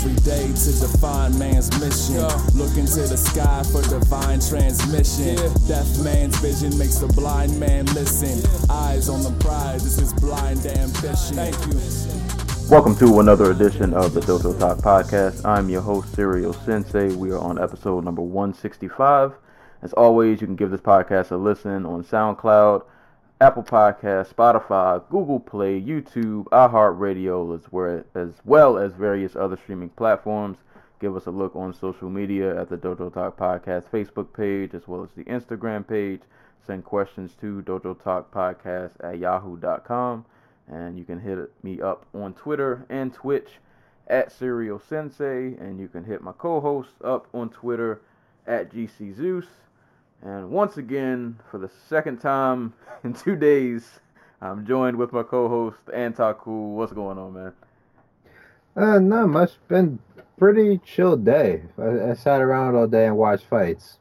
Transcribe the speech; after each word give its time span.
Every 0.00 0.16
day 0.22 0.46
to 0.54 0.72
define 0.80 1.38
man's 1.38 1.68
mission. 1.78 2.14
Yo. 2.14 2.28
Look 2.54 2.76
into 2.78 3.00
the 3.00 3.18
sky 3.18 3.62
for 3.64 3.82
divine 3.82 4.40
transmission. 4.40 5.36
Yeah. 5.36 5.54
Deaf 5.68 6.02
man's 6.02 6.38
vision 6.38 6.76
makes 6.78 6.96
the 6.96 7.08
blind 7.08 7.58
man 7.60 7.84
listen. 7.86 8.40
Eyes 8.70 9.10
on 9.10 9.22
the 9.22 9.32
prize, 9.44 9.84
this 9.84 9.98
is 9.98 10.14
blind 10.14 10.64
ambition. 10.64 11.36
Thank 11.36 11.56
you. 11.66 12.70
Welcome 12.70 12.96
to 12.96 13.20
another 13.20 13.50
edition 13.50 13.92
of 13.92 14.14
the 14.14 14.20
Dojo 14.20 14.58
Talk 14.58 14.78
Podcast. 14.78 15.44
I'm 15.44 15.68
your 15.68 15.82
host, 15.82 16.14
Serial 16.14 16.54
Sensei. 16.54 17.14
We 17.14 17.32
are 17.32 17.38
on 17.38 17.62
episode 17.62 18.02
number 18.02 18.22
165. 18.22 19.34
As 19.82 19.92
always, 19.92 20.40
you 20.40 20.46
can 20.46 20.56
give 20.56 20.70
this 20.70 20.80
podcast 20.80 21.30
a 21.30 21.36
listen 21.36 21.84
on 21.84 22.04
SoundCloud, 22.04 22.84
Apple 23.42 23.62
Podcast, 23.62 24.34
Spotify, 24.34 25.02
Google 25.08 25.40
Play, 25.40 25.80
YouTube, 25.80 26.44
iHeartRadio, 26.48 27.54
as, 27.54 28.04
as 28.14 28.34
well 28.44 28.76
as 28.76 28.92
various 28.92 29.34
other 29.34 29.56
streaming 29.56 29.88
platforms. 29.88 30.58
Give 31.00 31.16
us 31.16 31.24
a 31.24 31.30
look 31.30 31.56
on 31.56 31.72
social 31.72 32.10
media 32.10 32.60
at 32.60 32.68
the 32.68 32.76
Dojo 32.76 33.10
Talk 33.10 33.38
Podcast 33.38 33.84
Facebook 33.84 34.34
page, 34.34 34.74
as 34.74 34.86
well 34.86 35.02
as 35.02 35.08
the 35.16 35.24
Instagram 35.24 35.88
page. 35.88 36.20
Send 36.66 36.84
questions 36.84 37.34
to 37.40 37.62
Dojo 37.62 37.98
Talk 38.02 38.30
Podcast 38.30 38.92
at 39.02 39.18
yahoo.com. 39.18 40.26
And 40.68 40.98
you 40.98 41.04
can 41.06 41.18
hit 41.18 41.38
me 41.62 41.80
up 41.80 42.04
on 42.12 42.34
Twitter 42.34 42.84
and 42.90 43.10
Twitch 43.10 43.52
at 44.08 44.30
Serial 44.30 44.78
Sensei. 44.78 45.54
And 45.54 45.80
you 45.80 45.88
can 45.88 46.04
hit 46.04 46.20
my 46.20 46.32
co 46.32 46.60
host 46.60 46.90
up 47.02 47.26
on 47.32 47.48
Twitter 47.48 48.02
at 48.46 48.70
GC 48.70 49.16
Zeus. 49.16 49.46
And 50.22 50.50
once 50.50 50.76
again, 50.76 51.38
for 51.50 51.58
the 51.58 51.70
second 51.88 52.18
time 52.18 52.74
in 53.04 53.14
two 53.14 53.36
days, 53.36 54.00
I'm 54.40 54.66
joined 54.66 54.96
with 54.96 55.12
my 55.12 55.22
co-host 55.22 55.78
Antaku. 55.86 56.74
What's 56.74 56.92
going 56.92 57.18
on, 57.18 57.34
man? 57.34 57.52
Uh, 58.76 58.98
not 58.98 59.28
much. 59.28 59.52
Been 59.68 59.98
pretty 60.38 60.78
chill 60.78 61.16
day. 61.16 61.62
I, 61.78 62.10
I, 62.10 62.14
sat 62.14 62.40
around 62.40 62.76
all 62.76 62.86
day 62.86 63.06
and 63.06 63.16
watched 63.16 63.44
fights, 63.46 63.98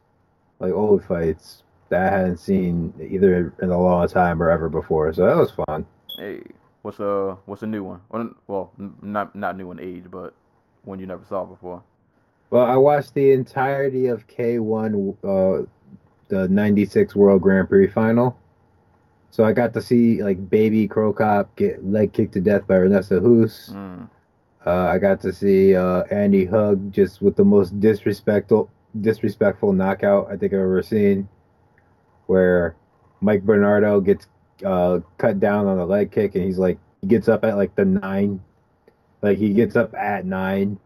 like 0.59 0.71
old 0.71 1.03
fights 1.03 1.63
that 1.89 2.13
I 2.13 2.17
hadn't 2.17 2.37
seen 2.37 2.93
either 3.01 3.53
in 3.61 3.69
a 3.69 3.81
long 3.81 4.07
time 4.07 4.41
or 4.41 4.49
ever 4.49 4.69
before. 4.69 5.11
So 5.13 5.25
that 5.25 5.35
was 5.35 5.51
fun. 5.51 5.85
Hey, 6.17 6.41
what's 6.83 6.99
a 6.99 7.37
what's 7.45 7.63
a 7.63 7.67
new 7.67 7.83
one? 7.83 8.35
Well, 8.47 8.71
not 9.01 9.35
not 9.35 9.57
new 9.57 9.71
in 9.71 9.79
age, 9.79 10.05
but 10.09 10.33
one 10.83 10.99
you 10.99 11.07
never 11.07 11.25
saw 11.27 11.45
before. 11.45 11.83
Well, 12.51 12.65
I 12.65 12.77
watched 12.77 13.13
the 13.13 13.31
entirety 13.31 14.07
of 14.07 14.27
K1 14.27 15.17
uh, 15.23 15.65
the 16.29 16.47
96 16.47 17.15
World 17.15 17.41
Grand 17.41 17.67
Prix 17.67 17.87
final. 17.87 18.37
So 19.31 19.43
I 19.43 19.53
got 19.53 19.73
to 19.73 19.81
see 19.81 20.23
like 20.23 20.49
baby 20.49 20.87
Cro 20.87 21.13
Cop 21.13 21.55
get 21.55 21.85
leg 21.85 22.13
kicked 22.13 22.33
to 22.33 22.41
death 22.41 22.65
by 22.65 22.75
Ernesto 22.75 23.19
Hoost. 23.19 23.73
Mm. 23.73 24.09
Uh, 24.65 24.71
I 24.71 24.97
got 24.97 25.21
to 25.21 25.33
see 25.33 25.75
uh, 25.75 26.03
Andy 26.11 26.45
Hug 26.45 26.91
just 26.91 27.21
with 27.21 27.35
the 27.35 27.45
most 27.45 27.79
disrespectful 27.79 28.69
disrespectful 29.01 29.71
knockout 29.71 30.27
I 30.31 30.37
think 30.37 30.53
I've 30.53 30.61
ever 30.61 30.81
seen, 30.81 31.29
where 32.25 32.75
Mike 33.21 33.43
Bernardo 33.43 34.01
gets 34.01 34.27
uh, 34.65 34.99
cut 35.17 35.39
down 35.39 35.67
on 35.67 35.77
a 35.77 35.85
leg 35.85 36.11
kick 36.11 36.35
and 36.35 36.43
he's 36.43 36.57
like 36.57 36.77
he 37.01 37.07
gets 37.07 37.29
up 37.29 37.45
at 37.45 37.55
like 37.55 37.75
the 37.75 37.85
nine, 37.85 38.41
like 39.21 39.37
he 39.37 39.53
gets 39.53 39.75
up 39.75 39.93
at 39.93 40.25
nine, 40.25 40.79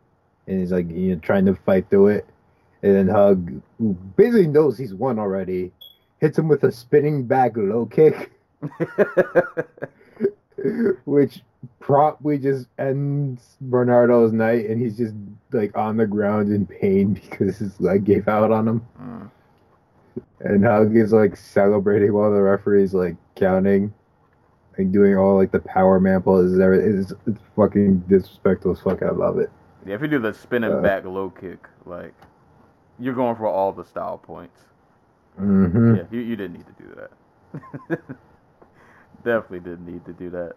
and 0.47 0.59
he's 0.59 0.71
like 0.71 0.89
you 0.89 1.15
know 1.15 1.19
trying 1.19 1.45
to 1.45 1.55
fight 1.55 1.89
through 1.89 2.07
it, 2.07 2.27
and 2.83 2.95
then 2.95 3.07
Hug, 3.07 3.61
who 3.79 3.93
basically 4.17 4.47
knows 4.47 4.77
he's 4.77 4.93
won 4.93 5.17
already, 5.17 5.71
hits 6.19 6.37
him 6.37 6.49
with 6.49 6.63
a 6.63 6.71
spinning 6.71 7.25
back 7.25 7.53
low 7.55 7.85
kick, 7.85 8.33
which 11.05 11.41
probably 11.79 12.37
just 12.37 12.67
ends 12.77 13.55
Bernardo's 13.61 14.33
night, 14.33 14.65
and 14.65 14.81
he's 14.81 14.97
just 14.97 15.15
like 15.53 15.75
on 15.77 15.95
the 15.95 16.05
ground 16.05 16.51
in 16.51 16.65
pain 16.65 17.13
because 17.13 17.57
his 17.57 17.79
leg 17.79 18.03
gave 18.03 18.27
out 18.27 18.51
on 18.51 18.67
him. 18.67 18.85
Mm. 19.01 19.31
And 20.41 20.65
Hug 20.65 20.97
is 20.97 21.13
like 21.13 21.37
celebrating 21.37 22.11
while 22.11 22.31
the 22.31 22.41
referee's 22.41 22.93
like 22.93 23.15
counting, 23.35 23.93
like 24.77 24.91
doing 24.91 25.17
all 25.17 25.37
like 25.37 25.53
the 25.53 25.59
power 25.59 26.01
man 26.01 26.21
poses. 26.21 26.59
It's, 26.59 27.13
it's 27.27 27.39
fucking 27.55 27.99
disrespectful 28.09 28.73
as 28.73 28.81
fuck. 28.81 29.01
I 29.01 29.11
love 29.11 29.39
it. 29.39 29.49
Yeah, 29.85 29.95
if 29.95 30.01
you 30.01 30.07
do 30.07 30.19
the 30.19 30.33
spinning 30.33 30.73
uh, 30.73 30.81
back 30.81 31.05
low 31.05 31.29
kick, 31.29 31.65
like 31.85 32.13
you're 32.99 33.13
going 33.13 33.35
for 33.35 33.47
all 33.47 33.71
the 33.71 33.85
style 33.85 34.17
points. 34.17 34.59
Mm-hmm. 35.39 35.95
Yeah, 35.95 36.03
you, 36.11 36.19
you 36.19 36.35
didn't 36.35 36.53
need 36.53 36.65
to 36.65 36.83
do 36.83 36.95
that. 36.95 37.99
Definitely 39.23 39.59
didn't 39.59 39.85
need 39.85 40.05
to 40.05 40.13
do 40.13 40.29
that. 40.31 40.53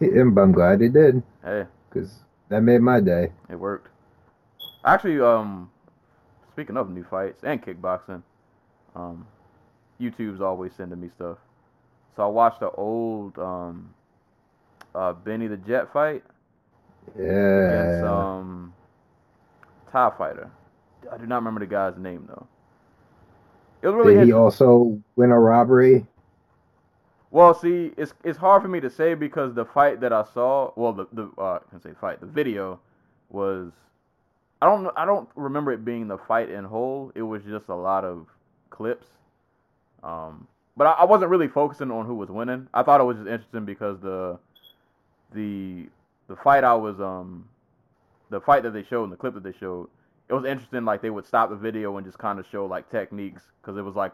I'm 0.00 0.52
glad 0.52 0.80
he 0.80 0.88
did. 0.88 1.22
Hey, 1.42 1.64
because 1.88 2.20
that 2.48 2.60
made 2.60 2.80
my 2.80 3.00
day. 3.00 3.32
It 3.50 3.56
worked. 3.56 3.88
Actually, 4.84 5.20
um, 5.20 5.70
speaking 6.52 6.76
of 6.76 6.90
new 6.90 7.04
fights 7.04 7.42
and 7.42 7.62
kickboxing, 7.62 8.22
um, 8.94 9.26
YouTube's 10.00 10.40
always 10.40 10.72
sending 10.76 11.00
me 11.00 11.08
stuff. 11.16 11.38
So 12.14 12.22
I 12.22 12.26
watched 12.26 12.60
the 12.60 12.70
old 12.70 13.38
um, 13.38 13.94
uh, 14.94 15.12
Benny 15.12 15.46
the 15.46 15.56
Jet 15.56 15.92
fight. 15.92 16.22
Yeah. 17.18 17.24
Against 17.24 18.04
um, 18.04 18.74
Thai 19.92 20.10
Fighter. 20.16 20.50
I 21.12 21.18
do 21.18 21.26
not 21.26 21.36
remember 21.36 21.60
the 21.60 21.66
guy's 21.66 21.96
name 21.96 22.24
though. 22.28 22.46
It 23.82 23.88
was 23.88 23.94
really. 23.96 24.14
Did 24.14 24.26
he 24.26 24.32
also 24.32 25.00
win 25.16 25.30
a 25.30 25.38
robbery? 25.38 26.06
Well, 27.30 27.54
see, 27.54 27.92
it's 27.96 28.14
it's 28.24 28.38
hard 28.38 28.62
for 28.62 28.68
me 28.68 28.80
to 28.80 28.90
say 28.90 29.14
because 29.14 29.54
the 29.54 29.64
fight 29.64 30.00
that 30.00 30.12
I 30.12 30.24
saw, 30.32 30.72
well, 30.76 30.92
the 30.92 31.06
the 31.12 31.30
uh, 31.38 31.58
I 31.66 31.70
can 31.70 31.80
say 31.80 31.90
fight, 32.00 32.20
the 32.20 32.26
video 32.26 32.80
was, 33.28 33.72
I 34.62 34.66
don't 34.66 34.88
I 34.96 35.04
don't 35.04 35.28
remember 35.34 35.72
it 35.72 35.84
being 35.84 36.08
the 36.08 36.18
fight 36.18 36.50
in 36.50 36.64
whole. 36.64 37.12
It 37.14 37.22
was 37.22 37.42
just 37.44 37.68
a 37.68 37.74
lot 37.74 38.04
of 38.04 38.26
clips. 38.70 39.06
Um, 40.02 40.46
but 40.76 40.86
I, 40.86 40.92
I 40.92 41.04
wasn't 41.04 41.30
really 41.30 41.48
focusing 41.48 41.90
on 41.90 42.06
who 42.06 42.14
was 42.14 42.30
winning. 42.30 42.68
I 42.72 42.82
thought 42.82 43.00
it 43.00 43.04
was 43.04 43.16
just 43.16 43.28
interesting 43.28 43.64
because 43.64 44.00
the 44.00 44.38
the 45.34 45.88
the 46.28 46.36
fight 46.36 46.64
I 46.64 46.74
was 46.74 47.00
um 47.00 47.48
the 48.30 48.40
fight 48.40 48.62
that 48.62 48.72
they 48.72 48.82
showed 48.82 49.04
and 49.04 49.12
the 49.12 49.16
clip 49.16 49.34
that 49.34 49.42
they 49.42 49.52
showed 49.52 49.88
it 50.28 50.34
was 50.34 50.44
interesting. 50.44 50.84
Like 50.84 51.02
they 51.02 51.10
would 51.10 51.26
stop 51.26 51.50
the 51.50 51.56
video 51.56 51.96
and 51.96 52.06
just 52.06 52.18
kind 52.18 52.38
of 52.38 52.46
show 52.46 52.66
like 52.66 52.90
techniques 52.90 53.42
because 53.60 53.76
it 53.76 53.82
was 53.82 53.94
like, 53.94 54.12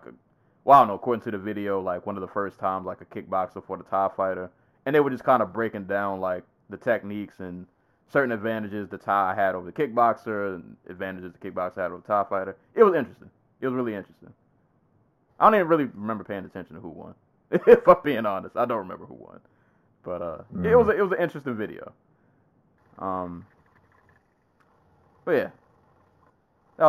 well, 0.64 0.78
I 0.78 0.80
don't 0.82 0.88
know. 0.88 0.94
According 0.94 1.22
to 1.24 1.30
the 1.30 1.38
video, 1.38 1.80
like 1.80 2.06
one 2.06 2.16
of 2.16 2.20
the 2.20 2.28
first 2.28 2.58
times 2.58 2.86
like 2.86 3.00
a 3.00 3.04
kickboxer 3.04 3.64
for 3.64 3.76
the 3.76 3.84
Thai 3.84 4.10
Fighter, 4.16 4.50
and 4.86 4.94
they 4.94 5.00
were 5.00 5.10
just 5.10 5.24
kind 5.24 5.42
of 5.42 5.52
breaking 5.52 5.84
down 5.84 6.20
like 6.20 6.44
the 6.68 6.76
techniques 6.76 7.40
and 7.40 7.66
certain 8.12 8.32
advantages 8.32 8.88
the 8.88 8.98
Thai 8.98 9.34
had 9.34 9.54
over 9.54 9.70
the 9.70 9.72
kickboxer 9.72 10.56
and 10.56 10.76
advantages 10.88 11.32
the 11.32 11.38
kickboxer 11.38 11.76
had 11.76 11.86
over 11.86 12.02
the 12.06 12.08
Thai 12.08 12.24
Fighter. 12.28 12.56
It 12.74 12.82
was 12.82 12.94
interesting. 12.94 13.30
It 13.60 13.66
was 13.66 13.74
really 13.74 13.94
interesting. 13.94 14.32
I 15.40 15.46
don't 15.46 15.54
even 15.54 15.68
really 15.68 15.84
remember 15.84 16.24
paying 16.24 16.44
attention 16.44 16.76
to 16.76 16.82
who 16.82 16.90
won. 16.90 17.14
if 17.50 17.88
I'm 17.88 17.96
being 18.04 18.26
honest, 18.26 18.56
I 18.56 18.64
don't 18.64 18.78
remember 18.78 19.06
who 19.06 19.14
won. 19.14 19.40
But 20.02 20.22
uh, 20.22 20.38
mm. 20.54 20.64
it 20.64 20.76
was 20.76 20.88
a, 20.88 20.90
it 20.90 21.02
was 21.02 21.12
an 21.12 21.22
interesting 21.22 21.56
video. 21.56 21.92
Um, 22.98 23.46
but 25.24 25.32
yeah, 25.32 25.50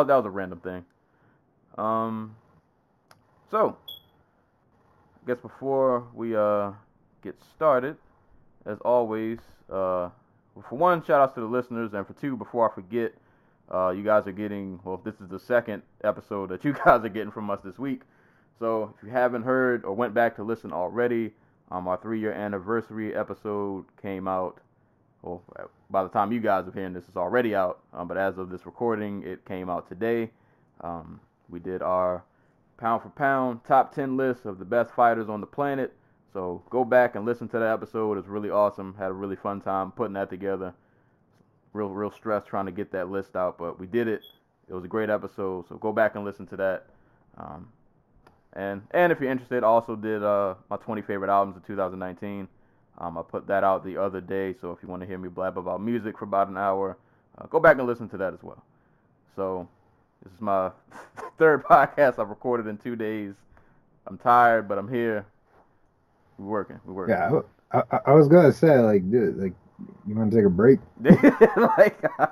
that 0.02 0.16
was, 0.16 0.26
a 0.26 0.30
random 0.30 0.60
thing. 0.60 0.86
Um, 1.78 2.36
so, 3.52 3.78
I 5.24 5.28
guess 5.28 5.38
before 5.42 6.08
we 6.14 6.36
uh 6.36 6.72
get 7.24 7.36
started, 7.56 7.98
as 8.66 8.80
always, 8.80 9.40
uh, 9.70 10.10
for 10.70 10.76
one, 10.78 11.04
shout 11.04 11.22
outs 11.22 11.36
to 11.36 11.42
the 11.42 11.46
listeners, 11.46 11.94
and 11.94 12.06
for 12.06 12.14
two, 12.14 12.36
before 12.36 12.70
I 12.70 12.74
forget, 12.74 13.14
uh, 13.74 13.90
you 13.90 14.04
guys 14.04 14.28
are 14.28 14.32
getting 14.32 14.80
well. 14.84 15.00
This 15.04 15.16
is 15.22 15.30
the 15.30 15.40
second 15.40 15.84
episode 16.04 16.50
that 16.50 16.64
you 16.66 16.74
guys 16.74 17.04
are 17.04 17.10
getting 17.10 17.32
from 17.32 17.50
us 17.50 17.60
this 17.64 17.78
week. 17.78 18.02
So 18.60 18.94
if 18.98 19.04
you 19.04 19.12
haven't 19.12 19.44
heard 19.44 19.84
or 19.84 19.94
went 19.94 20.14
back 20.14 20.36
to 20.38 20.44
listen 20.44 20.72
already, 20.72 21.32
um, 21.72 21.88
our 21.88 21.98
three-year 21.98 22.34
anniversary 22.34 23.16
episode 23.16 23.86
came 24.02 24.28
out 24.28 24.60
well, 25.24 25.42
by 25.94 26.04
the 26.04 26.10
time 26.10 26.34
you 26.34 26.42
guys 26.42 26.68
are 26.68 26.74
hearing 26.74 26.94
this, 26.94 27.08
it's 27.10 27.18
already 27.18 27.56
out. 27.56 27.82
Um, 27.94 28.10
but 28.10 28.18
as 28.18 28.40
of 28.40 28.50
this 28.52 28.66
recording, 28.68 29.24
it 29.24 29.46
came 29.46 29.70
out 29.70 29.88
today. 29.90 30.32
Um, 30.82 31.22
we 31.50 31.60
did 31.60 31.84
our 31.84 32.26
pound 32.78 33.04
for 33.04 33.10
pound 33.12 33.64
top 33.66 33.96
10 33.96 34.18
list 34.18 34.46
of 34.46 34.60
the 34.60 34.66
best 34.66 34.92
fighters 34.94 35.30
on 35.30 35.42
the 35.42 35.48
planet. 35.48 35.94
So 36.34 36.64
go 36.72 36.86
back 36.86 37.16
and 37.16 37.26
listen 37.26 37.50
to 37.50 37.60
that 37.60 37.74
episode. 37.74 38.18
It's 38.20 38.28
really 38.30 38.52
awesome. 38.52 38.96
Had 39.00 39.12
a 39.12 39.14
really 39.14 39.38
fun 39.38 39.62
time 39.62 39.92
putting 39.92 40.16
that 40.16 40.32
together. 40.32 40.76
Real, 41.74 41.90
real 41.90 42.12
stress 42.12 42.46
trying 42.46 42.66
to 42.68 42.72
get 42.72 42.92
that 42.92 43.10
list 43.10 43.36
out, 43.36 43.58
but 43.58 43.80
we 43.80 43.88
did 43.88 44.08
it. 44.08 44.24
It 44.70 44.74
was 44.74 44.86
a 44.86 44.90
great 44.90 45.10
episode. 45.10 45.68
So 45.68 45.78
go 45.78 45.94
back 45.94 46.16
and 46.16 46.26
listen 46.26 46.48
to 46.48 46.58
that. 46.58 46.88
Um, 47.38 47.70
And 48.54 48.88
and 48.92 49.12
if 49.12 49.22
you're 49.22 49.32
interested, 49.32 49.64
I 49.64 49.68
also 49.68 49.96
did 49.96 50.24
uh 50.24 50.56
my 50.70 50.78
20 50.78 51.02
favorite 51.04 51.30
albums 51.32 51.58
of 51.58 51.66
2019. 51.66 52.48
Um, 53.00 53.18
I 53.18 53.22
put 53.24 53.48
that 53.48 53.64
out 53.64 53.84
the 53.84 53.98
other 53.98 54.22
day, 54.22 54.54
so 54.62 54.72
if 54.72 54.80
you 54.84 54.88
want 54.90 55.02
to 55.02 55.08
hear 55.08 55.18
me 55.18 55.28
blab 55.30 55.58
about 55.58 55.82
music 55.82 56.18
for 56.18 56.26
about 56.26 56.48
an 56.48 56.58
hour, 56.58 56.98
uh, 57.38 57.48
go 57.48 57.60
back 57.60 57.78
and 57.80 57.88
listen 57.88 58.08
to 58.10 58.18
that 58.18 58.34
as 58.34 58.44
well. 58.44 58.64
So 59.36 59.68
this 60.24 60.32
is 60.34 60.40
my 60.42 60.72
third 61.38 61.64
podcast 61.70 62.20
I've 62.20 62.30
recorded 62.30 62.68
in 62.68 62.78
two 62.78 62.96
days. 62.96 63.34
I'm 64.06 64.18
tired, 64.18 64.68
but 64.68 64.78
I'm 64.78 64.88
here. 64.88 65.26
We're 66.38 66.46
working. 66.48 66.80
We're 66.86 66.94
working. 66.94 67.16
Yeah, 67.16 67.40
I, 67.72 67.82
I, 67.96 68.00
I 68.08 68.12
was 68.14 68.28
gonna 68.28 68.52
say 68.52 68.78
like, 68.80 69.10
dude, 69.10 69.38
like, 69.38 69.54
you 70.08 70.16
want 70.16 70.32
to 70.32 70.38
take 70.38 70.46
a 70.46 70.50
break? 70.50 70.80
like, 71.78 72.04
Uh, 72.20 72.28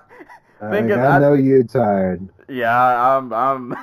Thinking 0.70 0.92
like, 0.92 1.00
I 1.00 1.16
I- 1.16 1.20
know 1.20 1.34
you're 1.34 1.64
tired. 1.64 2.28
yeah, 2.48 2.72
I- 2.80 3.18
I'm 3.18 3.34
I'm 3.34 3.74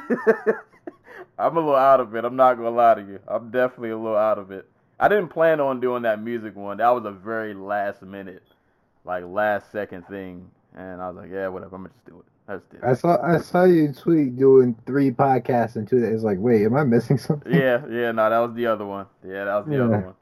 I'm 1.38 1.56
a 1.56 1.60
little 1.60 1.74
out 1.74 1.98
of 2.00 2.14
it. 2.14 2.24
I'm 2.24 2.36
not 2.36 2.54
gonna 2.54 2.70
lie 2.70 2.94
to 2.94 3.00
you. 3.00 3.18
I'm 3.26 3.50
definitely 3.50 3.90
a 3.90 3.96
little 3.98 4.16
out 4.16 4.38
of 4.38 4.50
it. 4.52 4.68
I 5.00 5.08
didn't 5.08 5.28
plan 5.28 5.60
on 5.60 5.80
doing 5.80 6.02
that 6.02 6.22
music 6.22 6.56
one. 6.56 6.78
That 6.78 6.90
was 6.90 7.04
a 7.04 7.10
very 7.12 7.54
last 7.54 8.02
minute, 8.02 8.42
like 9.04 9.24
last 9.24 9.70
second 9.70 10.06
thing, 10.08 10.50
and 10.76 11.00
I 11.00 11.08
was 11.08 11.16
like, 11.16 11.30
yeah, 11.30 11.48
whatever. 11.48 11.76
I'm 11.76 11.82
gonna 11.82 11.94
just 11.94 12.04
do 12.06 12.18
it. 12.18 12.24
I 12.50 12.56
just 12.56 12.70
did. 12.70 12.82
I 12.82 12.94
saw 12.94 13.22
I 13.22 13.38
saw 13.38 13.64
you 13.64 13.92
tweet 13.92 14.36
doing 14.36 14.76
three 14.86 15.10
podcasts 15.10 15.76
in 15.76 15.86
two 15.86 16.00
days. 16.00 16.22
Like, 16.24 16.38
wait, 16.40 16.64
am 16.64 16.74
I 16.76 16.84
missing 16.84 17.18
something? 17.18 17.52
Yeah, 17.52 17.84
yeah, 17.88 18.10
no, 18.12 18.28
that 18.28 18.38
was 18.38 18.54
the 18.54 18.66
other 18.66 18.86
one. 18.86 19.06
Yeah, 19.24 19.44
that 19.44 19.54
was 19.54 19.66
the 19.66 19.76
Yeah. 19.76 19.84
other 19.84 19.98
one. 19.98 20.14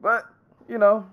But 0.00 0.24
you 0.68 0.78
know, 0.78 1.06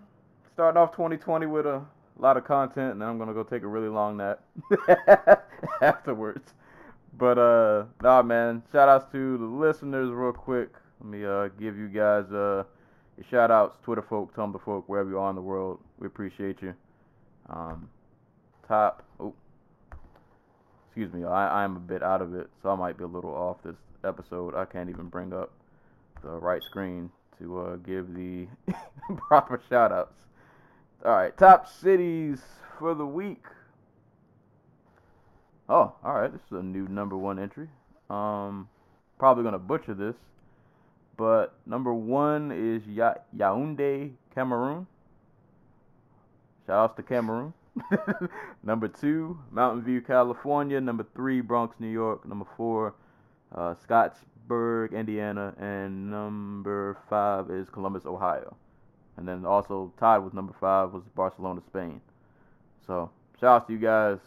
starting 0.54 0.78
off 0.82 0.92
2020 0.92 1.46
with 1.46 1.66
a 1.66 1.84
lot 2.18 2.38
of 2.38 2.46
content, 2.46 2.94
and 2.94 3.02
then 3.02 3.10
I'm 3.10 3.18
gonna 3.20 3.34
go 3.34 3.44
take 3.44 3.64
a 3.64 3.68
really 3.68 3.90
long 3.90 4.18
nap 4.18 4.40
afterwards. 5.82 6.54
But 7.18 7.38
uh, 7.38 7.86
nah, 8.02 8.22
man. 8.24 8.64
Shout 8.72 8.90
outs 8.90 9.12
to 9.12 9.38
the 9.38 9.46
listeners, 9.46 10.10
real 10.12 10.34
quick. 10.34 10.70
Let 11.02 11.10
me 11.10 11.26
uh 11.26 11.48
give 11.60 11.78
you 11.78 11.88
guys 11.88 12.32
uh 12.32 12.64
your 13.22 13.30
shout 13.30 13.52
outs, 13.52 13.78
Twitter 13.84 14.02
folk, 14.02 14.36
Tumblr 14.36 14.64
folk, 14.64 14.88
wherever 14.88 15.10
you 15.10 15.20
are 15.20 15.30
in 15.30 15.36
the 15.36 15.42
world. 15.42 15.80
We 16.00 16.08
appreciate 16.08 16.62
you. 16.62 16.74
Um, 17.50 17.90
top. 18.68 19.04
Oh, 19.20 19.34
excuse 20.88 21.14
me. 21.14 21.24
I 21.24 21.62
I 21.62 21.64
am 21.64 21.76
a 21.76 21.80
bit 21.80 22.02
out 22.02 22.22
of 22.22 22.34
it, 22.34 22.50
so 22.62 22.70
I 22.70 22.76
might 22.76 22.98
be 22.98 23.04
a 23.04 23.08
little 23.08 23.34
off 23.34 23.58
this 23.64 23.76
episode. 24.04 24.56
I 24.56 24.66
can't 24.66 24.90
even 24.90 25.08
bring 25.08 25.34
up 25.34 25.52
the 26.24 26.30
right 26.30 26.64
screen 26.64 27.12
to 27.40 27.60
uh, 27.60 27.76
give 27.78 28.14
the 28.14 28.48
proper 29.28 29.62
shout 29.70 29.92
outs. 29.92 30.16
All 31.06 31.12
right, 31.12 31.36
top 31.38 31.68
cities 31.68 32.40
for 32.80 32.94
the 32.94 33.06
week. 33.06 33.44
Oh, 35.70 35.94
all 36.04 36.14
right, 36.14 36.32
this 36.32 36.42
is 36.52 36.60
a 36.60 36.64
new 36.64 36.88
number 36.88 37.18
one 37.18 37.40
entry. 37.40 37.70
Um, 38.10 38.68
probably 39.20 39.44
gonna 39.44 39.60
butcher 39.60 39.94
this, 39.94 40.16
but 41.22 41.54
number 41.68 41.94
one 41.94 42.52
is 42.52 42.82
ya- 42.88 43.14
Yaounde, 43.38 44.14
Cameroon. 44.34 44.88
Shout 46.66 46.80
outs 46.80 46.96
to 46.96 47.04
Cameroon. 47.04 47.54
number 48.64 48.88
two, 48.88 49.38
Mountain 49.52 49.84
View, 49.84 50.02
California. 50.02 50.82
Number 50.82 51.06
three, 51.14 51.42
Bronx, 51.42 51.76
New 51.80 51.92
York. 51.92 52.28
Number 52.28 52.48
four, 52.58 52.96
uh, 53.54 53.76
Scottsburg, 53.88 54.94
Indiana, 54.94 55.54
and 55.60 56.10
number 56.10 56.98
five 57.08 57.52
is 57.52 57.70
Columbus, 57.70 58.08
Ohio. 58.08 58.58
And 59.16 59.28
then 59.28 59.46
also 59.46 59.94
tied 60.00 60.18
with 60.18 60.34
number 60.34 60.56
five 60.60 60.92
was 60.92 61.04
Barcelona, 61.16 61.62
Spain. 61.68 62.02
So 62.88 63.12
shout 63.40 63.62
out 63.62 63.68
to 63.68 63.74
you 63.74 63.80
guys. 63.80 64.18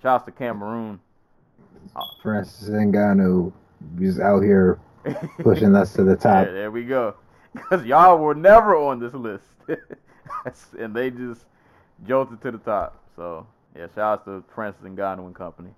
Shout 0.00 0.20
out 0.20 0.26
to 0.26 0.30
Cameroon. 0.30 1.00
Francis 2.22 2.68
Ngannou 2.68 3.52
is 3.98 4.20
out 4.20 4.42
here 4.42 4.78
pushing 5.38 5.74
us 5.74 5.92
to 5.94 6.04
the 6.04 6.16
top. 6.16 6.46
Yeah, 6.46 6.52
there 6.52 6.70
we 6.70 6.84
go. 6.84 7.14
Because 7.52 7.84
y'all 7.84 8.16
were 8.16 8.36
never 8.36 8.76
on 8.76 9.00
this 9.00 9.12
list. 9.12 9.44
and 10.78 10.94
they 10.94 11.10
just 11.10 11.44
jolted 12.06 12.40
to 12.42 12.52
the 12.52 12.58
top. 12.58 13.02
So 13.16 13.44
yeah, 13.76 13.88
shout 13.88 13.98
out 13.98 14.24
to 14.26 14.44
Francis 14.54 14.84
Ngannou 14.84 15.26
and 15.26 15.34
company. 15.34 15.70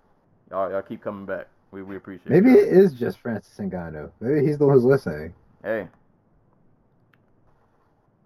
Y'all, 0.51 0.71
y'all 0.71 0.83
keep 0.83 1.03
coming 1.03 1.25
back. 1.25 1.47
We 1.71 1.83
we 1.83 1.97
appreciate 1.97 2.29
Maybe 2.29 2.51
it 2.51 2.69
is 2.69 2.93
just 2.93 3.21
Francis 3.21 3.57
Ngannou. 3.59 4.11
Maybe 4.21 4.47
he's 4.47 4.59
the 4.59 4.67
one 4.67 4.75
who's 4.75 4.85
listening. 4.85 5.33
Hey. 5.65 5.89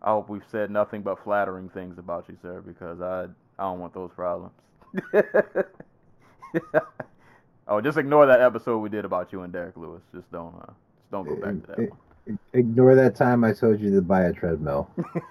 I 0.03 0.11
hope 0.11 0.29
we've 0.29 0.43
said 0.51 0.71
nothing 0.71 1.03
but 1.03 1.23
flattering 1.23 1.69
things 1.69 1.99
about 1.99 2.29
you, 2.29 2.37
sir, 2.43 2.61
because 2.61 3.01
I 3.01 3.29
I 3.59 3.63
don't 3.63 3.79
want 3.79 3.95
those 3.95 4.11
problems. 4.11 4.55
oh, 7.69 7.81
just 7.81 7.97
ignore 7.99 8.27
that 8.27 8.41
episode 8.41 8.79
we 8.79 8.89
did 8.89 9.05
about 9.05 9.33
you 9.33 9.43
and 9.43 9.53
Derek 9.53 9.77
Lewis. 9.77 10.03
Just 10.13 10.31
don't 10.33 10.55
uh, 10.63 10.73
don't 11.11 11.27
go 11.27 11.37
back 11.37 11.55
to 11.63 11.67
that 11.69 11.91
one. 11.91 12.39
Ignore 12.53 12.97
that 12.97 13.15
time 13.15 13.45
I 13.45 13.53
told 13.53 13.81
you 13.81 13.95
to 13.95 14.03
buy 14.03 14.23
a 14.23 14.33
treadmill. 14.33 14.91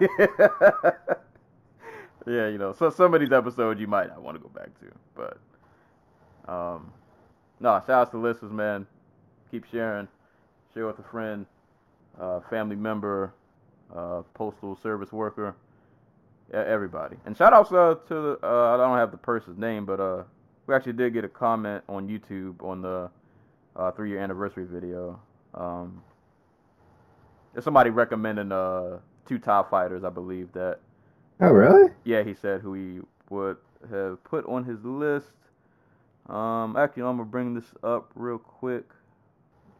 yeah, 2.26 2.48
you 2.48 2.56
know, 2.56 2.72
so 2.72 2.88
some 2.88 3.12
of 3.12 3.20
these 3.20 3.32
episodes 3.32 3.78
you 3.80 3.86
might 3.86 4.08
not 4.08 4.22
want 4.22 4.36
to 4.36 4.42
go 4.42 4.48
back 4.48 4.70
to, 4.80 4.86
but 5.14 5.38
um, 6.50 6.90
no, 7.60 7.82
shout 7.86 7.90
out 7.90 8.10
to 8.12 8.18
listeners, 8.18 8.52
man. 8.52 8.86
Keep 9.50 9.66
sharing, 9.70 10.08
share 10.72 10.86
with 10.86 10.98
a 10.98 11.02
friend, 11.02 11.46
uh, 12.18 12.40
family 12.48 12.76
member, 12.76 13.32
uh, 13.94 14.22
postal 14.34 14.78
service 14.82 15.12
worker, 15.12 15.54
everybody. 16.52 17.16
And 17.26 17.36
shout 17.36 17.52
outs 17.52 17.72
uh, 17.72 17.96
to 18.08 18.14
the, 18.14 18.38
uh, 18.42 18.74
I 18.74 18.76
don't 18.76 18.96
have 18.96 19.10
the 19.10 19.16
person's 19.16 19.58
name, 19.58 19.84
but 19.84 20.00
uh, 20.00 20.22
we 20.66 20.74
actually 20.74 20.94
did 20.94 21.12
get 21.12 21.24
a 21.24 21.28
comment 21.28 21.84
on 21.88 22.08
YouTube 22.08 22.62
on 22.62 22.82
the 22.82 23.10
uh, 23.76 23.90
three 23.92 24.10
year 24.10 24.20
anniversary 24.20 24.64
video. 24.64 25.20
Um, 25.56 26.02
there's 27.52 27.64
somebody 27.64 27.90
recommending 27.90 28.52
uh 28.52 28.98
two 29.26 29.38
top 29.38 29.70
fighters, 29.70 30.04
I 30.04 30.10
believe 30.10 30.52
that. 30.52 30.78
Oh, 31.40 31.50
really? 31.50 31.90
Yeah, 32.04 32.22
he 32.22 32.34
said 32.34 32.60
who 32.60 32.74
he 32.74 33.00
would 33.30 33.56
have 33.90 34.22
put 34.24 34.46
on 34.46 34.64
his 34.64 34.84
list. 34.84 35.32
Um, 36.28 36.76
actually, 36.76 37.02
I'm 37.02 37.16
gonna 37.16 37.24
bring 37.24 37.54
this 37.54 37.72
up 37.82 38.10
real 38.14 38.38
quick. 38.38 38.84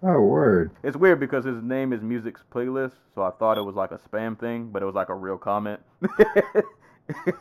Oh, 0.03 0.21
word. 0.21 0.71
It's 0.83 0.97
weird 0.97 1.19
because 1.19 1.45
his 1.45 1.63
name 1.63 1.93
is 1.93 2.03
Music's 2.03 2.45
Playlist, 2.53 2.93
so 3.15 3.23
I 3.23 3.31
thought 3.31 3.57
it 3.57 3.63
was 3.63 3.75
like 3.75 3.93
a 3.93 3.99
spam 3.99 4.39
thing, 4.39 4.69
but 4.71 4.83
it 4.83 4.87
was 4.87 4.95
like 4.95 5.09
a 5.09 5.15
real 5.15 5.39
comment. 5.39 5.81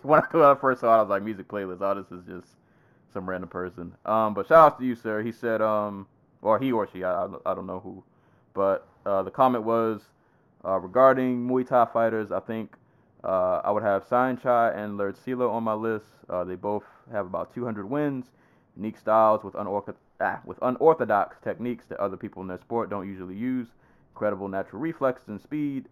when, 0.01 0.21
I, 0.21 0.23
when 0.31 0.43
I 0.43 0.55
first 0.55 0.81
saw 0.81 0.95
it, 0.95 0.97
I 0.97 1.01
was 1.01 1.09
like, 1.09 1.23
Music 1.23 1.47
Playlist. 1.47 1.81
Oh, 1.81 1.95
this 1.95 2.11
is 2.11 2.25
just 2.25 2.55
some 3.13 3.27
random 3.27 3.49
person. 3.49 3.93
Um, 4.05 4.33
but 4.33 4.47
shout 4.47 4.73
out 4.73 4.79
to 4.79 4.85
you, 4.85 4.95
sir. 4.95 5.21
He 5.21 5.31
said, 5.31 5.61
um, 5.61 6.07
or 6.41 6.57
he 6.57 6.71
or 6.71 6.87
she, 6.91 7.03
I, 7.03 7.25
I, 7.25 7.27
I 7.45 7.53
don't 7.53 7.67
know 7.67 7.79
who, 7.79 8.03
but 8.55 8.87
uh, 9.05 9.21
the 9.21 9.29
comment 9.29 9.63
was 9.63 10.01
uh, 10.65 10.79
regarding 10.79 11.47
Muay 11.47 11.67
Thai 11.67 11.85
fighters. 11.93 12.31
I 12.31 12.39
think 12.39 12.75
uh, 13.23 13.61
I 13.63 13.69
would 13.71 13.83
have 13.83 14.07
Saenchai 14.07 14.75
and 14.75 14.97
Lerdsila 14.97 15.51
on 15.51 15.63
my 15.63 15.73
list. 15.73 16.05
Uh, 16.29 16.43
they 16.43 16.55
both 16.55 16.83
have 17.11 17.27
about 17.27 17.53
200 17.53 17.87
wins, 17.87 18.25
unique 18.75 18.97
styles 18.97 19.43
with 19.43 19.53
unorthodox, 19.55 20.01
ah, 20.21 20.39
with 20.45 20.57
unorthodox 20.63 21.37
techniques 21.43 21.85
that 21.89 21.99
other 21.99 22.17
people 22.17 22.41
in 22.41 22.47
their 22.47 22.59
sport 22.59 22.89
don't 22.89 23.07
usually 23.07 23.35
use, 23.35 23.67
incredible 24.13 24.47
natural 24.47 24.81
reflexes 24.81 25.27
and 25.27 25.39
speed. 25.41 25.85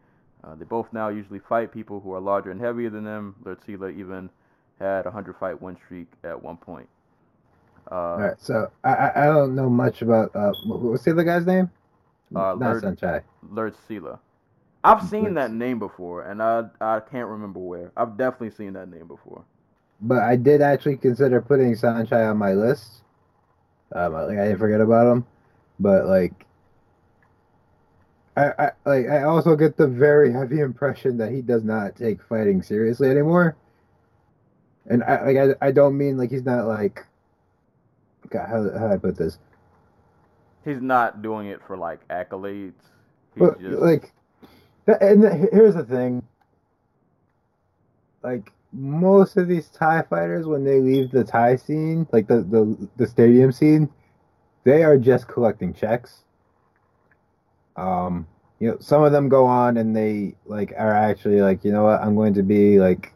Uh, 0.43 0.55
they 0.55 0.65
both 0.65 0.91
now 0.91 1.10
usually 1.10 1.39
fight 1.39 1.72
people 1.72 2.00
who 2.00 2.13
are 2.13 2.20
larger 2.20 2.51
and 2.51 2.60
heavier 2.60 2.89
than 2.89 3.03
them. 3.03 3.36
Lerdsila 3.43 3.96
even 3.96 4.29
had 4.79 5.01
a 5.05 5.10
100 5.10 5.36
fight 5.38 5.62
win 5.62 5.75
streak 5.75 6.08
at 6.24 6.41
one 6.41 6.58
point. 6.58 6.89
Uh, 7.91 7.96
All 7.96 8.17
right, 8.22 8.39
so 8.39 8.72
I, 8.84 9.12
I 9.15 9.25
don't 9.25 9.55
know 9.55 9.70
much 9.70 10.01
about 10.01 10.32
what's 10.65 11.03
the 11.03 11.12
other 11.12 11.24
guy's 11.24 11.46
name? 11.46 11.70
Uh, 12.36 12.56
Not 12.58 12.77
Saenchai. 12.77 13.24
Lerd 13.50 13.75
Sila. 13.88 14.20
I've 14.84 15.08
seen 15.08 15.36
that 15.36 15.51
name 15.51 15.80
before, 15.80 16.24
and 16.24 16.42
I 16.42 16.65
I 16.82 17.00
can't 17.00 17.30
remember 17.30 17.60
where. 17.60 17.92
I've 17.96 18.18
definitely 18.18 18.51
seen 18.51 18.74
that 18.74 18.89
name 18.89 19.08
before. 19.08 19.46
But 20.01 20.20
I 20.20 20.36
did 20.36 20.62
actually 20.62 20.98
consider 20.98 21.42
putting 21.42 21.74
Saenchai 21.74 22.30
on 22.30 22.38
my 22.38 22.53
list. 22.53 23.03
Um, 23.94 24.13
like 24.13 24.38
I 24.38 24.46
didn't 24.46 24.60
forget 24.60 24.82
about 24.82 25.10
him, 25.10 25.25
but 25.80 26.06
like, 26.06 26.34
I, 28.36 28.51
I 28.60 28.72
like 28.86 29.08
I 29.08 29.24
also 29.24 29.56
get 29.56 29.77
the 29.77 29.88
very 29.88 30.34
heavy 30.34 30.60
impression 30.60 31.18
that 31.18 31.32
he 31.32 31.42
does 31.42 31.63
not 31.63 31.96
take 31.96 32.22
fighting 32.22 32.62
seriously 32.62 33.10
anymore. 33.10 33.56
And 34.88 35.03
I 35.03 35.25
like 35.25 35.38
I, 35.38 35.68
I 35.68 35.72
don't 35.72 35.98
mean 35.98 36.18
like 36.18 36.32
he's 36.32 36.46
not 36.46 36.65
like. 36.65 37.06
God, 38.30 38.50
how 38.50 38.77
how 38.77 38.92
I 38.92 38.98
put 38.98 39.15
this? 39.15 39.38
He's 40.65 40.82
not 40.82 41.22
doing 41.22 41.48
it 41.48 41.62
for 41.65 41.77
like 41.77 42.08
accolades. 42.08 42.74
He's 43.36 43.43
But 43.43 43.62
just 43.62 43.82
like, 43.82 44.13
and 44.88 45.24
here's 45.51 45.75
the 45.75 45.84
thing. 45.84 46.24
Like 48.24 48.51
most 48.72 49.38
of 49.38 49.48
these 49.48 49.70
Thai 49.70 50.03
fighters, 50.03 50.46
when 50.46 50.63
they 50.63 50.79
leave 50.79 51.12
the 51.12 51.24
Thai 51.24 51.58
scene, 51.58 52.08
like 52.12 52.27
the 52.27 52.41
the 52.41 52.89
the 52.98 53.08
stadium 53.08 53.51
scene, 53.51 53.89
they 54.63 54.84
are 54.84 54.98
just 54.98 55.27
collecting 55.27 55.74
checks. 55.74 56.24
Um, 57.75 58.27
you 58.60 58.70
know, 58.72 58.77
some 58.79 59.03
of 59.03 59.12
them 59.12 59.29
go 59.29 59.46
on 59.46 59.77
and 59.77 59.96
they 59.96 60.36
like 60.46 60.74
are 60.77 60.93
actually 60.93 61.41
like, 61.41 61.65
you 61.65 61.72
know 61.72 61.84
what, 61.84 62.01
I'm 62.01 62.15
going 62.15 62.34
to 62.36 62.43
be 62.43 62.79
like, 62.79 63.13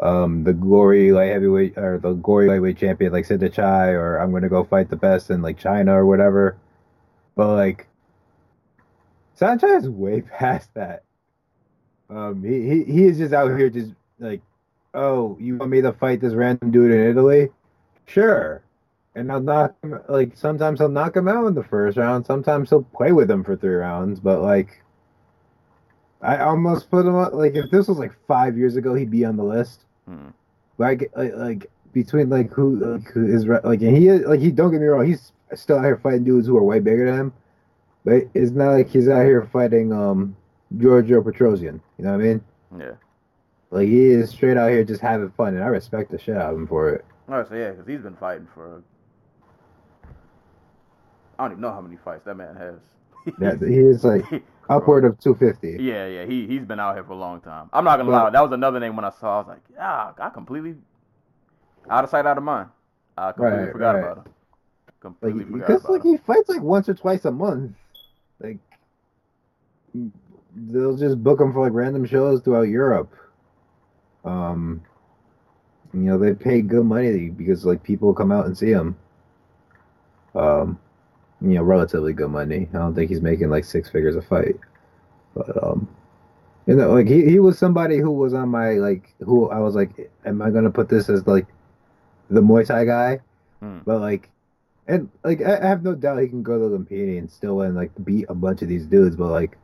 um, 0.00 0.42
the 0.42 0.52
glory 0.52 1.12
light 1.12 1.30
heavyweight 1.30 1.78
or 1.78 1.98
the 1.98 2.12
glory 2.14 2.48
lightweight 2.48 2.76
champion, 2.76 3.12
like 3.12 3.26
Sitthichai, 3.26 3.92
or 3.92 4.18
I'm 4.18 4.30
going 4.30 4.42
to 4.42 4.48
go 4.48 4.64
fight 4.64 4.90
the 4.90 4.96
best 4.96 5.30
in 5.30 5.42
like 5.42 5.58
China 5.58 5.94
or 5.94 6.06
whatever. 6.06 6.56
But 7.34 7.54
like 7.54 7.88
Saenchai's 9.38 9.84
is 9.84 9.90
way 9.90 10.20
past 10.38 10.72
that. 10.74 11.02
Um, 12.10 12.42
he, 12.42 12.68
he 12.68 12.84
he 12.84 13.04
is 13.04 13.18
just 13.18 13.32
out 13.32 13.56
here 13.56 13.70
just 13.70 13.92
like, 14.18 14.40
oh, 14.92 15.36
you 15.40 15.56
want 15.56 15.70
me 15.70 15.80
to 15.80 15.92
fight 15.92 16.20
this 16.20 16.34
random 16.34 16.70
dude 16.70 16.92
in 16.92 17.10
Italy? 17.10 17.48
Sure. 18.06 18.62
And 19.16 19.30
I'll 19.30 19.40
knock 19.40 19.74
him 19.82 19.98
like 20.08 20.36
sometimes 20.36 20.80
he'll 20.80 20.88
knock 20.88 21.16
him 21.16 21.28
out 21.28 21.46
in 21.46 21.54
the 21.54 21.64
first 21.64 21.96
round. 21.96 22.26
Sometimes 22.26 22.70
he'll 22.70 22.82
play 22.82 23.12
with 23.12 23.30
him 23.30 23.44
for 23.44 23.56
three 23.56 23.74
rounds. 23.74 24.20
But 24.20 24.40
like, 24.42 24.82
I 26.20 26.38
almost 26.38 26.90
put 26.90 27.06
him 27.06 27.14
up. 27.14 27.32
Like 27.32 27.54
if 27.54 27.70
this 27.70 27.88
was 27.88 27.98
like 27.98 28.12
five 28.26 28.58
years 28.58 28.76
ago, 28.76 28.94
he'd 28.94 29.10
be 29.10 29.24
on 29.24 29.36
the 29.36 29.44
list. 29.44 29.84
Hmm. 30.06 30.28
Like 30.78 31.10
like, 31.16 31.34
like 31.36 31.70
between 31.92 32.28
like 32.28 32.50
who 32.50 32.76
like 32.76 33.08
who 33.08 33.26
is 33.26 33.46
like 33.46 33.80
and 33.82 33.96
he 33.96 34.08
is 34.08 34.22
like 34.26 34.40
he 34.40 34.50
don't 34.50 34.72
get 34.72 34.80
me 34.80 34.86
wrong, 34.86 35.06
he's 35.06 35.32
still 35.58 35.78
out 35.78 35.84
here 35.84 35.96
fighting 35.96 36.24
dudes 36.24 36.46
who 36.46 36.56
are 36.56 36.62
way 36.62 36.80
bigger 36.80 37.10
than 37.10 37.18
him. 37.20 37.32
But 38.04 38.24
it's 38.34 38.50
not 38.50 38.72
like 38.72 38.88
he's 38.90 39.08
out 39.08 39.24
here 39.24 39.48
fighting 39.52 39.92
um 39.92 40.36
Giorgio 40.76 41.22
Petrosyan. 41.22 41.80
You 41.98 42.04
know 42.04 42.12
what 42.12 42.20
I 42.20 42.24
mean? 42.24 42.44
Yeah. 42.78 42.92
Like 43.70 43.88
he 43.88 44.06
is 44.06 44.30
straight 44.30 44.56
out 44.56 44.70
here 44.70 44.84
just 44.84 45.00
having 45.00 45.30
fun, 45.30 45.54
and 45.54 45.64
I 45.64 45.68
respect 45.68 46.10
the 46.10 46.18
shit 46.18 46.36
out 46.36 46.52
of 46.52 46.58
him 46.58 46.66
for 46.66 46.90
it. 46.90 47.04
All 47.28 47.36
right, 47.38 47.48
so 47.48 47.54
yeah, 47.54 47.70
because 47.70 47.86
he's 47.86 48.00
been 48.02 48.16
fighting 48.16 48.46
for. 48.54 48.82
I 51.38 51.42
don't 51.44 51.52
even 51.52 51.62
know 51.62 51.72
how 51.72 51.80
many 51.80 51.96
fights 51.96 52.24
that 52.26 52.36
man 52.36 52.56
has. 52.56 52.78
That 53.38 53.62
he 53.62 53.78
is 53.78 54.04
like 54.04 54.22
upward 54.68 55.06
of 55.06 55.18
two 55.18 55.34
fifty. 55.34 55.78
Yeah, 55.80 56.06
yeah, 56.06 56.26
he 56.26 56.46
he's 56.46 56.62
been 56.66 56.78
out 56.78 56.94
here 56.94 57.04
for 57.04 57.12
a 57.12 57.16
long 57.16 57.40
time. 57.40 57.70
I'm 57.72 57.82
not 57.84 57.96
gonna 57.96 58.10
But- 58.10 58.24
lie, 58.24 58.30
that 58.30 58.42
was 58.42 58.52
another 58.52 58.78
name 58.80 58.96
when 58.96 59.04
I 59.06 59.10
saw. 59.10 59.36
I 59.36 59.38
was 59.38 59.46
like, 59.48 59.62
ah, 59.80 60.12
I 60.18 60.28
completely 60.28 60.74
out 61.88 62.04
of 62.04 62.10
sight, 62.10 62.26
out 62.26 62.36
of 62.36 62.44
mind. 62.44 62.68
I 63.16 63.32
completely 63.32 63.58
Right, 63.64 63.72
forgot 63.72 63.94
right. 63.94 64.00
about 64.12 64.26
him. 64.26 64.32
Like 65.04 65.34
forgot 65.34 65.52
because 65.52 65.84
like 65.84 66.04
him. 66.04 66.12
he 66.12 66.16
fights 66.18 66.48
like 66.48 66.62
once 66.62 66.88
or 66.88 66.94
twice 66.94 67.24
a 67.24 67.30
month. 67.30 67.72
Like 68.40 68.58
they'll 70.54 70.96
just 70.96 71.22
book 71.22 71.40
him 71.40 71.52
for 71.52 71.62
like 71.62 71.72
random 71.72 72.06
shows 72.06 72.40
throughout 72.40 72.68
Europe. 72.68 73.12
Um, 74.24 74.82
you 75.92 76.00
know 76.00 76.18
they 76.18 76.34
pay 76.34 76.62
good 76.62 76.84
money 76.84 77.28
because 77.28 77.64
like 77.64 77.82
people 77.82 78.14
come 78.14 78.32
out 78.32 78.46
and 78.46 78.56
see 78.56 78.70
him. 78.70 78.96
Um, 80.34 80.78
you 81.40 81.54
know 81.54 81.62
relatively 81.62 82.12
good 82.12 82.30
money. 82.30 82.68
I 82.72 82.78
don't 82.78 82.94
think 82.94 83.10
he's 83.10 83.20
making 83.20 83.50
like 83.50 83.64
six 83.64 83.88
figures 83.90 84.16
a 84.16 84.22
fight, 84.22 84.56
but 85.34 85.62
um, 85.62 85.88
you 86.66 86.74
know 86.74 86.92
like 86.92 87.06
he 87.06 87.24
he 87.24 87.38
was 87.38 87.58
somebody 87.58 87.98
who 87.98 88.10
was 88.10 88.34
on 88.34 88.48
my 88.48 88.72
like 88.72 89.14
who 89.20 89.50
I 89.50 89.58
was 89.60 89.74
like, 89.74 90.10
am 90.24 90.40
I 90.40 90.50
gonna 90.50 90.70
put 90.70 90.88
this 90.88 91.08
as 91.08 91.26
like 91.26 91.46
the 92.30 92.40
Muay 92.40 92.66
Thai 92.66 92.84
guy? 92.86 93.20
Hmm. 93.60 93.78
But 93.84 94.00
like, 94.00 94.30
and 94.86 95.08
like 95.22 95.40
I, 95.40 95.58
I 95.58 95.66
have 95.66 95.82
no 95.82 95.94
doubt 95.94 96.20
he 96.20 96.28
can 96.28 96.42
go 96.42 96.58
to 96.58 96.68
the 96.68 96.78
Lumpini 96.78 97.18
and 97.18 97.30
still 97.30 97.56
win 97.56 97.74
like 97.74 97.90
beat 98.04 98.26
a 98.28 98.34
bunch 98.34 98.62
of 98.62 98.68
these 98.68 98.86
dudes. 98.86 99.16
But 99.16 99.30
like, 99.30 99.56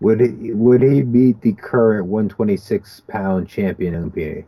would 0.00 0.20
he 0.20 0.52
would 0.52 0.82
he 0.82 1.02
beat 1.02 1.40
the 1.40 1.52
current 1.52 2.06
126 2.06 3.02
pound 3.08 3.48
champion 3.48 3.94
in 3.94 4.10
Lumpini? 4.10 4.44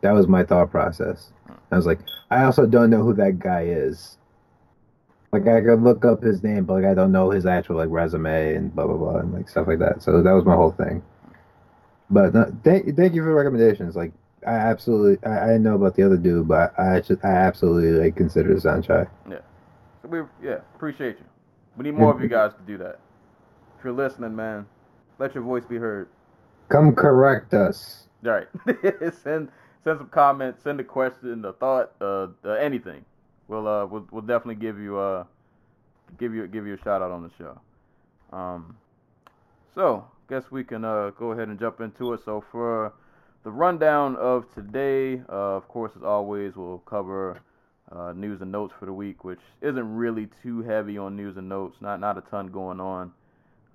That 0.00 0.12
was 0.12 0.26
my 0.26 0.42
thought 0.42 0.70
process. 0.70 1.32
I 1.70 1.76
was 1.76 1.86
like, 1.86 2.00
I 2.30 2.44
also 2.44 2.66
don't 2.66 2.90
know 2.90 3.02
who 3.02 3.14
that 3.14 3.38
guy 3.38 3.62
is. 3.64 4.16
Like 5.32 5.46
I 5.46 5.60
could 5.60 5.82
look 5.82 6.04
up 6.04 6.22
his 6.22 6.42
name, 6.42 6.64
but 6.64 6.74
like 6.74 6.84
I 6.84 6.94
don't 6.94 7.12
know 7.12 7.30
his 7.30 7.46
actual 7.46 7.76
like 7.76 7.88
resume 7.90 8.54
and 8.54 8.74
blah 8.74 8.86
blah 8.86 8.96
blah 8.96 9.16
and 9.18 9.32
like 9.32 9.48
stuff 9.48 9.66
like 9.66 9.78
that. 9.78 10.02
So 10.02 10.22
that 10.22 10.32
was 10.32 10.44
my 10.44 10.54
whole 10.54 10.72
thing. 10.72 11.02
But 12.10 12.32
thank 12.64 12.94
thank 12.96 13.14
you 13.14 13.22
for 13.22 13.28
the 13.28 13.34
recommendations. 13.34 13.96
Like 13.96 14.12
I 14.46 14.54
absolutely 14.54 15.24
I, 15.28 15.54
I 15.54 15.58
know 15.58 15.74
about 15.74 15.94
the 15.94 16.02
other 16.02 16.16
dude, 16.16 16.48
but 16.48 16.74
I 16.78 16.96
actually 16.96 17.18
I 17.22 17.28
absolutely 17.28 17.92
like 17.92 18.16
consider 18.16 18.54
Saenchai. 18.54 19.08
Yeah. 19.28 19.38
So 20.02 20.08
we 20.08 20.20
yeah, 20.42 20.58
appreciate 20.74 21.18
you. 21.18 21.24
We 21.76 21.84
need 21.84 21.94
more 21.94 22.14
of 22.14 22.20
you 22.20 22.28
guys 22.28 22.52
to 22.54 22.62
do 22.66 22.76
that. 22.78 22.98
If 23.78 23.84
you're 23.84 23.92
listening, 23.92 24.36
man, 24.36 24.66
let 25.18 25.34
your 25.34 25.44
voice 25.44 25.64
be 25.64 25.76
heard. 25.76 26.08
Come 26.68 26.94
correct 26.94 27.54
us. 27.54 28.08
All 28.24 28.32
right. 28.32 28.48
send 29.22 29.48
send 29.84 29.98
some 29.98 30.08
comments, 30.10 30.62
send 30.62 30.80
a 30.80 30.84
question, 30.84 31.44
a 31.44 31.52
thought, 31.52 31.92
uh, 32.00 32.28
uh 32.44 32.50
anything. 32.50 33.04
We'll 33.48 33.66
uh 33.66 33.86
we'll, 33.86 34.06
we'll 34.10 34.22
definitely 34.22 34.56
give 34.56 34.78
you 34.78 34.98
uh 34.98 35.24
give 36.18 36.34
you 36.34 36.46
give 36.46 36.66
you 36.66 36.74
a 36.74 36.78
shout 36.78 37.02
out 37.02 37.10
on 37.10 37.22
the 37.22 37.30
show. 37.38 37.60
Um 38.36 38.76
so 39.74 40.06
guess 40.28 40.50
we 40.50 40.64
can 40.64 40.84
uh 40.84 41.10
go 41.10 41.32
ahead 41.32 41.48
and 41.48 41.58
jump 41.58 41.80
into 41.80 42.12
it. 42.12 42.20
So 42.24 42.44
for 42.50 42.92
the 43.44 43.50
rundown 43.50 44.16
of 44.16 44.52
today, 44.54 45.22
uh, 45.28 45.56
of 45.56 45.68
course 45.68 45.92
as 45.96 46.02
always 46.02 46.54
we'll 46.56 46.78
cover 46.78 47.40
uh, 47.90 48.12
news 48.12 48.40
and 48.40 48.52
notes 48.52 48.72
for 48.78 48.86
the 48.86 48.92
week, 48.92 49.24
which 49.24 49.40
isn't 49.60 49.94
really 49.94 50.28
too 50.42 50.62
heavy 50.62 50.96
on 50.96 51.16
news 51.16 51.36
and 51.36 51.48
notes. 51.48 51.76
Not 51.80 52.00
not 52.00 52.18
a 52.18 52.22
ton 52.22 52.48
going 52.48 52.80
on. 52.80 53.12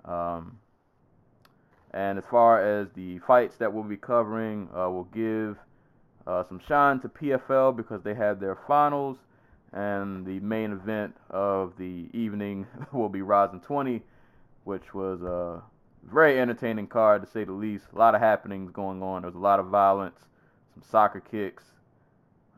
Um, 0.04 0.58
and 1.92 2.18
as 2.18 2.24
far 2.30 2.62
as 2.62 2.88
the 2.94 3.18
fights 3.20 3.56
that 3.58 3.72
we'll 3.72 3.84
be 3.84 3.96
covering, 3.96 4.68
uh, 4.74 4.88
we'll 4.90 5.08
give 5.14 5.56
uh, 6.26 6.44
some 6.44 6.60
shine 6.68 7.00
to 7.00 7.08
PFL 7.08 7.76
because 7.76 8.02
they 8.02 8.14
had 8.14 8.40
their 8.40 8.58
finals, 8.66 9.16
and 9.72 10.26
the 10.26 10.40
main 10.40 10.72
event 10.72 11.14
of 11.30 11.72
the 11.78 12.06
evening 12.12 12.66
will 12.92 13.08
be 13.08 13.22
Rizin 13.22 13.60
20, 13.60 14.02
which 14.64 14.94
was 14.94 15.22
a 15.22 15.62
very 16.08 16.40
entertaining 16.40 16.86
card 16.86 17.22
to 17.22 17.30
say 17.30 17.44
the 17.44 17.52
least. 17.52 17.86
A 17.94 17.98
lot 17.98 18.14
of 18.14 18.20
happenings 18.20 18.70
going 18.70 19.02
on. 19.02 19.22
There 19.22 19.30
was 19.30 19.36
a 19.36 19.42
lot 19.42 19.60
of 19.60 19.66
violence, 19.66 20.18
some 20.74 20.82
soccer 20.90 21.20
kicks. 21.20 21.64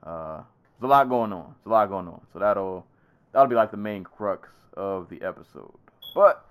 Uh, 0.02 0.42
there's 0.78 0.88
a 0.88 0.90
lot 0.90 1.08
going 1.08 1.32
on. 1.32 1.54
There's 1.58 1.66
a 1.66 1.70
lot 1.70 1.88
going 1.88 2.08
on. 2.08 2.20
So 2.32 2.38
that'll 2.38 2.86
that'll 3.32 3.48
be 3.48 3.56
like 3.56 3.70
the 3.70 3.76
main 3.76 4.04
crux 4.04 4.48
of 4.74 5.08
the 5.08 5.22
episode. 5.22 5.72
But 6.14 6.44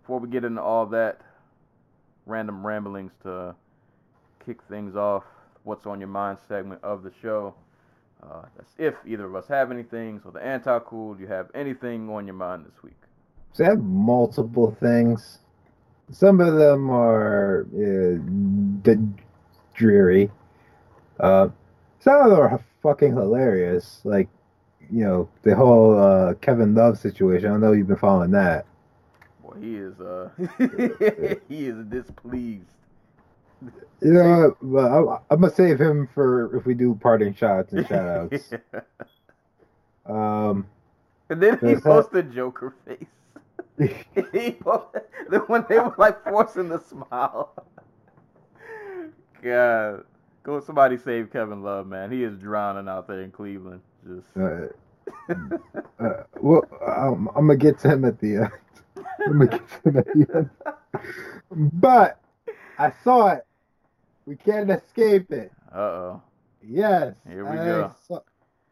before 0.00 0.20
we 0.20 0.28
get 0.28 0.44
into 0.44 0.62
all 0.62 0.86
that, 0.86 1.20
random 2.26 2.66
ramblings 2.66 3.12
to 3.22 3.54
kick 4.44 4.58
things 4.68 4.96
off, 4.96 5.24
what's 5.64 5.86
on 5.86 6.00
your 6.00 6.08
mind 6.08 6.38
segment 6.46 6.82
of 6.84 7.02
the 7.02 7.12
show. 7.22 7.54
Uh, 8.22 8.42
that's 8.56 8.72
if 8.78 8.94
either 9.06 9.26
of 9.26 9.34
us 9.34 9.46
have 9.48 9.70
anything. 9.70 10.20
So 10.22 10.30
the 10.30 10.40
anti 10.40 10.78
cool, 10.80 11.14
do 11.14 11.22
you 11.22 11.28
have 11.28 11.50
anything 11.54 12.08
on 12.08 12.26
your 12.26 12.34
mind 12.34 12.64
this 12.64 12.82
week? 12.82 12.96
So 13.52 13.64
I 13.64 13.68
have 13.68 13.82
multiple 13.82 14.76
things. 14.80 15.38
Some 16.10 16.40
of 16.40 16.54
them 16.54 16.90
are 16.90 17.66
uh, 17.74 18.18
d- 18.82 19.22
dreary. 19.74 20.30
Uh, 21.18 21.48
some 21.98 22.22
of 22.22 22.30
them 22.30 22.40
are 22.40 22.64
fucking 22.82 23.12
hilarious. 23.12 24.00
Like, 24.04 24.28
you 24.90 25.04
know, 25.04 25.28
the 25.42 25.56
whole 25.56 25.98
uh, 25.98 26.34
Kevin 26.34 26.74
Love 26.74 26.98
situation. 26.98 27.50
I 27.50 27.56
know 27.56 27.72
you've 27.72 27.88
been 27.88 27.96
following 27.96 28.30
that. 28.32 28.66
Boy, 29.42 29.56
he 29.60 29.76
is 29.76 30.00
uh 30.00 30.30
he 31.48 31.66
is 31.66 31.84
displeased. 31.86 32.64
You 34.00 34.12
know, 34.12 34.56
but 34.62 34.84
I'm, 34.92 35.08
I'm 35.30 35.40
gonna 35.40 35.52
save 35.52 35.80
him 35.80 36.08
for 36.14 36.54
if 36.56 36.66
we 36.66 36.74
do 36.74 36.94
parting 37.00 37.34
shots 37.34 37.72
and 37.72 37.86
shout 37.86 38.32
outs. 38.32 38.52
um, 40.06 40.66
and 41.30 41.42
then 41.42 41.58
he 41.64 41.76
posted 41.76 42.32
Joker 42.32 42.74
face. 42.86 43.06
He 43.78 44.52
posted, 44.60 45.02
the 45.28 45.40
when 45.46 45.64
they 45.68 45.78
were 45.78 45.94
like 45.98 46.22
forcing 46.24 46.68
the 46.68 46.80
smile. 46.80 47.52
God, 49.42 50.04
go 50.42 50.60
somebody 50.60 50.96
save 50.96 51.32
Kevin 51.32 51.62
Love, 51.62 51.86
man. 51.86 52.10
He 52.10 52.22
is 52.24 52.38
drowning 52.38 52.88
out 52.88 53.06
there 53.06 53.22
in 53.22 53.30
Cleveland. 53.30 53.80
Just 54.06 54.26
uh, 54.36 54.68
uh, 55.98 56.22
well, 56.40 56.62
um, 56.86 57.28
I'm 57.36 57.46
gonna 57.46 57.56
get 57.56 57.78
to 57.80 57.88
him 57.90 58.04
at 58.04 58.18
the 58.20 58.36
end. 58.36 58.50
I'm 59.26 59.38
gonna 59.38 59.46
get 59.46 59.68
to 59.68 59.88
him 59.88 59.96
at 59.98 60.06
the 60.06 60.26
end. 60.34 60.50
But 61.74 62.20
I 62.78 62.92
saw 63.04 63.28
it. 63.28 63.46
We 64.24 64.36
can't 64.36 64.70
escape 64.70 65.30
it. 65.32 65.52
uh 65.72 65.78
oh. 65.78 66.22
Yes. 66.62 67.14
Here 67.28 67.44
we 67.44 67.50
I 67.58 67.64
go. 67.64 67.94
Saw, 68.08 68.20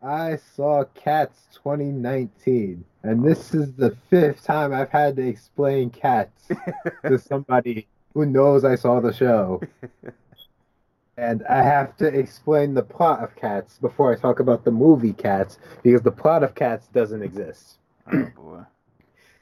I 0.03 0.37
saw 0.57 0.85
Cats 0.95 1.47
2019, 1.55 2.85
and 3.05 3.23
this 3.23 3.55
is 3.55 3.73
the 3.75 3.95
fifth 4.09 4.45
time 4.45 4.73
I've 4.73 4.91
had 4.91 5.17
to 5.17 5.27
explain 5.27 5.91
Cats 5.91 6.49
to 7.07 7.19
somebody 7.19 7.87
who 8.15 8.25
knows 8.25 8.65
I 8.65 8.77
saw 8.77 9.01
the 9.01 9.13
show. 9.13 9.61
And 11.17 11.45
I 11.45 11.63
have 11.63 11.97
to 11.99 12.07
explain 12.07 12.75
the 12.75 12.83
plot 12.83 13.23
of 13.23 13.37
Cats 13.37 13.79
before 13.79 14.13
I 14.13 14.17
talk 14.19 14.41
about 14.41 14.65
the 14.65 14.71
movie 14.71 15.13
Cats 15.13 15.59
because 15.83 16.03
the 16.03 16.11
plot 16.11 16.43
of 16.43 16.55
Cats 16.55 16.89
doesn't 16.89 17.23
exist. 17.23 17.79
Oh 18.13 18.31
boy. 18.37 18.61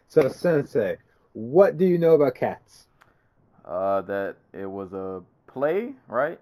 So, 0.09 0.28
Sensei, 0.28 0.99
what 1.33 1.78
do 1.78 1.87
you 1.87 1.99
know 1.99 2.14
about 2.14 2.35
Cats? 2.35 2.87
Uh, 3.64 4.02
that 4.02 4.37
it 4.52 4.66
was 4.66 4.92
a 4.92 5.23
play, 5.47 5.95
right? 6.07 6.38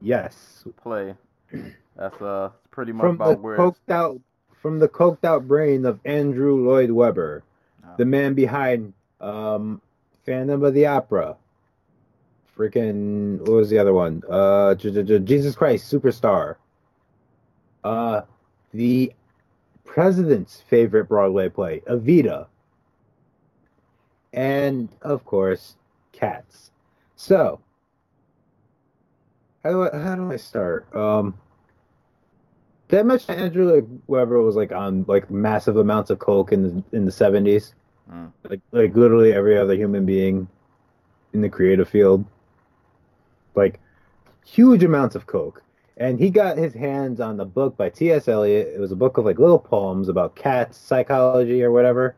Yes, 0.00 0.64
Play. 0.82 1.14
That's 1.96 2.20
uh 2.22 2.50
pretty 2.70 2.92
much 2.92 3.02
from 3.02 3.18
the 3.18 3.24
about 3.24 3.40
where 3.40 3.56
it's 3.56 3.78
coked 3.78 3.92
out 3.92 4.20
from 4.60 4.78
the 4.78 4.88
coked 4.88 5.24
out 5.24 5.46
brain 5.48 5.84
of 5.86 6.00
Andrew 6.04 6.54
Lloyd 6.66 6.90
Webber, 6.90 7.42
Oh. 7.84 7.88
the 7.96 8.04
man 8.04 8.34
behind 8.34 8.92
um, 9.20 9.80
Phantom 10.26 10.62
of 10.62 10.74
the 10.74 10.86
Opera. 10.86 11.36
Freaking 12.56 13.38
what 13.40 13.50
was 13.52 13.70
the 13.70 13.78
other 13.78 13.94
one? 13.94 14.22
Uh, 14.28 14.74
Jesus 14.74 15.54
Christ 15.54 15.90
Superstar. 15.90 16.56
Uh, 17.82 18.22
the 18.74 19.12
president's 19.86 20.60
favorite 20.60 21.06
Broadway 21.06 21.48
play, 21.48 21.80
Evita. 21.88 22.46
and 24.34 24.88
of 25.02 25.24
course, 25.24 25.76
cats. 26.12 26.70
So, 27.16 27.60
how 29.64 29.70
do 29.70 29.88
I, 29.90 29.98
how 29.98 30.14
do 30.16 30.30
I 30.30 30.36
start? 30.36 30.94
Um, 30.94 31.34
did 32.90 32.98
I 32.98 33.02
mention 33.04 33.36
Andrew 33.36 33.72
like, 33.72 33.84
Webber 34.08 34.42
was 34.42 34.56
like 34.56 34.72
on 34.72 35.04
like 35.06 35.30
massive 35.30 35.76
amounts 35.76 36.10
of 36.10 36.18
coke 36.18 36.50
in 36.50 36.62
the 36.62 36.96
in 36.96 37.04
the 37.04 37.12
seventies? 37.12 37.74
Mm. 38.12 38.32
Like 38.48 38.60
like 38.72 38.96
literally 38.96 39.32
every 39.32 39.56
other 39.56 39.74
human 39.74 40.04
being 40.04 40.48
in 41.32 41.40
the 41.40 41.48
creative 41.48 41.88
field, 41.88 42.24
like 43.54 43.78
huge 44.44 44.82
amounts 44.82 45.14
of 45.14 45.26
coke. 45.26 45.62
And 45.98 46.18
he 46.18 46.30
got 46.30 46.56
his 46.56 46.74
hands 46.74 47.20
on 47.20 47.36
the 47.36 47.44
book 47.44 47.76
by 47.76 47.90
T.S. 47.90 48.26
Eliot. 48.26 48.72
It 48.74 48.80
was 48.80 48.90
a 48.90 48.96
book 48.96 49.18
of 49.18 49.24
like 49.24 49.38
little 49.38 49.58
poems 49.58 50.08
about 50.08 50.34
cats, 50.34 50.78
psychology, 50.78 51.62
or 51.62 51.70
whatever. 51.70 52.16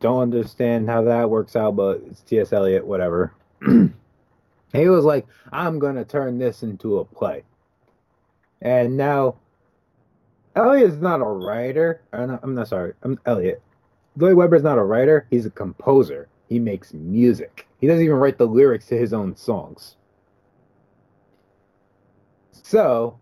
Don't 0.00 0.20
understand 0.20 0.88
how 0.88 1.02
that 1.02 1.30
works 1.30 1.56
out, 1.56 1.74
but 1.76 2.02
it's 2.06 2.20
T.S. 2.20 2.52
Eliot, 2.52 2.86
whatever. 2.86 3.32
he 4.72 4.88
was 4.88 5.04
like, 5.04 5.26
I'm 5.50 5.78
going 5.78 5.96
to 5.96 6.04
turn 6.04 6.38
this 6.38 6.62
into 6.62 6.98
a 6.98 7.04
play. 7.04 7.42
And 8.62 8.96
now, 8.96 9.36
Eliot's 10.54 10.96
not 10.96 11.20
a 11.20 11.24
writer. 11.24 12.02
I'm 12.12 12.28
not, 12.28 12.40
I'm 12.42 12.54
not 12.54 12.68
sorry. 12.68 12.94
I'm 13.02 13.18
Eliot. 13.26 13.60
Lloyd 14.16 14.36
Webber's 14.36 14.62
not 14.62 14.78
a 14.78 14.84
writer. 14.84 15.26
He's 15.30 15.46
a 15.46 15.50
composer. 15.50 16.28
He 16.48 16.58
makes 16.58 16.94
music. 16.94 17.66
He 17.80 17.86
doesn't 17.86 18.04
even 18.04 18.16
write 18.16 18.38
the 18.38 18.46
lyrics 18.46 18.86
to 18.86 18.98
his 18.98 19.12
own 19.12 19.36
songs. 19.36 19.96
So 22.52 23.18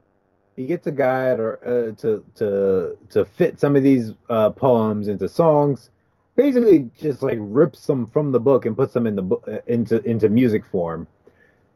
he 0.56 0.66
gets 0.66 0.86
a 0.86 0.92
guy 0.92 1.36
to 1.36 1.48
uh, 1.52 1.92
to 1.96 2.24
to 2.36 2.98
to 3.10 3.24
fit 3.24 3.58
some 3.58 3.76
of 3.76 3.82
these 3.82 4.12
uh, 4.28 4.50
poems 4.50 5.08
into 5.08 5.28
songs. 5.28 5.90
Basically, 6.36 6.90
just 6.98 7.22
like 7.22 7.38
rips 7.40 7.86
them 7.86 8.06
from 8.06 8.32
the 8.32 8.40
book 8.40 8.66
and 8.66 8.76
puts 8.76 8.92
them 8.92 9.06
in 9.06 9.16
the 9.16 9.22
book 9.22 9.48
into 9.66 10.02
into 10.02 10.28
music 10.28 10.66
form. 10.66 11.06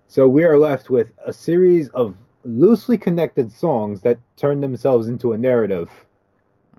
So 0.09 0.29
we 0.29 0.45
are 0.45 0.59
left 0.59 0.91
with 0.91 1.13
a 1.25 1.33
series 1.33 1.89
of 1.91 2.15
loosely 2.45 2.99
connected 2.99 3.53
songs 3.53 4.03
that 4.03 4.19
turn 4.37 4.61
themselves 4.61 5.09
into 5.09 5.33
a 5.33 5.39
narrative. 5.39 5.91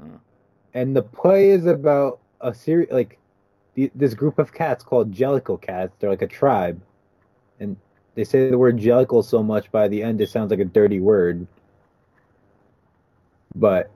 Mm. 0.02 0.20
And 0.74 0.96
the 0.96 1.02
play 1.02 1.50
is 1.50 1.66
about 1.66 2.20
a 2.42 2.54
series 2.54 2.90
like 2.92 3.18
the, 3.74 3.92
this 3.96 4.14
group 4.14 4.40
of 4.40 4.54
cats 4.54 4.84
called 4.84 5.14
Jellicle 5.14 5.62
cats. 5.62 5.96
They're 6.00 6.10
like 6.10 6.22
a 6.22 6.28
tribe, 6.28 6.82
and 7.60 7.78
they 8.16 8.24
say 8.24 8.50
the 8.50 8.58
word 8.58 8.78
Jellicle 8.78 9.24
so 9.24 9.44
much 9.44 9.72
by 9.72 9.88
the 9.88 10.04
end 10.04 10.22
it 10.22 10.30
sounds 10.30 10.52
like 10.52 10.60
a 10.60 10.66
dirty 10.66 11.00
word. 11.00 11.48
But 13.54 13.90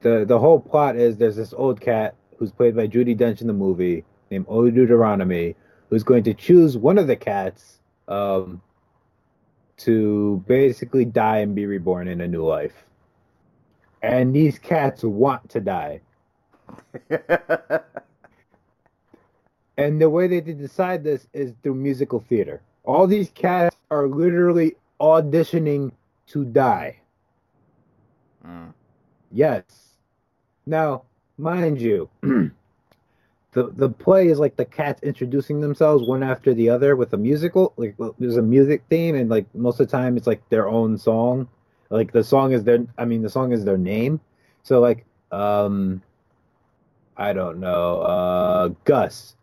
the 0.00 0.24
the 0.26 0.38
whole 0.38 0.60
plot 0.60 0.96
is 0.96 1.16
there's 1.16 1.36
this 1.36 1.52
old 1.52 1.80
cat 1.80 2.14
who's 2.38 2.52
played 2.52 2.76
by 2.76 2.88
Judi 2.88 3.16
Dench 3.16 3.40
in 3.40 3.46
the 3.46 3.52
movie 3.52 4.04
named 4.30 4.46
Old 4.48 4.74
Deuteronomy 4.74 5.56
who's 5.90 6.04
going 6.04 6.22
to 6.22 6.34
choose 6.34 6.78
one 6.78 6.98
of 6.98 7.06
the 7.06 7.16
cats 7.16 7.80
um, 8.08 8.62
to 9.80 10.42
basically 10.46 11.04
die 11.04 11.38
and 11.38 11.54
be 11.54 11.66
reborn 11.66 12.08
in 12.08 12.20
a 12.20 12.28
new 12.28 12.44
life. 12.44 12.84
And 14.02 14.34
these 14.34 14.58
cats 14.58 15.02
want 15.02 15.48
to 15.50 15.60
die. 15.60 16.00
And 19.80 19.98
the 19.98 20.10
way 20.10 20.26
they 20.26 20.42
decide 20.42 21.02
this 21.04 21.26
is 21.32 21.54
through 21.62 21.76
musical 21.76 22.20
theater. 22.20 22.60
All 22.84 23.06
these 23.06 23.30
cats 23.30 23.74
are 23.90 24.06
literally 24.08 24.76
auditioning 25.00 25.92
to 26.26 26.44
die. 26.44 26.98
Mm. 28.46 28.74
Yes. 29.32 29.62
Now, 30.66 31.04
mind 31.38 31.80
you, 31.80 32.10
the 33.52 33.70
the 33.74 33.88
play 33.88 34.28
is 34.28 34.38
like 34.38 34.56
the 34.56 34.64
cats 34.64 35.02
introducing 35.02 35.60
themselves 35.60 36.06
one 36.06 36.22
after 36.22 36.54
the 36.54 36.68
other 36.68 36.94
with 36.96 37.12
a 37.12 37.16
musical. 37.16 37.72
Like 37.76 37.96
there's 38.18 38.36
a 38.36 38.42
music 38.42 38.82
theme, 38.88 39.16
and 39.16 39.28
like 39.28 39.52
most 39.54 39.80
of 39.80 39.88
the 39.88 39.96
time 39.96 40.16
it's 40.16 40.26
like 40.26 40.48
their 40.50 40.68
own 40.68 40.98
song. 40.98 41.48
Like 41.90 42.12
the 42.12 42.22
song 42.22 42.52
is 42.52 42.62
their, 42.62 42.86
I 42.96 43.04
mean, 43.04 43.22
the 43.22 43.28
song 43.28 43.52
is 43.52 43.64
their 43.64 43.76
name. 43.76 44.20
So 44.62 44.78
like, 44.78 45.04
um, 45.32 46.00
I 47.16 47.32
don't 47.32 47.58
know, 47.58 48.00
uh, 48.02 48.68
Gus, 48.84 49.34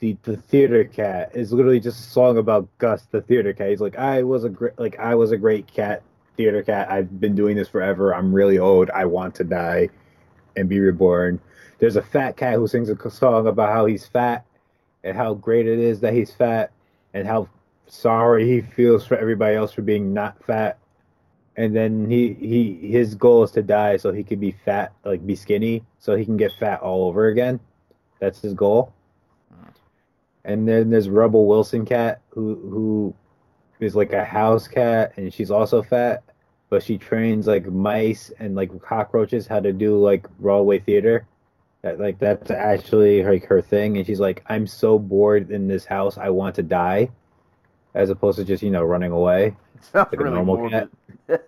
the 0.00 0.16
the 0.24 0.36
theater 0.36 0.84
cat 0.84 1.30
is 1.34 1.52
literally 1.52 1.78
just 1.78 2.00
a 2.00 2.10
song 2.10 2.38
about 2.38 2.68
Gus, 2.78 3.06
the 3.12 3.20
theater 3.20 3.52
cat. 3.52 3.70
He's 3.70 3.80
like, 3.80 3.96
I 3.96 4.24
was 4.24 4.42
a 4.42 4.48
great, 4.48 4.76
like 4.78 4.98
I 4.98 5.14
was 5.14 5.30
a 5.30 5.36
great 5.36 5.68
cat, 5.68 6.02
theater 6.36 6.64
cat. 6.64 6.90
I've 6.90 7.20
been 7.20 7.36
doing 7.36 7.56
this 7.56 7.68
forever. 7.68 8.12
I'm 8.12 8.34
really 8.34 8.58
old. 8.58 8.90
I 8.90 9.04
want 9.04 9.36
to 9.36 9.44
die 9.44 9.88
and 10.56 10.68
be 10.68 10.80
reborn. 10.80 11.40
There's 11.82 11.96
a 11.96 12.02
fat 12.02 12.36
cat 12.36 12.54
who 12.54 12.68
sings 12.68 12.88
a 12.88 13.10
song 13.10 13.48
about 13.48 13.72
how 13.72 13.86
he's 13.86 14.06
fat 14.06 14.46
and 15.02 15.16
how 15.16 15.34
great 15.34 15.66
it 15.66 15.80
is 15.80 15.98
that 15.98 16.14
he's 16.14 16.32
fat 16.32 16.70
and 17.12 17.26
how 17.26 17.48
sorry 17.88 18.46
he 18.48 18.60
feels 18.60 19.04
for 19.04 19.16
everybody 19.16 19.56
else 19.56 19.72
for 19.72 19.82
being 19.82 20.14
not 20.14 20.40
fat. 20.44 20.78
And 21.56 21.74
then 21.74 22.08
he 22.08 22.34
he 22.34 22.92
his 22.92 23.16
goal 23.16 23.42
is 23.42 23.50
to 23.50 23.64
die 23.64 23.96
so 23.96 24.12
he 24.12 24.22
can 24.22 24.38
be 24.38 24.54
fat, 24.64 24.92
like 25.04 25.26
be 25.26 25.34
skinny, 25.34 25.82
so 25.98 26.14
he 26.14 26.24
can 26.24 26.36
get 26.36 26.52
fat 26.52 26.80
all 26.82 27.08
over 27.08 27.26
again. 27.26 27.58
That's 28.20 28.40
his 28.40 28.54
goal. 28.54 28.94
And 30.44 30.68
then 30.68 30.88
there's 30.88 31.08
Rebel 31.08 31.48
Wilson 31.48 31.84
cat 31.84 32.20
who 32.28 32.54
who 32.70 33.14
is 33.84 33.96
like 33.96 34.12
a 34.12 34.24
house 34.24 34.68
cat 34.68 35.14
and 35.16 35.34
she's 35.34 35.50
also 35.50 35.82
fat, 35.82 36.22
but 36.70 36.84
she 36.84 36.96
trains 36.96 37.48
like 37.48 37.66
mice 37.66 38.30
and 38.38 38.54
like 38.54 38.70
cockroaches 38.80 39.48
how 39.48 39.58
to 39.58 39.72
do 39.72 40.00
like 40.00 40.30
Broadway 40.38 40.78
theater. 40.78 41.26
That 41.82 41.98
like 41.98 42.18
that's 42.18 42.50
actually 42.50 43.24
like 43.24 43.44
her 43.46 43.60
thing 43.60 43.96
and 43.96 44.06
she's 44.06 44.20
like 44.20 44.44
I'm 44.46 44.66
so 44.68 44.98
bored 44.98 45.50
in 45.50 45.66
this 45.66 45.84
house 45.84 46.16
I 46.16 46.30
want 46.30 46.54
to 46.56 46.62
die 46.62 47.10
as 47.94 48.10
opposed 48.10 48.38
to 48.38 48.44
just, 48.44 48.62
you 48.62 48.70
know, 48.70 48.82
running 48.82 49.12
away. 49.12 49.56
Like 49.94 50.12
a 50.12 50.16
normal 50.16 50.56
morbid. 50.58 50.88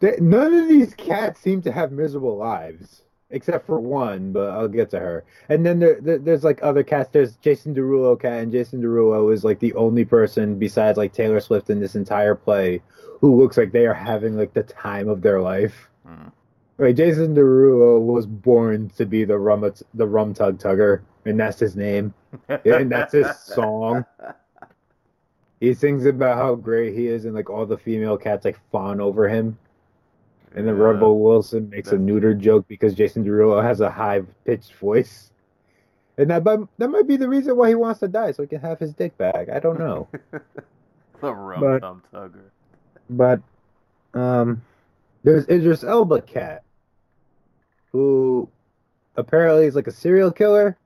They, 0.00 0.16
none 0.20 0.52
of 0.52 0.68
these 0.68 0.92
cats 0.94 1.40
seem 1.40 1.62
to 1.62 1.72
have 1.72 1.92
miserable 1.92 2.36
lives, 2.36 3.02
except 3.30 3.64
for 3.64 3.78
one, 3.78 4.32
but 4.32 4.50
I'll 4.50 4.68
get 4.68 4.90
to 4.90 4.98
her. 4.98 5.24
And 5.48 5.64
then 5.64 5.78
there, 5.78 6.00
there 6.00 6.18
there's 6.18 6.44
like 6.44 6.62
other 6.62 6.82
cats. 6.82 7.10
There's 7.12 7.36
Jason 7.36 7.74
Derulo 7.74 8.20
cat, 8.20 8.42
and 8.42 8.52
Jason 8.52 8.82
Derulo 8.82 9.32
is 9.32 9.44
like 9.44 9.60
the 9.60 9.72
only 9.74 10.04
person 10.04 10.58
besides 10.58 10.98
like 10.98 11.12
Taylor 11.12 11.40
Swift 11.40 11.70
in 11.70 11.80
this 11.80 11.94
entire 11.94 12.34
play 12.34 12.82
who 13.20 13.40
looks 13.40 13.56
like 13.56 13.72
they 13.72 13.86
are 13.86 13.94
having 13.94 14.36
like 14.36 14.52
the 14.52 14.64
time 14.64 15.08
of 15.08 15.22
their 15.22 15.40
life. 15.40 15.88
Mm. 16.06 16.32
Like 16.78 16.96
Jason 16.96 17.34
Derulo 17.34 18.00
was 18.00 18.26
born 18.26 18.90
to 18.96 19.06
be 19.06 19.24
the 19.24 19.38
rum 19.38 19.70
the 19.94 20.06
rum 20.06 20.34
tug 20.34 20.58
tugger, 20.58 21.02
and 21.24 21.38
that's 21.38 21.58
his 21.60 21.76
name, 21.76 22.12
and 22.48 22.90
that's 22.90 23.12
his 23.12 23.38
song. 23.44 24.04
He 25.60 25.72
sings 25.72 26.04
about 26.04 26.36
how 26.36 26.56
great 26.56 26.94
he 26.96 27.06
is, 27.06 27.24
and 27.24 27.34
like 27.34 27.48
all 27.48 27.64
the 27.64 27.78
female 27.78 28.16
cats 28.16 28.44
like 28.44 28.58
fawn 28.72 29.00
over 29.00 29.28
him. 29.28 29.56
And 30.56 30.66
then 30.66 30.76
Yeah. 30.76 30.82
Rebel 30.84 31.18
Wilson 31.20 31.68
makes 31.70 31.90
a 31.92 31.98
neuter 31.98 32.34
joke 32.34 32.66
because 32.68 32.94
Jason 32.94 33.24
Derulo 33.24 33.62
has 33.62 33.80
a 33.80 33.90
high 33.90 34.22
pitched 34.44 34.74
voice. 34.74 35.30
And 36.16 36.30
that 36.30 36.44
might, 36.44 36.60
that 36.78 36.88
might 36.88 37.08
be 37.08 37.16
the 37.16 37.28
reason 37.28 37.56
why 37.56 37.68
he 37.70 37.74
wants 37.74 37.98
to 38.00 38.08
die, 38.08 38.30
so 38.32 38.42
he 38.44 38.46
can 38.48 38.60
have 38.60 38.78
his 38.78 38.92
dick 38.94 39.16
back. 39.18 39.48
I 39.48 39.58
don't 39.58 39.78
know. 39.80 40.06
the 41.20 41.32
rum 41.34 41.60
But- 41.60 41.82
tugger. 42.12 42.42
but 43.10 43.40
um, 44.14 44.62
there's 45.24 45.48
Idris 45.48 45.82
Elba 45.82 46.20
cat, 46.22 46.62
who 47.90 48.48
apparently 49.16 49.66
is 49.66 49.74
like 49.74 49.86
a 49.86 49.92
serial 49.92 50.30
killer, 50.30 50.76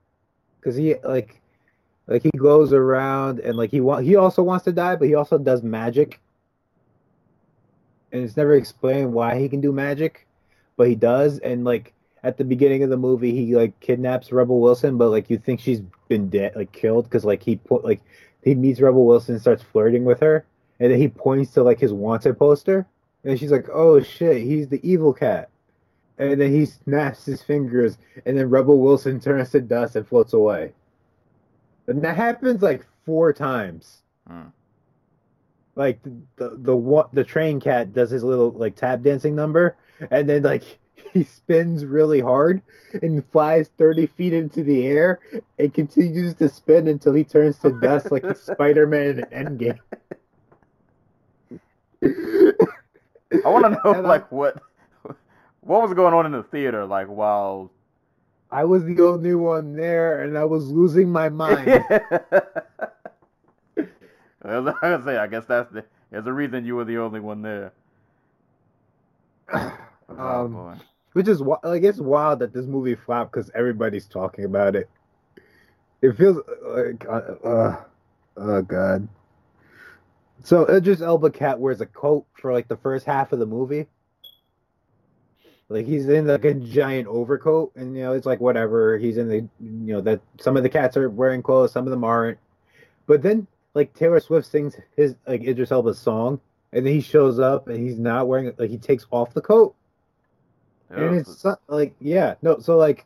because 0.59 0.75
he 0.75 0.95
like 1.03 1.41
like 2.07 2.23
he 2.23 2.31
goes 2.37 2.73
around 2.73 3.39
and 3.39 3.57
like 3.57 3.69
he 3.69 3.81
want 3.81 4.05
he 4.05 4.15
also 4.15 4.41
wants 4.41 4.65
to 4.65 4.71
die, 4.71 4.95
but 4.95 5.07
he 5.07 5.13
also 5.13 5.37
does 5.37 5.61
magic, 5.61 6.19
and 8.11 8.23
it's 8.23 8.37
never 8.37 8.55
explained 8.55 9.13
why 9.13 9.37
he 9.37 9.49
can 9.49 9.61
do 9.61 9.71
magic, 9.71 10.25
but 10.77 10.87
he 10.87 10.95
does, 10.95 11.39
and 11.39 11.65
like 11.65 11.93
at 12.23 12.37
the 12.37 12.43
beginning 12.45 12.83
of 12.83 12.89
the 12.89 12.97
movie 12.97 13.33
he 13.33 13.55
like 13.55 13.77
kidnaps 13.81 14.31
Rebel 14.31 14.59
Wilson, 14.61 14.97
but 14.97 15.09
like 15.09 15.29
you 15.29 15.37
think 15.37 15.59
she's 15.59 15.81
been 16.07 16.29
dead 16.29 16.55
like 16.55 16.71
killed 16.71 17.05
because 17.05 17.25
like 17.25 17.43
he 17.43 17.57
put 17.57 17.83
like 17.83 18.01
he 18.43 18.55
meets 18.55 18.79
Rebel 18.79 19.05
Wilson 19.05 19.35
and 19.35 19.41
starts 19.41 19.63
flirting 19.63 20.05
with 20.05 20.21
her, 20.21 20.45
and 20.79 20.91
then 20.91 20.99
he 20.99 21.09
points 21.09 21.51
to 21.51 21.63
like 21.63 21.79
his 21.79 21.91
wanted 21.91 22.39
poster, 22.39 22.87
and 23.23 23.39
she's 23.39 23.51
like, 23.51 23.67
"Oh 23.71 24.01
shit, 24.01 24.41
he's 24.41 24.67
the 24.67 24.79
evil 24.89 25.13
cat." 25.13 25.49
And 26.17 26.39
then 26.39 26.51
he 26.51 26.65
snaps 26.65 27.25
his 27.25 27.41
fingers, 27.41 27.97
and 28.25 28.37
then 28.37 28.49
Rebel 28.49 28.79
Wilson 28.79 29.19
turns 29.19 29.51
to 29.51 29.61
dust 29.61 29.95
and 29.95 30.07
floats 30.07 30.33
away. 30.33 30.73
And 31.87 32.01
that 32.03 32.17
happens 32.17 32.61
like 32.61 32.85
four 33.05 33.33
times. 33.33 34.01
Mm. 34.29 34.51
Like 35.75 36.01
the 36.03 36.09
the 36.35 36.49
the, 36.57 37.09
the 37.13 37.23
train 37.23 37.59
cat 37.59 37.93
does 37.93 38.09
his 38.09 38.23
little 38.23 38.51
like 38.51 38.75
tap 38.75 39.01
dancing 39.01 39.35
number, 39.35 39.77
and 40.11 40.29
then 40.29 40.43
like 40.43 40.63
he 41.13 41.23
spins 41.23 41.85
really 41.85 42.19
hard 42.19 42.61
and 43.01 43.25
flies 43.31 43.69
thirty 43.77 44.07
feet 44.07 44.33
into 44.33 44.63
the 44.63 44.85
air 44.87 45.19
and 45.57 45.73
continues 45.73 46.35
to 46.35 46.49
spin 46.49 46.87
until 46.87 47.13
he 47.13 47.23
turns 47.23 47.57
to 47.59 47.71
dust 47.79 48.11
like 48.11 48.25
Spider 48.37 48.87
Man 48.87 49.25
in 49.31 49.57
Endgame. 49.57 49.79
I 53.31 53.49
want 53.49 53.65
to 53.65 53.69
know 53.83 53.93
And 53.93 54.05
I- 54.07 54.09
like 54.09 54.31
what 54.31 54.61
what 55.61 55.81
was 55.81 55.93
going 55.93 56.13
on 56.13 56.25
in 56.25 56.31
the 56.31 56.43
theater 56.43 56.85
like 56.85 57.07
while 57.07 57.71
I 58.51 58.63
was 58.65 58.83
the 58.83 58.99
only 59.01 59.35
one 59.35 59.75
there, 59.75 60.23
and 60.23 60.35
I 60.35 60.43
was 60.43 60.71
losing 60.71 61.11
my 61.11 61.29
mind. 61.29 61.67
I 64.41 64.57
was 64.57 64.73
gonna 64.81 65.03
say, 65.03 65.17
I 65.17 65.27
guess 65.27 65.45
that's 65.45 65.71
the 65.71 65.85
there's 66.09 66.25
a 66.25 66.33
reason 66.33 66.65
you 66.65 66.75
were 66.75 66.85
the 66.85 66.97
only 66.97 67.19
one 67.19 67.41
there. 67.41 67.73
Oh, 70.17 70.45
Um, 70.45 70.53
boy. 70.53 70.73
Which 71.13 71.27
is 71.27 71.39
like 71.41 71.83
it's 71.83 71.99
wild 71.99 72.39
that 72.39 72.51
this 72.51 72.65
movie 72.65 72.95
flopped 72.95 73.31
because 73.31 73.51
everybody's 73.53 74.07
talking 74.07 74.43
about 74.45 74.75
it. 74.75 74.89
It 76.01 76.13
feels 76.17 76.37
like 76.63 77.05
uh, 77.07 77.47
uh, 77.47 77.83
oh 78.37 78.61
god. 78.63 79.07
So 80.43 80.65
Idris 80.67 81.01
Elba 81.01 81.31
cat 81.31 81.59
wears 81.59 81.81
a 81.81 81.85
coat 81.85 82.25
for 82.33 82.53
like 82.53 82.67
the 82.67 82.77
first 82.77 83.05
half 83.05 83.33
of 83.33 83.39
the 83.39 83.45
movie. 83.45 83.87
Like 85.67 85.85
he's 85.85 86.07
in 86.09 86.25
like 86.25 86.45
a 86.45 86.53
giant 86.55 87.07
overcoat, 87.07 87.73
and 87.75 87.95
you 87.95 88.03
know 88.03 88.13
it's 88.13 88.25
like 88.25 88.39
whatever. 88.39 88.97
He's 88.97 89.17
in 89.17 89.27
the 89.27 89.35
you 89.35 89.93
know 89.93 90.01
that 90.01 90.21
some 90.39 90.57
of 90.57 90.63
the 90.63 90.69
cats 90.69 90.97
are 90.97 91.09
wearing 91.09 91.43
clothes, 91.43 91.71
some 91.71 91.85
of 91.85 91.91
them 91.91 92.03
aren't. 92.03 92.39
But 93.05 93.21
then 93.21 93.45
like 93.75 93.93
Taylor 93.93 94.19
Swift 94.19 94.47
sings 94.47 94.75
his 94.95 95.15
like 95.27 95.43
Idris 95.43 95.71
Elba's 95.71 95.99
song, 95.99 96.39
and 96.73 96.85
then 96.85 96.93
he 96.93 97.01
shows 97.01 97.39
up 97.39 97.67
and 97.67 97.77
he's 97.77 97.99
not 97.99 98.27
wearing 98.27 98.51
like 98.57 98.69
he 98.69 98.77
takes 98.77 99.05
off 99.11 99.33
the 99.33 99.41
coat 99.41 99.75
Yeah, 100.91 100.97
and 100.97 101.17
it's 101.17 101.45
like 101.67 101.93
yeah 101.99 102.35
no 102.41 102.59
so 102.59 102.77
like 102.77 103.05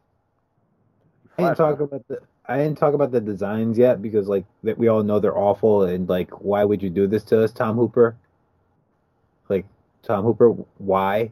I 1.37 1.43
didn't 1.43 1.57
talk 1.57 1.79
about 1.79 2.07
the 2.07 2.21
I 2.45 2.57
didn't 2.57 2.77
talk 2.77 2.93
about 2.93 3.11
the 3.11 3.21
designs 3.21 3.77
yet 3.77 4.01
because 4.01 4.27
like 4.27 4.45
that 4.63 4.77
we 4.77 4.89
all 4.89 5.03
know 5.03 5.19
they're 5.19 5.37
awful 5.37 5.83
and 5.83 6.09
like 6.09 6.29
why 6.41 6.63
would 6.63 6.83
you 6.83 6.89
do 6.89 7.07
this 7.07 7.23
to 7.25 7.41
us 7.41 7.51
Tom 7.51 7.77
Hooper? 7.77 8.17
Like 9.47 9.65
Tom 10.01 10.25
Hooper 10.25 10.49
why? 10.77 11.31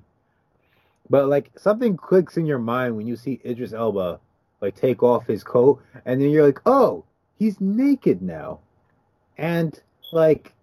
But 1.10 1.28
like 1.28 1.52
something 1.58 1.98
clicks 1.98 2.38
in 2.38 2.46
your 2.46 2.60
mind 2.60 2.96
when 2.96 3.08
you 3.08 3.18
see 3.18 3.42
Idris 3.46 3.74
Elba 3.74 4.20
like 4.62 4.76
take 4.76 5.04
off 5.04 5.28
his 5.28 5.44
coat 5.44 5.84
and 6.06 6.22
then 6.22 6.30
you're 6.30 6.46
like 6.46 6.62
oh 6.66 7.04
he's 7.38 7.60
naked 7.60 8.22
now. 8.22 8.60
And 9.38 9.78
like 10.14 10.54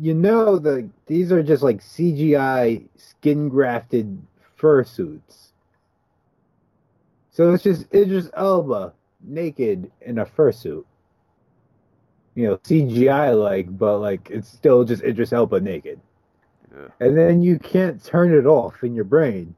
you 0.00 0.12
know 0.12 0.58
the 0.58 0.88
these 1.06 1.30
are 1.30 1.42
just 1.42 1.62
like 1.62 1.80
CGI 1.80 2.82
skin 2.96 3.48
grafted 3.48 4.20
fursuits. 4.58 5.50
So 7.34 7.52
it's 7.52 7.64
just 7.64 7.92
Idris 7.92 8.30
Elba 8.36 8.92
naked 9.20 9.90
in 10.02 10.20
a 10.20 10.24
fursuit. 10.24 10.84
You 12.36 12.46
know, 12.46 12.56
CGI 12.58 13.36
like, 13.36 13.76
but 13.76 13.98
like 13.98 14.30
it's 14.30 14.48
still 14.48 14.84
just 14.84 15.02
Idris 15.02 15.32
Elba 15.32 15.60
naked. 15.60 16.00
Yeah. 16.72 16.86
And 17.00 17.18
then 17.18 17.42
you 17.42 17.58
can't 17.58 18.02
turn 18.04 18.32
it 18.32 18.46
off 18.46 18.84
in 18.84 18.94
your 18.94 19.04
brain. 19.04 19.56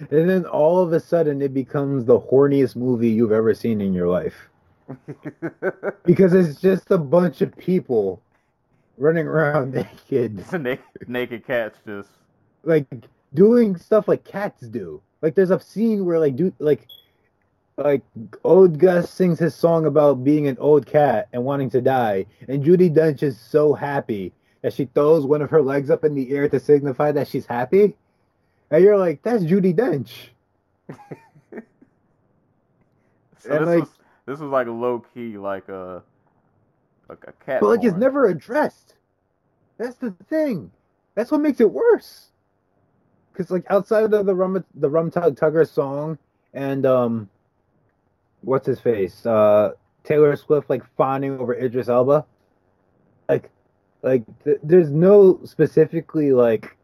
And 0.00 0.28
then 0.28 0.44
all 0.46 0.82
of 0.82 0.92
a 0.92 0.98
sudden 0.98 1.40
it 1.42 1.54
becomes 1.54 2.06
the 2.06 2.18
horniest 2.18 2.74
movie 2.74 3.10
you've 3.10 3.30
ever 3.30 3.54
seen 3.54 3.80
in 3.80 3.94
your 3.94 4.08
life. 4.08 4.34
Because 6.04 6.34
it's 6.34 6.60
just 6.60 6.90
a 6.90 6.98
bunch 6.98 7.40
of 7.40 7.56
people 7.56 8.20
running 8.98 9.28
around 9.28 9.74
naked, 9.74 10.40
It's 10.40 10.52
naked, 10.52 11.08
naked 11.08 11.46
cats 11.46 11.78
just 11.86 12.08
like 12.64 12.86
doing 13.32 13.76
stuff 13.76 14.08
like 14.08 14.24
cats 14.24 14.66
do. 14.66 15.00
Like 15.22 15.34
there's 15.34 15.50
a 15.50 15.60
scene 15.60 16.04
where 16.04 16.18
like 16.18 16.36
dude 16.36 16.54
like 16.58 16.88
like 17.78 18.02
old 18.44 18.78
Gus 18.78 19.08
sings 19.10 19.38
his 19.38 19.54
song 19.54 19.86
about 19.86 20.22
being 20.24 20.46
an 20.46 20.58
old 20.58 20.84
cat 20.84 21.28
and 21.32 21.44
wanting 21.44 21.70
to 21.70 21.80
die, 21.80 22.26
and 22.48 22.62
Judi 22.64 22.92
Dench 22.94 23.22
is 23.22 23.38
so 23.40 23.72
happy 23.72 24.32
that 24.60 24.72
she 24.74 24.84
throws 24.86 25.24
one 25.24 25.40
of 25.42 25.50
her 25.50 25.62
legs 25.62 25.90
up 25.90 26.04
in 26.04 26.14
the 26.14 26.30
air 26.36 26.48
to 26.48 26.60
signify 26.60 27.12
that 27.12 27.26
she's 27.28 27.46
happy. 27.46 27.96
And 28.70 28.82
you're 28.84 28.98
like, 28.98 29.22
that's 29.22 29.42
Judi 29.44 29.74
Dench. 29.74 30.10
So 33.38 33.50
And, 33.50 33.60
this 33.62 33.66
like- 33.66 33.80
was 33.80 33.90
this 34.26 34.38
was 34.38 34.50
like 34.50 34.66
low 34.68 35.04
key 35.14 35.36
like 35.36 35.68
a 35.68 36.02
like 37.08 37.24
a 37.26 37.32
cat. 37.44 37.60
But 37.60 37.68
like 37.68 37.84
it's 37.84 37.96
never 37.96 38.26
addressed. 38.26 38.94
That's 39.78 39.96
the 39.96 40.12
thing. 40.28 40.70
That's 41.14 41.30
what 41.30 41.40
makes 41.40 41.60
it 41.60 41.70
worse. 41.70 42.28
Cause 43.34 43.50
like 43.50 43.64
outside 43.70 44.12
of 44.12 44.26
the 44.26 44.34
rum 44.34 44.62
the 44.74 44.90
rum 44.90 45.10
tug 45.10 45.36
tugger 45.36 45.68
song 45.68 46.18
and 46.52 46.84
um, 46.84 47.30
what's 48.42 48.66
his 48.66 48.80
face? 48.80 49.24
Uh, 49.24 49.72
Taylor 50.04 50.36
Swift 50.36 50.68
like 50.68 50.82
fawning 50.96 51.38
over 51.38 51.54
Idris 51.54 51.88
Elba. 51.88 52.26
Like, 53.28 53.50
like 54.02 54.24
th- 54.44 54.58
there's 54.62 54.90
no 54.90 55.40
specifically 55.44 56.32
like 56.32 56.76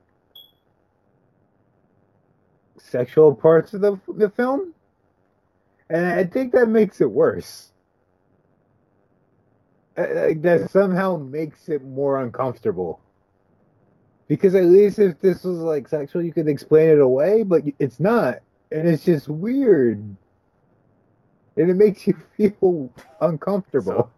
sexual 2.78 3.34
parts 3.34 3.74
of 3.74 3.80
the 3.80 4.00
the 4.16 4.30
film, 4.30 4.72
and 5.90 6.06
I 6.06 6.24
think 6.24 6.52
that 6.52 6.68
makes 6.68 7.00
it 7.00 7.10
worse 7.10 7.72
uh, 9.98 10.06
like, 10.14 10.42
that 10.42 10.70
somehow 10.70 11.16
makes 11.16 11.68
it 11.68 11.84
more 11.84 12.22
uncomfortable. 12.22 13.00
Because 14.28 14.54
at 14.54 14.64
least 14.64 14.98
if 14.98 15.18
this 15.20 15.42
was 15.42 15.58
like 15.58 15.88
sexual, 15.88 16.22
you 16.22 16.32
could 16.32 16.48
explain 16.48 16.90
it 16.90 17.00
away, 17.00 17.42
but 17.42 17.62
it's 17.78 17.98
not, 17.98 18.36
and 18.70 18.86
it's 18.86 19.04
just 19.04 19.26
weird, 19.28 19.98
and 21.56 21.70
it 21.70 21.74
makes 21.74 22.06
you 22.06 22.14
feel 22.36 22.92
uncomfortable. 23.20 23.92
So, 23.92 24.10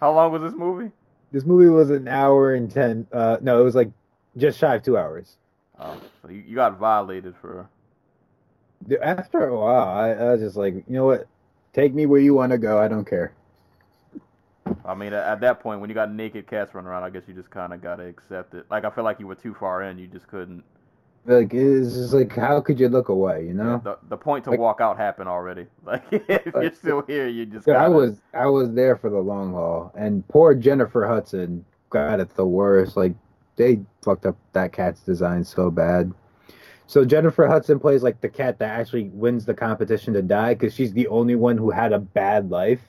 how 0.00 0.12
long 0.12 0.32
was 0.32 0.42
this 0.42 0.52
movie? 0.52 0.92
This 1.32 1.44
movie 1.44 1.70
was 1.70 1.90
an 1.90 2.06
hour 2.08 2.54
and 2.54 2.70
ten. 2.70 3.06
Uh, 3.10 3.38
no, 3.40 3.58
it 3.60 3.64
was 3.64 3.74
like 3.74 3.90
just 4.36 4.58
shy 4.58 4.74
of 4.74 4.82
two 4.82 4.98
hours. 4.98 5.38
Oh, 5.78 6.00
so 6.22 6.28
you, 6.28 6.44
you 6.46 6.54
got 6.54 6.78
violated 6.78 7.34
for. 7.40 7.68
After 9.02 9.48
a 9.48 9.58
while, 9.58 9.88
I, 9.88 10.10
I 10.10 10.32
was 10.32 10.40
just 10.40 10.56
like, 10.56 10.74
you 10.74 10.84
know 10.88 11.06
what? 11.06 11.26
Take 11.72 11.94
me 11.94 12.04
where 12.04 12.20
you 12.20 12.34
want 12.34 12.52
to 12.52 12.58
go. 12.58 12.78
I 12.78 12.86
don't 12.86 13.06
care. 13.06 13.32
I 14.84 14.94
mean, 14.94 15.12
at, 15.12 15.24
at 15.26 15.40
that 15.40 15.60
point, 15.60 15.80
when 15.80 15.90
you 15.90 15.94
got 15.94 16.10
naked 16.12 16.46
cats 16.46 16.74
running 16.74 16.88
around, 16.88 17.02
I 17.04 17.10
guess 17.10 17.22
you 17.26 17.34
just 17.34 17.50
kind 17.50 17.72
of 17.72 17.82
gotta 17.82 18.04
accept 18.06 18.54
it. 18.54 18.66
Like 18.70 18.84
I 18.84 18.90
feel 18.90 19.04
like 19.04 19.20
you 19.20 19.26
were 19.26 19.34
too 19.34 19.54
far 19.54 19.82
in. 19.82 19.98
You 19.98 20.06
just 20.06 20.28
couldn't. 20.28 20.62
Like 21.26 21.54
it's 21.54 21.94
just 21.94 22.12
like, 22.12 22.34
how 22.34 22.60
could 22.60 22.78
you 22.78 22.88
look 22.88 23.08
away? 23.08 23.46
You 23.46 23.54
know? 23.54 23.80
The 23.82 23.98
the 24.08 24.16
point 24.16 24.44
to 24.44 24.50
Like- 24.50 24.60
walk 24.60 24.80
out 24.80 24.96
happened 24.96 25.28
already. 25.28 25.66
Like 25.84 26.02
if 26.10 26.46
you're 26.54 26.72
still 26.74 27.02
here, 27.06 27.28
you 27.28 27.46
just. 27.46 27.68
I 27.68 27.72
gotta- 27.72 27.90
was 27.92 28.20
I 28.32 28.46
was 28.46 28.72
there 28.72 28.96
for 28.96 29.10
the 29.10 29.18
long 29.20 29.52
haul, 29.52 29.92
and 29.96 30.26
poor 30.28 30.54
Jennifer 30.54 31.06
Hudson 31.06 31.64
got 31.90 32.20
it 32.20 32.34
the 32.36 32.46
worst. 32.46 32.96
Like 32.96 33.14
they 33.56 33.80
fucked 34.02 34.26
up 34.26 34.36
that 34.52 34.72
cat's 34.72 35.00
design 35.00 35.44
so 35.44 35.70
bad. 35.70 36.12
So 36.86 37.04
Jennifer 37.04 37.46
Hudson 37.46 37.78
plays 37.80 38.02
like 38.02 38.20
the 38.20 38.28
cat 38.28 38.58
that 38.58 38.78
actually 38.78 39.04
wins 39.14 39.46
the 39.46 39.54
competition 39.54 40.12
to 40.14 40.22
die 40.22 40.52
because 40.54 40.74
she's 40.74 40.92
the 40.92 41.06
only 41.08 41.34
one 41.34 41.56
who 41.56 41.70
had 41.70 41.92
a 41.94 41.98
bad 41.98 42.50
life. 42.50 42.80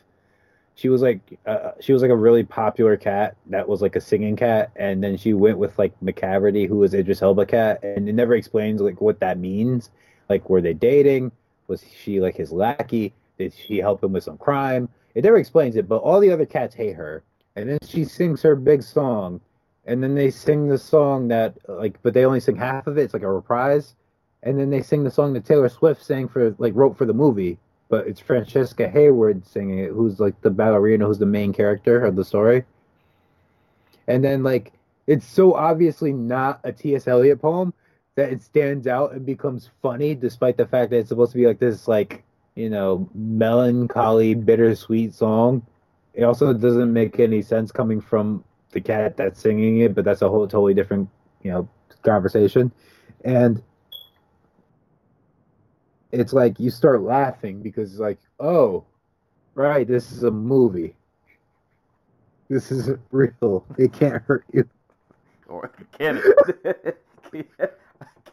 She 0.75 0.89
was 0.89 1.01
like 1.01 1.39
uh, 1.45 1.71
she 1.79 1.93
was 1.93 2.01
like 2.01 2.11
a 2.11 2.15
really 2.15 2.43
popular 2.43 2.97
cat 2.97 3.37
that 3.47 3.67
was 3.67 3.81
like 3.81 3.95
a 3.95 4.01
singing 4.01 4.35
cat, 4.35 4.71
and 4.75 5.01
then 5.03 5.17
she 5.17 5.33
went 5.33 5.57
with 5.57 5.77
like 5.79 5.93
Macavity, 6.03 6.67
who 6.67 6.77
was 6.77 6.93
Idris 6.93 7.21
Elba 7.21 7.45
cat, 7.45 7.81
and 7.83 8.09
it 8.09 8.13
never 8.13 8.35
explains 8.35 8.81
like 8.81 8.99
what 8.99 9.19
that 9.21 9.37
means. 9.37 9.89
Like 10.29 10.49
were 10.49 10.61
they 10.61 10.73
dating? 10.73 11.31
Was 11.67 11.83
she 12.03 12.19
like 12.19 12.35
his 12.35 12.51
lackey? 12.51 13.13
Did 13.37 13.53
she 13.53 13.77
help 13.77 14.03
him 14.03 14.13
with 14.13 14.23
some 14.23 14.37
crime? 14.37 14.89
It 15.13 15.23
never 15.23 15.37
explains 15.37 15.77
it, 15.77 15.87
but 15.87 15.97
all 15.97 16.19
the 16.19 16.31
other 16.31 16.45
cats 16.45 16.75
hate 16.75 16.95
her. 16.95 17.23
And 17.55 17.69
then 17.69 17.79
she 17.87 18.03
sings 18.03 18.41
her 18.41 18.55
big 18.55 18.83
song, 18.83 19.39
and 19.85 20.03
then 20.03 20.13
they 20.13 20.29
sing 20.29 20.67
the 20.67 20.77
song 20.77 21.29
that 21.29 21.55
like, 21.69 22.01
but 22.03 22.13
they 22.13 22.25
only 22.25 22.41
sing 22.41 22.57
half 22.57 22.85
of 22.85 22.97
it. 22.97 23.03
It's 23.03 23.13
like 23.13 23.23
a 23.23 23.31
reprise, 23.31 23.95
and 24.43 24.59
then 24.59 24.69
they 24.69 24.81
sing 24.81 25.05
the 25.05 25.11
song 25.11 25.31
that 25.33 25.45
Taylor 25.45 25.69
Swift 25.69 26.03
sang 26.03 26.27
for 26.27 26.53
like 26.57 26.75
wrote 26.75 26.97
for 26.97 27.05
the 27.05 27.13
movie, 27.13 27.57
but 27.89 28.07
it's 28.07 28.19
Francesca 28.19 28.87
Hayward 28.89 29.45
singing 29.45 29.79
it, 29.79 29.91
who's 29.91 30.19
like 30.19 30.39
the 30.41 30.49
ballerina, 30.49 31.05
who's 31.05 31.19
the 31.19 31.25
main 31.25 31.53
character 31.53 32.03
of 32.03 32.15
the 32.15 32.25
story. 32.25 32.63
And 34.07 34.23
then 34.23 34.43
like, 34.43 34.73
it's 35.07 35.25
so 35.25 35.53
obviously 35.53 36.13
not 36.13 36.59
a 36.63 36.71
T.S. 36.71 37.07
Eliot 37.07 37.41
poem 37.41 37.73
that 38.15 38.31
it 38.31 38.41
stands 38.41 38.87
out 38.87 39.13
and 39.13 39.25
becomes 39.25 39.69
funny, 39.81 40.15
despite 40.15 40.57
the 40.57 40.65
fact 40.65 40.91
that 40.91 40.97
it's 40.97 41.09
supposed 41.09 41.33
to 41.33 41.37
be 41.37 41.45
like 41.45 41.59
this 41.59 41.87
like 41.87 42.23
you 42.55 42.69
know, 42.69 43.07
melancholy, 43.13 44.33
bittersweet 44.33 45.13
song. 45.13 45.65
It 46.13 46.23
also 46.23 46.53
doesn't 46.53 46.91
make 46.91 47.19
any 47.19 47.41
sense 47.41 47.71
coming 47.71 47.99
from 47.99 48.43
the 48.71 48.79
cat 48.79 49.17
that's 49.17 49.41
singing 49.41 49.81
it, 49.81 49.93
but 49.93 50.05
that's 50.05 50.21
a 50.21 50.29
whole 50.29 50.47
totally 50.47 50.73
different, 50.73 51.09
you 51.43 51.51
know, 51.51 51.69
conversation. 52.01 52.71
And 53.25 53.61
it's 56.19 56.33
like 56.33 56.59
you 56.59 56.69
start 56.69 57.01
laughing 57.01 57.61
because 57.61 57.91
it's 57.91 57.99
like, 57.99 58.19
oh, 58.39 58.83
right, 59.55 59.87
this 59.87 60.11
is 60.11 60.23
a 60.23 60.31
movie. 60.31 60.95
This 62.49 62.71
isn't 62.71 63.01
real. 63.11 63.65
It 63.77 63.93
can't 63.93 64.21
hurt 64.23 64.45
you. 64.51 64.67
Or 65.47 65.71
can 65.97 66.21
it? 66.23 67.01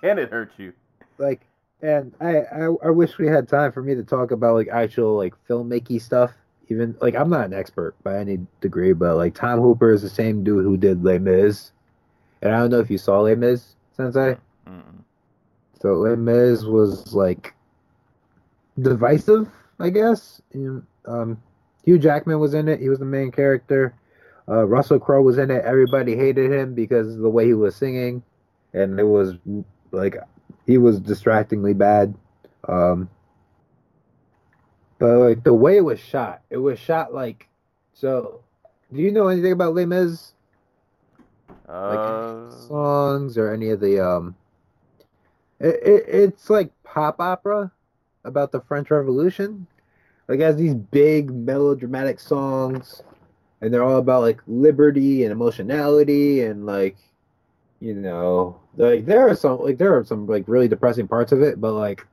can 0.00 0.18
it 0.18 0.30
hurt 0.30 0.52
you? 0.56 0.72
like 1.18 1.40
and 1.80 2.12
I, 2.20 2.38
I 2.38 2.64
I 2.84 2.90
wish 2.90 3.18
we 3.18 3.26
had 3.26 3.48
time 3.48 3.72
for 3.72 3.82
me 3.82 3.94
to 3.94 4.04
talk 4.04 4.30
about 4.30 4.54
like 4.54 4.68
actual 4.68 5.16
like 5.16 5.34
filmmaking 5.48 6.00
stuff. 6.00 6.32
Even 6.68 6.96
like 7.00 7.14
I'm 7.16 7.30
not 7.30 7.46
an 7.46 7.54
expert 7.54 7.94
by 8.02 8.18
any 8.18 8.38
degree, 8.60 8.92
but 8.92 9.16
like 9.16 9.34
Tom 9.34 9.60
Hooper 9.60 9.92
is 9.92 10.02
the 10.02 10.08
same 10.08 10.44
dude 10.44 10.64
who 10.64 10.76
did 10.76 11.04
Les 11.04 11.18
Mis, 11.18 11.72
and 12.40 12.54
I 12.54 12.58
don't 12.58 12.70
know 12.70 12.78
if 12.78 12.90
you 12.90 12.98
saw 12.98 13.20
Les 13.20 13.34
Mis, 13.34 13.74
Sensei. 13.96 14.36
Mm-mm. 14.68 15.02
So 15.80 15.94
Les 15.94 16.16
Mis 16.16 16.62
was 16.64 17.14
like 17.14 17.54
divisive, 18.80 19.48
I 19.78 19.90
guess. 19.90 20.40
And, 20.52 20.84
um, 21.06 21.42
Hugh 21.84 21.98
Jackman 21.98 22.38
was 22.38 22.54
in 22.54 22.68
it. 22.68 22.80
He 22.80 22.88
was 22.88 22.98
the 22.98 23.04
main 23.04 23.30
character. 23.32 23.94
Uh, 24.48 24.64
Russell 24.66 24.98
Crowe 24.98 25.22
was 25.22 25.38
in 25.38 25.50
it. 25.50 25.64
Everybody 25.64 26.16
hated 26.16 26.50
him 26.52 26.74
because 26.74 27.14
of 27.14 27.20
the 27.20 27.30
way 27.30 27.46
he 27.46 27.54
was 27.54 27.76
singing, 27.76 28.22
and 28.72 28.98
it 28.98 29.04
was 29.04 29.34
like 29.92 30.16
he 30.66 30.78
was 30.78 31.00
distractingly 31.00 31.74
bad. 31.74 32.14
Um, 32.68 33.08
but 34.98 35.18
like 35.18 35.44
the 35.44 35.54
way 35.54 35.76
it 35.76 35.84
was 35.84 36.00
shot, 36.00 36.42
it 36.50 36.58
was 36.58 36.78
shot 36.78 37.14
like 37.14 37.48
so. 37.92 38.40
Do 38.92 39.00
you 39.00 39.10
know 39.10 39.28
anything 39.28 39.52
about 39.52 39.74
Les 39.74 39.86
Mis? 39.86 40.34
Like 41.68 41.98
Uh, 41.98 42.50
songs 42.50 43.38
or 43.38 43.52
any 43.52 43.70
of 43.70 43.80
the 43.80 44.04
um? 44.04 44.36
It, 45.60 45.80
it, 45.82 46.04
it's 46.08 46.50
like 46.50 46.70
pop 46.82 47.20
opera 47.20 47.72
about 48.24 48.52
the 48.52 48.60
French 48.60 48.90
Revolution. 48.90 49.66
Like 50.28 50.40
has 50.40 50.56
these 50.56 50.74
big 50.74 51.30
melodramatic 51.30 52.20
songs, 52.20 53.02
and 53.60 53.72
they're 53.72 53.84
all 53.84 53.98
about 53.98 54.22
like 54.22 54.40
liberty 54.46 55.24
and 55.24 55.32
emotionality 55.32 56.42
and 56.42 56.66
like, 56.66 56.96
you 57.80 57.94
know, 57.94 58.60
like 58.76 59.04
there 59.06 59.28
are 59.28 59.34
some 59.36 59.60
like 59.60 59.78
there 59.78 59.96
are 59.96 60.04
some 60.04 60.26
like 60.26 60.44
really 60.48 60.68
depressing 60.68 61.08
parts 61.08 61.32
of 61.32 61.42
it, 61.42 61.60
but 61.60 61.72
like 61.72 62.06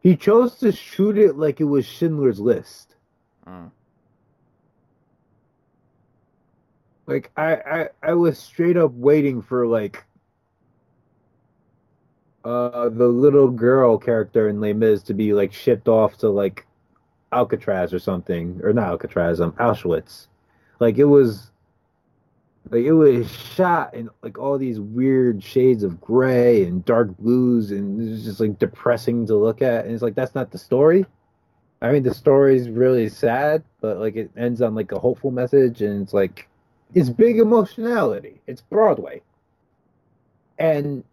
he 0.00 0.16
chose 0.16 0.56
to 0.58 0.70
shoot 0.70 1.18
it 1.18 1.36
like 1.36 1.60
it 1.60 1.64
was 1.64 1.84
Schindler's 1.84 2.38
List. 2.38 2.94
mm, 3.46 3.70
Like 7.06 7.30
I, 7.36 7.54
I 7.56 7.88
I 8.02 8.14
was 8.14 8.38
straight 8.38 8.76
up 8.76 8.92
waiting 8.92 9.42
for 9.42 9.66
like 9.66 10.04
uh 12.44 12.88
the 12.90 13.08
little 13.08 13.48
girl 13.50 13.96
character 13.98 14.48
in 14.48 14.60
Les 14.60 14.72
Mis 14.72 15.02
to 15.02 15.14
be 15.14 15.32
like 15.32 15.52
shipped 15.52 15.88
off 15.88 16.18
to 16.18 16.28
like 16.28 16.66
Alcatraz 17.32 17.92
or 17.92 17.98
something 17.98 18.60
or 18.62 18.72
not 18.72 18.88
Alcatraz 18.88 19.40
um 19.40 19.52
Auschwitz. 19.52 20.28
Like 20.80 20.98
it 20.98 21.04
was 21.04 21.50
like 22.70 22.84
it 22.84 22.92
was 22.92 23.30
shot 23.30 23.94
in 23.94 24.08
like 24.22 24.38
all 24.38 24.58
these 24.58 24.80
weird 24.80 25.42
shades 25.42 25.82
of 25.82 26.00
gray 26.00 26.64
and 26.64 26.84
dark 26.84 27.16
blues 27.18 27.70
and 27.70 28.00
it 28.00 28.10
was 28.10 28.24
just 28.24 28.40
like 28.40 28.58
depressing 28.58 29.26
to 29.26 29.36
look 29.36 29.62
at 29.62 29.84
and 29.84 29.94
it's 29.94 30.02
like 30.02 30.14
that's 30.14 30.34
not 30.34 30.50
the 30.50 30.58
story. 30.58 31.06
I 31.82 31.92
mean 31.92 32.02
the 32.02 32.14
story's 32.14 32.68
really 32.68 33.08
sad, 33.08 33.62
but 33.80 33.98
like 33.98 34.16
it 34.16 34.30
ends 34.36 34.62
on 34.62 34.74
like 34.74 34.92
a 34.92 34.98
hopeful 34.98 35.30
message 35.30 35.82
and 35.82 36.02
it's 36.02 36.14
like 36.14 36.48
it's 36.94 37.10
big 37.10 37.38
emotionality. 37.38 38.40
It's 38.46 38.60
Broadway. 38.60 39.22
And 40.58 41.04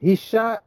he 0.00 0.14
shot 0.16 0.62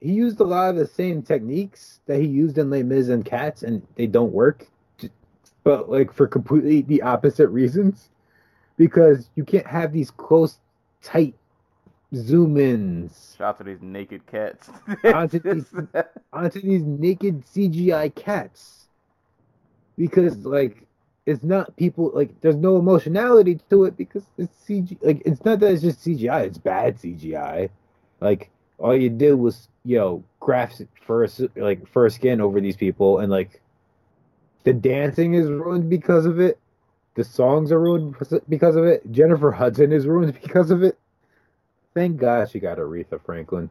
he 0.00 0.12
used 0.12 0.40
a 0.40 0.44
lot 0.44 0.70
of 0.70 0.76
the 0.76 0.86
same 0.86 1.22
techniques 1.22 2.00
that 2.06 2.18
he 2.18 2.26
used 2.26 2.58
in 2.58 2.70
Les 2.70 2.82
Mis 2.82 3.08
and 3.08 3.24
Cats 3.24 3.62
and 3.62 3.86
they 3.94 4.06
don't 4.08 4.32
work. 4.32 4.66
But 5.62 5.88
like 5.88 6.12
for 6.12 6.26
completely 6.26 6.82
the 6.82 7.02
opposite 7.02 7.48
reasons. 7.48 8.08
Because 8.76 9.30
you 9.36 9.44
can't 9.44 9.66
have 9.66 9.92
these 9.92 10.10
close, 10.10 10.58
tight 11.02 11.34
zoom 12.14 12.56
ins 12.56 13.36
Shots 13.38 13.60
of 13.60 13.66
these 13.66 13.80
naked 13.80 14.26
cats. 14.26 14.70
Onto 15.04 15.38
these- 15.38 15.72
onto 16.32 16.60
these 16.60 16.82
naked 16.82 17.44
CGI 17.46 18.12
cats. 18.14 18.86
Because 19.96 20.44
like 20.44 20.86
it's 21.26 21.44
not 21.44 21.76
people 21.76 22.10
like 22.12 22.40
there's 22.40 22.56
no 22.56 22.76
emotionality 22.76 23.60
to 23.70 23.84
it 23.84 23.96
because 23.96 24.24
it's 24.36 24.52
CG 24.66 24.96
like 25.00 25.22
it's 25.24 25.44
not 25.44 25.60
that 25.60 25.72
it's 25.72 25.82
just 25.82 26.00
CGI, 26.00 26.46
it's 26.46 26.58
bad 26.58 26.98
CGI. 26.98 27.70
Like 28.22 28.50
all 28.78 28.96
you 28.96 29.10
did 29.10 29.34
was, 29.34 29.68
you 29.84 29.98
know, 29.98 30.24
graft 30.40 30.82
first 31.06 31.42
like 31.56 31.86
fur 31.88 32.08
skin 32.08 32.40
over 32.40 32.60
these 32.60 32.76
people 32.76 33.18
and 33.18 33.30
like 33.30 33.60
the 34.64 34.72
dancing 34.72 35.34
is 35.34 35.48
ruined 35.48 35.90
because 35.90 36.26
of 36.26 36.40
it. 36.40 36.58
The 37.14 37.24
songs 37.24 37.72
are 37.72 37.80
ruined 37.80 38.16
because 38.48 38.76
of 38.76 38.84
it. 38.84 39.10
Jennifer 39.12 39.50
Hudson 39.50 39.92
is 39.92 40.06
ruined 40.06 40.34
because 40.42 40.70
of 40.70 40.82
it. 40.82 40.98
Thank 41.94 42.16
God 42.18 42.50
she 42.50 42.58
got 42.58 42.78
Aretha 42.78 43.20
Franklin. 43.24 43.68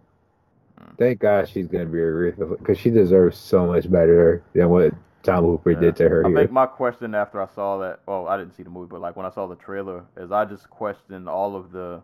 Thank 0.97 1.19
God 1.19 1.47
she's 1.49 1.67
gonna 1.67 1.85
be 1.85 1.97
Aretha 1.99 2.57
because 2.57 2.77
she 2.77 2.89
deserves 2.89 3.37
so 3.37 3.65
much 3.65 3.89
better 3.89 4.43
than 4.53 4.69
what 4.69 4.93
Tom 5.23 5.45
Hooper 5.45 5.73
did 5.75 5.95
to 5.97 6.09
her 6.09 6.23
I 6.23 6.27
here. 6.27 6.37
think 6.37 6.51
my 6.51 6.65
question 6.65 7.15
after 7.15 7.41
I 7.41 7.47
saw 7.47 7.77
that, 7.79 8.01
well, 8.07 8.27
I 8.27 8.37
didn't 8.37 8.53
see 8.55 8.63
the 8.63 8.69
movie, 8.69 8.89
but 8.89 9.01
like 9.01 9.15
when 9.15 9.25
I 9.25 9.29
saw 9.29 9.47
the 9.47 9.55
trailer, 9.55 10.05
is 10.17 10.31
I 10.31 10.45
just 10.45 10.69
questioned 10.69 11.29
all 11.29 11.55
of 11.55 11.71
the, 11.71 12.01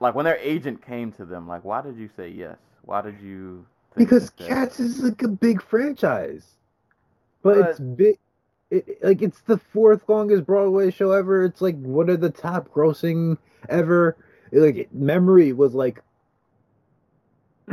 like 0.00 0.14
when 0.14 0.24
their 0.24 0.38
agent 0.38 0.84
came 0.84 1.12
to 1.12 1.24
them, 1.24 1.46
like 1.48 1.64
why 1.64 1.80
did 1.82 1.96
you 1.96 2.08
say 2.16 2.28
yes? 2.28 2.56
Why 2.82 3.02
did 3.02 3.20
you? 3.20 3.66
because 3.96 4.30
Cats 4.30 4.78
is 4.78 5.00
like 5.02 5.22
a 5.22 5.28
big 5.28 5.60
franchise, 5.62 6.46
but 7.42 7.58
But- 7.60 7.70
it's 7.70 7.80
big. 7.80 8.18
It, 8.70 9.02
like 9.02 9.22
it's 9.22 9.40
the 9.40 9.56
fourth 9.56 10.06
longest 10.10 10.44
Broadway 10.44 10.90
show 10.90 11.12
ever. 11.12 11.42
It's 11.44 11.62
like 11.62 11.80
one 11.80 12.10
of 12.10 12.20
the 12.20 12.28
top 12.28 12.68
grossing 12.68 13.38
ever. 13.70 14.14
Like 14.52 14.88
Memory 14.92 15.54
was 15.54 15.74
like, 15.74 16.02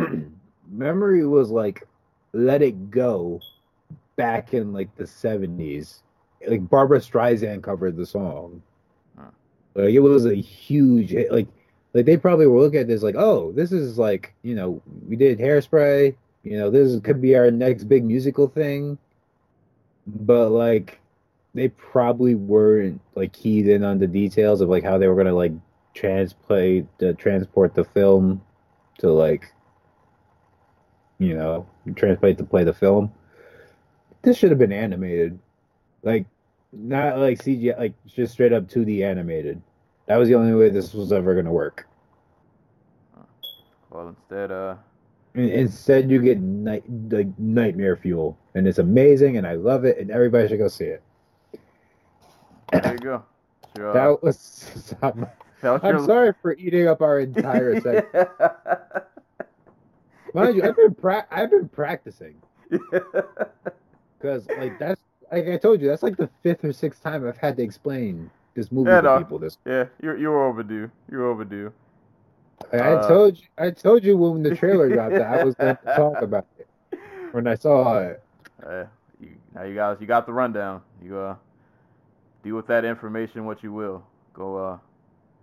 Memory 0.72 1.26
was 1.28 1.50
like, 1.52 1.86
Let 2.34 2.62
It 2.62 2.90
Go, 2.92 3.42
back 4.16 4.54
in 4.54 4.74
like 4.74 4.96
the 4.96 5.06
seventies. 5.06 6.02
Like 6.48 6.68
Barbra 6.70 7.00
Streisand 7.00 7.62
covered 7.64 7.98
the 7.98 8.06
song. 8.06 8.62
Huh. 9.18 9.26
Like 9.74 9.94
it 9.94 10.00
was 10.00 10.26
a 10.26 10.36
huge 10.36 11.10
hit. 11.10 11.32
Like 11.32 11.48
like 11.96 12.06
they 12.06 12.18
probably 12.18 12.46
were 12.46 12.60
looking 12.60 12.82
at 12.82 12.88
this 12.88 13.04
like, 13.04 13.16
oh, 13.18 13.54
this 13.54 13.72
is 13.72 13.98
like, 13.98 14.34
you 14.44 14.54
know, 14.54 14.82
we 15.08 15.16
did 15.16 15.40
hairspray, 15.40 16.14
you 16.44 16.58
know, 16.58 16.70
this 16.70 17.00
could 17.00 17.22
be 17.22 17.38
our 17.38 17.50
next 17.50 17.86
big 17.86 18.04
musical 18.04 18.50
thing. 18.50 18.98
But 20.06 20.50
like 20.50 21.00
they 21.54 21.70
probably 21.70 22.36
weren't 22.36 23.00
like 23.16 23.32
keyed 23.32 23.70
in 23.70 23.86
on 23.86 24.00
the 24.00 24.08
details 24.08 24.60
of 24.60 24.68
like 24.68 24.84
how 24.84 24.98
they 24.98 25.08
were 25.08 25.16
gonna 25.16 25.34
like 25.34 25.54
translate 25.94 26.86
the 26.98 27.14
transport 27.14 27.74
the 27.74 27.86
film 27.86 28.42
to 29.00 29.10
like 29.10 29.54
you 31.18 31.34
know, 31.34 31.66
translate 31.96 32.38
to 32.40 32.44
play 32.44 32.66
the 32.66 32.74
film. 32.74 33.10
This 34.22 34.38
should 34.38 34.50
have 34.50 34.60
been 34.60 34.74
animated. 34.74 35.40
Like 36.04 36.26
not 36.74 37.20
like 37.20 37.42
CGI 37.42 37.78
like 37.78 37.94
just 38.06 38.34
straight 38.34 38.52
up 38.52 38.68
2D 38.68 39.02
animated. 39.02 39.62
That 40.08 40.18
was 40.18 40.30
the 40.30 40.36
only 40.36 40.54
way 40.54 40.70
this 40.70 40.94
was 40.94 41.12
ever 41.12 41.34
gonna 41.36 41.52
work. 41.52 41.88
Well, 43.90 44.10
instead, 44.10 44.52
uh, 44.52 44.76
Instead, 45.36 46.10
you 46.10 46.22
get 46.22 46.40
night 46.40 46.84
like 47.10 47.28
nightmare 47.38 47.98
fuel, 47.98 48.38
and 48.54 48.66
it's 48.68 48.80
amazing, 48.80 49.36
and 49.36 49.46
I 49.46 49.56
love 49.56 49.84
it, 49.84 49.98
and 49.98 50.10
everybody 50.10 50.48
should 50.48 50.60
go 50.60 50.70
see 50.70 50.86
it. 50.86 51.04
there 52.72 52.94
you 52.94 53.00
go. 53.00 53.24
Sure. 53.76 53.92
That 53.94 54.24
was. 54.24 54.96
I'm, 55.02 55.28
that 55.62 55.72
was 55.72 55.82
I'm 55.84 55.98
your- 55.98 56.06
sorry 56.06 56.34
for 56.42 56.54
eating 56.54 56.88
up 56.88 57.02
our 57.02 57.20
entire 57.20 57.82
segment. 57.82 58.08
Mind 60.34 60.56
you, 60.56 60.64
I've 60.64 60.76
been 60.78 60.96
pra- 60.96 61.28
I've 61.32 61.50
been 61.52 61.68
practicing 61.70 62.36
because 62.70 64.48
like 64.58 64.78
that's 64.80 65.02
like 65.32 65.48
I 65.50 65.58
told 65.58 65.82
you 65.82 65.88
that's 65.88 66.04
like 66.04 66.16
the 66.18 66.30
fifth 66.44 66.64
or 66.64 66.72
sixth 66.74 67.02
time 67.04 67.26
I've 67.28 67.38
had 67.38 67.56
to 67.58 67.64
explain 67.64 68.30
this 68.56 68.72
movie 68.72 68.90
Yeah, 68.90 69.02
to 69.02 69.08
no. 69.08 69.18
people. 69.20 69.40
This 69.40 69.58
yeah, 69.66 69.86
you're 70.02 70.18
you're 70.18 70.44
overdue. 70.46 70.90
You're 71.12 71.26
overdue. 71.26 71.72
I 72.74 72.78
Uh, 72.78 73.08
told 73.08 73.38
you 73.38 73.46
I 73.58 73.70
told 73.70 74.04
you 74.04 74.18
when 74.18 74.42
the 74.42 74.56
trailer 74.56 74.90
dropped 74.90 75.12
that 75.12 75.40
I 75.40 75.44
was 75.44 75.56
going 75.56 75.76
to 75.86 75.96
talk 75.96 76.22
about 76.22 76.48
it 76.58 76.68
when 77.32 77.48
I 77.48 77.56
saw 77.56 78.00
it. 78.00 78.24
Uh, 78.66 78.86
you, 79.20 79.32
now 79.54 79.64
you 79.64 79.76
guys, 79.76 79.98
you 80.00 80.08
got 80.08 80.26
the 80.26 80.34
rundown. 80.34 80.82
You 81.04 81.18
uh, 81.18 81.36
deal 82.44 82.56
with 82.56 82.68
that 82.68 82.86
information 82.86 83.46
what 83.46 83.62
you 83.62 83.72
will. 83.72 84.04
Go 84.34 84.58
uh, 84.58 84.74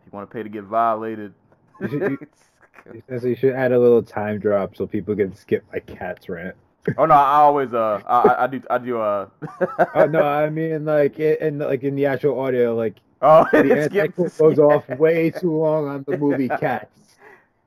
if 0.00 0.06
you 0.06 0.16
want 0.16 0.28
to 0.28 0.34
pay 0.34 0.42
to 0.42 0.48
get 0.48 0.64
violated. 0.64 1.32
You 1.80 1.88
should- 1.88 2.10
you- 2.10 2.18
you 3.22 3.36
should 3.36 3.54
add 3.54 3.70
a 3.70 3.78
little 3.78 4.02
time 4.02 4.40
drop 4.40 4.74
so 4.74 4.86
people 4.88 5.14
can 5.14 5.32
skip 5.36 5.64
my 5.72 5.78
cat's 5.78 6.28
rant. 6.28 6.56
Oh 6.98 7.04
no, 7.06 7.14
I 7.14 7.36
always 7.36 7.72
uh, 7.72 8.00
I, 8.06 8.44
I- 8.44 8.46
do 8.46 8.62
I 8.70 8.78
do 8.78 9.00
uh. 9.00 9.26
Oh 9.94 10.06
no, 10.06 10.22
I 10.22 10.50
mean 10.50 10.84
like 10.84 11.18
it, 11.18 11.40
and 11.40 11.58
like 11.60 11.82
in 11.82 11.94
the 11.94 12.06
actual 12.06 12.38
audio, 12.40 12.74
like 12.74 12.96
oh, 13.22 13.46
the 13.52 13.86
skip, 13.88 14.16
anti 14.16 14.28
goes 14.38 14.58
off 14.58 14.88
way 14.98 15.30
too 15.30 15.56
long 15.56 15.86
on 15.88 16.04
the 16.08 16.16
movie 16.18 16.48
Cats. 16.48 17.16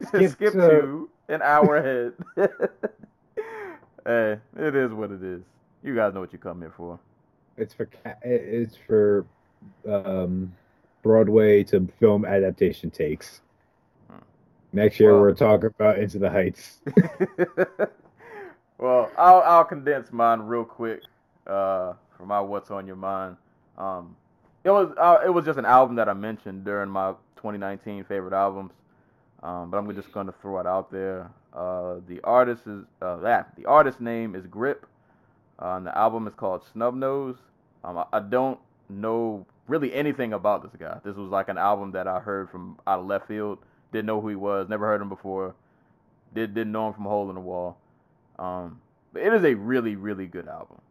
skip, 0.08 0.32
skip 0.32 0.54
to- 0.54 0.60
to 0.60 1.10
an 1.30 1.42
hour 1.42 1.78
ahead. 1.78 2.14
hey, 4.06 4.38
it 4.58 4.76
is 4.76 4.92
what 4.92 5.12
it 5.12 5.24
is. 5.24 5.42
You 5.84 5.96
guys 5.96 6.14
know 6.14 6.20
what 6.20 6.34
you 6.34 6.40
come 6.40 6.60
here 6.62 6.74
for. 6.76 7.00
It's 7.58 7.74
for 7.74 7.86
cat. 7.86 8.20
It's 8.24 8.76
for 8.88 9.26
um, 9.90 10.52
Broadway 11.04 11.64
to 11.66 11.88
film 12.00 12.26
adaptation 12.26 12.92
takes. 12.92 13.42
Next 14.74 15.00
year 15.00 15.14
Well- 15.14 15.22
we're 15.22 15.34
talking 15.36 15.68
about 15.80 16.00
Into 16.00 16.20
the 16.20 16.30
Heights. 16.30 16.80
Well, 18.78 19.12
I'll 19.18 19.42
I'll 19.42 19.66
condense 19.66 20.12
mine 20.12 20.42
real 20.42 20.66
quick. 20.66 21.02
Uh, 21.48 21.94
for 22.18 22.26
my 22.26 22.40
what's 22.40 22.72
on 22.72 22.88
your 22.88 22.96
mind. 22.96 23.38
Um, 23.78 24.16
it 24.64 24.70
was 24.72 24.94
uh, 24.98 25.20
it 25.26 25.30
was 25.30 25.46
just 25.46 25.60
an 25.60 25.66
album 25.66 25.96
that 25.98 26.10
I 26.10 26.14
mentioned 26.14 26.66
during 26.66 26.90
my 26.90 27.12
2019 27.38 28.04
favorite 28.06 28.34
albums. 28.34 28.72
Um, 29.44 29.70
but 29.70 29.78
I'm 29.78 29.94
just 29.94 30.12
gonna 30.12 30.34
throw 30.42 30.60
it 30.60 30.66
out 30.66 30.92
there. 30.92 31.30
Uh, 31.54 31.98
the 32.08 32.20
artist 32.24 32.64
is 32.68 32.84
uh, 33.02 33.18
that 33.18 33.56
the 33.56 33.66
artist 33.66 34.02
name 34.02 34.36
is 34.36 34.46
Grip. 34.48 34.86
Uh, 35.62 35.76
and 35.78 35.86
the 35.86 35.98
album 35.98 36.28
is 36.28 36.34
called 36.34 36.64
Snubnose. 36.76 37.38
Um, 37.84 37.98
I, 37.98 38.06
I 38.12 38.20
don't 38.20 38.60
know 38.90 39.46
really 39.68 39.94
anything 39.94 40.34
about 40.34 40.64
this 40.64 40.78
guy. 40.78 41.00
This 41.04 41.16
was 41.16 41.30
like 41.30 41.48
an 41.48 41.58
album 41.58 41.92
that 41.92 42.08
I 42.08 42.20
heard 42.20 42.50
from 42.50 42.78
out 42.86 43.00
of 43.00 43.06
left 43.06 43.28
field. 43.28 43.60
Didn't 43.94 44.08
know 44.08 44.20
who 44.20 44.30
he 44.30 44.36
was. 44.36 44.68
Never 44.68 44.86
heard 44.86 45.02
him 45.02 45.10
before. 45.10 45.56
Did 46.34 46.54
didn't 46.54 46.74
know 46.74 46.88
him 46.88 46.94
from 46.94 47.06
a 47.06 47.10
Hole 47.10 47.30
in 47.30 47.36
the 47.36 47.42
Wall. 47.42 47.78
Um, 48.40 48.82
but 49.14 49.22
it 49.24 49.34
is 49.34 49.44
a 49.44 49.54
really 49.54 49.96
really 49.96 50.28
good 50.28 50.48
album. 50.48 50.82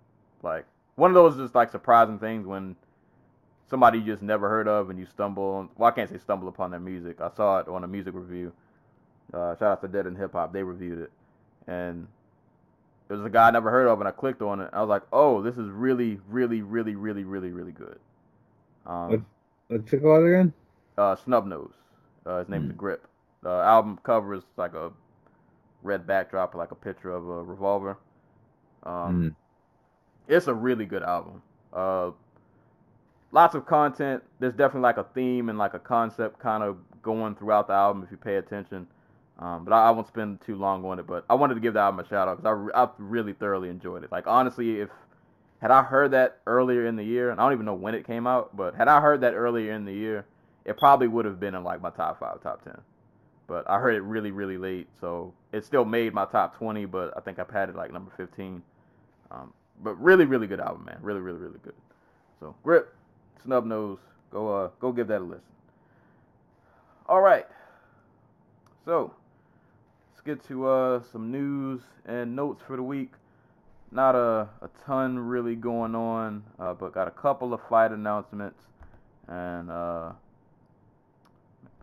Like 0.43 0.67
one 0.97 1.11
of 1.11 1.15
those 1.15 1.37
just 1.37 1.55
like 1.55 1.71
surprising 1.71 2.19
things 2.19 2.47
when 2.47 2.77
somebody 3.69 3.99
you 3.99 4.05
just 4.05 4.23
never 4.23 4.49
heard 4.49 4.69
of 4.69 4.91
and 4.91 4.99
you 4.99 5.07
stumble. 5.07 5.45
On, 5.55 5.69
well, 5.77 5.89
I 5.89 5.93
can't 5.93 6.11
say 6.11 6.19
stumble 6.19 6.49
upon 6.49 6.71
their 6.71 6.81
music. 6.81 7.21
I 7.21 7.31
saw 7.37 7.59
it 7.59 7.69
on 7.69 7.85
a 7.85 7.89
music 7.89 8.15
review. 8.15 8.53
Uh, 9.33 9.55
shout 9.57 9.63
out 9.63 9.81
to 9.83 9.89
Dead 9.89 10.07
End 10.07 10.19
Hip 10.19 10.33
Hop. 10.33 10.53
They 10.53 10.63
reviewed 10.63 10.99
it, 11.01 11.13
and 11.67 12.07
it 13.09 13.15
was 13.15 13.25
a 13.25 13.31
guy 13.31 13.49
I 13.49 13.51
never 13.51 13.71
heard 13.71 13.87
of, 13.89 14.01
and 14.01 14.09
I 14.09 14.13
clicked 14.13 14.43
on 14.43 14.61
it. 14.61 14.71
I 14.73 14.81
was 14.81 14.89
like, 14.89 15.03
oh, 15.13 15.43
this 15.43 15.57
is 15.57 15.69
really, 15.71 16.21
really, 16.29 16.63
really, 16.63 16.95
really, 16.95 17.25
really, 17.25 17.51
really 17.51 17.73
good. 17.73 17.99
Um, 18.87 19.27
What's 19.69 19.93
it 19.93 20.03
called 20.03 20.25
again? 20.27 20.53
uh, 20.99 21.17
Snubnose. 21.17 21.73
Uh, 22.27 22.39
his 22.41 22.49
name's 22.49 22.71
Hmm. 22.71 22.77
Grip. 22.77 23.07
The 23.43 23.51
album 23.51 23.99
cover 24.03 24.35
is 24.35 24.45
like 24.57 24.75
a 24.75 24.93
red 25.85 26.07
backdrop, 26.07 26.55
like 26.57 26.73
a 26.73 26.75
picture 26.75 27.11
of 27.11 27.25
a 27.29 27.43
revolver. 27.45 27.99
Um, 28.83 29.23
Hmm. 29.23 29.29
It's 30.27 30.47
a 30.49 30.55
really 30.55 30.87
good 30.87 31.03
album. 31.03 31.43
Uh, 31.73 32.11
lots 33.33 33.55
of 33.55 33.67
content. 33.67 34.23
There's 34.41 34.55
definitely 34.55 34.83
like 34.83 34.97
a 34.97 35.05
theme 35.15 35.49
and 35.51 35.59
like 35.59 35.75
a 35.75 35.79
concept 35.79 36.39
kind 36.41 36.63
of 36.63 36.79
going 37.03 37.35
throughout 37.37 37.67
the 37.67 37.75
album 37.75 38.03
if 38.03 38.11
you 38.11 38.17
pay 38.17 38.37
attention. 38.37 38.87
Um, 39.39 39.65
but 39.65 39.75
I, 39.75 39.89
I 39.89 39.91
won't 39.91 40.09
spend 40.09 40.41
too 40.41 40.57
long 40.57 40.85
on 40.85 40.99
it. 40.99 41.07
But 41.07 41.25
I 41.29 41.35
wanted 41.35 41.55
to 41.55 41.61
give 41.61 41.75
the 41.75 41.81
album 41.81 42.01
a 42.01 42.09
shout 42.09 42.29
out 42.29 42.43
because 42.43 42.71
I, 42.75 42.85
I 42.85 42.89
really 42.99 43.35
thoroughly 43.35 43.69
enjoyed 43.69 44.05
it. 44.05 44.13
Like 44.13 44.27
honestly, 44.27 44.81
if 44.81 44.89
had 45.61 45.71
I 45.71 45.83
heard 45.83 46.13
that 46.13 46.39
earlier 46.47 46.87
in 46.87 46.97
the 46.97 47.05
year, 47.05 47.31
and 47.31 47.41
I 47.41 47.45
don't 47.45 47.53
even 47.55 47.67
know 47.67 47.75
when 47.75 47.95
it 47.95 48.07
came 48.07 48.27
out, 48.27 48.57
but 48.57 48.75
had 48.75 48.89
I 48.89 49.01
heard 49.01 49.21
that 49.23 49.35
earlier 49.35 49.73
in 49.73 49.85
the 49.85 49.93
year, 49.93 50.27
it 50.65 50.79
probably 50.79 51.09
would 51.09 51.25
have 51.25 51.41
been 51.41 51.55
in 51.55 51.65
like 51.65 51.83
my 51.83 51.91
top 51.91 52.21
five, 52.21 52.43
top 52.43 52.63
ten. 52.65 52.81
But 53.47 53.69
I 53.69 53.79
heard 53.79 53.95
it 53.95 54.03
really, 54.03 54.31
really 54.31 54.57
late, 54.57 54.89
so 55.01 55.35
it 55.53 55.65
still 55.65 55.85
made 55.85 56.15
my 56.15 56.25
top 56.25 56.57
twenty. 56.57 56.87
But 56.87 57.13
I 57.17 57.21
think 57.21 57.39
I've 57.39 57.51
had 57.51 57.69
it 57.69 57.77
like 57.77 57.93
number 57.93 58.11
fifteen. 58.17 58.63
Um, 59.31 59.53
but 59.83 59.95
really, 60.01 60.25
really 60.25 60.47
good 60.47 60.61
album, 60.61 60.85
man. 60.87 60.99
Really, 61.03 61.21
really, 61.21 61.39
really 61.39 61.59
good. 61.63 61.75
So 62.41 62.55
grip, 62.63 62.95
Snubnose, 63.47 63.99
go 64.31 64.49
uh 64.55 64.71
go 64.81 64.93
give 64.93 65.09
that 65.09 65.21
a 65.21 65.25
listen. 65.25 65.43
All 67.07 67.21
right. 67.21 67.47
So 68.85 69.13
let's 70.13 70.21
get 70.23 70.47
to 70.49 70.67
uh 70.67 71.03
some 71.13 71.31
news 71.31 71.81
and 72.07 72.35
notes 72.35 72.63
for 72.67 72.77
the 72.77 72.83
week. 72.83 73.13
Not 73.91 74.17
a, 74.17 74.49
a 74.61 74.69
ton 74.87 75.19
really 75.19 75.55
going 75.55 75.95
on, 75.95 76.43
uh, 76.59 76.75
but 76.75 76.93
got 76.93 77.07
a 77.07 77.13
couple 77.13 77.55
of 77.55 77.61
fight 77.69 77.93
announcements 77.93 78.61
and 79.29 79.71
uh, 79.71 80.11
a 80.13 80.17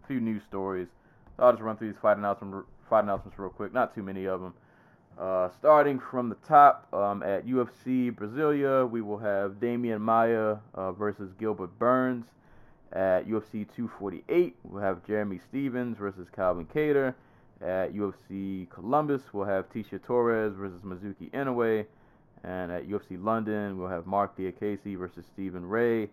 few 0.07 0.19
news 0.19 0.41
stories. 0.43 0.89
So 1.37 1.43
I'll 1.43 1.51
just 1.51 1.63
run 1.63 1.77
through 1.77 1.91
these 1.91 2.01
fight 2.01 2.17
announcement 2.17 2.65
fight 2.89 3.03
announcements 3.03 3.39
real 3.39 3.49
quick. 3.49 3.73
Not 3.73 3.95
too 3.95 4.03
many 4.03 4.25
of 4.25 4.41
them. 4.41 4.53
Uh, 5.17 5.49
starting 5.59 5.99
from 5.99 6.29
the 6.29 6.35
top 6.47 6.87
um, 6.93 7.21
at 7.21 7.45
UFC 7.45 8.11
Brasilia, 8.11 8.89
we 8.89 9.01
will 9.01 9.17
have 9.17 9.53
Demian 9.59 9.99
Maia 9.99 10.57
uh, 10.73 10.91
versus 10.91 11.31
Gilbert 11.39 11.77
Burns. 11.77 12.25
At 12.93 13.25
UFC 13.25 13.65
248, 13.73 14.55
we'll 14.63 14.81
have 14.81 15.05
Jeremy 15.07 15.39
Stephens 15.47 15.97
versus 15.97 16.27
Calvin 16.35 16.65
Kattar. 16.65 17.13
At 17.61 17.93
UFC 17.93 18.69
Columbus, 18.69 19.21
we'll 19.31 19.45
have 19.45 19.71
Tecia 19.71 20.03
Torres 20.03 20.53
versus 20.55 20.81
Mizuki 20.81 21.31
Inoue. 21.31 21.85
And 22.43 22.71
at 22.71 22.89
UFC 22.89 23.23
London, 23.23 23.77
we'll 23.77 23.87
have 23.87 24.07
Marc 24.07 24.35
Diakiese 24.35 24.97
versus 24.97 25.25
Stephen 25.31 25.65
Ray. 25.65 26.09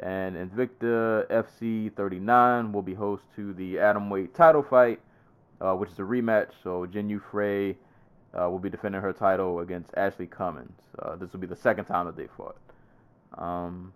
And 0.00 0.36
Invicta 0.36 1.26
FC 1.28 1.92
39 1.94 2.72
will 2.72 2.82
be 2.82 2.94
host 2.94 3.24
to 3.36 3.52
the 3.52 3.76
Atomweight 3.76 4.32
title 4.34 4.62
fight, 4.62 5.00
uh, 5.60 5.74
which 5.74 5.90
is 5.90 5.98
a 5.98 6.02
rematch. 6.02 6.50
So 6.62 6.86
Jinh 6.86 7.10
Yu 7.10 7.20
Frey 7.30 7.76
uh, 8.34 8.48
will 8.48 8.60
be 8.60 8.70
defending 8.70 9.00
her 9.00 9.12
title 9.12 9.60
against 9.60 9.90
Ashley 9.96 10.26
Cummins. 10.26 10.80
Uh, 11.00 11.16
this 11.16 11.32
will 11.32 11.40
be 11.40 11.46
the 11.46 11.56
second 11.56 11.86
time 11.86 12.06
that 12.06 12.16
they 12.16 12.28
fought. 12.36 12.56
Um, 13.36 13.92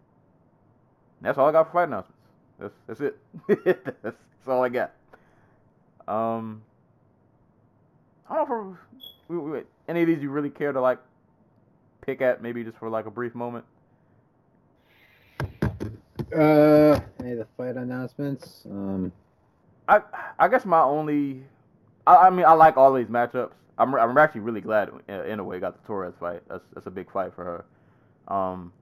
that's 1.21 1.39
all 1.39 1.49
I 1.49 1.53
got 1.53 1.67
for 1.67 1.73
fight 1.75 1.89
announcements. 1.89 2.19
That's 2.59 2.75
that's 2.87 3.01
it. 3.01 3.19
that's, 3.65 4.03
that's 4.03 4.49
all 4.49 4.63
I 4.65 4.69
got. 4.69 4.93
Um, 6.09 6.63
I 8.29 8.37
don't 8.37 8.49
know 8.49 9.55
if 9.55 9.65
any 9.89 10.03
of 10.03 10.09
these 10.09 10.21
you 10.21 10.31
really 10.31 10.51
care 10.51 10.73
to 10.73 10.81
like 10.81 10.99
pick 12.01 12.21
at, 12.21 12.43
maybe 12.43 12.65
just 12.65 12.77
for 12.79 12.89
like 12.89 13.07
a 13.07 13.11
brief 13.11 13.35
moment. 13.35 13.65
Uh, 16.35 16.99
any 17.21 17.33
of 17.33 17.39
the 17.39 17.47
fight 17.57 17.77
announcements? 17.77 18.63
Um, 18.71 19.13
I 19.89 20.01
I 20.39 20.49
guess 20.49 20.65
my 20.65 20.81
only, 20.81 21.43
I, 22.07 22.17
I 22.17 22.31
mean 22.31 22.47
I 22.47 22.53
like 22.53 22.77
all 22.77 22.93
these 22.95 23.09
matchups. 23.09 23.53
I'm 23.79 23.95
I'm 23.95 24.17
actually 24.17 24.43
really 24.43 24.61
glad 24.61 24.91
in, 25.09 25.15
in 25.15 25.41
a 25.41 25.45
way 25.45 25.59
got 25.59 25.81
the 25.81 25.87
Torres 25.87 26.15
fight. 26.19 26.43
That's 26.49 26.65
that's 26.75 26.87
a 26.87 26.91
big 26.91 27.11
fight 27.11 27.35
for 27.35 27.45
her. 27.45 28.35
Um, 28.35 28.73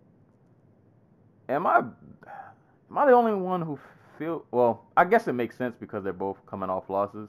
am 1.49 1.67
I 1.67 1.79
am 1.79 2.99
I 2.99 3.07
the 3.07 3.13
only 3.13 3.35
one 3.35 3.63
who 3.63 3.79
feel 4.19 4.45
well? 4.51 4.85
I 4.97 5.05
guess 5.05 5.27
it 5.27 5.33
makes 5.33 5.57
sense 5.57 5.75
because 5.79 6.05
they're 6.05 6.13
both 6.13 6.39
coming 6.47 6.71
off 6.71 6.89
losses. 6.89 7.29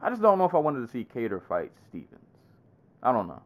I 0.00 0.10
just 0.10 0.22
don't 0.22 0.38
know 0.38 0.44
if 0.44 0.54
I 0.54 0.58
wanted 0.58 0.80
to 0.86 0.88
see 0.92 1.06
Kattar 1.14 1.40
fight 1.46 1.72
Stephens. 1.88 2.20
I 3.02 3.12
don't 3.12 3.28
know. 3.28 3.42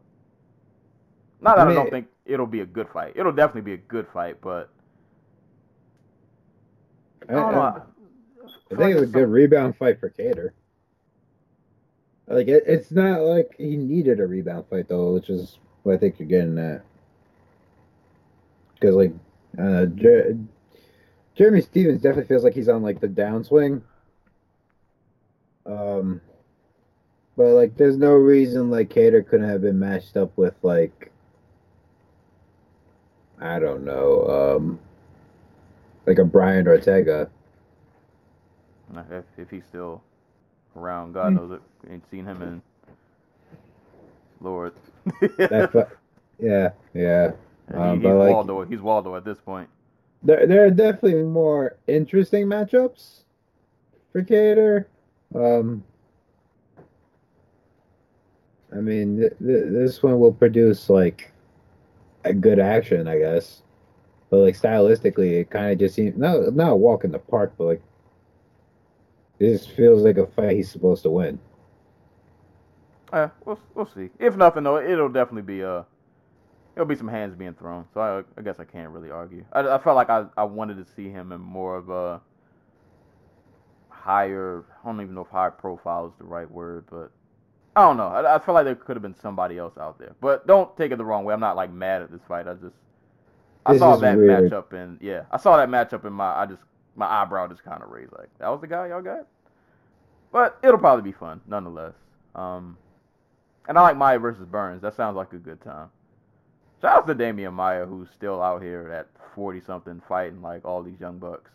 Not 1.41 1.57
that 1.57 1.69
I, 1.69 1.71
I 1.71 1.75
don't 1.75 1.91
think 1.91 2.07
it'll 2.27 2.47
be 2.47 2.61
a 2.61 2.67
good 2.67 2.89
fight. 2.89 3.15
It'll 3.17 3.33
definitely 3.33 3.63
be 3.63 3.75
a 3.75 3.85
good 3.85 4.07
fight, 4.13 4.41
but 4.41 4.71
I, 7.31 7.35
I. 7.35 7.83
I, 8.73 8.77
think 8.77 8.93
it's 8.93 9.03
a 9.03 9.07
good 9.07 9.29
rebound 9.29 9.77
fight 9.77 10.01
for 10.01 10.11
Kattar. 10.11 10.51
Like 12.27 12.49
it, 12.49 12.65
it's 12.67 12.91
not 12.93 13.21
like 13.21 13.55
he 13.59 13.77
needed 13.77 14.21
a 14.21 14.27
rebound 14.27 14.67
fight 14.71 14.89
though, 14.89 15.13
which 15.13 15.29
is 15.29 15.59
what 15.83 15.95
I 15.95 15.99
think 15.99 16.19
you're 16.19 16.29
getting 16.29 16.59
at. 16.59 16.85
Because 18.75 18.95
like, 18.95 19.13
uh, 19.59 19.87
Jer- 19.87 20.39
Jeremy 21.35 21.61
Stephens 21.61 22.01
definitely 22.01 22.29
feels 22.29 22.45
like 22.45 22.55
he's 22.55 22.69
on 22.69 22.83
like 22.83 23.01
the 23.01 23.09
downswing. 23.09 23.83
Um, 25.67 26.21
but 27.37 27.55
like, 27.55 27.77
there's 27.77 27.97
no 27.97 28.13
reason 28.13 28.71
like 28.71 28.91
Kattar 28.91 29.27
couldn't 29.27 29.49
have 29.49 29.63
been 29.63 29.79
matched 29.79 30.17
up 30.17 30.37
with 30.37 30.55
like, 30.63 31.11
I 33.41 33.59
don't 33.59 33.85
know, 33.85 34.57
um, 34.57 34.81
like 36.11 36.19
a 36.19 36.25
Brian 36.25 36.67
Ortega. 36.67 37.31
If, 39.11 39.25
if 39.39 39.49
he's 39.49 39.63
still 39.69 40.03
around, 40.77 41.13
God 41.13 41.35
knows 41.35 41.53
it. 41.53 41.61
Ain't 41.89 42.03
seen 42.11 42.27
him 42.27 42.43
in 42.43 42.63
Lord. 44.41 44.73
Fu- 45.21 45.85
yeah, 46.41 46.71
yeah. 46.93 47.33
He- 47.69 47.75
um, 47.77 47.95
he's 47.95 48.03
but, 48.03 48.15
like- 48.15 48.33
Waldo. 48.33 48.65
He's 48.65 48.81
Waldo 48.81 49.15
at 49.15 49.25
this 49.25 49.39
point. 49.39 49.69
There, 50.25 50.47
there 50.47 50.65
are 50.67 50.71
definitely 50.71 51.23
more 51.23 51.77
interesting 51.87 52.47
matchups 52.47 53.23
for 54.13 54.23
Kattar. 54.23 54.87
Um, 55.35 55.85
I 58.73 58.81
mean, 58.81 59.19
th- 59.19 59.33
th- 59.39 59.65
this 59.71 60.03
one 60.03 60.19
will 60.19 60.33
produce 60.33 60.91
like 60.91 61.33
a 62.25 62.35
good 62.35 62.59
action, 62.59 63.07
I 63.07 63.19
guess. 63.19 63.63
But 64.31 64.39
like 64.39 64.57
stylistically, 64.57 65.41
it 65.41 65.51
kind 65.51 65.73
of 65.73 65.79
just 65.79 65.97
seems 65.97 66.17
not 66.17 66.55
not 66.55 66.73
a 66.73 66.77
walk 66.77 67.05
in 67.05 67.11
the 67.11 67.19
park, 67.19 67.53
but 67.59 67.65
like 67.65 67.83
this 69.39 69.67
feels 69.67 70.03
like 70.03 70.19
a 70.19 70.27
fight 70.27 70.57
he's 70.57 70.71
supposed 70.71 71.03
to 71.03 71.11
win. 71.11 71.39
Uh, 73.13 73.29
we'll 73.45 73.59
we'll 73.75 73.87
see. 73.87 74.11
If 74.21 74.37
nothing 74.37 74.63
though, 74.63 74.79
it'll 74.79 75.09
definitely 75.09 75.43
be 75.43 75.65
uh, 75.65 75.83
it'll 76.77 76.87
be 76.87 76.95
some 76.95 77.09
hands 77.09 77.35
being 77.35 77.55
thrown. 77.55 77.87
So 77.93 78.01
I, 78.01 78.41
I 78.41 78.43
guess 78.43 78.61
I 78.61 78.65
can't 78.65 78.91
really 78.91 79.11
argue. 79.11 79.45
I, 79.53 79.61
I 79.61 79.79
felt 79.79 79.97
like 79.97 80.11
I, 80.11 80.27
I 80.37 80.45
wanted 80.45 80.85
to 80.85 80.93
see 80.95 81.09
him 81.09 81.33
in 81.33 81.41
more 81.41 81.77
of 81.77 81.91
a 81.91 82.21
higher. 83.89 84.65
I 84.83 84.87
don't 84.87 85.01
even 85.01 85.15
know 85.15 85.23
if 85.23 85.29
high 85.29 85.51
profile 85.51 86.07
is 86.07 86.13
the 86.19 86.25
right 86.25 86.51
word, 86.51 86.85
but 86.89 87.11
I 87.75 87.83
don't 87.83 87.97
know. 87.97 88.09
I, 88.09 88.37
I 88.37 88.39
feel 88.39 88.55
like 88.55 88.65
there 88.65 88.75
could 88.77 88.97
have 88.97 89.03
been 89.03 89.17
somebody 89.21 89.59
else 89.59 89.77
out 89.77 89.99
there. 89.99 90.15
But 90.21 90.47
don't 90.47 90.75
take 90.77 90.93
it 90.93 90.99
the 90.99 91.05
wrong 91.05 91.25
way. 91.25 91.35
I'm 91.35 91.41
not 91.41 91.57
like 91.57 91.73
mad 91.73 92.03
at 92.03 92.13
this 92.13 92.23
fight. 92.29 92.47
I 92.47 92.55
just 92.55 92.77
I 93.67 93.73
This 93.73 93.81
saw 93.81 93.97
that 93.97 94.19
weird. 94.19 94.29
matchup 94.51 94.73
and 94.73 94.99
yeah, 95.01 95.25
I 95.31 95.37
saw 95.37 95.57
that 95.57 95.69
matchup 95.69 96.05
and 96.05 96.15
my 96.15 96.35
I 96.37 96.47
just 96.47 96.63
my 96.97 97.07
eyebrow 97.07 97.47
just 97.49 97.65
kind 97.65 97.83
of 97.83 97.91
raised 97.91 98.13
like 98.13 98.29
that 98.39 98.49
was 98.49 98.61
the 98.61 98.67
guy 98.67 98.89
y'all 98.89 99.03
got. 99.03 99.27
But 100.33 100.59
it'll 100.63 100.79
probably 100.79 101.03
be 101.03 101.13
fun 101.17 101.41
nonetheless. 101.47 101.95
Um, 102.35 102.77
and 103.69 103.79
I 103.79 103.83
like 103.83 103.97
Maia 103.97 104.19
versus 104.19 104.47
Burns. 104.47 104.83
That 104.83 104.95
sounds 104.95 105.17
like 105.17 105.33
a 105.33 105.37
good 105.39 105.61
time. 105.61 105.91
Shout 106.81 106.99
out 106.99 107.07
to 107.09 107.15
Demian 107.15 107.53
Maia, 107.53 107.85
who's 107.87 108.09
still 108.11 108.41
out 108.43 108.63
here 108.63 108.91
at 108.91 109.09
40 109.35 109.61
something 109.61 110.01
fighting 110.09 110.41
like 110.43 110.65
all 110.65 110.83
these 110.83 111.01
young 111.01 111.19
bucks. 111.19 111.51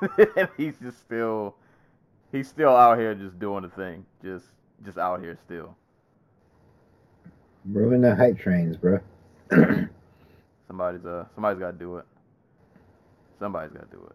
and 0.36 0.48
he's 0.56 0.78
just 0.78 0.98
still, 1.00 1.54
he's 2.32 2.48
still 2.48 2.74
out 2.74 2.98
here 2.98 3.14
just 3.14 3.38
doing 3.38 3.62
the 3.62 3.68
thing. 3.68 4.04
Just 4.22 4.46
just 4.84 4.98
out 4.98 5.20
here 5.20 5.38
still. 5.44 5.76
Ruin 7.64 8.00
the 8.00 8.14
hype 8.16 8.38
trains, 8.38 8.76
bro. 8.76 8.98
Somebody's 10.70 11.04
uh 11.04 11.24
somebody's 11.34 11.58
got 11.58 11.72
to 11.72 11.76
do 11.76 11.96
it. 11.96 12.04
Somebody's 13.40 13.72
got 13.72 13.90
to 13.90 13.96
do 13.96 14.04
it. 14.08 14.14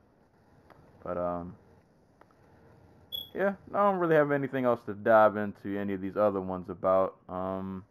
But 1.03 1.17
um, 1.17 1.53
yeah, 3.33 3.55
I 3.73 3.83
don't 3.83 3.99
really 3.99 4.15
have 4.15 4.31
anything 4.31 4.63
else 4.63 4.79
to 4.85 4.93
dive 4.93 5.35
into 5.35 5.77
any 5.77 5.91
of 5.91 5.99
these 5.99 6.15
other 6.15 6.39
ones 6.39 6.69
about. 6.69 7.17
Um, 7.27 7.83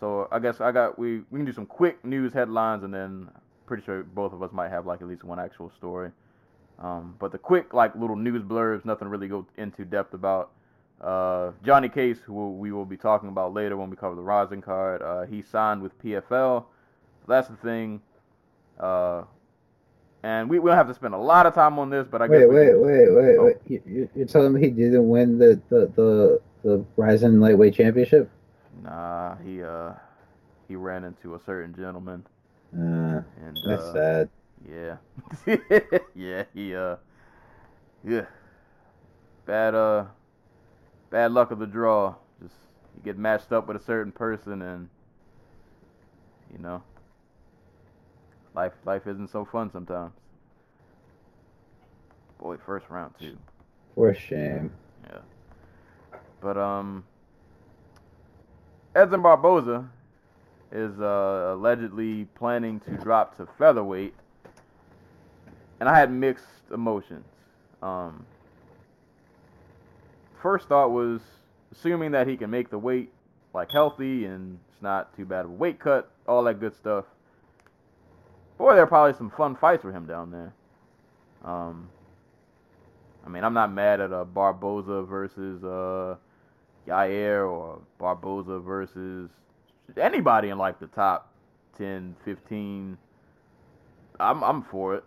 so 0.00 0.26
I 0.32 0.40
guess 0.40 0.60
I 0.60 0.72
got 0.72 0.98
we 0.98 1.18
we 1.30 1.38
can 1.38 1.44
do 1.44 1.52
some 1.52 1.64
quick 1.64 2.04
news 2.04 2.32
headlines 2.32 2.82
and 2.82 2.92
then 2.92 3.30
pretty 3.66 3.84
sure 3.84 4.02
both 4.02 4.32
of 4.32 4.42
us 4.42 4.50
might 4.50 4.70
have 4.70 4.84
like 4.84 5.00
at 5.00 5.06
least 5.06 5.22
one 5.22 5.38
actual 5.38 5.70
story. 5.76 6.10
Um, 6.80 7.14
but 7.20 7.30
the 7.30 7.38
quick 7.38 7.72
like 7.72 7.94
little 7.94 8.16
news 8.16 8.42
blurbs, 8.42 8.84
nothing 8.84 9.06
really 9.06 9.28
go 9.28 9.46
into 9.56 9.84
depth 9.84 10.12
about. 10.12 10.50
Uh, 11.04 11.52
Johnny 11.62 11.88
Case, 11.90 12.18
who 12.24 12.52
we 12.52 12.72
will 12.72 12.86
be 12.86 12.96
talking 12.96 13.28
about 13.28 13.52
later 13.52 13.76
when 13.76 13.90
we 13.90 13.96
cover 13.96 14.14
the 14.14 14.22
Rizin 14.22 14.62
card, 14.62 15.02
uh, 15.02 15.22
he 15.26 15.42
signed 15.42 15.82
with 15.82 15.96
PFL. 16.02 16.64
That's 17.28 17.48
the 17.48 17.56
thing. 17.56 18.00
Uh, 18.80 19.24
and 20.22 20.48
we, 20.48 20.56
don't 20.56 20.68
have 20.68 20.88
to 20.88 20.94
spend 20.94 21.12
a 21.12 21.18
lot 21.18 21.44
of 21.44 21.54
time 21.54 21.78
on 21.78 21.90
this, 21.90 22.06
but 22.10 22.22
I 22.22 22.26
guess 22.28 22.38
Wait, 22.40 22.48
we 22.48 22.54
wait, 22.54 22.66
can- 22.70 22.80
wait, 22.82 23.10
wait, 23.14 23.36
Oh. 23.38 23.44
wait. 23.68 23.82
You- 23.86 24.08
you're 24.14 24.26
telling 24.26 24.54
me 24.54 24.62
he 24.62 24.70
didn't 24.70 25.06
win 25.08 25.36
the 25.38 25.60
the 25.68 25.86
the, 25.94 26.40
the 26.62 26.84
Rizin 26.96 27.38
lightweight 27.40 27.74
championship? 27.74 28.30
Nah, 28.82 29.36
he 29.36 29.62
uh 29.62 29.92
he 30.66 30.76
ran 30.76 31.04
into 31.04 31.34
a 31.34 31.40
certain 31.40 31.74
gentleman 31.74 32.24
Uh, 32.74 33.20
and 33.44 33.56
that's 33.66 33.82
uh, 33.82 33.92
sad. 33.92 34.28
yeah. 34.66 34.96
yeah, 36.14 36.44
he 36.54 36.74
uh 36.74 36.96
yeah. 38.02 38.24
Bad 39.44 39.74
uh 39.74 40.04
bad 41.14 41.30
luck 41.30 41.52
of 41.52 41.60
the 41.60 41.66
draw. 41.66 42.12
Just 42.42 42.56
you 42.96 43.02
get 43.04 43.16
matched 43.16 43.52
up 43.52 43.68
with 43.68 43.76
a 43.76 43.84
certain 43.84 44.10
person 44.10 44.60
and 44.62 44.88
you 46.52 46.58
know 46.58 46.82
life 48.52 48.72
life 48.84 49.06
isn't 49.06 49.30
so 49.30 49.44
fun 49.44 49.70
sometimes. 49.70 50.12
Boy, 52.40 52.56
first 52.56 52.90
round 52.90 53.14
too. 53.16 53.38
For 53.94 54.12
shame. 54.12 54.72
Yeah. 55.08 55.18
But 56.40 56.58
um, 56.58 57.04
Edson 58.96 59.22
Barboza 59.22 59.88
is 60.72 60.98
uh, 60.98 61.52
allegedly 61.54 62.24
planning 62.34 62.80
to 62.80 62.90
drop 62.90 63.36
to 63.36 63.46
featherweight, 63.56 64.14
and 65.78 65.88
I 65.88 65.96
had 65.96 66.10
mixed 66.10 66.72
emotions. 66.72 67.24
Um, 67.84 68.26
first 70.44 70.68
thought 70.68 70.90
was 70.90 71.22
assuming 71.72 72.10
that 72.10 72.28
he 72.28 72.36
can 72.36 72.50
make 72.50 72.68
the 72.68 72.78
weight 72.78 73.10
like 73.54 73.70
healthy 73.72 74.26
and 74.26 74.58
it's 74.68 74.82
not 74.82 75.16
too 75.16 75.24
bad 75.24 75.46
of 75.46 75.50
a 75.50 75.54
weight 75.54 75.80
cut, 75.80 76.10
all 76.28 76.44
that 76.44 76.60
good 76.60 76.76
stuff. 76.76 77.06
Boy, 78.58 78.74
there 78.74 78.82
are 78.82 78.86
probably 78.86 79.14
some 79.16 79.30
fun 79.30 79.56
fights 79.56 79.80
for 79.80 79.90
him 79.90 80.04
down 80.04 80.30
there. 80.30 80.52
Um, 81.42 81.88
I 83.24 83.30
mean, 83.30 83.42
I'm 83.42 83.54
not 83.54 83.72
mad 83.72 84.02
at 84.02 84.12
a 84.12 84.26
Barboza 84.26 85.04
versus 85.04 85.64
uh, 85.64 86.16
Yair 86.86 87.50
or 87.50 87.80
Barboza 87.98 88.58
versus 88.58 89.30
anybody 89.96 90.50
in 90.50 90.58
like 90.58 90.78
the 90.78 90.88
top 90.88 91.32
10, 91.78 92.16
15. 92.22 92.98
I'm 94.20 94.44
I'm 94.44 94.62
for 94.62 94.96
it. 94.96 95.04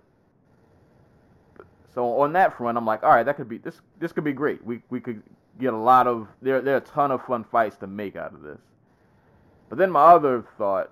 So 1.94 2.22
on 2.22 2.34
that 2.34 2.58
front, 2.58 2.76
I'm 2.76 2.88
like, 2.88 3.04
all 3.04 3.12
right, 3.12 3.24
that 3.24 3.38
could 3.38 3.48
be 3.48 3.60
this 3.60 3.82
this 4.00 4.12
could 4.12 4.24
be 4.24 4.34
great. 4.34 4.64
We 4.64 4.82
we 4.90 5.00
could 5.00 5.22
get 5.60 5.74
a 5.74 5.78
lot 5.78 6.08
of 6.08 6.28
there 6.42 6.62
there 6.62 6.76
are 6.76 6.78
a 6.78 6.82
ton 6.82 7.12
of 7.12 7.26
fun 7.26 7.44
fights 7.44 7.78
to 7.78 7.88
make 7.88 8.16
out 8.16 8.34
of 8.34 8.42
this. 8.42 8.60
But 9.70 9.78
then 9.78 9.92
my 9.92 10.02
other 10.02 10.46
thought 10.58 10.92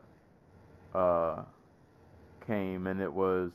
uh, 0.94 1.44
came, 2.46 2.88
and 2.88 3.02
it 3.02 3.12
was 3.12 3.52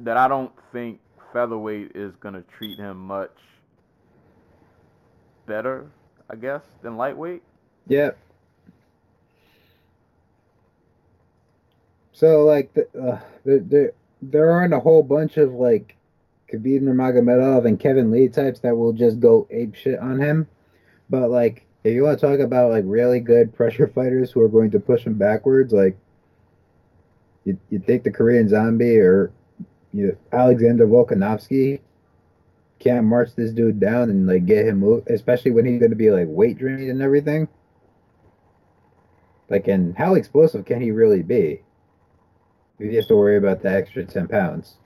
that 0.00 0.16
I 0.16 0.28
don't 0.28 0.52
think 0.72 1.00
featherweight 1.32 1.92
is 1.94 2.14
gonna 2.16 2.42
treat 2.42 2.78
him 2.78 2.98
much 2.98 3.36
better, 5.46 5.86
I 6.30 6.36
guess, 6.36 6.62
than 6.82 6.96
lightweight. 6.96 7.42
Yep. 7.88 8.18
So 12.12 12.44
like 12.44 12.74
the, 12.74 12.88
uh, 13.00 13.20
there 13.44 13.60
there 13.60 13.92
there 14.20 14.50
aren't 14.50 14.74
a 14.74 14.80
whole 14.80 15.02
bunch 15.02 15.36
of 15.36 15.52
like 15.52 15.94
Khabib 16.52 16.82
Nurmagomedov 16.82 17.66
and 17.66 17.78
Kevin 17.78 18.10
Lee 18.10 18.28
types 18.28 18.60
that 18.60 18.76
will 18.76 18.92
just 18.92 19.20
go 19.20 19.46
ape 19.50 19.74
shit 19.74 19.98
on 19.98 20.20
him, 20.20 20.48
but 21.10 21.30
like 21.30 21.66
if 21.84 21.94
you 21.94 22.02
want 22.02 22.18
to 22.18 22.26
talk 22.26 22.40
about 22.40 22.70
like 22.70 22.84
really 22.86 23.20
good 23.20 23.54
pressure 23.54 23.86
fighters 23.86 24.30
who 24.32 24.40
are 24.40 24.48
going 24.48 24.70
to 24.70 24.80
push 24.80 25.04
him 25.04 25.14
backwards, 25.14 25.72
like 25.72 25.96
you 27.44 27.58
you 27.70 27.78
take 27.78 28.04
the 28.04 28.10
Korean 28.10 28.48
Zombie 28.48 28.98
or 28.98 29.32
you 29.92 30.16
Alexander 30.32 30.86
Volkanovski 30.86 31.80
can't 32.78 33.06
march 33.06 33.34
this 33.34 33.52
dude 33.52 33.80
down 33.80 34.10
and 34.10 34.26
like 34.26 34.46
get 34.46 34.66
him 34.66 34.78
moved, 34.78 35.10
especially 35.10 35.50
when 35.50 35.66
he's 35.66 35.80
going 35.80 35.90
to 35.90 35.96
be 35.96 36.10
like 36.10 36.26
weight 36.28 36.58
drained 36.58 36.90
and 36.90 37.02
everything. 37.02 37.48
Like, 39.48 39.66
and 39.66 39.96
how 39.96 40.14
explosive 40.14 40.64
can 40.64 40.80
he 40.80 40.90
really 40.90 41.22
be? 41.22 41.62
He 42.78 42.94
has 42.94 43.06
to 43.06 43.16
worry 43.16 43.36
about 43.36 43.62
the 43.62 43.70
extra 43.70 44.04
10 44.04 44.28
pounds. 44.28 44.76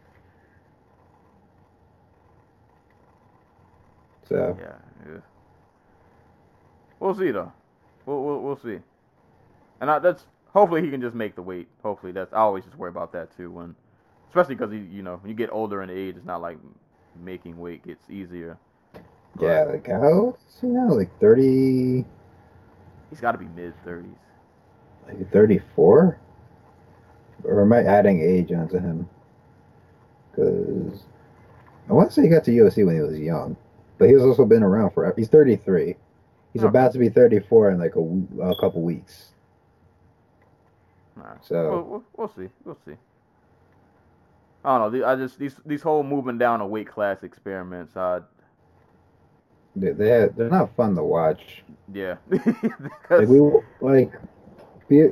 So, 4.32 4.58
Yeah, 4.58 4.76
yeah. 5.08 5.18
We'll 7.00 7.14
see 7.14 7.30
though. 7.32 7.52
We'll 8.06 8.22
we'll, 8.24 8.40
we'll 8.42 8.56
see. 8.60 8.78
And 9.80 9.90
I, 9.90 9.98
that's 10.00 10.24
hopefully 10.52 10.82
he 10.82 10.90
can 10.90 11.00
just 11.02 11.16
make 11.16 11.36
the 11.36 11.42
weight. 11.42 11.68
Hopefully 11.82 12.12
that's 12.12 12.32
I 12.32 12.38
always 12.38 12.64
just 12.64 12.76
worry 12.78 12.90
about 12.90 13.12
that 13.12 13.36
too 13.36 13.50
when, 13.50 13.76
especially 14.28 14.56
because 14.56 14.72
you 14.74 15.02
know 15.02 15.18
when 15.22 15.30
you 15.30 15.36
get 15.36 15.50
older 15.52 15.82
in 15.82 15.90
age, 15.90 16.16
it's 16.16 16.26
not 16.26 16.42
like 16.42 16.58
making 17.22 17.58
weight 17.58 17.84
gets 17.86 18.08
easier. 18.10 18.58
But 19.36 19.46
yeah, 19.46 19.64
like, 19.64 19.88
how 19.88 20.02
old 20.12 20.38
is 20.48 20.60
he 20.60 20.68
now? 20.68 20.90
Like 20.92 21.10
30, 21.20 22.04
he's 23.10 23.20
got 23.20 23.32
to 23.32 23.38
be 23.38 23.46
mid 23.46 23.74
thirties. 23.84 24.16
like 25.08 25.32
34? 25.32 26.18
Or 27.44 27.62
am 27.62 27.72
I 27.72 27.82
adding 27.84 28.22
age 28.22 28.52
onto 28.52 28.78
him? 28.78 29.08
Because 30.30 31.04
I 31.88 31.92
want 31.94 32.10
to 32.10 32.14
say 32.14 32.22
he 32.22 32.28
got 32.28 32.44
to 32.44 32.50
UFC 32.52 32.86
when 32.86 32.96
he 32.96 33.02
was 33.02 33.18
young, 33.18 33.56
but 34.02 34.10
he's 34.10 34.20
also 34.20 34.44
been 34.44 34.64
around 34.64 34.90
forever. 34.90 35.14
He's 35.16 35.28
33. 35.28 35.94
He's 36.52 36.62
Huh. 36.62 36.68
about 36.68 36.92
to 36.92 36.98
be 36.98 37.08
34 37.08 37.70
in 37.70 37.78
like 37.78 37.94
a, 37.94 38.00
a 38.42 38.56
couple 38.60 38.82
weeks. 38.82 39.30
Alright. 41.16 41.44
So- 41.44 41.70
we'll, 41.70 41.82
we'll, 41.84 42.04
we'll 42.16 42.28
see. 42.28 42.52
We'll 42.64 42.78
see. 42.84 42.96
I 44.64 44.78
don't 44.78 44.92
know. 44.92 45.06
I 45.06 45.14
just 45.16 45.38
these 45.38 45.54
these 45.66 45.82
whole 45.82 46.02
moving 46.02 46.38
down 46.38 46.60
a 46.60 46.66
weight 46.66 46.88
class 46.88 47.22
experiments. 47.22 47.94
They, 47.94 49.90
they 49.92 50.28
they're 50.36 50.48
not 50.50 50.74
fun 50.76 50.94
to 50.96 51.02
watch. 51.04 51.62
yeah. 51.92 52.16
Like 53.10 53.28
we 53.28 53.40
like, 53.80 54.12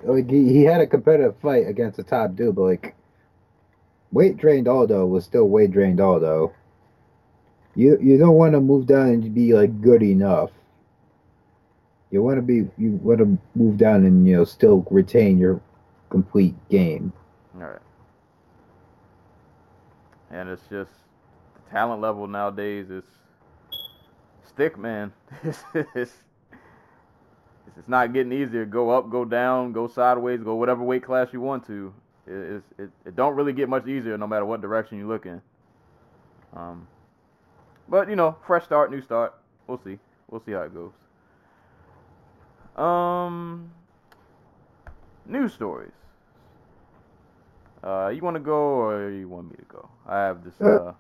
like 0.05 0.29
he, 0.31 0.53
he 0.53 0.65
had 0.65 0.81
a 0.81 0.87
competitive 0.87 1.37
fight 1.41 1.67
against 1.69 1.99
a 1.99 2.03
top 2.05 2.35
dude, 2.37 2.55
but 2.57 2.63
like 2.63 2.95
weight 4.13 4.37
drained 4.37 4.69
Aldo 4.69 5.07
was 5.07 5.25
still 5.25 5.49
weight 5.49 5.71
drained 5.73 6.01
Aldo. 6.01 6.53
You 7.75 7.99
you 8.01 8.19
don't 8.19 8.35
want 8.35 8.53
to 8.53 8.61
move 8.61 8.87
down 8.87 9.09
and 9.09 9.35
be 9.35 9.55
like 9.55 9.81
good 9.81 10.03
enough. 10.03 10.51
You 12.11 12.23
want 12.23 12.39
to 12.39 12.43
be 12.43 12.69
you 12.77 12.99
want 13.03 13.19
to 13.19 13.39
move 13.55 13.77
down 13.77 14.05
and 14.05 14.27
you 14.27 14.37
know 14.37 14.45
still 14.45 14.87
retain 14.91 15.39
your 15.39 15.61
complete 16.09 16.55
game. 16.69 17.13
All 17.55 17.63
right. 17.63 17.79
And 20.31 20.49
it's 20.49 20.63
just 20.71 20.91
the 21.55 21.71
talent 21.71 22.01
level 22.01 22.27
nowadays 22.27 22.91
is 22.91 23.05
stick, 24.47 24.77
man. 24.77 25.13
it's, 25.45 25.63
it's, 25.95 26.13
it's 27.77 27.89
not 27.89 28.13
getting 28.13 28.33
easier. 28.33 28.65
Go 28.65 28.91
up, 28.91 29.11
go 29.11 29.25
down, 29.25 29.73
go 29.73 29.89
sideways, 29.89 30.43
go 30.43 30.55
whatever 30.55 30.83
weight 30.83 31.03
class 31.03 31.29
you 31.33 31.41
want 31.41 31.67
to. 31.67 31.95
It, 32.27 32.63
it, 32.79 32.91
it 33.07 33.17
don't 33.17 33.35
really 33.35 33.53
get 33.53 33.69
much 33.69 33.87
easier 33.87 34.17
no 34.19 34.27
matter 34.27 34.45
what 34.45 34.61
direction 34.61 34.99
you 34.99 35.09
look 35.09 35.27
in. 35.27 35.41
Um, 36.55 36.87
but 37.91 38.09
you 38.09 38.17
know, 38.17 38.37
fresh 38.47 38.65
start, 38.65 38.91
new 38.91 39.03
start. 39.03 39.35
We'll 39.67 39.81
see. 39.85 39.99
We'll 40.31 40.41
see 40.41 40.53
how 40.53 40.63
it 40.63 40.73
goes. 40.75 40.93
Um, 42.83 43.71
news 45.27 45.53
stories. 45.53 45.93
Uh, 47.83 48.09
you 48.15 48.23
want 48.23 48.37
to 48.37 48.41
go 48.41 48.55
or 48.55 49.11
you 49.11 49.29
want 49.29 49.51
me 49.51 49.57
to 49.57 49.65
go? 49.65 49.89
I 50.07 50.19
have 50.19 50.45
this 50.45 50.55
Uh. 50.61 50.93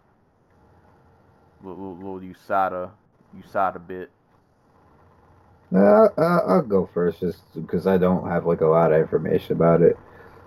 little, 1.63 1.97
little, 1.97 2.21
USADA, 2.21 2.91
USADA 3.39 3.87
bit. 3.87 4.11
Uh, 5.75 6.09
uh, 6.19 6.41
I'll 6.47 6.63
go 6.63 6.87
first 6.93 7.21
just 7.21 7.43
because 7.55 7.87
I 7.87 7.97
don't 7.97 8.29
have 8.29 8.47
like 8.47 8.61
a 8.61 8.67
lot 8.67 8.93
of 8.93 9.01
information 9.01 9.53
about 9.57 9.83
it. 9.83 9.97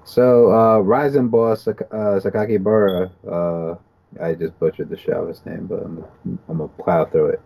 So, 0.04 0.52
uh, 0.52 0.80
Rizin 0.80 1.30
Boss 1.30 1.68
uh, 1.68 1.74
Sakaki 1.74 2.60
Bura, 2.60 3.10
uh, 3.26 3.78
I 4.22 4.34
just 4.34 4.58
butchered 4.60 4.90
the 4.90 4.98
his 5.28 5.46
name, 5.46 5.68
but 5.68 5.84
I'm, 5.84 6.06
I'm 6.50 6.58
gonna 6.58 6.68
plow 6.68 7.06
through 7.06 7.28
it. 7.28 7.42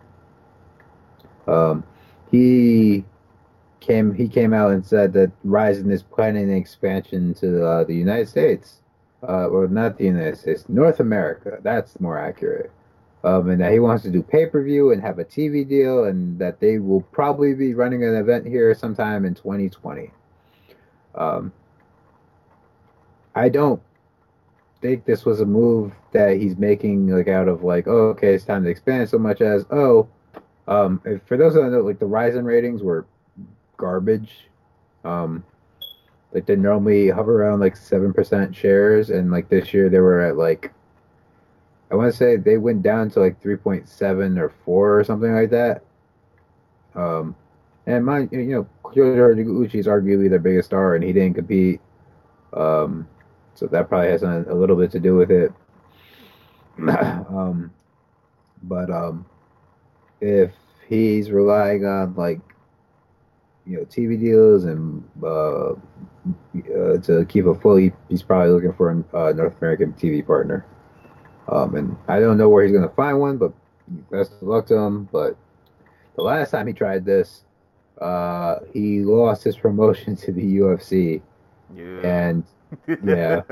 Um, 1.46 1.84
he 2.30 3.04
came 3.80 4.12
he 4.14 4.28
came 4.28 4.52
out 4.52 4.72
and 4.72 4.84
said 4.84 5.12
that 5.14 5.30
Rizin 5.44 5.90
is 5.90 6.02
planning 6.02 6.44
an 6.50 6.56
expansion 6.56 7.34
to 7.34 7.64
uh, 7.64 7.84
the 7.84 7.94
United 7.94 8.28
States, 8.28 8.82
uh, 9.26 9.46
or 9.46 9.68
not 9.68 9.98
the 9.98 10.04
United 10.04 10.38
States, 10.38 10.68
North 10.68 11.00
America. 11.00 11.58
That's 11.62 11.98
more 12.00 12.18
accurate. 12.18 12.70
Um, 13.24 13.50
and 13.50 13.60
that 13.60 13.72
he 13.72 13.80
wants 13.80 14.04
to 14.04 14.10
do 14.10 14.22
pay 14.22 14.46
per 14.46 14.62
view 14.62 14.92
and 14.92 15.02
have 15.02 15.18
a 15.18 15.24
TV 15.24 15.68
deal, 15.68 16.04
and 16.04 16.38
that 16.38 16.60
they 16.60 16.78
will 16.78 17.00
probably 17.00 17.54
be 17.54 17.74
running 17.74 18.04
an 18.04 18.14
event 18.14 18.46
here 18.46 18.74
sometime 18.74 19.24
in 19.24 19.34
2020. 19.34 20.10
Um, 21.14 21.52
I 23.34 23.48
don't 23.48 23.82
think 24.80 25.04
this 25.04 25.24
was 25.24 25.40
a 25.40 25.46
move 25.46 25.92
that 26.12 26.36
he's 26.36 26.56
making 26.56 27.08
like 27.08 27.28
out 27.28 27.48
of 27.48 27.62
like, 27.62 27.86
oh, 27.88 28.08
okay, 28.10 28.34
it's 28.34 28.44
time 28.44 28.64
to 28.64 28.70
expand 28.70 29.08
so 29.08 29.18
much 29.18 29.40
as, 29.40 29.64
oh, 29.70 30.08
um, 30.66 31.00
for 31.26 31.36
those 31.36 31.54
that 31.54 31.70
know, 31.70 31.80
like 31.80 31.98
the 31.98 32.06
Rizin 32.06 32.44
ratings 32.44 32.82
were 32.82 33.06
garbage. 33.76 34.48
Um, 35.04 35.44
like 36.32 36.44
they 36.44 36.56
normally 36.56 37.08
hover 37.08 37.42
around 37.42 37.60
like 37.60 37.76
seven 37.76 38.12
percent 38.12 38.54
shares, 38.54 39.10
and 39.10 39.30
like 39.30 39.48
this 39.48 39.72
year 39.72 39.88
they 39.88 40.00
were 40.00 40.20
at 40.20 40.36
like, 40.36 40.72
I 41.90 41.94
want 41.94 42.12
to 42.12 42.16
say 42.16 42.36
they 42.36 42.58
went 42.58 42.82
down 42.82 43.08
to 43.10 43.20
like 43.20 43.40
three 43.40 43.56
point 43.56 43.88
seven 43.88 44.38
or 44.38 44.50
four 44.64 45.00
or 45.00 45.04
something 45.04 45.34
like 45.34 45.50
that. 45.50 45.82
Um, 46.94 47.34
and 47.86 48.04
my, 48.04 48.28
you 48.30 48.44
know, 48.44 48.68
Kyoji 48.84 49.16
Horiguchi 49.16 49.76
is 49.76 49.86
arguably 49.86 50.28
their 50.28 50.38
biggest 50.38 50.68
star, 50.68 50.94
and 50.94 51.02
he 51.02 51.12
didn't 51.14 51.34
compete. 51.34 51.80
Um, 52.52 53.08
so 53.58 53.66
that 53.66 53.88
probably 53.88 54.10
has 54.10 54.22
a, 54.22 54.44
a 54.48 54.54
little 54.54 54.76
bit 54.76 54.88
to 54.92 55.00
do 55.00 55.16
with 55.16 55.32
it. 55.32 55.52
um, 56.88 57.72
but 58.62 58.88
um, 58.88 59.26
if 60.20 60.52
he's 60.88 61.32
relying 61.32 61.84
on 61.84 62.14
like 62.14 62.40
you 63.66 63.78
know 63.78 63.84
TV 63.84 64.18
deals 64.18 64.64
and 64.64 65.02
uh, 65.24 65.70
uh, 65.70 66.98
to 67.02 67.26
keep 67.28 67.46
afloat, 67.46 67.80
he, 67.82 67.92
he's 68.08 68.22
probably 68.22 68.50
looking 68.52 68.72
for 68.74 68.90
a 68.90 69.16
uh, 69.16 69.32
North 69.32 69.58
American 69.60 69.92
TV 69.94 70.24
partner. 70.24 70.64
Um, 71.50 71.74
and 71.74 71.96
I 72.06 72.20
don't 72.20 72.38
know 72.38 72.48
where 72.48 72.62
he's 72.62 72.72
gonna 72.72 72.88
find 72.90 73.18
one, 73.18 73.38
but 73.38 73.52
best 74.12 74.34
of 74.34 74.42
luck 74.42 74.66
to 74.66 74.76
him. 74.76 75.08
But 75.10 75.36
the 76.14 76.22
last 76.22 76.52
time 76.52 76.68
he 76.68 76.72
tried 76.72 77.04
this, 77.04 77.42
uh, 78.00 78.60
he 78.72 79.00
lost 79.00 79.42
his 79.42 79.56
promotion 79.56 80.14
to 80.24 80.30
the 80.30 80.58
UFC, 80.58 81.22
Yeah. 81.74 82.06
and 82.06 82.44
yeah. 83.04 83.42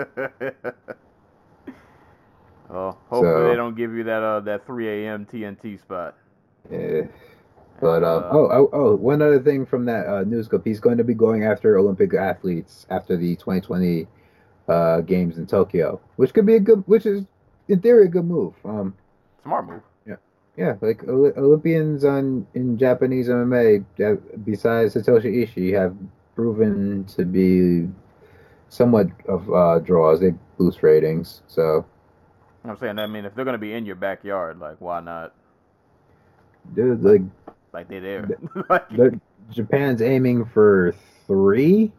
well, 2.69 2.99
hopefully 3.09 3.23
So- 3.33 3.49
they 3.49 3.55
don't 3.57 3.77
give 3.77 3.93
you 3.95 4.05
that 4.05 4.23
uh 4.23 4.41
that 4.41 4.67
3 4.67 4.89
a.m. 5.07 5.27
TNT 5.27 5.81
spot. 5.81 6.17
Yeah. 6.71 7.03
But 7.81 8.03
um, 8.05 8.23
Uh, 8.25 8.29
oh, 8.33 8.49
oh, 8.51 8.71
oh, 8.73 8.95
one 8.97 9.21
other 9.21 9.39
thing 9.39 9.67
from 9.67 9.85
that 9.85 10.07
uh, 10.07 10.23
news 10.23 10.49
clip, 10.49 10.65
he's 10.65 10.81
going 10.81 10.97
to 10.97 11.05
be 11.05 11.13
going 11.15 11.45
after 11.45 11.77
Olympic 11.79 12.15
athletes 12.15 12.87
after 12.89 13.17
the 13.19 13.37
2020 13.37 14.07
uh, 14.69 15.01
games 15.03 15.37
in 15.39 15.47
Tokyo, 15.47 16.01
which 16.17 16.33
could 16.33 16.47
be 16.47 16.55
a 16.57 16.61
good, 16.61 16.83
which 16.87 17.05
is 17.05 17.25
in 17.69 17.81
theory 17.81 18.07
a 18.07 18.09
good 18.09 18.25
move. 18.25 18.55
Um, 18.65 18.95
Smart 19.43 19.67
move. 19.67 19.83
yeah, 20.07 20.17
yeah. 20.57 20.75
like 20.81 21.05
Olympians 21.07 22.05
on 22.05 22.47
in 22.55 22.79
Japanese 22.79 23.29
MMA, 23.29 23.85
uh, 24.01 24.17
besides 24.45 24.95
Satoshi 24.95 25.47
Ishii, 25.47 25.73
have 25.79 25.95
proven 26.35 27.05
to 27.15 27.25
be 27.27 27.89
somewhat 28.69 29.09
of 29.29 29.53
uh, 29.53 29.79
draws. 29.81 30.21
They 30.21 30.35
boost 30.59 30.83
ratings, 30.83 31.43
so 31.47 31.85
I'm 32.65 32.77
saying, 32.77 32.99
I 32.99 33.07
mean, 33.07 33.25
if 33.25 33.35
they're 33.35 33.45
gonna 33.45 33.59
be 33.59 33.73
in 33.75 33.87
your 33.87 33.97
backyard, 33.97 34.59
like, 34.59 34.81
why 34.81 35.01
not? 35.01 35.35
dude, 36.75 37.03
like 37.03 37.23
Like 37.73 37.89
they're 37.89 38.01
there. 38.01 38.29
like, 38.69 38.89
the, 38.91 39.21
Japan's 39.51 40.03
aiming 40.03 40.45
for 40.45 40.95
three 41.27 41.93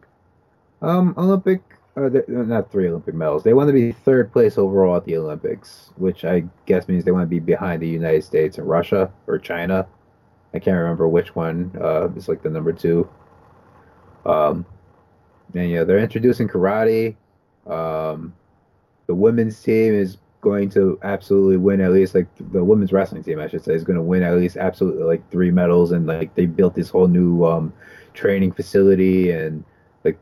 um 0.82 1.14
Olympic 1.16 1.62
uh, 1.96 2.10
not 2.28 2.70
three 2.70 2.88
Olympic 2.88 3.14
medals. 3.14 3.42
They 3.42 3.54
want 3.54 3.68
to 3.68 3.72
be 3.72 3.90
third 3.90 4.32
place 4.32 4.56
overall 4.56 4.96
at 4.96 5.04
the 5.04 5.16
Olympics, 5.16 5.90
which 5.96 6.24
I 6.24 6.44
guess 6.66 6.86
means 6.86 7.04
they 7.04 7.10
want 7.10 7.24
to 7.24 7.28
be 7.28 7.40
behind 7.40 7.82
the 7.82 7.88
United 7.88 8.22
States 8.22 8.58
and 8.58 8.68
Russia 8.68 9.10
or 9.26 9.38
China. 9.38 9.86
I 10.54 10.60
can't 10.60 10.76
remember 10.76 11.08
which 11.08 11.34
one. 11.34 11.72
Uh, 11.80 12.08
it's 12.14 12.28
like 12.28 12.42
the 12.42 12.50
number 12.50 12.72
two. 12.72 13.08
Um, 14.24 14.64
and 15.54 15.70
yeah, 15.70 15.84
they're 15.84 15.98
introducing 15.98 16.48
karate. 16.48 17.16
Um, 17.66 18.34
the 19.06 19.14
women's 19.14 19.60
team 19.62 19.94
is 19.94 20.18
going 20.40 20.70
to 20.70 20.98
absolutely 21.02 21.56
win 21.56 21.80
at 21.80 21.92
least 21.92 22.14
like 22.14 22.26
the 22.52 22.62
women's 22.62 22.92
wrestling 22.92 23.24
team, 23.24 23.40
I 23.40 23.48
should 23.48 23.64
say, 23.64 23.74
is 23.74 23.84
going 23.84 23.96
to 23.96 24.02
win 24.02 24.22
at 24.22 24.34
least 24.36 24.56
absolutely 24.56 25.02
like 25.02 25.28
three 25.30 25.50
medals. 25.50 25.92
And 25.92 26.06
like 26.06 26.34
they 26.34 26.46
built 26.46 26.74
this 26.74 26.90
whole 26.90 27.08
new 27.08 27.44
um, 27.44 27.72
training 28.14 28.52
facility 28.52 29.30
and 29.30 29.64
like 30.04 30.18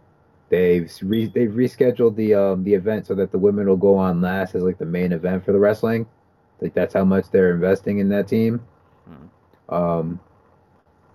they've 0.49 0.91
re- 1.03 1.27
they've 1.27 1.51
rescheduled 1.51 2.16
the 2.16 2.35
um, 2.35 2.64
the 2.64 2.74
event 2.74 3.07
so 3.07 3.14
that 3.14 3.33
the 3.33 3.39
women 3.39 3.68
will 3.68 3.77
go 3.77 3.97
on 3.97 4.20
last 4.20 4.55
as 4.55 4.62
like 4.62 4.79
the 4.79 4.87
main 4.87 5.12
event 5.12 5.45
for 5.45 5.53
the 5.53 5.59
wrestling. 5.59 6.07
Like 6.61 6.72
that's 6.72 6.95
how 6.95 7.05
much 7.05 7.31
they're 7.31 7.53
investing 7.53 7.99
in 7.99 8.09
that 8.11 8.29
team. 8.29 8.64
Um, 9.68 10.20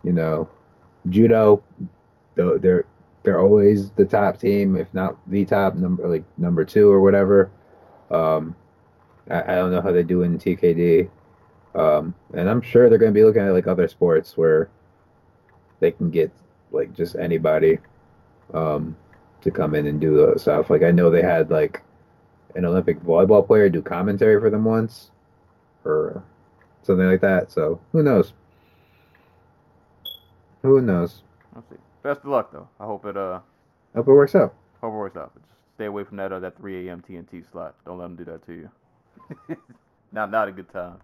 you 0.03 0.11
know, 0.13 0.49
judo, 1.09 1.63
though 2.35 2.57
they're 2.57 2.85
they're 3.23 3.39
always 3.39 3.91
the 3.91 4.05
top 4.05 4.39
team, 4.39 4.75
if 4.75 4.91
not 4.93 5.17
the 5.27 5.45
top 5.45 5.75
number, 5.75 6.07
like 6.07 6.23
number 6.37 6.65
two 6.65 6.89
or 6.89 7.01
whatever. 7.01 7.51
Um, 8.09 8.55
I, 9.29 9.41
I 9.41 9.55
don't 9.55 9.71
know 9.71 9.81
how 9.81 9.91
they 9.91 10.03
do 10.03 10.23
in 10.23 10.37
TKD, 10.37 11.09
um, 11.75 12.15
and 12.33 12.49
I'm 12.49 12.61
sure 12.61 12.89
they're 12.89 12.97
going 12.97 13.13
to 13.13 13.17
be 13.19 13.23
looking 13.23 13.43
at 13.43 13.53
like 13.53 13.67
other 13.67 13.87
sports 13.87 14.37
where 14.37 14.69
they 15.79 15.91
can 15.91 16.09
get 16.09 16.31
like 16.71 16.93
just 16.93 17.15
anybody 17.15 17.79
um, 18.53 18.95
to 19.41 19.51
come 19.51 19.75
in 19.75 19.87
and 19.87 20.01
do 20.01 20.15
the 20.15 20.39
stuff. 20.39 20.69
Like 20.69 20.83
I 20.83 20.91
know 20.91 21.09
they 21.09 21.21
had 21.21 21.51
like 21.51 21.81
an 22.55 22.65
Olympic 22.65 22.99
volleyball 23.01 23.45
player 23.45 23.69
do 23.69 23.81
commentary 23.81 24.39
for 24.39 24.49
them 24.49 24.65
once, 24.65 25.11
or 25.85 26.23
something 26.83 27.05
like 27.05 27.21
that. 27.21 27.51
So 27.51 27.79
who 27.91 28.03
knows? 28.03 28.33
Who 30.63 30.81
knows? 30.81 31.23
Best 32.03 32.21
of 32.21 32.25
luck 32.27 32.51
though. 32.51 32.67
I 32.79 32.85
hope 32.85 33.05
it 33.05 33.17
uh 33.17 33.39
Hope 33.95 34.07
it 34.07 34.11
works 34.11 34.35
out. 34.35 34.53
hope 34.81 34.93
it 34.93 34.97
works 34.97 35.17
out. 35.17 35.31
But 35.33 35.43
just 35.43 35.55
stay 35.75 35.85
away 35.85 36.03
from 36.03 36.17
that 36.17 36.31
uh, 36.31 36.39
that 36.39 36.57
3 36.57 36.87
a.m. 36.87 37.03
TNT 37.07 37.43
slot. 37.51 37.75
Don't 37.85 37.97
let 37.97 38.05
them 38.05 38.15
do 38.15 38.25
that 38.25 38.45
to 38.45 38.53
you. 38.53 38.69
not 40.11 40.31
not 40.31 40.47
a 40.47 40.51
good 40.51 40.71
time. 40.71 40.97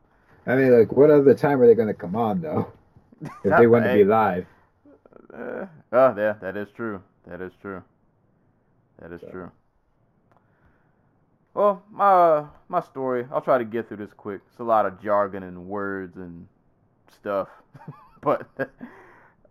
I 0.45 0.55
mean, 0.55 0.77
like, 0.77 0.91
what 0.93 1.11
other 1.11 1.33
time 1.33 1.61
are 1.61 1.67
they 1.67 1.75
going 1.75 1.89
to 1.89 1.93
come 1.93 2.15
on 2.15 2.41
though? 2.41 2.71
If 3.43 3.57
they 3.57 3.65
want 3.65 3.85
to 3.85 3.93
be 3.95 4.03
live. 4.03 4.45
Uh, 5.33 5.65
oh, 5.91 6.13
yeah, 6.15 6.35
that 6.39 6.55
is 6.55 6.67
true. 6.75 7.01
That 7.25 7.41
is 7.41 7.51
true. 7.61 7.81
That 9.01 9.11
is 9.11 9.21
true. 9.31 9.49
Well, 11.55 11.81
my 11.91 12.45
my 12.69 12.81
story. 12.81 13.25
I'll 13.31 13.41
try 13.41 13.57
to 13.57 13.65
get 13.65 13.87
through 13.87 13.97
this 13.97 14.13
quick. 14.15 14.41
It's 14.51 14.59
a 14.59 14.63
lot 14.63 14.85
of 14.85 15.01
jargon 15.01 15.41
and 15.41 15.65
words 15.65 16.15
and 16.17 16.47
stuff, 17.11 17.47
but 18.21 18.47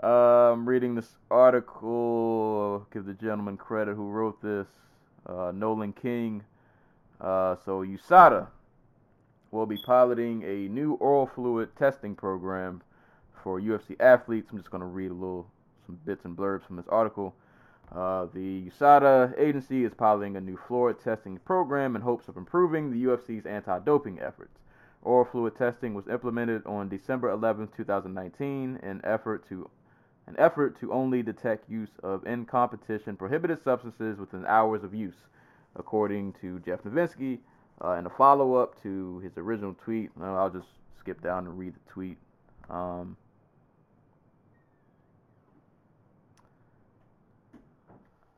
I'm 0.02 0.68
reading 0.68 0.94
this 0.94 1.16
article. 1.30 2.86
Give 2.92 3.06
the 3.06 3.14
gentleman 3.14 3.56
credit 3.56 3.94
who 3.94 4.10
wrote 4.10 4.42
this, 4.42 4.66
uh, 5.26 5.52
Nolan 5.54 5.94
King. 5.94 6.42
Uh, 7.20 7.56
so 7.64 7.82
USADA 7.82 8.46
will 9.50 9.64
be 9.64 9.78
piloting 9.86 10.42
a 10.42 10.68
new 10.68 10.94
oral 10.94 11.26
fluid 11.26 11.74
testing 11.76 12.14
program 12.14 12.82
for 13.42 13.58
UFC 13.58 13.98
athletes. 13.98 14.48
I'm 14.50 14.58
just 14.58 14.70
going 14.70 14.82
to 14.82 14.86
read 14.86 15.10
a 15.10 15.14
little, 15.14 15.46
some 15.86 15.98
bits 16.04 16.26
and 16.26 16.36
blurbs 16.36 16.66
from 16.66 16.76
this 16.76 16.88
article. 16.88 17.34
Uh, 17.94 18.26
the 18.34 18.68
USADA 18.68 19.38
agency 19.38 19.84
is 19.84 19.94
piloting 19.94 20.36
a 20.36 20.40
new 20.40 20.58
fluid 20.68 21.02
testing 21.02 21.38
program 21.38 21.96
in 21.96 22.02
hopes 22.02 22.28
of 22.28 22.36
improving 22.36 22.90
the 22.90 23.04
UFC's 23.04 23.46
anti-doping 23.46 24.20
efforts. 24.20 24.58
Oral 25.02 25.24
fluid 25.24 25.56
testing 25.56 25.94
was 25.94 26.08
implemented 26.08 26.66
on 26.66 26.88
December 26.88 27.30
11, 27.30 27.68
2019, 27.76 28.80
in 28.82 29.00
effort 29.04 29.48
to 29.48 29.70
an 30.26 30.34
effort 30.38 30.78
to 30.80 30.92
only 30.92 31.22
detect 31.22 31.70
use 31.70 31.90
of 32.02 32.26
in 32.26 32.44
competition 32.44 33.16
prohibited 33.16 33.62
substances 33.62 34.18
within 34.18 34.44
hours 34.46 34.82
of 34.82 34.94
use, 34.94 35.14
according 35.76 36.34
to 36.40 36.58
Jeff 36.60 36.82
Novitzky. 36.82 37.38
Uh, 37.84 37.92
in 37.92 38.06
a 38.06 38.10
follow-up 38.10 38.80
to 38.82 39.18
his 39.18 39.32
original 39.36 39.74
tweet, 39.84 40.10
uh, 40.20 40.34
I'll 40.34 40.50
just 40.50 40.68
skip 40.98 41.22
down 41.22 41.46
and 41.46 41.58
read 41.58 41.74
the 41.74 41.92
tweet. 41.92 42.16
Um, 42.70 43.16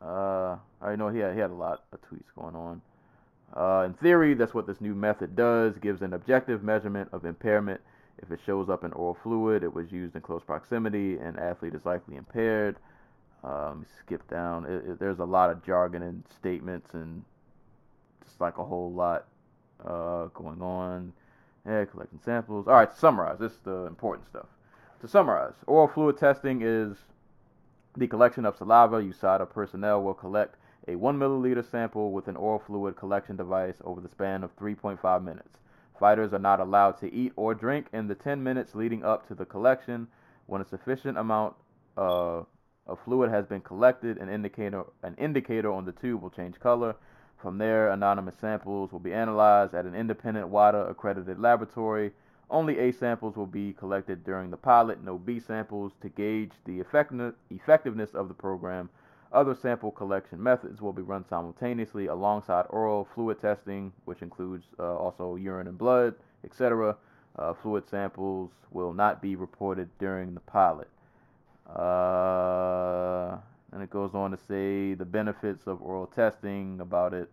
Uh, 0.00 0.56
I 0.80 0.96
know 0.96 1.08
he 1.08 1.18
had, 1.18 1.34
he 1.34 1.40
had 1.40 1.50
a 1.50 1.54
lot 1.54 1.82
of 1.92 1.98
tweets 2.02 2.32
going 2.40 2.54
on. 2.54 2.80
Uh, 3.54 3.84
in 3.84 3.94
theory, 3.94 4.34
that's 4.34 4.54
what 4.54 4.66
this 4.66 4.80
new 4.80 4.94
method 4.94 5.34
does. 5.34 5.76
Gives 5.78 6.02
an 6.02 6.12
objective 6.12 6.62
measurement 6.62 7.08
of 7.12 7.24
impairment. 7.24 7.80
If 8.22 8.30
it 8.30 8.40
shows 8.44 8.68
up 8.68 8.84
in 8.84 8.92
oral 8.92 9.16
fluid, 9.22 9.62
it 9.62 9.72
was 9.72 9.92
used 9.92 10.14
in 10.16 10.22
close 10.22 10.42
proximity, 10.42 11.18
and 11.18 11.38
athlete 11.38 11.74
is 11.74 11.84
likely 11.84 12.16
impaired. 12.16 12.76
Me 13.44 13.84
skip 14.00 14.28
down. 14.28 14.64
It, 14.64 14.90
it, 14.90 14.98
there's 14.98 15.20
a 15.20 15.24
lot 15.24 15.50
of 15.50 15.64
jargon 15.64 16.02
and 16.02 16.24
statements, 16.36 16.94
and 16.94 17.24
just 18.24 18.40
like 18.40 18.58
a 18.58 18.64
whole 18.64 18.92
lot 18.92 19.26
uh, 19.84 20.26
going 20.34 20.60
on. 20.60 21.12
Yeah, 21.66 21.84
collecting 21.84 22.20
samples. 22.24 22.66
All 22.66 22.74
right, 22.74 22.90
to 22.90 22.98
summarize. 22.98 23.38
This 23.38 23.52
is 23.52 23.58
the 23.60 23.86
important 23.86 24.26
stuff. 24.26 24.46
to 25.00 25.08
summarize, 25.08 25.54
oral 25.66 25.88
fluid 25.88 26.18
testing 26.18 26.62
is 26.62 26.96
the 27.96 28.06
collection 28.06 28.44
of 28.44 28.56
saliva. 28.56 28.96
USADA 28.96 29.50
personnel 29.50 30.02
will 30.02 30.14
collect 30.14 30.56
a 30.86 30.96
1 30.96 31.18
milliliter 31.18 31.68
sample 31.68 32.12
with 32.12 32.28
an 32.28 32.36
oral 32.36 32.58
fluid 32.58 32.96
collection 32.96 33.36
device 33.36 33.76
over 33.84 34.00
the 34.00 34.08
span 34.08 34.42
of 34.42 34.56
3.5 34.56 35.22
minutes. 35.22 35.58
Fighters 35.98 36.32
are 36.32 36.38
not 36.38 36.60
allowed 36.60 36.92
to 37.00 37.12
eat 37.12 37.32
or 37.36 37.54
drink 37.54 37.86
in 37.92 38.06
the 38.06 38.14
10 38.14 38.42
minutes 38.42 38.74
leading 38.74 39.04
up 39.04 39.26
to 39.28 39.34
the 39.34 39.44
collection. 39.44 40.06
When 40.46 40.62
a 40.62 40.64
sufficient 40.64 41.18
amount 41.18 41.54
uh, 41.96 42.42
of 42.86 42.98
fluid 43.04 43.30
has 43.30 43.46
been 43.46 43.60
collected, 43.60 44.18
an 44.18 44.28
indicator 44.28 44.84
an 45.02 45.14
indicator 45.18 45.72
on 45.72 45.84
the 45.84 45.92
tube 45.92 46.22
will 46.22 46.30
change 46.30 46.58
color. 46.60 46.94
From 47.36 47.58
there, 47.58 47.90
anonymous 47.90 48.36
samples 48.36 48.90
will 48.90 48.98
be 48.98 49.12
analyzed 49.12 49.74
at 49.74 49.84
an 49.84 49.94
independent 49.94 50.48
WADA 50.48 50.86
accredited 50.88 51.38
laboratory. 51.38 52.12
Only 52.50 52.78
A 52.78 52.92
samples 52.92 53.36
will 53.36 53.46
be 53.46 53.74
collected 53.74 54.24
during 54.24 54.50
the 54.50 54.56
pilot, 54.56 55.04
no 55.04 55.18
B 55.18 55.38
samples 55.38 55.92
to 56.00 56.08
gauge 56.08 56.52
the 56.64 56.80
effectiveness 56.80 58.14
of 58.14 58.28
the 58.28 58.34
program. 58.34 58.88
Other 59.30 59.54
sample 59.54 59.90
collection 59.90 60.42
methods 60.42 60.80
will 60.80 60.92
be 60.92 61.02
run 61.02 61.24
simultaneously 61.28 62.06
alongside 62.06 62.64
oral 62.70 63.06
fluid 63.14 63.40
testing, 63.40 63.92
which 64.06 64.22
includes 64.22 64.64
uh, 64.78 64.96
also 64.96 65.36
urine 65.36 65.66
and 65.66 65.76
blood, 65.76 66.14
etc. 66.44 66.96
Uh, 67.38 67.52
fluid 67.52 67.84
samples 67.90 68.50
will 68.70 68.94
not 68.94 69.20
be 69.20 69.36
reported 69.36 69.90
during 69.98 70.34
the 70.34 70.40
pilot. 70.40 70.88
Uh, 71.68 73.36
and 73.72 73.82
it 73.82 73.90
goes 73.90 74.14
on 74.14 74.30
to 74.30 74.38
say 74.48 74.94
the 74.94 75.04
benefits 75.04 75.66
of 75.66 75.82
oral 75.82 76.06
testing 76.06 76.80
about 76.80 77.12
it 77.12 77.30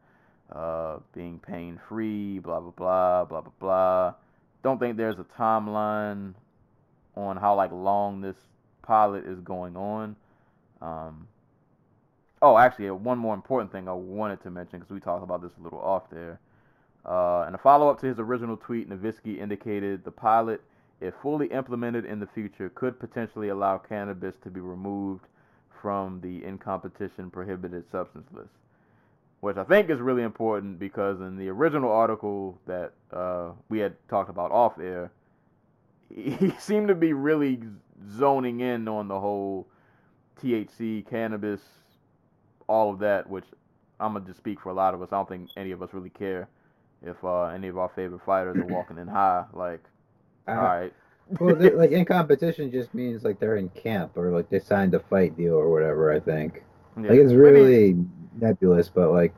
uh, 0.52 0.98
being 1.14 1.40
pain 1.40 1.80
free, 1.88 2.40
blah, 2.40 2.60
blah, 2.60 2.72
blah, 2.72 3.24
blah, 3.24 3.42
blah, 3.42 3.52
blah. 3.60 4.14
Don't 4.64 4.80
think 4.80 4.98
there's 4.98 5.18
a 5.18 5.26
timeline 5.40 6.34
on 7.16 7.38
how 7.38 7.56
like 7.56 7.72
long 7.72 8.20
this 8.20 8.36
pilot 8.82 9.26
is 9.26 9.40
going 9.40 9.78
on. 9.78 10.16
Um, 10.82 11.28
oh, 12.42 12.58
actually, 12.58 12.90
one 12.92 13.18
more 13.18 13.34
important 13.34 13.72
thing 13.72 13.88
I 13.88 13.94
wanted 13.94 14.42
to 14.44 14.50
mention 14.50 14.80
because 14.80 14.94
we 14.94 15.00
talked 15.00 15.24
about 15.24 15.42
this 15.42 15.52
a 15.60 15.64
little 15.64 15.80
off 15.80 16.10
there. 16.10 16.40
Uh, 17.06 17.46
in 17.48 17.54
a 17.54 17.58
follow 17.58 17.90
up 17.90 18.00
to 18.02 18.08
his 18.08 18.20
original 18.20 18.58
tweet, 18.58 18.90
Novitzky 18.90 19.40
indicated 19.40 20.04
the 20.04 20.12
pilot 20.12 20.62
if 21.02 21.14
fully 21.22 21.48
implemented 21.48 22.06
in 22.06 22.20
the 22.20 22.28
future, 22.28 22.70
could 22.70 23.00
potentially 23.00 23.50
allow 23.50 23.78
cannabis 23.78 24.36
to 24.44 24.50
be 24.50 24.60
removed 24.60 25.26
from 25.82 26.20
the 26.22 26.44
in 26.44 26.58
competition 26.58 27.30
prohibited 27.30 27.90
substance 27.92 28.28
list. 28.32 28.54
Which 29.42 29.58
I 29.58 29.64
think 29.64 29.90
is 29.90 30.00
really 30.00 30.24
important 30.24 30.80
because 30.80 31.20
in 31.20 31.38
the 31.38 31.50
original 31.50 31.92
article 31.92 32.58
that 32.66 32.94
uh, 33.12 33.52
we 33.70 33.80
had 33.80 33.96
talked 34.10 34.30
about 34.30 34.52
off 34.52 34.80
air, 34.80 35.12
he 36.16 36.52
seemed 36.60 36.88
to 36.88 36.96
be 36.96 37.14
really 37.14 37.60
zoning 38.18 38.62
in 38.62 38.88
on 38.88 39.08
the 39.08 39.20
whole 39.20 39.68
THC, 40.42 41.08
cannabis, 41.08 41.62
all 42.68 42.92
of 42.92 43.00
that, 43.00 43.30
which 43.30 43.46
I'm 44.00 44.14
going 44.14 44.24
to 44.24 44.30
just 44.30 44.40
speak 44.40 44.60
for 44.60 44.70
a 44.70 44.74
lot 44.74 44.94
of 44.94 45.02
us. 45.02 45.10
I 45.12 45.18
don't 45.18 45.30
think 45.30 45.50
any 45.58 45.72
of 45.72 45.82
us 45.82 45.90
really 45.94 46.10
care 46.10 46.48
if 47.02 47.24
uh, 47.24 47.46
any 47.46 47.68
of 47.68 47.78
our 47.78 47.90
favorite 47.90 48.22
fighters 48.26 48.58
are 48.58 48.66
walking 48.66 48.98
in 48.98 49.08
high. 49.08 49.46
Like, 49.54 49.84
all 50.48 50.56
right. 50.56 50.94
well, 51.40 51.56
like 51.76 51.92
in 51.92 52.06
competition 52.06 52.72
just 52.72 52.94
means 52.94 53.24
like 53.24 53.40
they're 53.40 53.58
in 53.58 53.70
camp 53.70 54.18
or 54.18 54.32
like 54.32 54.50
they 54.50 54.60
signed 54.60 54.94
a 54.94 55.00
fight 55.00 55.36
deal 55.38 55.54
or 55.56 55.72
whatever. 55.72 56.12
I 56.12 56.20
think. 56.20 56.64
Yeah. 56.98 57.10
Like 57.10 57.20
it's 57.20 57.34
really 57.34 57.90
I 57.90 57.94
mean, 57.94 58.12
nebulous, 58.40 58.90
but 58.90 59.12
like 59.12 59.34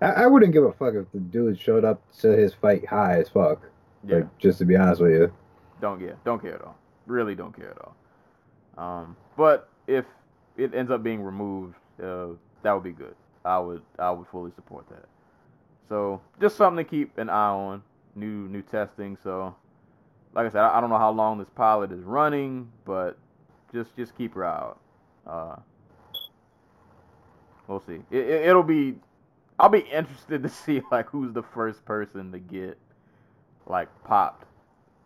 I, 0.00 0.24
I, 0.24 0.26
wouldn't 0.26 0.52
give 0.52 0.64
a 0.64 0.72
fuck 0.72 0.94
if 0.94 1.10
the 1.12 1.20
dude 1.20 1.58
showed 1.58 1.84
up 1.84 2.02
to 2.18 2.28
his 2.28 2.54
fight 2.54 2.86
high 2.86 3.18
as 3.18 3.28
fuck. 3.28 3.62
Yeah. 4.04 4.16
Like, 4.16 4.38
just 4.38 4.58
to 4.58 4.64
be 4.64 4.76
honest 4.76 5.00
with 5.00 5.12
you. 5.12 5.32
Don't 5.80 5.98
care. 5.98 6.16
Don't 6.24 6.40
care 6.40 6.56
at 6.56 6.62
all. 6.62 6.76
Really 7.06 7.34
don't 7.34 7.56
care 7.56 7.70
at 7.70 7.78
all. 7.78 7.96
Um, 8.76 9.16
but 9.36 9.68
if 9.86 10.04
it 10.56 10.74
ends 10.74 10.90
up 10.90 11.02
being 11.02 11.22
removed, 11.22 11.74
uh, 12.02 12.28
that 12.62 12.72
would 12.72 12.84
be 12.84 12.92
good. 12.92 13.14
I 13.44 13.58
would 13.58 13.82
I 13.98 14.10
would 14.10 14.26
fully 14.28 14.52
support 14.54 14.88
that. 14.90 15.06
So 15.88 16.20
just 16.40 16.56
something 16.56 16.84
to 16.84 16.88
keep 16.88 17.16
an 17.18 17.28
eye 17.28 17.48
on. 17.48 17.82
New 18.14 18.48
new 18.48 18.62
testing. 18.62 19.16
So 19.22 19.54
like 20.34 20.46
I 20.46 20.50
said, 20.50 20.62
I 20.62 20.80
don't 20.80 20.90
know 20.90 20.98
how 20.98 21.10
long 21.10 21.38
this 21.38 21.48
pilot 21.54 21.92
is 21.92 22.02
running, 22.02 22.70
but 22.84 23.18
just 23.72 23.94
just 23.96 24.16
keep 24.16 24.36
eye 24.36 24.44
out. 24.44 24.78
Uh, 25.26 25.56
we'll 27.66 27.82
see. 27.86 28.00
It, 28.10 28.46
it, 28.48 28.54
will 28.54 28.62
be. 28.62 28.96
I'll 29.58 29.68
be 29.68 29.80
interested 29.80 30.42
to 30.42 30.48
see 30.64 30.82
like 30.90 31.08
who's 31.08 31.32
the 31.32 31.42
first 31.42 31.84
person 31.84 32.32
to 32.32 32.38
get 32.38 32.78
like 33.66 33.88
popped 34.04 34.46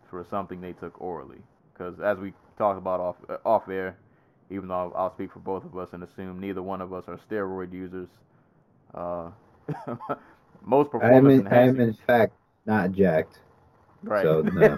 for 0.09 0.25
something 0.29 0.61
they 0.61 0.73
took 0.73 0.99
orally. 1.01 1.39
Because 1.73 1.99
as 1.99 2.17
we 2.17 2.33
talked 2.57 2.77
about 2.77 2.99
off 2.99 3.15
off 3.45 3.69
air, 3.69 3.97
even 4.49 4.69
though 4.69 4.93
I'll, 4.95 5.13
speak 5.13 5.31
for 5.31 5.39
both 5.39 5.65
of 5.65 5.77
us 5.77 5.89
and 5.93 6.03
assume 6.03 6.39
neither 6.39 6.61
one 6.61 6.81
of 6.81 6.93
us 6.93 7.05
are 7.07 7.19
steroid 7.29 7.73
users. 7.73 8.07
Uh, 8.93 9.29
most 10.65 10.91
performance 10.91 11.45
I 11.45 11.47
am, 11.47 11.47
in, 11.47 11.53
I 11.53 11.67
am 11.67 11.79
in 11.79 11.93
fact 11.93 12.33
not 12.65 12.91
jacked. 12.91 13.39
Right. 14.03 14.23
So, 14.23 14.41
no. 14.41 14.77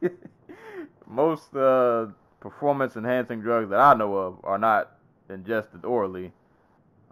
Most 1.06 1.54
uh, 1.54 2.06
performance 2.40 2.96
enhancing 2.96 3.40
drugs 3.40 3.70
that 3.70 3.80
I 3.80 3.94
know 3.94 4.16
of 4.16 4.38
are 4.44 4.58
not 4.58 4.92
ingested 5.28 5.84
orally. 5.84 6.32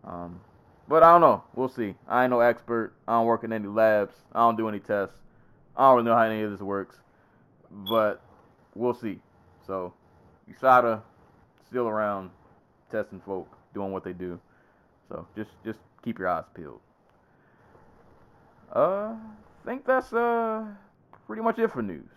Um, 0.05 0.41
but 0.89 1.03
I 1.03 1.13
don't 1.13 1.21
know. 1.21 1.45
We'll 1.55 1.69
see. 1.69 1.95
I 2.09 2.25
ain't 2.25 2.31
no 2.31 2.41
expert. 2.41 2.93
I 3.07 3.13
don't 3.13 3.27
work 3.27 3.45
in 3.45 3.53
any 3.53 3.69
labs. 3.69 4.15
I 4.33 4.41
don't 4.41 4.57
do 4.57 4.69
any 4.69 4.81
tests. 4.81 5.17
I 5.77 5.89
don't 5.89 5.97
really 5.97 6.07
know 6.07 6.17
how 6.17 6.23
any 6.25 6.43
of 6.43 6.51
this 6.51 6.61
works. 6.61 6.97
But 7.71 8.21
we'll 8.75 8.95
see. 8.95 9.21
So, 9.67 9.95
USADA 10.53 11.03
still 11.69 11.89
around 11.89 12.31
testing 12.91 13.21
folk, 13.21 13.49
doing 13.75 13.93
what 13.93 14.05
they 14.05 14.13
do. 14.13 14.39
So 15.09 15.27
just 15.37 15.51
just 15.65 15.79
keep 16.05 16.19
your 16.19 16.29
eyes 16.29 16.45
peeled. 16.55 16.81
Uh, 18.73 19.15
think 19.65 19.85
that's 19.85 20.13
uh 20.13 20.65
pretty 21.27 21.43
much 21.43 21.59
it 21.59 21.71
for 21.71 21.83
news. 21.83 22.09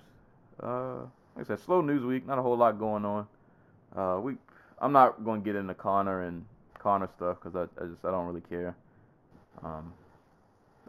Uh, 0.61 1.01
like 1.35 1.45
I 1.45 1.47
said, 1.47 1.59
slow 1.59 1.81
news 1.81 2.03
week. 2.03 2.25
Not 2.25 2.39
a 2.39 2.41
whole 2.41 2.57
lot 2.57 2.79
going 2.79 3.05
on. 3.05 3.27
Uh, 3.95 4.19
we 4.21 4.35
I'm 4.79 4.91
not 4.91 5.23
going 5.23 5.41
to 5.41 5.45
get 5.45 5.55
into 5.55 5.73
Conor 5.73 6.23
and 6.23 6.45
Conor 6.79 7.09
stuff 7.15 7.37
because 7.41 7.55
I, 7.55 7.83
I 7.83 7.87
just 7.87 8.03
I 8.05 8.11
don't 8.11 8.27
really 8.27 8.41
care. 8.41 8.75
Um, 9.63 9.93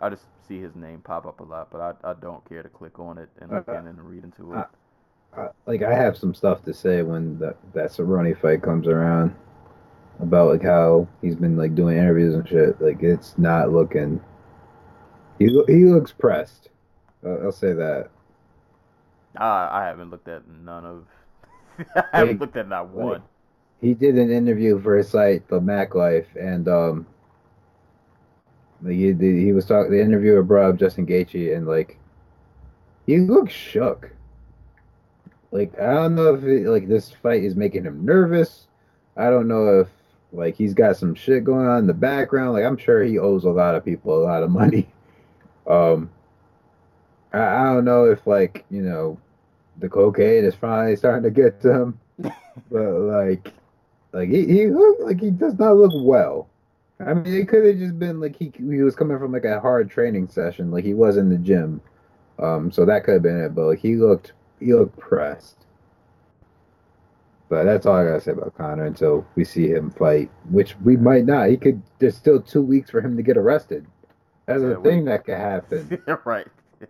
I 0.00 0.10
just 0.10 0.24
see 0.46 0.60
his 0.60 0.74
name 0.74 1.00
pop 1.00 1.26
up 1.26 1.40
a 1.40 1.44
lot, 1.44 1.68
but 1.70 1.80
I, 1.80 2.10
I 2.10 2.14
don't 2.14 2.46
care 2.48 2.62
to 2.62 2.68
click 2.68 2.98
on 2.98 3.18
it 3.18 3.28
and 3.40 3.50
look 3.50 3.68
uh, 3.68 3.78
in 3.78 3.86
and 3.86 4.00
read 4.00 4.24
into 4.24 4.54
it. 4.54 4.66
Like 5.66 5.82
I 5.82 5.94
have 5.94 6.16
some 6.16 6.34
stuff 6.34 6.64
to 6.64 6.74
say 6.74 7.02
when 7.02 7.38
that 7.38 7.56
that 7.74 7.90
Cerrone 7.90 8.38
fight 8.40 8.62
comes 8.62 8.88
around 8.88 9.34
about 10.20 10.50
like 10.50 10.62
how 10.62 11.06
he's 11.20 11.36
been 11.36 11.56
like 11.56 11.74
doing 11.74 11.98
interviews 11.98 12.34
and 12.34 12.48
shit. 12.48 12.80
Like 12.80 13.02
it's 13.02 13.36
not 13.38 13.72
looking 13.72 14.20
he 15.38 15.46
he 15.66 15.84
looks 15.84 16.12
pressed. 16.12 16.70
Uh, 17.24 17.44
I'll 17.44 17.52
say 17.52 17.72
that. 17.72 18.08
Uh, 19.38 19.68
I 19.70 19.84
haven't 19.84 20.10
looked 20.10 20.28
at 20.28 20.48
none 20.48 20.84
of. 20.84 21.06
I 21.96 22.18
haven't 22.18 22.34
like, 22.34 22.40
looked 22.40 22.56
at 22.56 22.68
not 22.68 22.88
one. 22.88 23.08
Like, 23.08 23.22
he 23.80 23.94
did 23.94 24.16
an 24.16 24.30
interview 24.30 24.80
for 24.80 24.96
his 24.96 25.10
site, 25.10 25.46
the 25.48 25.60
Mac 25.60 25.94
Life, 25.94 26.28
and 26.40 26.66
um, 26.68 27.06
he 28.86 29.12
he 29.12 29.52
was 29.52 29.66
talking. 29.66 29.90
The 29.90 30.00
interviewer 30.00 30.42
brought 30.42 30.70
up 30.70 30.76
Justin 30.76 31.06
Gaethje, 31.06 31.54
and 31.54 31.66
like, 31.66 31.98
he 33.04 33.18
looks 33.18 33.52
shook. 33.52 34.10
Like 35.52 35.78
I 35.78 35.94
don't 35.94 36.14
know 36.14 36.34
if 36.34 36.44
it, 36.44 36.68
like 36.68 36.88
this 36.88 37.10
fight 37.10 37.44
is 37.44 37.56
making 37.56 37.84
him 37.84 38.04
nervous. 38.04 38.66
I 39.16 39.30
don't 39.30 39.48
know 39.48 39.80
if 39.80 39.88
like 40.32 40.56
he's 40.56 40.74
got 40.74 40.96
some 40.96 41.14
shit 41.14 41.44
going 41.44 41.66
on 41.66 41.78
in 41.78 41.86
the 41.86 41.94
background. 41.94 42.52
Like 42.52 42.64
I'm 42.64 42.76
sure 42.76 43.02
he 43.02 43.18
owes 43.18 43.44
a 43.44 43.50
lot 43.50 43.74
of 43.74 43.84
people 43.84 44.16
a 44.16 44.24
lot 44.24 44.42
of 44.42 44.50
money. 44.50 44.88
Um, 45.68 46.10
I, 47.32 47.40
I 47.40 47.64
don't 47.64 47.84
know 47.84 48.04
if 48.04 48.24
like 48.24 48.64
you 48.70 48.82
know, 48.82 49.18
the 49.78 49.88
cocaine 49.88 50.44
is 50.44 50.54
finally 50.54 50.94
starting 50.94 51.24
to 51.24 51.30
get 51.30 51.60
to 51.62 51.72
him, 51.72 52.00
but 52.18 52.32
like, 52.70 53.52
like 54.12 54.28
he 54.28 54.46
he 54.46 54.66
look 54.68 54.98
like 55.00 55.20
he 55.20 55.32
does 55.32 55.58
not 55.58 55.76
look 55.76 55.90
well. 55.92 56.48
I 57.00 57.14
mean, 57.14 57.34
it 57.34 57.48
could 57.48 57.64
have 57.66 57.78
just 57.78 57.98
been 57.98 58.20
like 58.20 58.36
he 58.36 58.52
he 58.56 58.82
was 58.82 58.94
coming 58.94 59.18
from 59.18 59.32
like 59.32 59.44
a 59.44 59.58
hard 59.58 59.90
training 59.90 60.28
session, 60.28 60.70
like 60.70 60.84
he 60.84 60.94
was 60.94 61.16
in 61.16 61.28
the 61.28 61.36
gym. 61.36 61.80
Um, 62.38 62.70
so 62.70 62.84
that 62.86 63.02
could 63.02 63.14
have 63.14 63.22
been 63.22 63.40
it, 63.40 63.54
but 63.54 63.66
like 63.66 63.80
he 63.80 63.96
looked 63.96 64.34
looked 64.60 64.98
pressed. 64.98 65.66
But 67.48 67.64
that's 67.64 67.86
all 67.86 67.96
I 67.96 68.04
gotta 68.04 68.20
say 68.20 68.32
about 68.32 68.56
Conor 68.56 68.86
until 68.86 69.26
we 69.36 69.44
see 69.44 69.68
him 69.68 69.90
fight, 69.90 70.30
which 70.50 70.76
we 70.80 70.96
might 70.96 71.24
not. 71.26 71.48
He 71.48 71.56
could. 71.56 71.80
There's 71.98 72.16
still 72.16 72.40
two 72.40 72.62
weeks 72.62 72.90
for 72.90 73.00
him 73.00 73.16
to 73.16 73.22
get 73.22 73.36
arrested. 73.36 73.86
That's 74.46 74.62
yeah, 74.62 74.70
a 74.70 74.80
thing 74.80 75.04
that 75.04 75.24
could 75.24 75.36
happen. 75.36 76.02
right. 76.24 76.48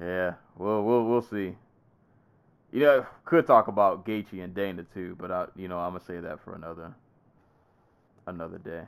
Yeah. 0.00 0.34
Well, 0.56 0.82
we'll 0.82 1.04
we'll 1.04 1.20
see. 1.20 1.56
You 2.72 2.80
know, 2.80 3.06
could 3.26 3.46
talk 3.46 3.68
about 3.68 4.06
Gaethje 4.06 4.42
and 4.42 4.54
Dana 4.54 4.86
too, 4.94 5.14
but 5.20 5.30
I, 5.30 5.46
you 5.54 5.68
know, 5.68 5.78
I'm 5.78 5.92
gonna 5.92 6.04
say 6.04 6.20
that 6.20 6.42
for 6.42 6.54
another 6.54 6.94
another 8.26 8.56
day. 8.56 8.84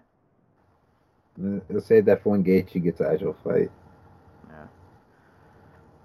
Mm, 1.39 1.61
let's 1.69 1.87
say 1.87 2.01
that 2.01 2.23
for 2.23 2.31
when 2.31 2.45
Gaethje 2.45 2.83
gets 2.83 3.01
an 3.01 3.07
actual 3.13 3.37
fight. 3.45 3.71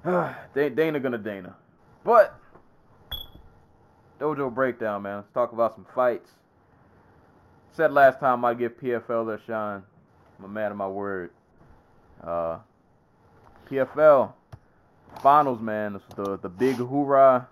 Dana 0.06 1.00
gonna 1.00 1.18
Dana, 1.18 1.56
but 2.04 2.40
Dojo 4.20 4.54
breakdown, 4.54 5.04
man. 5.04 5.18
Let's 5.18 5.32
talk 5.34 5.52
about 5.52 5.76
some 5.76 5.86
fights. 5.94 6.32
Said 7.74 7.92
last 7.92 8.20
time 8.20 8.44
I'd 8.46 8.58
give 8.58 8.80
PFL 8.80 9.28
their 9.28 9.40
shine. 9.46 9.84
I'm 10.40 10.46
a 10.46 10.48
man 10.48 10.72
of 10.72 10.78
my 10.78 10.88
word. 10.88 11.32
Uh, 12.24 12.60
PFL 13.70 14.34
finals, 15.22 15.62
man. 15.62 15.94
This 15.94 16.02
was 16.08 16.28
the 16.28 16.38
the 16.38 16.50
big 16.50 16.76
hoorah. 16.76 17.48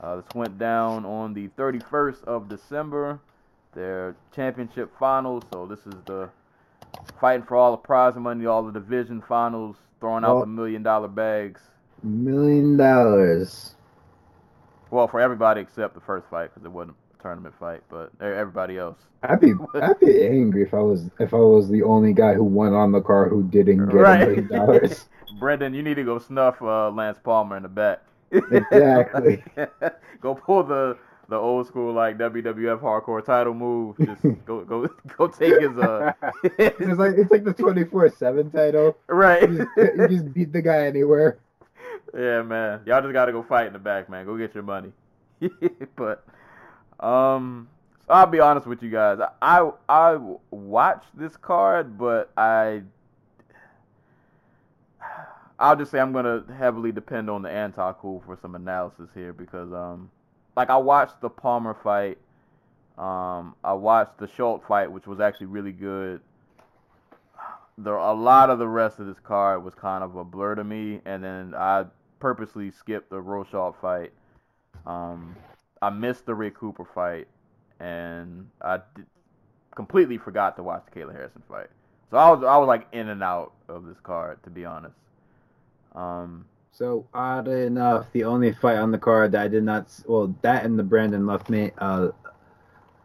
Uh, 0.00 0.16
this 0.16 0.24
went 0.34 0.58
down 0.58 1.04
on 1.04 1.34
the 1.34 1.48
31st 1.48 2.24
of 2.24 2.48
December. 2.48 3.20
Their 3.74 4.16
championship 4.34 4.92
finals. 4.98 5.44
So 5.52 5.66
this 5.66 5.80
is 5.80 5.94
the 6.06 6.30
fighting 7.20 7.46
for 7.46 7.56
all 7.56 7.72
the 7.72 7.76
prize 7.76 8.14
money, 8.16 8.46
all 8.46 8.62
the 8.62 8.72
division 8.72 9.22
finals, 9.26 9.76
throwing 10.04 10.22
out 10.22 10.34
Well- 10.34 10.40
the 10.40 10.46
million 10.48 10.82
dollar 10.82 11.08
bags. 11.08 11.62
Million 12.02 12.76
dollars. 12.76 13.74
Well, 14.90 15.08
for 15.08 15.18
everybody 15.18 15.62
except 15.62 15.94
the 15.94 16.00
first 16.02 16.26
fight 16.28 16.50
because 16.52 16.66
it 16.66 16.70
wasn't 16.70 16.94
a 17.18 17.22
tournament 17.22 17.54
fight, 17.58 17.82
but 17.88 18.10
everybody 18.20 18.76
else. 18.76 18.98
I'd 19.22 19.40
be 19.40 19.54
I'd 19.74 19.98
be 20.00 20.26
angry 20.26 20.62
if 20.62 20.74
I 20.74 20.80
was 20.80 21.08
if 21.18 21.32
I 21.32 21.38
was 21.38 21.70
the 21.70 21.82
only 21.82 22.12
guy 22.12 22.34
who 22.34 22.44
went 22.44 22.74
on 22.74 22.92
the 22.92 23.00
car 23.00 23.30
who 23.30 23.44
didn't 23.44 23.86
get 23.86 23.94
Right. 23.94 24.20
a 24.22 24.26
million 24.26 24.48
dollars. 24.48 25.06
Brendan, 25.40 25.72
you 25.72 25.82
need 25.82 25.94
to 25.94 26.04
go 26.04 26.18
snuff 26.18 26.60
uh, 26.60 26.90
Lance 26.90 27.18
Palmer 27.24 27.56
in 27.56 27.62
the 27.62 27.68
back. 27.70 28.02
Exactly. 28.30 29.42
go 30.20 30.34
pull 30.34 30.64
the 30.64 30.98
the 31.28 31.36
old 31.36 31.66
school 31.66 31.92
like 31.92 32.18
WWF 32.18 32.80
hardcore 32.80 33.24
title 33.24 33.54
move. 33.54 33.96
Just 34.04 34.22
go 34.44 34.64
go 34.64 34.88
go 35.16 35.26
take 35.28 35.60
his 35.60 35.76
uh 35.78 36.12
it's 36.44 36.98
like 36.98 37.14
it's 37.16 37.30
like 37.30 37.44
the 37.44 37.52
twenty 37.52 37.84
four 37.84 38.08
seven 38.10 38.50
title. 38.50 38.96
right. 39.06 39.50
You 39.50 39.58
just, 39.58 39.96
you 39.96 40.08
just 40.08 40.34
beat 40.34 40.52
the 40.52 40.62
guy 40.62 40.86
anywhere. 40.86 41.38
Yeah, 42.16 42.42
man. 42.42 42.80
Y'all 42.86 43.02
just 43.02 43.12
gotta 43.12 43.32
go 43.32 43.42
fight 43.42 43.66
in 43.66 43.72
the 43.72 43.78
back, 43.78 44.08
man. 44.08 44.26
Go 44.26 44.36
get 44.36 44.54
your 44.54 44.64
money. 44.64 44.92
but 45.96 46.24
um 47.00 47.68
I'll 48.08 48.26
be 48.26 48.40
honest 48.40 48.66
with 48.66 48.82
you 48.82 48.90
guys. 48.90 49.18
I 49.40 49.70
I 49.88 50.18
watched 50.50 51.16
this 51.18 51.36
card, 51.36 51.96
but 51.98 52.30
I 52.36 52.82
I'll 55.58 55.76
just 55.76 55.90
say 55.90 56.00
I'm 56.00 56.12
gonna 56.12 56.44
heavily 56.58 56.92
depend 56.92 57.30
on 57.30 57.42
the 57.42 57.50
anti-cool 57.50 58.22
for 58.26 58.36
some 58.40 58.54
analysis 58.54 59.08
here 59.14 59.32
because 59.32 59.72
um 59.72 60.10
like 60.56 60.70
I 60.70 60.76
watched 60.76 61.20
the 61.20 61.30
Palmer 61.30 61.74
fight, 61.74 62.18
um 62.98 63.54
I 63.64 63.72
watched 63.72 64.18
the 64.18 64.28
Schultz 64.28 64.66
fight, 64.66 64.90
which 64.90 65.06
was 65.06 65.20
actually 65.20 65.46
really 65.46 65.72
good. 65.72 66.20
The 67.78 67.92
a 67.92 68.14
lot 68.14 68.50
of 68.50 68.58
the 68.58 68.68
rest 68.68 69.00
of 69.00 69.06
this 69.06 69.18
card 69.18 69.64
was 69.64 69.74
kind 69.74 70.04
of 70.04 70.14
a 70.16 70.24
blur 70.24 70.54
to 70.54 70.64
me, 70.64 71.00
and 71.04 71.22
then 71.24 71.54
I 71.56 71.86
purposely 72.20 72.70
skipped 72.70 73.10
the 73.10 73.20
Roshaw 73.20 73.74
fight. 73.80 74.12
Um, 74.86 75.34
I 75.82 75.90
missed 75.90 76.26
the 76.26 76.34
Rick 76.34 76.54
Cooper 76.54 76.84
fight, 76.84 77.26
and 77.80 78.48
I 78.62 78.78
did, 78.94 79.06
completely 79.74 80.18
forgot 80.18 80.56
to 80.56 80.62
watch 80.62 80.84
the 80.86 81.00
Kayla 81.00 81.12
Harrison 81.12 81.42
fight. 81.48 81.66
So 82.10 82.16
I 82.16 82.30
was 82.30 82.44
I 82.44 82.56
was 82.58 82.68
like 82.68 82.86
in 82.92 83.08
and 83.08 83.22
out 83.22 83.52
of 83.68 83.86
this 83.86 83.98
card, 84.02 84.42
to 84.44 84.50
be 84.50 84.64
honest. 84.64 84.94
Um, 85.94 86.46
So 86.74 87.06
oddly 87.14 87.66
enough, 87.66 88.06
the 88.12 88.24
only 88.24 88.52
fight 88.52 88.78
on 88.78 88.90
the 88.90 88.98
card 88.98 89.30
that 89.32 89.42
I 89.42 89.48
did 89.48 89.62
not 89.62 89.86
well 90.06 90.34
that 90.42 90.64
and 90.64 90.76
the 90.76 90.82
Brandon 90.82 91.22
Luffman 91.22 91.70
uh 91.78 92.08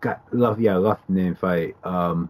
got 0.01 0.23
Luff 0.31 0.57
yeah 0.59 0.73
Luffman 0.73 1.37
fight 1.37 1.75
um 1.83 2.29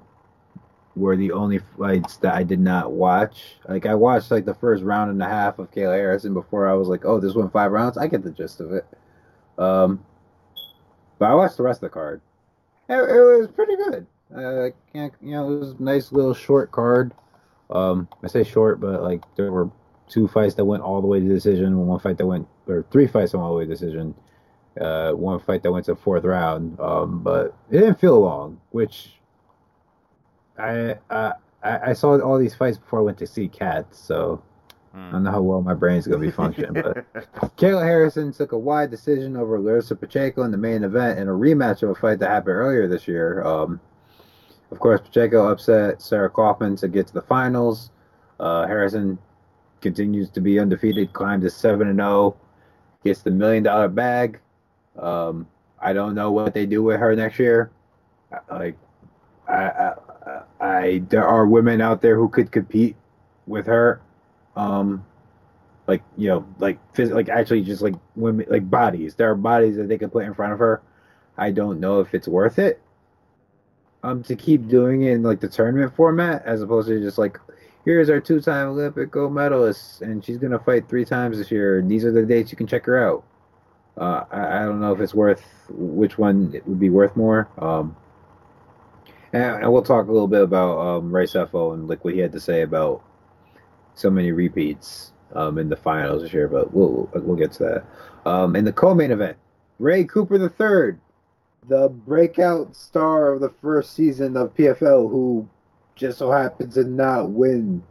were 0.97 1.15
the 1.15 1.31
only 1.31 1.59
fights 1.77 2.17
that 2.17 2.35
I 2.35 2.43
did 2.43 2.59
not 2.59 2.91
watch. 2.91 3.55
Like 3.69 3.85
I 3.85 3.95
watched 3.95 4.31
like 4.31 4.43
the 4.43 4.53
first 4.53 4.83
round 4.83 5.11
and 5.11 5.23
a 5.23 5.29
half 5.29 5.59
of 5.59 5.71
Kayla 5.71 5.95
Harrison 5.95 6.33
before 6.33 6.67
I 6.67 6.73
was 6.73 6.89
like, 6.89 7.05
oh, 7.05 7.21
this 7.21 7.35
went 7.35 7.53
five 7.53 7.71
rounds. 7.71 7.97
I 7.97 8.07
get 8.07 8.21
the 8.21 8.31
gist 8.31 8.59
of 8.59 8.73
it. 8.73 8.85
Um, 9.57 10.03
but 11.19 11.29
I 11.29 11.35
watched 11.35 11.55
the 11.55 11.63
rest 11.63 11.77
of 11.77 11.89
the 11.89 11.93
card. 11.93 12.19
It, 12.89 12.95
it 12.95 13.39
was 13.39 13.47
pretty 13.47 13.77
good. 13.77 14.05
Uh, 14.35 14.75
can't 14.91 15.13
you 15.21 15.31
know 15.31 15.53
it 15.53 15.59
was 15.59 15.71
a 15.71 15.81
nice 15.81 16.11
little 16.11 16.33
short 16.33 16.69
card. 16.73 17.13
Um, 17.69 18.09
I 18.21 18.27
say 18.27 18.43
short, 18.43 18.81
but 18.81 19.01
like 19.03 19.23
there 19.37 19.53
were 19.53 19.69
two 20.10 20.28
fights 20.28 20.55
that 20.55 20.66
went 20.66 20.84
all 20.84 21.01
the 21.01 21.07
way 21.07 21.20
to 21.20 21.28
decision, 21.28 21.88
one 21.88 21.99
fight 21.99 22.18
that 22.18 22.26
went, 22.26 22.47
or 22.68 22.86
three 22.91 23.07
fights 23.07 23.32
that 23.32 23.38
went 23.38 23.45
all 23.45 23.53
the 23.53 23.60
way 23.60 23.66
to 23.66 23.72
decision, 23.72 24.14
uh, 24.82 25.12
one 25.12 25.39
fight 25.39 25.64
that 25.64 25.72
went 25.72 25.86
to 25.86 25.95
fourth 25.95 26.26
round. 26.26 26.80
Um, 26.80 27.24
but 27.24 27.55
it 27.70 27.80
didn't 27.80 27.99
feel 27.99 28.20
long, 28.20 28.60
which 28.72 29.20
I, 30.57 30.95
I 31.10 31.34
I 31.64 31.80
I 31.89 31.93
saw 31.93 32.20
all 32.20 32.38
these 32.38 32.55
fights 32.55 32.78
before 32.78 32.99
I 32.99 33.03
went 33.03 33.18
to 33.20 33.28
see 33.28 33.47
Cats, 33.47 33.99
so 33.99 34.41
I 34.93 34.97
hmm. 34.97 35.12
don't 35.12 35.24
know 35.24 35.32
how 35.32 35.41
well 35.41 35.62
my 35.62 35.74
brain's 35.74 36.07
gonna 36.07 36.20
be 36.20 36.32
functioning. 36.32 36.74
but 36.74 37.05
Kayla 37.57 37.84
Harrison 37.84 38.32
took 38.32 38.51
a 38.51 38.57
wide 38.57 38.91
decision 38.91 39.38
over 39.38 39.60
Larissa 39.60 39.95
Pacheco 39.95 40.43
in 40.43 40.51
the 40.51 40.57
main 40.57 40.84
event 40.84 41.20
in 41.20 41.28
a 41.28 41.32
rematch 41.32 41.84
of 41.84 41.89
a 41.89 41.95
fight 41.95 42.20
that 42.20 42.30
happened 42.30 42.55
earlier 42.55 42.88
this 42.88 43.07
year. 43.07 43.43
Um, 43.43 43.80
of 44.72 44.80
course, 44.80 45.01
Pacheco 45.01 45.47
upset 45.47 46.01
Sarah 46.01 46.30
Kaufman 46.30 46.76
to 46.78 46.88
get 46.88 47.07
to 47.07 47.14
the 47.14 47.22
finals. 47.22 47.91
Uh, 48.39 48.68
Harrison 48.68 49.18
continues 49.82 50.30
to 50.32 50.41
be 50.41 50.59
undefeated, 50.59 51.13
climbs 51.13 51.43
to 51.43 51.49
seven 51.49 51.88
and 51.88 51.99
zero, 51.99 52.36
gets 53.03 53.21
the 53.21 53.32
million 53.32 53.63
dollar 53.63 53.88
bag. 53.88 54.39
Um, 54.97 55.47
I 55.82 55.93
don't 55.93 56.15
know 56.15 56.32
what 56.32 56.53
they 56.53 56.65
do 56.65 56.84
with 56.84 56.99
her 56.99 57.15
next 57.15 57.39
year. 57.39 57.71
Like, 58.49 58.77
I, 59.47 59.53
I, 59.53 59.93
I, 60.59 61.03
there 61.09 61.27
are 61.27 61.45
women 61.45 61.82
out 61.82 62.01
there 62.01 62.15
who 62.15 62.30
could 62.30 62.51
compete 62.51 62.95
with 63.47 63.65
her. 63.65 64.01
Um, 64.55 65.05
like 65.88 66.03
you 66.17 66.27
know, 66.27 66.45
like 66.59 66.77
phys- 66.93 67.11
like 67.11 67.30
actually 67.30 67.63
just 67.63 67.82
like 67.82 67.95
women, 68.15 68.45
like 68.49 68.69
bodies. 68.69 69.15
There 69.15 69.30
are 69.30 69.36
bodies 69.36 69.75
that 69.77 69.88
they 69.88 69.97
could 69.97 70.11
put 70.11 70.23
in 70.23 70.34
front 70.36 70.53
of 70.53 70.59
her. 70.59 70.82
I 71.36 71.51
don't 71.51 71.80
know 71.80 71.99
if 71.99 72.13
it's 72.13 72.27
worth 72.27 72.59
it. 72.59 72.80
Um, 74.03 74.23
to 74.23 74.36
keep 74.36 74.67
doing 74.67 75.03
it 75.03 75.13
in 75.13 75.23
like 75.23 75.39
the 75.41 75.49
tournament 75.49 75.93
format 75.95 76.45
as 76.45 76.61
opposed 76.61 76.88
to 76.88 77.01
just 77.01 77.17
like 77.17 77.39
here's 77.86 78.09
our 78.09 78.19
two-time 78.19 78.69
Olympic 78.69 79.11
gold 79.11 79.34
medalist, 79.34 80.01
and 80.01 80.23
she's 80.23 80.38
gonna 80.38 80.59
fight 80.59 80.88
three 80.89 81.05
times 81.05 81.38
this 81.38 81.51
year. 81.51 81.82
These 81.82 82.05
are 82.05 82.11
the 82.11 82.25
dates 82.25 82.51
you 82.51 82.57
can 82.57 82.67
check 82.67 82.86
her 82.86 82.97
out. 82.97 83.23
Uh, 83.97 84.23
I, 84.32 84.59
I 84.59 84.65
don't 84.65 84.80
know 84.80 84.93
if 84.93 85.01
it's 85.01 85.13
worth 85.13 85.43
which 85.69 86.17
one 86.17 86.51
it 86.53 86.65
would 86.67 86.80
be 86.80 86.89
worth 86.89 87.15
more. 87.15 87.49
Um, 87.57 87.95
and, 89.34 89.63
and 89.63 89.71
we'll 89.71 89.84
talk 89.84 90.07
a 90.07 90.11
little 90.11 90.27
bit 90.27 90.41
about 90.41 90.80
um, 90.80 91.13
Ray 91.13 91.25
Sefo 91.25 91.73
and 91.73 91.88
like 91.88 92.03
what 92.03 92.13
he 92.13 92.19
had 92.19 92.32
to 92.32 92.39
say 92.39 92.61
about 92.61 93.03
so 93.95 94.09
many 94.09 94.32
repeats 94.32 95.11
um, 95.36 95.57
in 95.57 95.69
the 95.69 95.75
finals 95.75 96.23
this 96.23 96.34
year. 96.34 96.47
But 96.47 96.73
we'll 96.73 97.09
we'll 97.13 97.36
get 97.36 97.51
to 97.53 97.63
that. 97.63 98.30
Um, 98.30 98.55
in 98.55 98.65
the 98.65 98.73
co-main 98.73 99.11
event, 99.11 99.38
Ray 99.77 100.03
Cooper 100.03 100.36
III, 100.36 100.97
the 101.67 101.89
breakout 101.89 102.75
star 102.75 103.34
of 103.34 103.41
the 103.41 103.49
first 103.61 103.93
season 103.93 104.36
of 104.38 104.55
PFL, 104.55 105.09
who 105.09 105.47
just 106.00 106.18
so 106.18 106.32
happened 106.32 106.72
to 106.72 106.84
not 106.86 107.30
win 107.30 107.84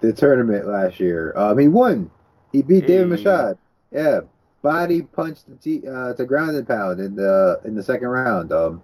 the 0.00 0.12
tournament 0.12 0.66
last 0.66 0.98
year. 0.98 1.32
Um, 1.36 1.58
he 1.58 1.68
won. 1.68 2.10
He 2.52 2.62
beat 2.62 2.86
David 2.86 3.18
Hey. 3.18 3.24
Machad. 3.24 3.58
Yeah, 3.92 4.20
body 4.62 5.02
punched 5.02 5.46
the 5.48 5.56
t- 5.56 5.86
uh, 5.86 6.14
to 6.14 6.24
ground 6.24 6.56
and 6.56 6.66
pound 6.66 7.00
in 7.00 7.14
the 7.14 7.60
in 7.64 7.74
the 7.74 7.82
second 7.82 8.08
round. 8.08 8.50
Um, 8.52 8.82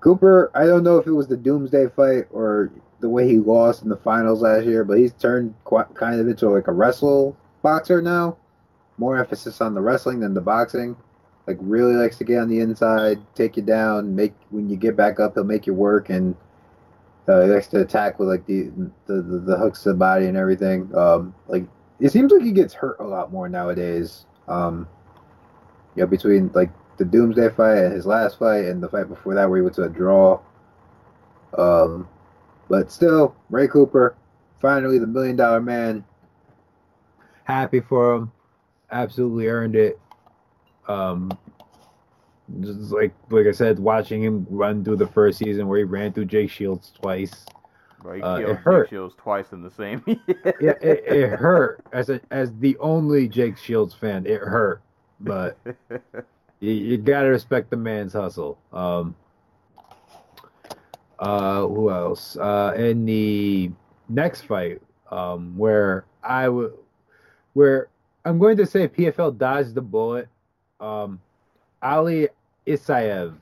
Cooper, 0.00 0.50
I 0.54 0.66
don't 0.66 0.84
know 0.84 0.98
if 0.98 1.06
it 1.06 1.12
was 1.12 1.26
the 1.26 1.36
Doomsday 1.36 1.88
fight 1.88 2.26
or 2.30 2.70
the 3.00 3.08
way 3.08 3.28
he 3.28 3.38
lost 3.38 3.82
in 3.82 3.88
the 3.88 3.96
finals 3.96 4.40
last 4.40 4.64
year, 4.64 4.84
but 4.84 4.98
he's 4.98 5.12
turned 5.12 5.54
quite, 5.64 5.92
kind 5.94 6.20
of 6.20 6.28
into 6.28 6.48
like 6.48 6.68
a 6.68 6.72
wrestle 6.72 7.36
boxer 7.62 8.00
now. 8.00 8.36
More 8.98 9.18
emphasis 9.18 9.60
on 9.60 9.74
the 9.74 9.80
wrestling 9.80 10.20
than 10.20 10.32
the 10.32 10.40
boxing. 10.40 10.96
Like 11.46 11.58
really 11.60 11.94
likes 11.94 12.16
to 12.18 12.24
get 12.24 12.38
on 12.38 12.48
the 12.48 12.60
inside, 12.60 13.18
take 13.34 13.56
you 13.56 13.62
down, 13.62 14.14
make 14.14 14.32
when 14.50 14.68
you 14.70 14.76
get 14.76 14.96
back 14.96 15.20
up, 15.20 15.34
he'll 15.34 15.44
make 15.44 15.66
you 15.66 15.74
work, 15.74 16.08
and 16.08 16.34
uh, 17.28 17.42
he 17.42 17.48
likes 17.48 17.66
to 17.68 17.80
attack 17.80 18.18
with 18.18 18.28
like 18.28 18.46
the 18.46 18.70
the, 19.06 19.22
the, 19.22 19.38
the 19.40 19.56
hooks 19.56 19.82
to 19.82 19.90
the 19.90 19.94
body 19.96 20.26
and 20.26 20.36
everything. 20.36 20.94
Um, 20.94 21.34
like 21.48 21.64
it 21.98 22.10
seems 22.10 22.32
like 22.32 22.42
he 22.42 22.52
gets 22.52 22.74
hurt 22.74 22.96
a 23.00 23.04
lot 23.04 23.32
more 23.32 23.48
nowadays. 23.48 24.26
Um, 24.48 24.88
you 25.94 26.02
know, 26.02 26.06
between 26.06 26.50
like 26.54 26.70
the 26.98 27.04
Doomsday 27.04 27.50
fight 27.50 27.78
and 27.78 27.92
his 27.92 28.06
last 28.06 28.38
fight 28.38 28.66
and 28.66 28.82
the 28.82 28.88
fight 28.88 29.08
before 29.08 29.34
that 29.34 29.48
where 29.48 29.58
he 29.58 29.62
went 29.62 29.74
to 29.76 29.84
a 29.84 29.88
draw. 29.88 30.40
Um, 31.56 32.08
but 32.68 32.90
still, 32.90 33.34
Ray 33.50 33.68
Cooper, 33.68 34.16
finally 34.60 34.98
the 34.98 35.06
million 35.06 35.36
dollar 35.36 35.60
man. 35.60 36.04
Happy 37.44 37.80
for 37.80 38.14
him. 38.14 38.32
Absolutely 38.90 39.48
earned 39.48 39.76
it. 39.76 39.98
Um, 40.88 41.30
just 42.60 42.92
like 42.92 43.12
like 43.30 43.46
I 43.46 43.52
said, 43.52 43.78
watching 43.78 44.22
him 44.22 44.46
run 44.50 44.84
through 44.84 44.96
the 44.96 45.06
first 45.06 45.38
season 45.38 45.66
where 45.68 45.78
he 45.78 45.84
ran 45.84 46.12
through 46.12 46.26
Jake 46.26 46.50
Shields 46.50 46.92
twice. 47.00 47.44
He 48.14 48.22
Uh, 48.22 48.36
it 48.36 48.44
killed 48.44 48.58
Jake. 48.64 48.88
Shields 48.88 49.14
twice 49.16 49.52
in 49.52 49.62
the 49.62 49.70
same. 49.70 50.02
Yeah, 50.60 50.74
it, 50.80 51.04
it 51.06 51.30
hurt 51.30 51.84
as 51.92 52.08
a 52.08 52.20
as 52.30 52.52
the 52.58 52.76
only 52.78 53.28
Jake 53.28 53.56
Shields 53.58 53.94
fan. 53.94 54.26
It 54.26 54.40
hurt, 54.40 54.80
but 55.20 55.58
you, 56.60 56.70
you 56.70 56.98
gotta 56.98 57.28
respect 57.28 57.70
the 57.70 57.76
man's 57.76 58.12
hustle. 58.12 58.58
Um, 58.72 59.16
uh, 61.18 61.66
who 61.66 61.90
else? 61.90 62.36
Uh, 62.36 62.74
in 62.76 63.04
the 63.06 63.70
next 64.08 64.42
fight, 64.42 64.80
um, 65.10 65.56
where 65.56 66.04
I 66.22 66.48
would, 66.48 66.74
where 67.54 67.88
I'm 68.24 68.38
going 68.38 68.56
to 68.58 68.66
say 68.66 68.86
PFL 68.88 69.36
dodged 69.38 69.74
the 69.74 69.82
bullet. 69.82 70.28
Um, 70.78 71.20
Ali 71.82 72.28
Isaev 72.66 73.34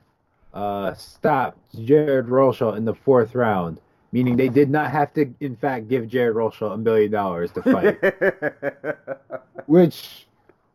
uh, 0.53 0.93
stopped 0.93 1.59
Jared 1.83 2.27
Roshaw 2.27 2.75
in 2.75 2.85
the 2.85 2.93
fourth 2.93 3.35
round, 3.35 3.79
meaning 4.11 4.35
they 4.35 4.49
did 4.49 4.69
not 4.69 4.91
have 4.91 5.13
to, 5.13 5.33
in 5.39 5.55
fact, 5.55 5.87
give 5.87 6.07
Jared 6.07 6.35
Roshaw 6.35 6.73
a 6.73 6.77
million 6.77 7.11
dollars 7.11 7.51
to 7.53 7.61
fight, 7.61 7.97
which 9.67 10.27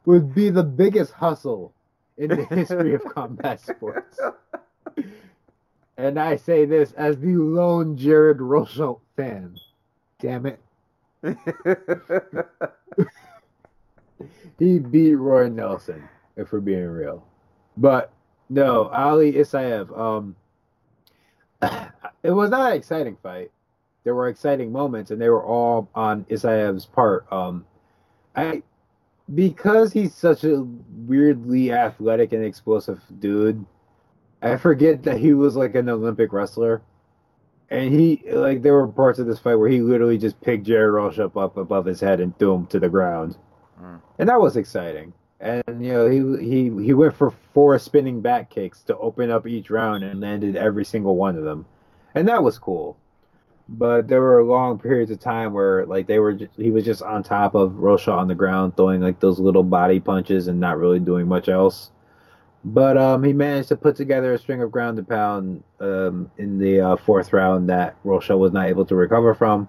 would 0.04 0.34
be 0.34 0.50
the 0.50 0.62
biggest 0.64 1.12
hustle 1.12 1.72
in 2.18 2.28
the 2.28 2.44
history 2.44 2.94
of 2.94 3.04
combat 3.04 3.60
sports. 3.60 4.18
And 5.96 6.18
I 6.18 6.36
say 6.36 6.64
this 6.64 6.92
as 6.92 7.18
the 7.18 7.34
lone 7.34 7.94
Jared 7.94 8.38
Roshaw 8.38 8.98
fan. 9.16 9.58
Damn 10.18 10.46
it. 10.46 10.58
He 14.60 14.78
beat 14.78 15.14
Roy 15.14 15.48
Nelson, 15.48 16.06
if 16.36 16.52
we're 16.52 16.60
being 16.60 16.86
real. 16.86 17.24
But 17.78 18.12
no, 18.50 18.88
Ali 18.88 19.32
Isaev. 19.34 19.96
Um, 19.98 20.36
it 22.22 22.30
was 22.30 22.50
not 22.50 22.72
an 22.72 22.76
exciting 22.76 23.16
fight. 23.22 23.50
There 24.04 24.14
were 24.14 24.28
exciting 24.28 24.72
moments, 24.72 25.10
and 25.10 25.20
they 25.20 25.28
were 25.28 25.44
all 25.44 25.88
on 25.94 26.24
Isaev's 26.24 26.84
part. 26.84 27.30
Um, 27.32 27.64
I 28.34 28.62
because 29.34 29.92
he's 29.92 30.14
such 30.14 30.44
a 30.44 30.66
weirdly 31.06 31.72
athletic 31.72 32.32
and 32.32 32.44
explosive 32.44 33.00
dude. 33.20 33.64
I 34.42 34.56
forget 34.56 35.04
that 35.04 35.18
he 35.18 35.34
was 35.34 35.54
like 35.54 35.74
an 35.74 35.88
Olympic 35.88 36.32
wrestler. 36.32 36.82
And 37.68 37.92
he 37.92 38.22
like 38.32 38.62
there 38.62 38.74
were 38.74 38.88
parts 38.88 39.20
of 39.20 39.26
this 39.26 39.38
fight 39.38 39.54
where 39.54 39.68
he 39.68 39.80
literally 39.80 40.18
just 40.18 40.40
picked 40.40 40.64
Jared 40.64 40.92
Roche 40.92 41.20
up, 41.20 41.36
up 41.36 41.56
above 41.56 41.84
his 41.84 42.00
head 42.00 42.18
and 42.18 42.36
threw 42.36 42.54
him 42.56 42.66
to 42.68 42.80
the 42.80 42.88
ground. 42.88 43.36
Mm. 43.80 44.00
And 44.18 44.28
that 44.28 44.40
was 44.40 44.56
exciting. 44.56 45.12
And 45.40 45.84
you 45.84 45.92
know, 45.92 46.06
he 46.06 46.44
he 46.44 46.84
he 46.84 46.92
went 46.92 47.16
for 47.16 47.30
four 47.54 47.78
spinning 47.78 48.20
back 48.20 48.50
kicks 48.50 48.82
to 48.82 48.96
open 48.98 49.30
up 49.30 49.46
each 49.46 49.70
round 49.70 50.04
and 50.04 50.20
landed 50.20 50.54
every 50.54 50.84
single 50.84 51.16
one 51.16 51.36
of 51.36 51.44
them. 51.44 51.64
And 52.14 52.28
that 52.28 52.42
was 52.42 52.58
cool. 52.58 52.98
But 53.68 54.08
there 54.08 54.20
were 54.20 54.42
long 54.44 54.78
periods 54.78 55.10
of 55.10 55.20
time 55.20 55.52
where 55.54 55.86
like 55.86 56.06
they 56.06 56.18
were 56.18 56.34
just, 56.34 56.52
he 56.56 56.70
was 56.70 56.84
just 56.84 57.02
on 57.02 57.22
top 57.22 57.54
of 57.54 57.78
Rocha 57.78 58.12
on 58.12 58.28
the 58.28 58.34
ground 58.34 58.76
throwing 58.76 59.00
like 59.00 59.20
those 59.20 59.38
little 59.38 59.62
body 59.62 60.00
punches 60.00 60.48
and 60.48 60.60
not 60.60 60.78
really 60.78 60.98
doing 61.00 61.26
much 61.26 61.48
else. 61.48 61.90
But 62.62 62.98
um, 62.98 63.22
he 63.22 63.32
managed 63.32 63.68
to 63.68 63.76
put 63.76 63.96
together 63.96 64.34
a 64.34 64.38
string 64.38 64.60
of 64.60 64.70
ground 64.70 64.98
and 64.98 65.08
pound 65.08 65.62
um, 65.78 66.30
in 66.36 66.58
the 66.58 66.80
uh, 66.80 66.96
fourth 66.96 67.32
round 67.32 67.70
that 67.70 67.96
Rocha 68.04 68.36
was 68.36 68.52
not 68.52 68.68
able 68.68 68.84
to 68.84 68.94
recover 68.94 69.34
from. 69.34 69.68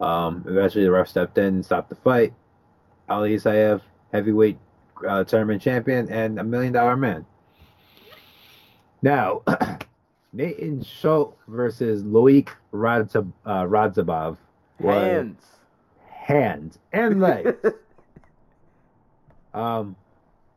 Um, 0.00 0.44
eventually, 0.48 0.84
the 0.84 0.90
ref 0.90 1.08
stepped 1.08 1.36
in 1.36 1.44
and 1.46 1.64
stopped 1.64 1.90
the 1.90 1.96
fight. 1.96 2.32
Ali 3.10 3.38
heavyweight 4.12 4.58
uh, 5.06 5.24
tournament 5.24 5.62
champion 5.62 6.10
and 6.10 6.38
a 6.38 6.44
million 6.44 6.72
dollar 6.72 6.96
man. 6.96 7.24
Now, 9.02 9.42
Nathan 10.32 10.82
Schultz 10.82 11.36
versus 11.48 12.02
Loic 12.02 12.48
Radzab- 12.72 13.32
uh, 13.44 13.64
Radzabov 13.64 14.36
Hands. 14.80 15.44
hands 16.08 16.78
and 16.92 17.20
legs. 17.20 17.56
um, 19.54 19.96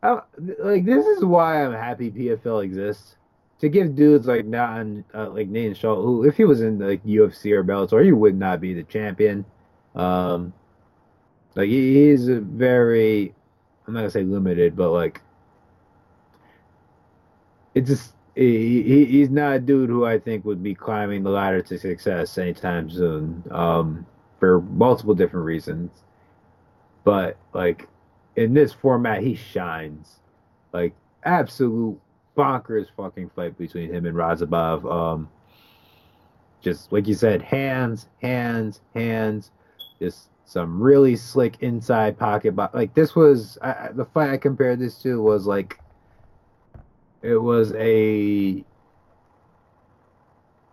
I, 0.02 0.22
like 0.60 0.86
this 0.86 1.06
is 1.06 1.26
why 1.26 1.64
I'm 1.66 1.74
happy 1.74 2.12
PFL 2.12 2.64
exists 2.64 3.16
to 3.60 3.70
give 3.70 3.96
dudes 3.96 4.28
like 4.28 4.46
not 4.46 4.86
uh, 5.14 5.30
like 5.30 5.48
Nathan 5.48 5.74
Schultz, 5.76 6.04
who 6.04 6.26
if 6.26 6.38
he 6.38 6.46
was 6.46 6.62
in 6.62 6.80
like 6.80 7.04
UFC 7.04 7.52
or 7.52 7.64
Bellator, 7.64 8.04
he 8.04 8.12
would 8.12 8.38
not 8.38 8.62
be 8.62 8.74
the 8.74 8.84
champion. 8.84 9.46
Um, 9.96 10.54
like 11.56 11.70
he, 11.70 12.10
he's 12.10 12.28
a 12.28 12.40
very, 12.40 13.34
I'm 13.88 13.94
not 13.94 14.02
gonna 14.02 14.10
say 14.10 14.24
limited, 14.24 14.76
but 14.76 14.92
like 14.92 15.22
it's 17.74 17.90
just 17.90 18.14
he, 18.36 18.82
he 18.84 19.06
he's 19.06 19.30
not 19.30 19.56
a 19.56 19.60
dude 19.60 19.90
who 19.90 20.06
I 20.06 20.20
think 20.20 20.46
would 20.46 20.64
be 20.64 20.74
climbing 20.74 21.24
the 21.24 21.30
ladder 21.30 21.62
to 21.62 21.78
success 21.78 22.38
anytime 22.38 22.90
soon. 22.90 23.44
Um, 23.52 24.06
for 24.40 24.62
multiple 24.62 25.16
different 25.16 25.46
reasons, 25.46 25.92
but 27.04 27.38
like 27.54 27.88
in 28.36 28.54
this 28.54 28.74
format, 28.74 29.24
he 29.24 29.36
shines. 29.36 30.20
Like 30.74 30.94
absolute 31.24 32.00
bonkers 32.36 32.88
fucking 32.98 33.32
fight 33.36 33.58
between 33.58 33.94
him 33.94 34.06
and 34.06 34.16
Razabov. 34.16 34.86
Um, 34.92 35.30
just 36.62 36.92
like 36.92 37.08
you 37.08 37.14
said, 37.14 37.42
hands, 37.42 38.08
hands, 38.22 38.82
hands. 38.94 39.52
Just 40.00 40.30
some 40.46 40.82
really 40.82 41.16
slick 41.16 41.58
inside 41.62 42.18
pocket. 42.18 42.56
But 42.56 42.74
like 42.74 42.94
this 42.94 43.16
was 43.16 43.58
I, 43.62 43.90
the 43.94 44.06
fight 44.06 44.30
I 44.30 44.38
compared 44.38 44.80
this 44.80 45.02
to 45.02 45.22
was 45.22 45.46
like 45.46 45.80
it 47.22 47.38
was 47.38 47.74
a 47.74 48.64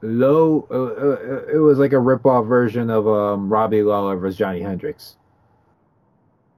low. 0.02 0.66
Uh, 0.70 0.74
uh, 0.74 1.54
it 1.54 1.58
was 1.58 1.78
like 1.78 1.92
a 1.92 1.98
rip-off 1.98 2.46
version 2.46 2.90
of 2.90 3.08
um, 3.08 3.50
Robbie 3.50 3.82
Lawler 3.82 4.16
versus 4.16 4.38
Johnny 4.38 4.60
Hendricks. 4.60 5.16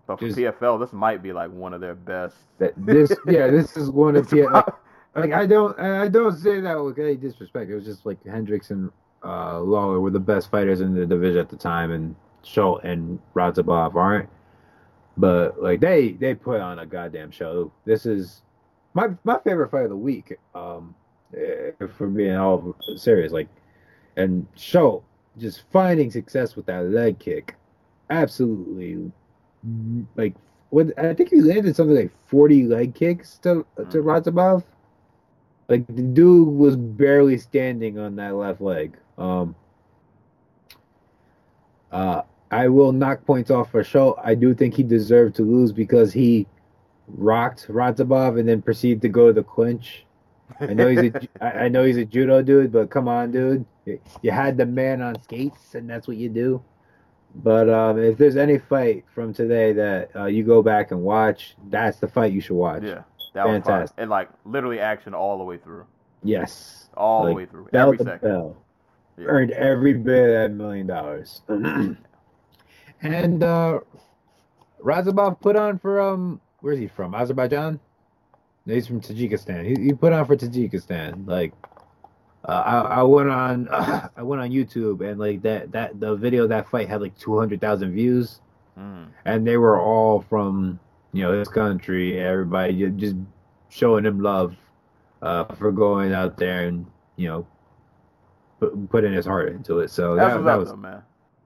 But 0.07 0.19
for 0.19 0.27
Just- 0.27 0.39
PFL, 0.39 0.81
this 0.81 0.93
might 0.93 1.23
be 1.23 1.33
like 1.33 1.51
one 1.51 1.73
of 1.73 1.81
their 1.81 1.95
best. 1.95 2.37
That 2.59 2.75
this, 2.77 3.13
yeah, 3.27 3.49
this 3.49 3.77
is 3.77 3.91
one 3.91 4.17
of 4.17 4.29
the 4.29 4.43
like, 4.43 4.67
like 5.15 5.33
I 5.33 5.47
don't 5.47 5.79
I 5.79 6.09
don't 6.09 6.37
say 6.37 6.61
that 6.61 6.75
with 6.75 6.99
any 6.99 7.17
disrespect. 7.17 7.71
It 7.71 7.75
was 7.75 7.85
just 7.85 8.05
like 8.05 8.23
Hendricks 8.27 8.71
and 8.71 8.91
uh, 9.25 9.61
Lawler 9.61 10.01
were 10.01 10.11
the 10.11 10.21
best 10.21 10.51
fighters 10.51 10.81
in 10.81 10.95
the 10.95 11.07
division 11.07 11.41
at 11.41 11.49
the 11.49 11.57
time, 11.57 11.93
and 11.93 12.15
Schultz 12.45 12.85
and 12.85 13.19
Razabov 13.35 13.95
aren't. 13.95 14.29
But 15.17 15.63
like 15.63 15.81
they 15.81 16.13
they 16.13 16.35
put 16.35 16.61
on 16.61 16.81
a 16.81 16.87
goddamn 16.87 17.31
show. 17.31 17.73
This 17.85 18.07
is 18.07 18.43
my 18.95 19.09
my 19.25 19.39
favorite 19.45 19.71
fight 19.71 19.85
of 19.85 19.91
the 19.91 19.97
week. 19.97 20.37
Um, 20.55 20.95
eh, 21.37 21.71
for 21.97 22.09
being 22.09 22.37
all 22.37 22.75
serious, 22.97 23.33
like, 23.33 23.49
and 24.17 24.47
Schultz 24.57 25.05
just 25.39 25.65
finding 25.73 26.11
success 26.11 26.57
with 26.57 26.67
that 26.67 26.85
leg 26.87 27.19
kick, 27.19 27.57
absolutely, 28.11 29.11
like 30.17 30.35
when 30.71 30.93
I 30.99 31.15
think 31.15 31.31
he 31.31 31.41
landed 31.41 31.77
something 31.77 31.97
like 31.97 32.13
forty 32.27 32.65
leg 32.65 32.95
kicks 32.95 33.39
to 33.39 33.65
to 33.77 33.99
Mhm. 33.99 34.05
Razabov. 34.05 34.65
Like 35.69 35.87
the 35.87 36.03
dude 36.03 36.49
was 36.49 36.77
barely 36.77 37.39
standing 37.39 37.99
on 37.99 38.17
that 38.17 38.35
left 38.35 38.61
leg. 38.61 38.97
Um, 39.17 39.55
uh, 41.91 42.23
I 42.51 42.69
will 42.69 42.93
knock 42.93 43.25
points 43.27 43.51
off 43.51 43.71
for 43.71 43.83
Schultz. 43.83 44.21
I 44.23 44.35
do 44.35 44.55
think 44.55 44.75
he 44.75 44.83
deserved 44.83 45.37
to 45.37 45.43
lose 45.43 45.73
because 45.73 46.13
he 46.13 46.47
rocked 47.09 47.67
Razabov 47.69 48.39
and 48.39 48.49
then 48.49 48.63
proceeded 48.63 49.03
to 49.03 49.09
go 49.09 49.29
to 49.29 49.33
the 49.33 49.43
clinch. 49.43 50.05
I 50.61 50.75
know 50.75 50.89
he's 50.89 51.13
a 51.15 51.65
I 51.65 51.69
know 51.69 51.85
he's 51.85 51.97
a 51.97 52.05
judo 52.05 52.43
dude, 52.43 52.71
but 52.71 52.91
come 52.91 53.09
on, 53.09 53.33
dude. 53.33 53.65
You 54.23 54.31
had 54.31 54.57
the 54.57 54.67
man 54.67 55.03
on 55.03 55.21
skates, 55.23 55.75
and 55.75 55.89
that's 55.89 56.07
what 56.07 56.17
you 56.17 56.29
do. 56.29 56.63
But 57.37 57.69
um, 57.69 57.99
if 57.99 58.17
there's 58.17 58.37
any 58.37 58.59
fight 58.59 59.05
from 59.13 59.35
today 59.35 59.73
that 59.73 60.15
uh, 60.15 60.27
you 60.27 60.45
go 60.45 60.63
back 60.63 60.93
and 60.93 61.03
watch, 61.03 61.57
that's 61.69 61.99
the 61.99 62.07
fight 62.07 62.33
you 62.33 62.41
should 62.41 62.55
watch. 62.57 62.83
Yeah, 62.85 63.03
that 63.35 63.47
was. 63.47 63.55
Fantastic. 63.65 63.95
And 63.99 64.11
like 64.11 64.29
literally 64.45 64.79
action 64.81 65.15
all 65.15 65.39
the 65.39 65.45
way 65.45 65.57
through, 65.57 65.87
Yes. 66.23 66.89
all 66.97 67.25
the 67.27 67.33
way 67.33 67.47
through, 67.47 67.69
every 67.73 67.99
second. 67.99 68.21
bell. 68.21 68.57
Yeah. 69.19 69.25
Earned 69.27 69.51
every 69.53 69.95
bit 69.95 70.29
of 70.29 70.35
that 70.35 70.51
million 70.53 70.87
dollars. 70.87 71.43
and 73.03 73.43
uh, 73.43 73.81
Razabov 74.83 75.41
put 75.41 75.57
on 75.57 75.79
for 75.79 76.01
um, 76.01 76.41
where's 76.61 76.79
he 76.79 76.89
from? 76.89 77.15
Azerbaijan. 77.15 77.81
No, 78.67 78.75
he's 78.75 78.87
from 78.87 79.01
Tajikistan. 79.01 79.65
He, 79.65 79.85
he 79.85 79.93
put 79.93 80.13
on 80.13 80.25
for 80.25 80.37
Tajikistan. 80.37 81.27
Like, 81.27 81.53
uh, 82.47 82.53
I, 82.53 82.79
I 82.81 83.03
went 83.03 83.29
on 83.29 83.69
I 84.17 84.23
went 84.23 84.43
on 84.43 84.51
YouTube 84.51 85.07
and 85.09 85.19
like 85.19 85.43
that 85.43 85.73
that 85.73 86.01
the 86.01 86.15
video 86.15 86.45
of 86.45 86.49
that 86.51 86.69
fight 86.69 86.89
had 86.89 87.01
like 87.01 87.17
two 87.19 87.39
hundred 87.39 87.61
thousand 87.61 87.93
views. 87.93 88.41
Mm. 88.79 89.07
and 89.25 89.47
they 89.47 89.57
were 89.57 89.81
all 89.81 90.23
from 90.29 90.81
you 91.13 91.23
know 91.23 91.37
this 91.37 91.49
country. 91.49 92.19
Everybody 92.19 92.91
just 92.91 93.15
showing 93.69 94.05
him 94.05 94.21
love 94.21 94.57
uh, 95.23 95.45
for 95.55 95.71
going 95.71 96.13
out 96.13 96.37
there 96.37 96.67
and 96.67 96.87
you 97.17 97.29
know 97.29 97.47
put, 98.59 98.91
putting 98.91 99.13
his 99.13 99.27
heart 99.27 99.51
into 99.51 99.79
it. 99.79 99.91
So 99.91 100.17
That's 100.17 100.35
that, 100.35 100.43
that 100.45 100.59
was 100.59 100.71
though, 100.71 100.77
man. 100.77 101.03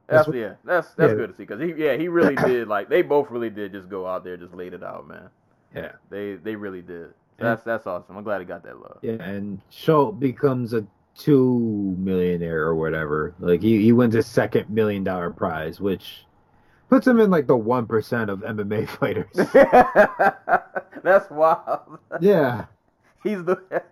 That's 0.08 0.26
That's, 0.26 0.36
yeah, 0.36 0.54
that's 0.64 0.94
that's 0.94 1.10
yeah. 1.10 1.14
good 1.16 1.30
to 1.30 1.36
see 1.36 1.44
because 1.44 1.60
he 1.60 1.74
yeah 1.76 1.96
he 1.96 2.08
really 2.08 2.34
did 2.36 2.68
like 2.68 2.88
they 2.88 3.02
both 3.02 3.30
really 3.30 3.50
did 3.50 3.72
just 3.72 3.88
go 3.88 4.06
out 4.06 4.24
there 4.24 4.36
just 4.36 4.54
laid 4.54 4.74
it 4.74 4.82
out, 4.82 5.06
man. 5.06 5.28
yeah 5.74 5.92
They 6.10 6.34
they 6.36 6.56
really 6.56 6.82
did. 6.82 7.08
That's 7.38 7.62
that's 7.62 7.86
awesome. 7.86 8.16
I'm 8.16 8.24
glad 8.24 8.40
he 8.40 8.44
got 8.46 8.64
that 8.64 8.80
love. 8.80 8.98
yeah. 9.02 9.12
And 9.22 9.60
Schultz 9.70 10.18
becomes 10.18 10.72
a 10.72 10.84
two 11.16 11.94
millionaire 11.98 12.62
or 12.64 12.74
whatever. 12.74 13.34
Like 13.38 13.60
he 13.62 13.82
he 13.82 13.92
wins 13.92 14.14
a 14.14 14.22
second 14.22 14.70
million 14.70 15.04
dollar 15.04 15.30
prize, 15.30 15.80
which 15.80 16.24
puts 16.88 17.06
him 17.06 17.20
in 17.20 17.30
like 17.30 17.46
the 17.46 17.56
one 17.56 17.86
percent 17.86 18.30
of 18.30 18.40
MMA 18.40 18.88
fighters. 18.98 19.28
that's 21.02 21.30
wild. 21.30 21.98
yeah. 22.20 22.66
He's 23.24 23.42
the 23.44 23.82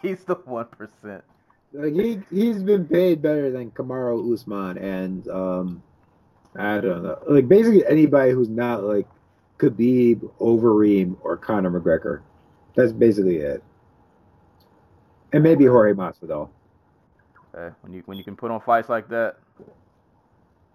he's 0.00 0.24
the 0.24 0.36
one 0.36 0.66
percent. 0.66 1.24
Like 1.72 1.92
he 1.94 2.20
he's 2.30 2.62
been 2.62 2.86
paid 2.86 3.20
better 3.22 3.50
than 3.50 3.70
Kamaru 3.70 4.32
Usman 4.32 4.78
and 4.78 5.28
um 5.28 5.82
I 6.56 6.80
don't 6.80 7.02
know 7.02 7.18
like 7.28 7.48
basically 7.48 7.86
anybody 7.86 8.32
who's 8.32 8.48
not 8.48 8.82
like 8.84 9.06
Khabib, 9.58 10.20
Overeem, 10.38 11.16
or 11.22 11.36
Conor 11.38 11.70
McGregor. 11.80 12.20
That's 12.74 12.92
basically 12.92 13.36
it. 13.38 13.62
And 15.32 15.42
maybe 15.42 15.64
Jorge 15.66 15.92
Masvidal. 15.94 16.50
Hey, 17.54 17.70
when 17.80 17.92
you 17.92 18.02
when 18.06 18.18
you 18.18 18.24
can 18.24 18.36
put 18.36 18.50
on 18.50 18.60
fights 18.60 18.88
like 18.88 19.08
that, 19.08 19.36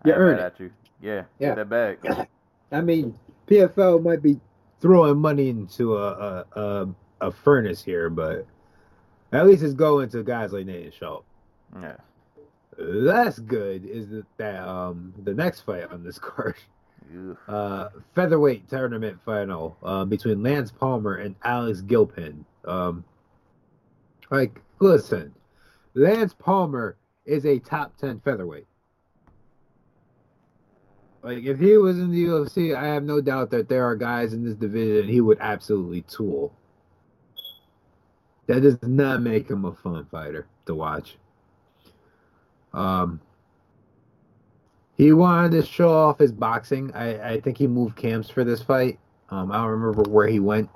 You 0.03 0.13
earn 0.13 0.39
it. 0.39 0.41
at 0.41 0.59
you. 0.59 0.71
Yeah, 1.01 1.23
Yeah. 1.39 1.55
get 1.55 1.69
that 1.69 1.69
bag. 1.69 2.27
I 2.71 2.81
mean, 2.81 3.17
PFL 3.47 4.03
might 4.03 4.21
be 4.21 4.39
throwing 4.81 5.17
money 5.19 5.49
into 5.49 5.97
a 5.97 6.45
a, 6.55 6.59
a, 6.59 6.87
a 7.21 7.31
furnace 7.31 7.83
here, 7.83 8.09
but 8.09 8.45
at 9.31 9.45
least 9.45 9.63
it's 9.63 9.73
going 9.73 10.09
to 10.09 10.23
guys 10.23 10.51
like 10.51 10.65
Natan 10.65 10.91
Schultz. 10.91 11.25
Yeah. 11.79 11.95
Less 12.77 13.39
good 13.39 13.85
is 13.85 14.09
that, 14.09 14.25
that 14.37 14.67
um 14.67 15.13
the 15.23 15.33
next 15.33 15.61
fight 15.61 15.91
on 15.91 16.03
this 16.03 16.17
card, 16.19 16.55
uh 17.47 17.89
featherweight 18.15 18.69
tournament 18.69 19.19
final 19.23 19.77
uh, 19.83 20.05
between 20.05 20.41
Lance 20.41 20.71
Palmer 20.71 21.15
and 21.15 21.35
Alex 21.43 21.81
Gilpin. 21.81 22.45
Um, 22.65 23.03
like 24.29 24.61
listen, 24.79 25.33
Lance 25.93 26.33
Palmer 26.33 26.97
is 27.25 27.45
a 27.45 27.59
top 27.59 27.97
ten 27.97 28.19
featherweight. 28.21 28.67
Like 31.23 31.43
if 31.43 31.59
he 31.59 31.77
was 31.77 31.99
in 31.99 32.11
the 32.11 32.25
UFC, 32.25 32.75
I 32.75 32.87
have 32.87 33.03
no 33.03 33.21
doubt 33.21 33.51
that 33.51 33.69
there 33.69 33.85
are 33.85 33.95
guys 33.95 34.33
in 34.33 34.43
this 34.43 34.55
division 34.55 35.07
he 35.07 35.21
would 35.21 35.37
absolutely 35.39 36.01
tool. 36.03 36.53
That 38.47 38.61
does 38.61 38.77
not 38.81 39.21
make 39.21 39.49
him 39.49 39.65
a 39.65 39.73
fun 39.73 40.05
fighter 40.05 40.47
to 40.65 40.75
watch. 40.75 41.17
Um, 42.73 43.21
he 44.97 45.13
wanted 45.13 45.51
to 45.51 45.65
show 45.65 45.91
off 45.91 46.19
his 46.19 46.31
boxing. 46.31 46.91
I, 46.93 47.33
I 47.33 47.39
think 47.39 47.57
he 47.57 47.67
moved 47.67 47.95
camps 47.95 48.29
for 48.29 48.43
this 48.43 48.61
fight. 48.61 48.99
Um, 49.29 49.51
I 49.51 49.57
don't 49.57 49.67
remember 49.67 50.03
where 50.09 50.27
he 50.27 50.39
went, 50.39 50.69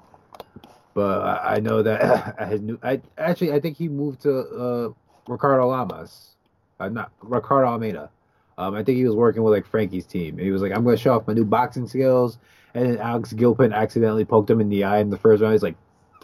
but 0.93 1.21
I, 1.21 1.55
I 1.55 1.59
know 1.59 1.83
that 1.83 2.35
I 2.39 2.55
new. 2.57 2.79
I 2.81 3.01
actually 3.17 3.51
I 3.53 3.59
think 3.59 3.77
he 3.77 3.87
moved 3.87 4.21
to 4.21 4.39
uh, 4.39 4.89
Ricardo 5.27 5.67
Lamas, 5.67 6.35
uh, 6.79 6.89
not 6.89 7.11
Ricardo 7.21 7.67
Almeida. 7.67 8.09
Um, 8.57 8.73
I 8.75 8.83
think 8.83 8.97
he 8.97 9.05
was 9.05 9.15
working 9.15 9.43
with 9.43 9.53
like 9.53 9.65
Frankie's 9.65 10.05
team. 10.05 10.35
And 10.35 10.45
He 10.45 10.51
was 10.51 10.61
like, 10.61 10.71
I'm 10.71 10.83
going 10.83 10.95
to 10.95 11.01
show 11.01 11.15
off 11.15 11.27
my 11.27 11.33
new 11.33 11.45
boxing 11.45 11.87
skills. 11.87 12.37
And 12.73 12.89
then 12.89 12.97
Alex 12.99 13.33
Gilpin 13.33 13.73
accidentally 13.73 14.25
poked 14.25 14.49
him 14.49 14.61
in 14.61 14.69
the 14.69 14.83
eye 14.83 14.99
in 14.99 15.09
the 15.09 15.17
first 15.17 15.41
round. 15.41 15.53
He's 15.53 15.63
like, 15.63 15.75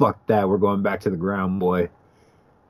fuck 0.02 0.26
that. 0.26 0.50
We're 0.50 0.58
going 0.58 0.82
back 0.82 1.00
to 1.02 1.12
the 1.12 1.18
ground, 1.18 1.60
boy. 1.60 1.90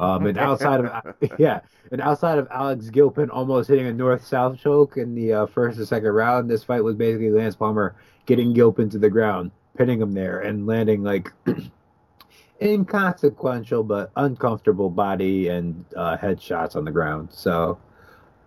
Um, 0.01 0.25
and 0.25 0.37
outside 0.37 0.83
of 0.83 1.15
yeah, 1.39 1.61
and 1.91 2.01
outside 2.01 2.37
of 2.37 2.47
Alex 2.51 2.89
Gilpin 2.89 3.29
almost 3.29 3.69
hitting 3.69 3.87
a 3.87 3.93
north-south 3.93 4.59
choke 4.59 4.97
in 4.97 5.15
the 5.15 5.33
uh, 5.33 5.45
first 5.45 5.79
or 5.79 5.85
second 5.85 6.11
round, 6.11 6.49
this 6.49 6.63
fight 6.63 6.83
was 6.83 6.95
basically 6.95 7.29
Lance 7.29 7.55
Palmer 7.55 7.95
getting 8.25 8.53
Gilpin 8.53 8.89
to 8.89 8.97
the 8.97 9.09
ground, 9.09 9.51
pinning 9.77 10.01
him 10.01 10.13
there, 10.13 10.39
and 10.39 10.67
landing 10.67 11.03
like 11.03 11.31
inconsequential 12.61 13.83
but 13.83 14.11
uncomfortable 14.15 14.89
body 14.89 15.47
and 15.47 15.85
uh, 15.95 16.17
head 16.17 16.41
shots 16.41 16.75
on 16.75 16.83
the 16.83 16.91
ground. 16.91 17.29
So 17.31 17.79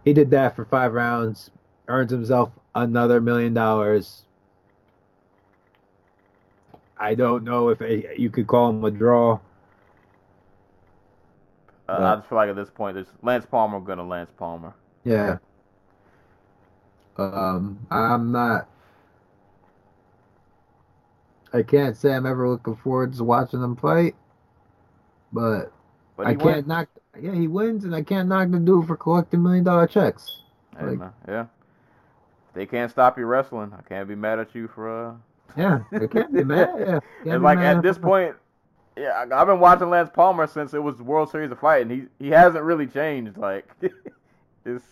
he 0.05 0.13
did 0.13 0.31
that 0.33 0.57
for 0.57 0.65
five 0.65 0.93
rounds, 0.93 1.51
earns 1.89 2.11
himself 2.11 2.51
another 2.75 3.21
million 3.21 3.55
dollars. 3.55 4.25
I 6.97 7.15
don't 7.15 7.45
know 7.45 7.69
if 7.71 7.81
a, 7.81 8.15
you 8.21 8.31
could 8.31 8.47
call 8.47 8.71
him 8.71 8.85
a 8.85 8.91
draw. 8.91 9.41
Uh, 11.89 11.97
Yeah. 11.99 12.13
I 12.13 12.17
just 12.17 12.29
feel 12.29 12.37
like 12.37 12.49
at 12.51 12.57
this 12.57 12.71
point, 12.71 12.95
there's 12.95 13.13
Lance 13.23 13.47
Palmer 13.47 13.81
gonna 13.81 14.07
Lance 14.07 14.31
Palmer. 14.37 14.75
Yeah. 15.05 15.39
Um, 17.17 17.87
I'm 17.91 18.33
not. 18.33 18.69
I 21.53 21.63
can't 21.63 21.97
say 21.97 22.13
I'm 22.13 22.27
ever 22.27 22.49
looking 22.49 22.75
forward 22.77 23.15
to 23.15 23.23
watching 23.23 23.61
them 23.61 23.77
fight, 23.77 24.17
but, 25.33 25.73
But 26.17 26.27
I 26.27 26.35
can't 26.35 26.45
went. 26.45 26.67
knock. 26.67 26.89
Yeah, 27.21 27.33
he 27.33 27.47
wins, 27.47 27.85
and 27.85 27.95
I 27.95 28.03
can't 28.03 28.29
knock 28.29 28.51
the 28.51 28.59
dude 28.59 28.89
for 28.89 28.97
collecting 28.97 29.41
million 29.43 29.63
dollar 29.63 29.87
checks. 29.87 30.39
Like- 30.81 30.99
yeah. 31.29 31.47
They 32.55 32.67
can't 32.67 32.91
stop 32.91 33.19
you 33.19 33.27
wrestling. 33.27 33.73
I 33.77 33.83
can't 33.83 34.09
be 34.09 34.15
mad 34.17 34.39
at 34.41 34.55
you 34.55 34.67
for. 34.69 34.89
uh 35.11 35.15
Yeah, 35.57 35.81
I 35.93 36.07
can't 36.07 36.33
be 36.33 36.43
mad. 36.45 36.71
Yeah, 36.79 36.85
Can't 36.87 37.03
It's 37.27 37.43
like 37.43 37.59
mad 37.59 37.77
at 37.77 37.83
this 37.83 37.99
point, 37.99 38.35
yeah, 38.97 39.11
I- 39.31 39.41
I've 39.41 39.47
been 39.47 39.61
watching 39.61 39.91
Lance 39.91 40.11
Palmer 40.13 40.47
since 40.47 40.75
it 40.75 40.83
was 40.83 41.01
World 41.03 41.31
Series 41.31 41.51
of 41.51 41.59
Fight, 41.59 41.83
and 41.83 41.91
he 41.91 42.05
he 42.19 42.31
hasn't 42.31 42.65
really 42.65 42.87
changed. 42.87 43.37
Like, 43.37 43.69
it's 44.65 44.85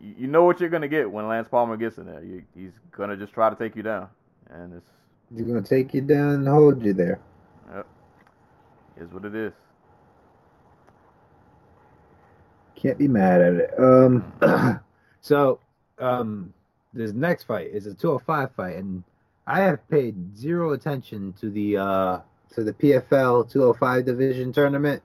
you 0.00 0.26
know 0.26 0.44
what 0.44 0.60
you're 0.60 0.68
gonna 0.68 0.88
get 0.88 1.10
when 1.10 1.28
Lance 1.28 1.48
Palmer 1.48 1.76
gets 1.76 1.98
in 1.98 2.06
there. 2.06 2.22
You, 2.22 2.42
he's 2.54 2.72
gonna 2.92 3.16
just 3.16 3.32
try 3.32 3.50
to 3.50 3.56
take 3.56 3.76
you 3.76 3.82
down, 3.82 4.08
and 4.50 4.74
it's 4.74 4.90
He's 5.34 5.46
gonna 5.46 5.62
take 5.62 5.92
you 5.92 6.00
down 6.00 6.30
and 6.34 6.48
hold 6.48 6.82
you 6.84 6.92
there. 6.94 7.20
Yep, 7.74 7.86
is 9.00 9.12
what 9.12 9.24
it 9.24 9.34
is. 9.34 9.52
Can't 12.76 12.96
be 12.98 13.08
mad 13.08 13.40
at 13.40 13.54
it. 13.54 13.74
Um, 13.78 14.32
so, 15.20 15.58
um, 15.98 16.52
this 16.94 17.12
next 17.12 17.44
fight 17.44 17.68
is 17.72 17.86
a 17.86 17.94
205 17.94 18.52
fight, 18.52 18.76
and 18.76 19.02
I 19.48 19.60
have 19.60 19.88
paid 19.88 20.36
zero 20.36 20.72
attention 20.72 21.32
to 21.40 21.48
the 21.48 21.78
uh 21.78 22.20
to 22.54 22.64
the 22.64 22.74
PFL 22.74 23.50
205 23.50 24.04
division 24.04 24.52
tournament 24.52 25.02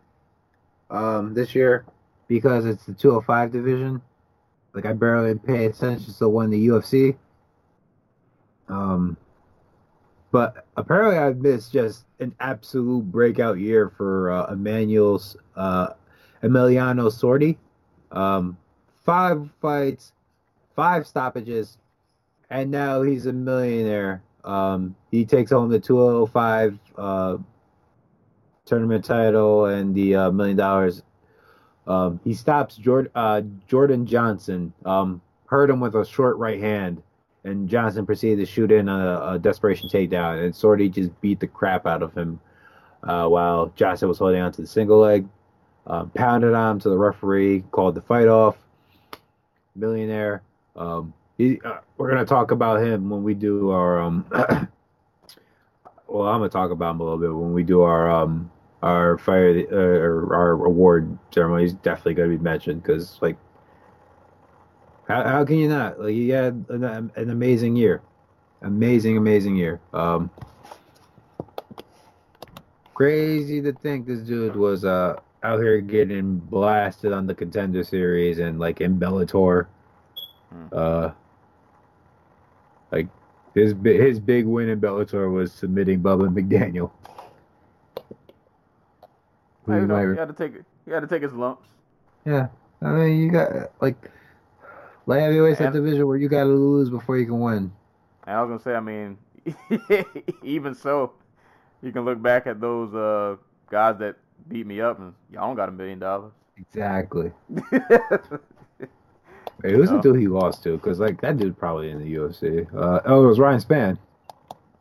um 0.89 1.33
this 1.33 1.55
year 1.55 1.85
because 2.27 2.65
it's 2.65 2.85
the 2.85 2.93
205 2.93 3.53
division. 3.53 4.01
Like 4.73 4.85
I 4.85 4.91
barely 4.91 5.35
pay 5.39 5.65
attention 5.65 6.13
to 6.13 6.27
one 6.27 6.49
the 6.49 6.67
UFC. 6.67 7.15
Um, 8.67 9.15
but 10.31 10.65
apparently 10.75 11.17
I've 11.17 11.37
missed 11.37 11.71
just 11.71 12.03
an 12.19 12.35
absolute 12.41 13.09
breakout 13.11 13.59
year 13.59 13.93
for 13.95 14.29
uh, 14.29 14.51
Emmanuel's 14.51 15.37
uh 15.55 15.93
Emiliano 16.43 17.09
Sordi. 17.09 17.55
Um, 18.11 18.57
five 19.05 19.49
fights, 19.61 20.11
five 20.75 21.07
stoppages, 21.07 21.77
and 22.49 22.71
now 22.71 23.03
he's 23.03 23.25
a 23.25 23.31
millionaire. 23.31 24.21
Um, 24.43 24.95
he 25.11 25.25
takes 25.25 25.51
home 25.51 25.69
the 25.69 25.79
205 25.79 26.77
uh, 26.97 27.37
tournament 28.65 29.05
title 29.05 29.65
and 29.65 29.95
the 29.95 30.15
uh, 30.15 30.31
million 30.31 30.57
dollars. 30.57 31.03
Um, 31.85 32.19
he 32.23 32.33
stops 32.33 32.75
Jordan, 32.75 33.11
uh, 33.15 33.41
Jordan 33.67 34.05
Johnson, 34.05 34.73
um, 34.85 35.21
hurt 35.47 35.69
him 35.69 35.79
with 35.79 35.95
a 35.95 36.05
short 36.05 36.37
right 36.37 36.59
hand, 36.59 37.03
and 37.43 37.67
Johnson 37.67 38.05
proceeded 38.05 38.45
to 38.45 38.51
shoot 38.51 38.71
in 38.71 38.87
a, 38.87 39.33
a 39.33 39.39
desperation 39.39 39.89
takedown, 39.89 40.45
and 40.45 40.53
Sordi 40.53 40.89
just 40.89 41.19
beat 41.19 41.41
the 41.41 41.47
crap 41.47 41.85
out 41.85 42.01
of 42.01 42.13
him 42.13 42.39
uh, 43.03 43.27
while 43.27 43.73
Johnson 43.75 44.07
was 44.07 44.17
holding 44.17 44.41
on 44.41 44.51
to 44.53 44.61
the 44.61 44.67
single 44.67 44.99
leg 44.99 45.27
um, 45.87 46.09
pounded 46.11 46.53
on 46.53 46.79
to 46.79 46.89
the 46.89 46.97
referee, 46.97 47.63
called 47.71 47.95
the 47.95 48.01
fight 48.01 48.27
off. 48.27 48.55
Millionaire. 49.75 50.41
Um, 50.75 51.13
he, 51.37 51.59
uh, 51.61 51.79
we're 51.97 52.09
gonna 52.09 52.25
talk 52.25 52.51
about 52.51 52.81
him 52.81 53.09
when 53.09 53.23
we 53.23 53.33
do 53.33 53.71
our 53.71 53.99
um. 53.99 54.25
well, 56.07 56.27
I'm 56.27 56.39
gonna 56.39 56.49
talk 56.49 56.71
about 56.71 56.91
him 56.91 56.99
a 57.01 57.03
little 57.03 57.19
bit 57.19 57.33
when 57.33 57.53
we 57.53 57.63
do 57.63 57.81
our 57.81 58.09
um 58.09 58.51
our 58.81 59.17
fire 59.17 59.65
uh, 59.71 59.75
or 59.75 60.35
our 60.35 60.51
award 60.65 61.17
ceremony. 61.31 61.63
He's 61.63 61.73
definitely 61.73 62.15
gonna 62.15 62.29
be 62.29 62.37
mentioned 62.37 62.83
because 62.83 63.17
like, 63.21 63.37
how 65.07 65.23
how 65.23 65.45
can 65.45 65.57
you 65.57 65.67
not? 65.67 65.99
Like 65.99 66.13
he 66.13 66.29
had 66.29 66.65
an, 66.69 66.83
an 67.15 67.29
amazing 67.29 67.75
year, 67.75 68.01
amazing 68.61 69.17
amazing 69.17 69.55
year. 69.55 69.79
Um, 69.93 70.29
crazy 72.93 73.61
to 73.61 73.73
think 73.73 74.05
this 74.05 74.19
dude 74.19 74.55
was 74.55 74.85
uh 74.85 75.15
out 75.43 75.59
here 75.59 75.81
getting 75.81 76.37
blasted 76.37 77.11
on 77.11 77.27
the 77.27 77.35
contender 77.35 77.83
series 77.83 78.39
and 78.39 78.59
like 78.59 78.81
in 78.81 78.99
Bellator. 78.99 79.67
Hmm. 80.49 80.65
Uh, 80.71 81.11
like 82.93 83.07
his 83.55 83.73
his 83.83 84.19
big 84.19 84.45
win 84.45 84.69
in 84.69 84.79
Bellator 84.79 85.31
was 85.31 85.51
submitting 85.51 86.01
Bubba 86.01 86.27
McDaniel. 86.33 86.91
Who 89.65 89.71
Hey, 89.71 89.75
you 89.77 89.81
you 89.81 89.87
know, 89.87 89.95
might- 89.95 90.11
he 90.13 90.17
had 90.19 90.27
to 90.27 90.33
take 90.33 90.53
he 90.85 90.91
had 90.91 90.99
to 91.01 91.07
take 91.07 91.21
his 91.23 91.33
lumps. 91.33 91.67
yeah, 92.25 92.47
I 92.81 92.89
mean 92.91 93.19
you 93.19 93.31
got 93.31 93.51
like 93.81 94.09
light 95.05 95.21
heavyweights 95.21 95.59
that 95.59 95.65
And- 95.67 95.73
division 95.75 96.07
where 96.07 96.17
you 96.17 96.29
got 96.29 96.43
to 96.43 96.49
lose 96.49 96.89
before 96.89 97.17
you 97.17 97.25
can 97.25 97.39
win. 97.39 97.71
I 98.25 98.41
was 98.41 98.49
gonna 98.49 98.61
say, 98.61 98.75
I 98.75 98.79
mean, 98.79 99.17
even 100.43 100.73
so, 100.73 101.11
you 101.81 101.91
can 101.91 102.05
look 102.05 102.21
back 102.21 102.47
at 102.47 102.61
those 102.61 102.93
uh, 102.95 103.35
guys 103.69 103.97
that 103.99 104.15
beat 104.47 104.65
me 104.65 104.79
up, 104.79 104.97
and 104.99 105.13
y'all 105.29 105.47
don't 105.47 105.55
got 105.57 105.67
a 105.67 105.73
million 105.73 105.99
dollars. 105.99 106.31
Exactly. 106.57 107.31
Hey, 109.63 109.73
who's 109.73 109.89
No. 109.89 109.97
the 109.97 110.03
dude 110.03 110.19
he 110.19 110.27
lost 110.27 110.61
to? 110.63 110.73
Because 110.73 110.99
like 110.99 111.21
that 111.21 111.37
dude 111.37 111.57
probably 111.57 111.89
in 111.89 111.99
the 111.99 112.15
UFC. 112.15 112.67
Uh, 112.75 112.99
oh, 113.05 113.23
it 113.23 113.27
was 113.27 113.39
Ryan 113.39 113.59
Spann. 113.59 113.97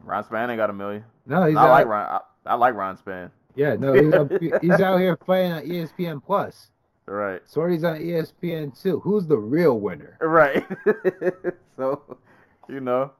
Ryan 0.05 0.25
Spann 0.25 0.49
ain't 0.51 0.59
got 0.59 0.71
a 0.71 0.73
million. 0.73 1.05
No, 1.25 1.45
he's 1.45 1.57
I 1.57 1.65
out, 1.65 1.71
like 1.71 1.87
Ron. 1.87 2.07
I, 2.07 2.21
I 2.47 2.55
like 2.55 2.75
Ron 2.75 2.97
Span. 2.99 3.31
Yeah, 3.55 3.77
no, 3.77 3.93
he's, 3.93 4.13
up, 4.13 4.33
he's 4.63 4.81
out 4.81 4.99
here 4.99 5.17
fighting 5.25 5.53
on 5.53 5.63
ESPN 5.63 6.25
Plus. 6.25 6.69
Right. 7.07 7.41
Sordi's 7.47 7.85
on 7.85 7.99
ESPN 7.99 8.81
too. 8.81 9.01
Who's 9.01 9.27
the 9.27 9.37
real 9.37 9.79
winner? 9.79 10.17
Right. 10.21 10.65
so, 11.77 12.19
you 12.69 12.81
know, 12.81 13.13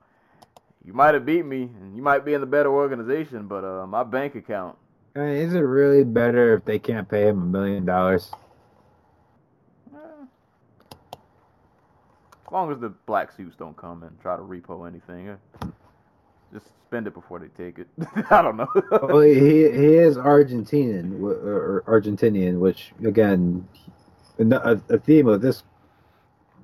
you 0.85 0.93
might 0.93 1.15
have 1.15 1.27
beat 1.27 1.45
me, 1.45 1.63
and 1.81 1.97
you 1.97 2.03
might 2.03 2.25
be 2.25 2.35
in 2.35 2.41
the 2.41 2.47
better 2.47 2.73
organization, 2.73 3.47
but 3.47 3.65
uh, 3.65 3.87
my 3.87 4.03
bank 4.03 4.35
account. 4.35 4.77
I 5.15 5.21
mean, 5.21 5.37
is 5.37 5.55
it 5.55 5.61
really 5.61 6.05
better 6.05 6.55
if 6.55 6.65
they 6.65 6.79
can't 6.79 7.09
pay 7.09 7.29
him 7.29 7.43
a 7.43 7.45
million 7.45 7.85
dollars? 7.85 8.31
As 12.53 12.55
long 12.55 12.71
as 12.71 12.81
the 12.81 12.91
black 13.07 13.33
suits 13.33 13.57
don't 13.57 13.75
come 13.79 14.03
and 14.03 14.21
try 14.21 14.37
to 14.37 14.43
repo 14.43 14.87
anything, 14.87 15.31
eh, 15.31 15.67
just 16.53 16.67
spend 16.87 17.07
it 17.07 17.15
before 17.15 17.39
they 17.39 17.47
take 17.47 17.79
it. 17.79 17.89
I 18.31 18.43
don't 18.43 18.59
know. 18.59 18.69
Well, 18.91 19.23
he 19.23 19.63
he 19.71 19.95
is 19.97 20.19
Argentinian, 20.19 21.19
or 21.23 21.83
Argentinian, 21.87 22.59
which 22.59 22.93
again, 23.07 23.67
a, 24.39 24.79
a 24.91 24.99
theme 24.99 25.29
of 25.29 25.41
this 25.41 25.63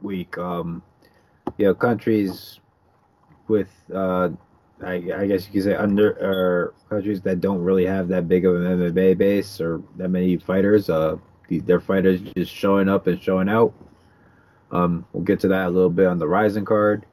week. 0.03 0.37
Um, 0.37 0.83
you 1.57 1.65
know, 1.65 1.75
countries 1.75 2.61
with, 3.49 3.71
uh, 3.95 4.29
I, 4.85 4.93
I 4.93 5.27
guess 5.27 5.47
you 5.47 5.53
could 5.55 5.63
say 5.63 5.75
under, 5.75 6.11
or 6.21 6.75
countries 6.91 7.23
that 7.23 7.41
don't 7.41 7.63
really 7.63 7.87
have 7.87 8.09
that 8.09 8.29
big 8.29 8.45
of 8.45 8.57
an 8.57 8.79
MMA 8.79 9.17
base 9.17 9.59
or 9.59 9.83
that 9.97 10.11
many 10.11 10.37
fighters. 10.37 10.91
Uh, 10.91 11.17
their 11.49 11.81
fighters 11.81 12.21
just 12.37 12.53
showing 12.53 12.91
up 12.91 13.07
and 13.07 13.23
showing 13.23 13.49
out. 13.49 13.73
Um, 14.71 15.07
we'll 15.13 15.25
get 15.25 15.41
to 15.41 15.49
that 15.49 15.67
a 15.67 15.71
little 15.71 15.91
bit 15.91 16.07
on 16.07 16.19
the 16.19 16.29
Rizin 16.29 16.65
card. 16.65 17.07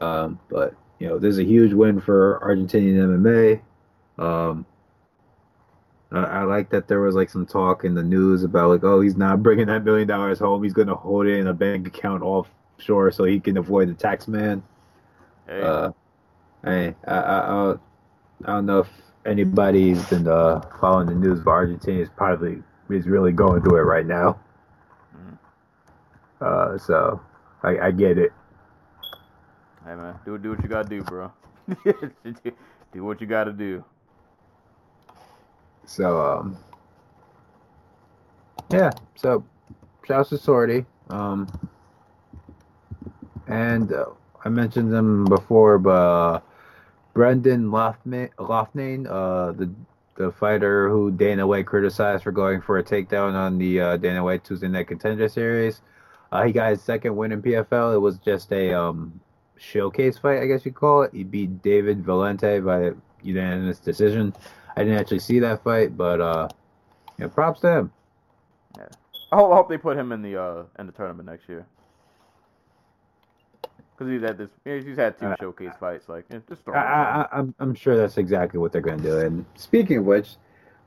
Um, 0.00 0.38
but 0.48 0.74
you 0.98 1.08
know, 1.08 1.18
this 1.18 1.32
is 1.32 1.38
a 1.38 1.44
huge 1.44 1.72
win 1.72 2.00
for 2.00 2.40
Argentinian 2.42 3.60
MMA. 4.18 4.22
Um, 4.22 4.66
I, 6.12 6.22
I 6.22 6.42
like 6.44 6.70
that 6.70 6.88
there 6.88 7.00
was 7.00 7.14
like 7.14 7.30
some 7.30 7.46
talk 7.46 7.84
in 7.84 7.94
the 7.94 8.02
news 8.02 8.44
about 8.44 8.70
like, 8.70 8.84
oh, 8.84 9.00
he's 9.00 9.16
not 9.16 9.42
bringing 9.42 9.66
that 9.66 9.84
million 9.84 10.08
dollars 10.08 10.38
home. 10.38 10.62
He's 10.62 10.72
gonna 10.72 10.94
hold 10.94 11.26
it 11.26 11.38
in 11.38 11.48
a 11.48 11.54
bank 11.54 11.86
account 11.86 12.22
offshore 12.22 13.10
so 13.10 13.24
he 13.24 13.40
can 13.40 13.56
avoid 13.56 13.88
the 13.88 13.94
tax 13.94 14.28
man. 14.28 14.62
hey, 15.46 15.62
Uh, 15.62 15.90
I, 16.64 16.94
I, 17.06 17.14
I, 17.14 17.74
I 18.44 18.46
don't 18.46 18.66
know 18.66 18.80
if 18.80 18.88
anybody's 19.26 20.04
been 20.06 20.26
uh, 20.26 20.60
following 20.80 21.06
the 21.08 21.14
news, 21.14 21.40
but 21.40 21.50
Argentina 21.50 22.00
is 22.00 22.08
probably 22.16 22.62
is 22.90 23.06
really 23.06 23.32
going 23.32 23.62
through 23.62 23.78
it 23.78 23.82
right 23.82 24.06
now. 24.06 24.38
Uh, 26.44 26.76
so 26.76 27.20
I, 27.62 27.78
I 27.78 27.90
get 27.90 28.18
it. 28.18 28.32
hey 29.86 29.94
man, 29.94 30.14
do 30.26 30.36
do 30.36 30.50
what 30.50 30.62
you 30.62 30.68
gotta 30.68 30.88
do, 30.88 31.02
bro. 31.02 31.32
do 32.92 33.04
what 33.04 33.20
you 33.22 33.26
gotta 33.26 33.52
do. 33.52 33.82
So 35.86 36.20
um, 36.20 36.58
yeah. 38.70 38.90
So 39.14 39.42
shouts 40.06 40.28
to 40.30 40.36
Sordi. 40.36 40.84
Um, 41.08 41.48
and 43.46 43.90
uh, 43.92 44.06
I 44.44 44.50
mentioned 44.50 44.92
them 44.92 45.24
before, 45.24 45.78
but 45.78 45.90
uh, 45.90 46.40
Brendan 47.14 47.70
Loughnane, 47.70 48.34
Loughnane, 48.34 49.06
uh, 49.08 49.52
the 49.52 49.70
the 50.16 50.30
fighter 50.30 50.90
who 50.90 51.10
Dana 51.10 51.46
White 51.46 51.66
criticized 51.66 52.22
for 52.22 52.32
going 52.32 52.60
for 52.60 52.78
a 52.78 52.84
takedown 52.84 53.32
on 53.32 53.56
the 53.56 53.80
uh, 53.80 53.96
Dana 53.96 54.22
White 54.22 54.44
Tuesday 54.44 54.68
Night 54.68 54.88
Contender 54.88 55.28
Series. 55.28 55.80
Uh, 56.32 56.44
he 56.44 56.52
got 56.52 56.70
his 56.70 56.82
second 56.82 57.14
win 57.16 57.32
in 57.32 57.42
PFL. 57.42 57.94
It 57.94 57.98
was 57.98 58.18
just 58.18 58.52
a 58.52 58.72
um, 58.74 59.20
showcase 59.56 60.18
fight, 60.18 60.40
I 60.40 60.46
guess 60.46 60.64
you 60.66 60.72
call 60.72 61.02
it. 61.02 61.12
He 61.14 61.22
beat 61.24 61.62
David 61.62 62.04
Valente 62.04 62.64
by 62.64 62.96
unanimous 63.22 63.78
decision. 63.78 64.34
I 64.76 64.82
didn't 64.82 64.98
actually 64.98 65.20
see 65.20 65.38
that 65.40 65.62
fight, 65.62 65.96
but 65.96 66.20
uh, 66.20 66.48
yeah, 67.18 67.28
props 67.28 67.60
to 67.60 67.70
him. 67.78 67.92
I 69.32 69.36
hope, 69.36 69.52
I 69.52 69.54
hope 69.56 69.68
they 69.68 69.78
put 69.78 69.96
him 69.96 70.12
in 70.12 70.22
the 70.22 70.40
uh 70.40 70.64
in 70.78 70.86
the 70.86 70.92
tournament 70.92 71.28
next 71.28 71.48
year. 71.48 71.66
Cause 73.96 74.08
he's 74.08 74.22
had 74.22 74.38
this, 74.38 74.50
he's 74.64 74.96
had 74.96 75.18
two 75.18 75.26
Uh, 75.26 75.36
showcase 75.40 75.72
fights. 75.78 76.08
Like, 76.08 76.24
eh, 76.30 76.38
just 76.48 76.62
I, 76.68 76.70
him 76.72 76.76
in. 76.76 76.82
I, 76.82 77.22
I- 77.22 77.28
I'm, 77.38 77.54
I'm 77.60 77.74
sure 77.74 77.96
that's 77.96 78.18
exactly 78.18 78.58
what 78.58 78.72
they're 78.72 78.80
going 78.80 78.98
to 78.98 79.02
do. 79.04 79.18
And 79.20 79.44
speaking 79.54 79.98
of 79.98 80.04
which, 80.04 80.36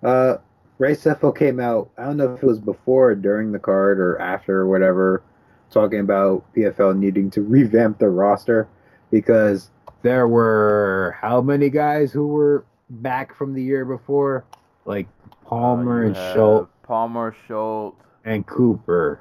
uh, 0.04 0.38
Ray 0.80 0.94
Sefo 0.94 1.36
came 1.36 1.60
out. 1.60 1.90
I 1.98 2.04
don't 2.06 2.18
know 2.18 2.34
if 2.34 2.44
it 2.44 2.46
was 2.46 2.60
before 2.60 3.10
or 3.12 3.16
during 3.16 3.52
the 3.52 3.60
card 3.60 4.00
or 4.00 4.20
after 4.20 4.60
or 4.60 4.68
whatever, 4.68 5.24
talking 5.72 6.00
about 6.00 6.44
PFL 6.56 6.98
needing 6.98 7.30
to 7.32 7.42
revamp 7.56 8.00
their 8.00 8.12
roster 8.12 8.68
because 9.12 9.72
there 10.04 10.28
were 10.28 11.16
how 11.20 11.42
many 11.42 11.70
guys 11.70 12.12
who 12.12 12.28
were 12.28 12.66
back 12.90 13.36
from 13.36 13.54
the 13.54 13.62
year 13.64 13.86
before, 13.86 14.46
like 14.86 15.08
Palmer 15.46 16.04
Uh, 16.04 16.08
and 16.08 16.16
Schultz 16.34 16.72
Palmer, 16.84 17.36
Schultz. 17.48 18.02
and 18.26 18.46
Cooper. 18.46 19.20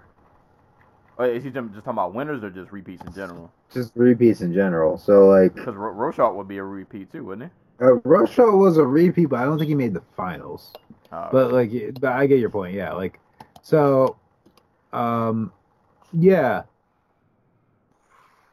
Oh, 1.18 1.24
is 1.24 1.42
he 1.42 1.50
just 1.50 1.57
talking 1.74 1.82
about 1.90 2.12
winners 2.14 2.44
or 2.44 2.50
just 2.50 2.70
repeats 2.70 3.02
in 3.04 3.12
general? 3.14 3.50
Just 3.72 3.92
repeats 3.96 4.42
in 4.42 4.52
general. 4.52 4.98
So 4.98 5.26
like, 5.26 5.54
Because 5.54 5.74
Ro- 5.74 6.34
would 6.36 6.46
be 6.48 6.59
a 6.59 6.62
repeat 6.62 7.11
too, 7.11 7.24
wouldn't 7.24 7.50
uh, 7.80 7.94
Russia 8.04 8.44
was 8.44 8.76
a 8.78 8.86
repeat, 8.86 9.26
but 9.26 9.40
I 9.40 9.44
don't 9.44 9.59
think 9.59 9.68
he 9.68 9.74
made 9.74 9.94
the 9.94 10.02
finals. 10.16 10.72
Uh, 11.12 11.28
but 11.30 11.52
like 11.52 11.70
but 12.00 12.12
i 12.12 12.26
get 12.26 12.38
your 12.40 12.50
point 12.50 12.74
yeah 12.74 12.92
like 12.92 13.20
so 13.62 14.16
um 14.92 15.52
yeah 16.12 16.62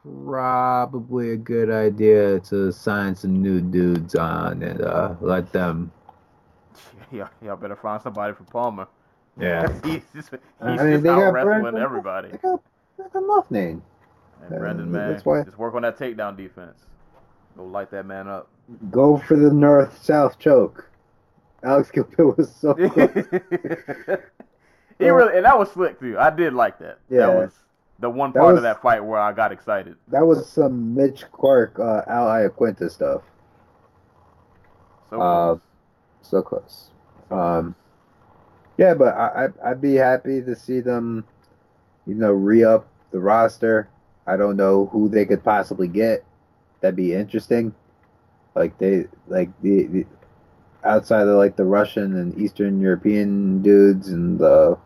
probably 0.04 1.30
a 1.30 1.36
good 1.36 1.70
idea 1.70 2.38
to 2.40 2.70
sign 2.72 3.14
some 3.14 3.40
new 3.42 3.60
dudes 3.60 4.14
on 4.14 4.62
and 4.62 4.82
uh 4.82 5.14
let 5.20 5.50
them 5.52 5.90
yeah, 7.12 7.28
y'all 7.42 7.56
better 7.56 7.76
find 7.76 8.02
somebody 8.02 8.34
for 8.34 8.44
Palmer. 8.44 8.86
yeah 9.40 9.66
he's 9.84 10.02
just, 10.14 10.30
he's 10.30 10.40
I 10.60 10.72
just 10.76 10.84
mean, 10.84 11.02
they 11.02 11.08
out 11.08 11.32
wrestling 11.32 11.60
Brandon- 11.62 11.82
everybody. 11.82 12.28
I 12.32 12.36
got 12.36 12.60
enough 13.14 13.50
name 13.50 13.82
And 14.42 14.54
Uh, 14.54 14.58
Brendan, 14.58 14.92
man, 14.92 15.12
that's 15.12 15.24
why- 15.24 15.42
just 15.44 15.58
work 15.58 15.74
on 15.74 15.82
that 15.82 15.96
takedown 15.98 16.36
defense. 16.36 16.84
Go 17.56 17.64
light 17.64 17.90
that 17.92 18.04
man 18.06 18.28
up. 18.28 18.48
go 18.90 19.16
for 19.16 19.36
the 19.36 19.50
north 19.52 20.02
south 20.04 20.38
choke 20.38 20.88
alex 21.64 21.90
Gilpin 21.90 22.34
was 22.36 22.54
so 22.54 22.74
he 22.78 22.84
really, 25.10 25.36
and 25.36 25.44
that 25.44 25.58
was 25.58 25.70
slick 25.72 25.98
too. 25.98 26.16
I 26.18 26.30
did 26.30 26.52
like 26.54 26.78
that. 26.78 26.98
Yeah. 27.10 27.26
That 27.26 27.36
was 27.36 27.50
the 27.98 28.10
one 28.10 28.32
part 28.32 28.46
was- 28.46 28.56
of 28.58 28.62
that 28.62 28.80
fight 28.82 29.04
where 29.04 29.18
I 29.20 29.32
got 29.32 29.52
excited. 29.52 29.96
that 30.08 30.24
was 30.26 30.48
some 30.48 30.94
mitch 30.94 31.24
clarke 31.32 31.78
uh 31.78 32.02
al 32.06 32.26
Iaquinta 32.26 32.90
stuff 32.90 33.22
So 35.10 35.20
Uh, 35.20 35.56
so 36.22 36.42
close. 36.42 36.90
Um, 37.30 37.74
yeah, 38.78 38.94
but 38.94 39.14
I, 39.14 39.46
I 39.46 39.70
I'd 39.70 39.80
be 39.80 39.94
happy 39.94 40.42
to 40.42 40.54
see 40.56 40.80
them, 40.80 41.24
you 42.06 42.14
know, 42.14 42.32
re 42.32 42.64
up 42.64 42.86
the 43.12 43.20
roster. 43.20 43.88
I 44.26 44.36
don't 44.36 44.56
know 44.56 44.86
who 44.86 45.08
they 45.08 45.24
could 45.26 45.44
possibly 45.44 45.86
get. 45.88 46.24
That'd 46.80 46.96
be 46.96 47.14
interesting. 47.14 47.74
Like 48.54 48.76
they 48.78 49.06
like 49.28 49.50
the, 49.62 49.84
the 49.86 50.06
outside 50.84 51.26
of 51.28 51.36
like 51.36 51.56
the 51.56 51.64
Russian 51.64 52.16
and 52.16 52.38
Eastern 52.38 52.80
European 52.80 53.62
dudes 53.62 54.08
and 54.08 54.38
the 54.38 54.78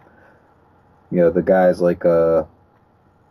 you 1.11 1.19
know 1.19 1.31
the 1.31 1.43
guys 1.43 1.81
like 1.81 2.05
uh 2.05 2.45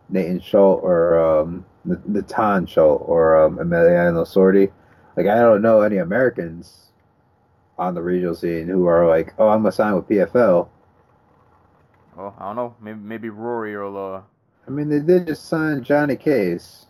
Nathan 0.09 0.39
Schultz 0.39 0.83
or 0.83 1.19
um 1.19 1.65
Natan 1.85 2.65
Schultz 2.65 3.03
or 3.07 3.37
um, 3.45 3.57
Emiliano 3.57 4.25
Sordi. 4.25 4.71
Like 5.15 5.27
I 5.27 5.35
don't 5.39 5.61
know 5.61 5.81
any 5.81 5.97
Americans 5.97 6.91
on 7.77 7.95
the 7.95 8.01
regional 8.01 8.35
scene 8.35 8.67
who 8.67 8.85
are 8.87 9.07
like, 9.07 9.33
oh, 9.39 9.49
I'm 9.49 9.61
gonna 9.61 9.71
sign 9.71 9.95
with 9.95 10.07
PFL. 10.07 10.69
well, 12.15 12.35
I 12.37 12.45
don't 12.47 12.55
know. 12.55 12.75
Maybe 12.81 12.99
maybe 12.99 13.29
Rory 13.29 13.75
or 13.75 13.85
Uh, 14.17 14.23
I 14.67 14.71
mean, 14.71 14.89
they 14.89 14.99
did 14.99 15.27
just 15.27 15.45
sign 15.45 15.83
Johnny 15.83 16.15
Case. 16.15 16.87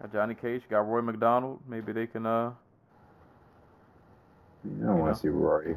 got 0.00 0.12
Johnny 0.12 0.34
Cage, 0.34 0.68
got 0.68 0.86
Roy 0.88 1.00
McDonald. 1.02 1.60
Maybe 1.68 1.92
they 1.92 2.06
can. 2.06 2.26
Uh, 2.26 2.52
I 4.64 4.86
don't 4.86 4.98
want 4.98 5.10
know. 5.10 5.14
to 5.14 5.20
see 5.20 5.28
Rory. 5.28 5.76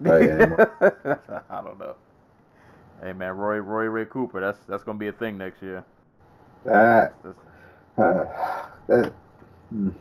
I 0.06 1.60
don't 1.62 1.78
know. 1.78 1.94
Hey 3.02 3.12
man, 3.12 3.36
Roy 3.36 3.56
Roy 3.58 3.84
Ray 3.84 4.04
Cooper. 4.06 4.40
That's 4.40 4.58
that's 4.68 4.82
gonna 4.82 4.98
be 4.98 5.08
a 5.08 5.12
thing 5.12 5.38
next 5.38 5.62
year. 5.62 5.84
That, 6.64 7.14
That's, 7.22 7.38
uh, 7.98 8.66
that, 8.88 9.12
mm, 9.74 9.94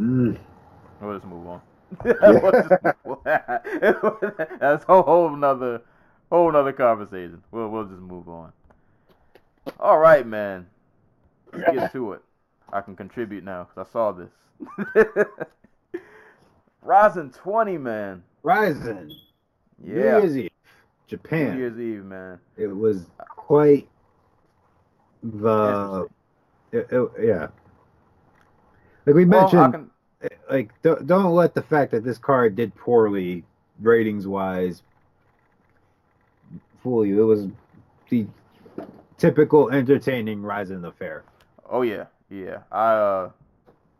mm. 0.00 0.38
we'll 1.00 1.14
just 1.14 1.26
move 1.26 1.46
on. 1.46 1.60
We'll 2.20 2.52
just 2.52 2.70
move 3.04 3.18
on. 3.26 4.32
that's 4.60 4.84
a 4.88 5.02
whole 5.02 5.30
nother 5.34 5.82
whole 6.30 6.52
nother 6.52 6.72
conversation. 6.72 7.42
We'll 7.50 7.68
we'll 7.68 7.84
just 7.84 8.00
move 8.00 8.28
on. 8.28 8.52
All 9.80 9.98
right, 9.98 10.26
man. 10.26 10.66
Let's 11.52 11.72
get 11.72 11.92
to 11.92 12.12
it. 12.12 12.22
I 12.72 12.80
can 12.80 12.96
contribute 12.96 13.44
now 13.44 13.64
because 13.64 13.88
I 13.88 13.92
saw 13.92 14.12
this. 14.12 14.32
Rizin 16.84 17.30
twenty, 17.30 17.78
man. 17.78 18.22
Rizin. 18.42 19.10
New 19.82 19.94
Year's 19.94 20.36
Eve, 20.36 20.50
Japan. 21.06 21.54
New 21.54 21.58
Year's 21.60 21.78
Eve, 21.80 22.04
man. 22.04 22.38
It 22.56 22.68
was 22.68 23.06
quite 23.18 23.88
the. 25.22 26.06
It, 26.72 26.86
it- 26.90 27.10
yeah. 27.22 27.48
Like 29.06 29.16
we 29.16 29.24
mentioned, 29.26 29.60
I 29.60 29.70
can, 29.70 29.90
like 30.50 30.70
don't, 30.82 31.06
don't 31.06 31.34
let 31.34 31.54
the 31.54 31.62
fact 31.62 31.90
that 31.90 32.04
this 32.04 32.16
card 32.16 32.56
did 32.56 32.74
poorly 32.74 33.44
ratings 33.80 34.26
wise 34.26 34.82
fool 36.82 37.04
you. 37.04 37.20
It 37.20 37.26
was 37.26 37.48
the 38.08 38.26
typical 39.18 39.70
entertaining 39.70 40.42
Rizin 40.42 40.84
affair. 40.86 41.24
Oh 41.68 41.82
yeah, 41.82 42.06
yeah. 42.30 42.58
I 42.72 42.92
uh, 42.92 43.30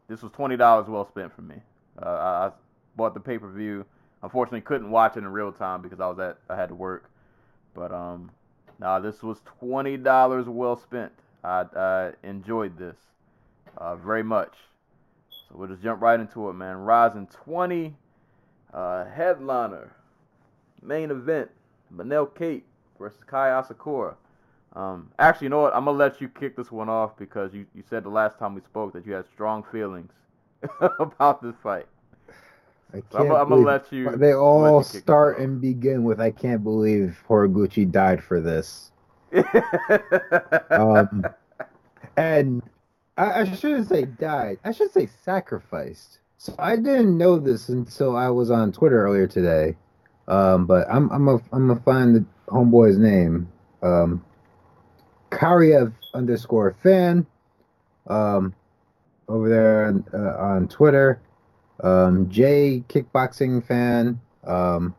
this 0.09 0.23
was 0.23 0.33
twenty 0.33 0.57
dollars 0.57 0.89
well 0.89 1.07
spent 1.07 1.35
for 1.35 1.43
me. 1.43 1.57
Uh, 2.01 2.07
I, 2.07 2.47
I 2.47 2.51
bought 2.97 3.15
the 3.15 3.21
pay 3.21 3.39
per 3.39 3.51
view. 3.51 3.85
Unfortunately, 4.23 4.61
couldn't 4.61 4.91
watch 4.91 5.17
it 5.17 5.21
in 5.21 5.29
real 5.29 5.53
time 5.53 5.83
because 5.83 6.01
I 6.01 6.07
was 6.07 6.19
at 6.19 6.39
I 6.49 6.57
had 6.57 6.69
to 6.71 6.75
work. 6.75 7.11
But 7.75 7.93
um, 7.93 8.31
nah, 8.79 8.99
this 8.99 9.23
was 9.23 9.41
twenty 9.45 9.97
dollars 9.97 10.47
well 10.49 10.77
spent. 10.77 11.13
I, 11.43 11.67
I 11.77 12.13
enjoyed 12.23 12.79
this 12.79 12.97
uh, 13.77 13.97
very 13.97 14.23
much. 14.23 14.55
So 15.49 15.57
we'll 15.57 15.69
just 15.69 15.83
jump 15.83 16.01
right 16.01 16.19
into 16.19 16.49
it, 16.49 16.55
man. 16.55 16.79
Rizin 16.79 17.27
20 17.27 17.95
uh, 18.73 19.05
headliner 19.05 19.95
main 20.83 21.11
event: 21.11 21.51
Manel 21.95 22.35
Kape 22.35 22.67
versus 22.99 23.21
Kai 23.27 23.49
Asakura. 23.49 24.15
Um, 24.75 25.11
actually, 25.19 25.47
you 25.47 25.51
know 25.51 25.63
what? 25.63 25.75
I'm 25.75 25.85
gonna 25.85 25.97
let 25.97 26.21
you 26.21 26.29
kick 26.29 26.57
this 26.57 26.73
one 26.73 26.89
off 26.89 27.17
because 27.17 27.55
you, 27.55 27.67
you 27.75 27.83
said 27.89 28.05
the 28.05 28.09
last 28.09 28.39
time 28.39 28.55
we 28.55 28.61
spoke 28.61 28.93
that 28.95 29.07
you 29.07 29.13
had 29.13 29.27
strong 29.27 29.65
feelings 29.71 30.13
about 30.99 31.43
this 31.43 31.55
fight. 31.63 31.87
I 32.93 32.99
So 33.11 33.19
I'm, 33.19 33.27
can't 33.27 33.39
I'm 33.39 33.49
gonna 33.49 33.63
let 33.63 33.93
you. 33.93 34.17
They 34.17 34.35
all 34.35 34.79
you 34.79 34.85
start 34.85 35.39
and 35.39 35.61
begin 35.61 36.05
with 36.05 36.21
I 36.21 36.31
can't 36.31 36.63
believe 36.63 37.23
Horiguchi 37.29 37.91
died 37.91 38.23
for 38.23 38.41
this. 38.41 38.91
Um, 40.71 41.25
and 42.17 42.63
I, 43.17 43.41
I 43.41 43.55
shouldn't 43.55 43.89
say 43.89 44.05
died. 44.05 44.59
I 44.65 44.73
should 44.73 44.93
say 44.93 45.09
sacrificed. 45.25 46.19
So 46.39 46.55
I 46.59 46.77
didn't 46.77 47.17
know 47.17 47.39
this 47.39 47.69
until 47.69 48.17
I 48.17 48.29
was 48.29 48.51
on 48.51 48.73
Twitter 48.73 49.03
earlier 49.05 49.27
today. 49.27 49.77
Um, 50.29 50.67
but 50.67 50.87
I'm 50.91 51.11
I'm 51.11 51.29
a, 51.29 51.35
I'm 51.53 51.69
gonna 51.69 51.81
find 51.81 52.17
the 52.17 52.25
homeboy's 52.49 52.99
name. 52.99 53.49
Um, 53.83 54.25
Karyev 55.31 55.93
underscore 56.15 56.77
fan. 56.83 57.27
Um, 58.07 58.55
over 59.29 59.49
there 59.49 59.87
on, 59.87 60.05
uh, 60.13 60.37
on 60.39 60.69
Twitter. 60.69 61.21
Um, 61.83 62.29
J 62.31 62.85
kickboxing 62.89 63.65
fan. 63.67 64.21
Um, 64.45 64.95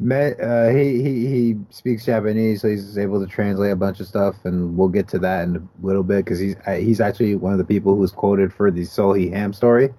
met, 0.00 0.38
uh, 0.40 0.68
he, 0.68 1.02
he 1.02 1.26
he 1.26 1.56
speaks 1.70 2.04
Japanese, 2.04 2.62
so 2.62 2.68
he's 2.68 2.98
able 2.98 3.20
to 3.24 3.26
translate 3.26 3.72
a 3.72 3.76
bunch 3.76 4.00
of 4.00 4.06
stuff, 4.06 4.36
and 4.44 4.76
we'll 4.76 4.88
get 4.88 5.08
to 5.08 5.18
that 5.20 5.44
in 5.44 5.56
a 5.56 5.86
little 5.86 6.02
bit 6.02 6.24
because 6.24 6.38
he's 6.38 6.56
uh, 6.66 6.74
he's 6.74 7.00
actually 7.00 7.34
one 7.34 7.52
of 7.52 7.58
the 7.58 7.64
people 7.64 7.96
who's 7.96 8.12
quoted 8.12 8.52
for 8.52 8.70
the 8.70 8.82
Seo 8.82 9.18
Hee 9.18 9.30
Ham 9.30 9.52
story. 9.52 9.92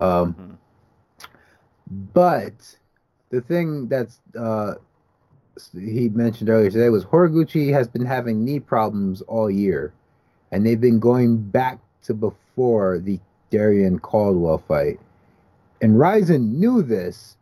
Um, 0.00 0.34
Mhm. 0.34 0.56
but 2.14 2.76
the 3.30 3.40
thing 3.40 3.88
that's 3.88 4.20
uh, 4.38 4.74
he 5.72 6.08
mentioned 6.10 6.48
earlier 6.48 6.70
today 6.70 6.88
was 6.88 7.04
Horiguchi 7.04 7.72
has 7.72 7.88
been 7.88 8.04
having 8.06 8.44
knee 8.44 8.60
problems 8.60 9.22
all 9.22 9.50
year, 9.50 9.92
and 10.52 10.64
they've 10.64 10.80
been 10.80 10.98
going 11.00 11.36
back 11.36 11.78
to 12.02 12.14
before 12.14 12.98
the 12.98 13.18
Darrion 13.50 13.98
Caldwell 14.00 14.58
fight. 14.58 15.00
And 15.80 15.98
Rizin 15.98 16.58
knew 16.58 16.82
this, 16.82 17.36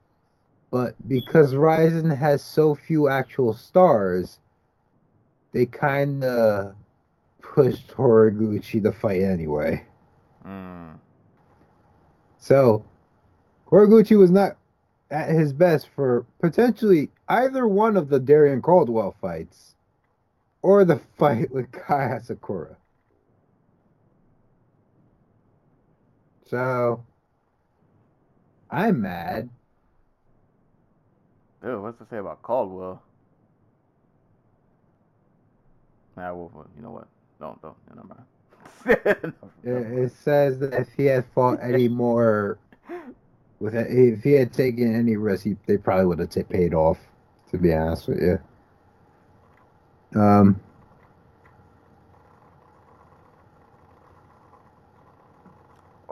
but 0.70 0.94
because 1.08 1.54
Rizin 1.54 2.10
has 2.10 2.42
so 2.42 2.74
few 2.74 3.08
actual 3.08 3.54
stars, 3.54 4.38
they 5.52 5.66
kind 5.66 6.22
of 6.24 6.74
pushed 7.40 7.88
Horiguchi 7.88 8.82
to 8.82 8.92
fight 8.92 9.22
anyway. 9.22 9.84
Mm. 10.46 10.98
So, 12.38 12.84
Horiguchi 13.70 14.16
was 14.16 14.30
not 14.30 14.56
at 15.10 15.30
his 15.30 15.52
best 15.52 15.88
for 15.88 16.24
potentially 16.40 17.10
either 17.28 17.66
one 17.66 17.96
of 17.96 18.08
the 18.08 18.20
Darrion 18.20 18.62
Caldwell 18.62 19.14
fights 19.20 19.74
or 20.62 20.84
the 20.84 21.00
fight 21.18 21.50
with 21.50 21.70
Kai 21.72 22.18
Asakura. 22.18 22.76
So, 26.48 27.04
I'm 28.70 29.02
mad. 29.02 29.50
Ew, 31.62 31.80
what's 31.82 31.98
to 31.98 32.06
say 32.08 32.18
about 32.18 32.42
Caldwell? 32.42 33.02
Nah, 36.16 36.32
well, 36.34 36.66
you 36.76 36.82
know 36.82 36.90
what? 36.90 37.06
Don't, 37.38 37.60
don't, 37.60 37.76
never 37.94 38.08
mind. 38.08 39.34
It, 39.64 39.70
it 39.70 40.12
says 40.12 40.58
that 40.60 40.72
if 40.72 40.88
he 40.96 41.06
had 41.06 41.26
fought 41.34 41.58
any 41.62 41.88
more, 42.02 42.58
with 43.60 43.74
if 43.74 44.22
he 44.22 44.32
had 44.32 44.52
taken 44.52 44.94
any 44.94 45.16
risk, 45.16 45.44
he, 45.44 45.56
they 45.66 45.76
probably 45.76 46.06
would 46.06 46.20
have 46.20 46.30
t- 46.30 46.42
paid 46.44 46.74
off. 46.74 46.98
To 47.50 47.58
be 47.58 47.72
honest 47.74 48.08
with 48.08 48.20
you. 48.20 48.38
Um. 50.20 50.60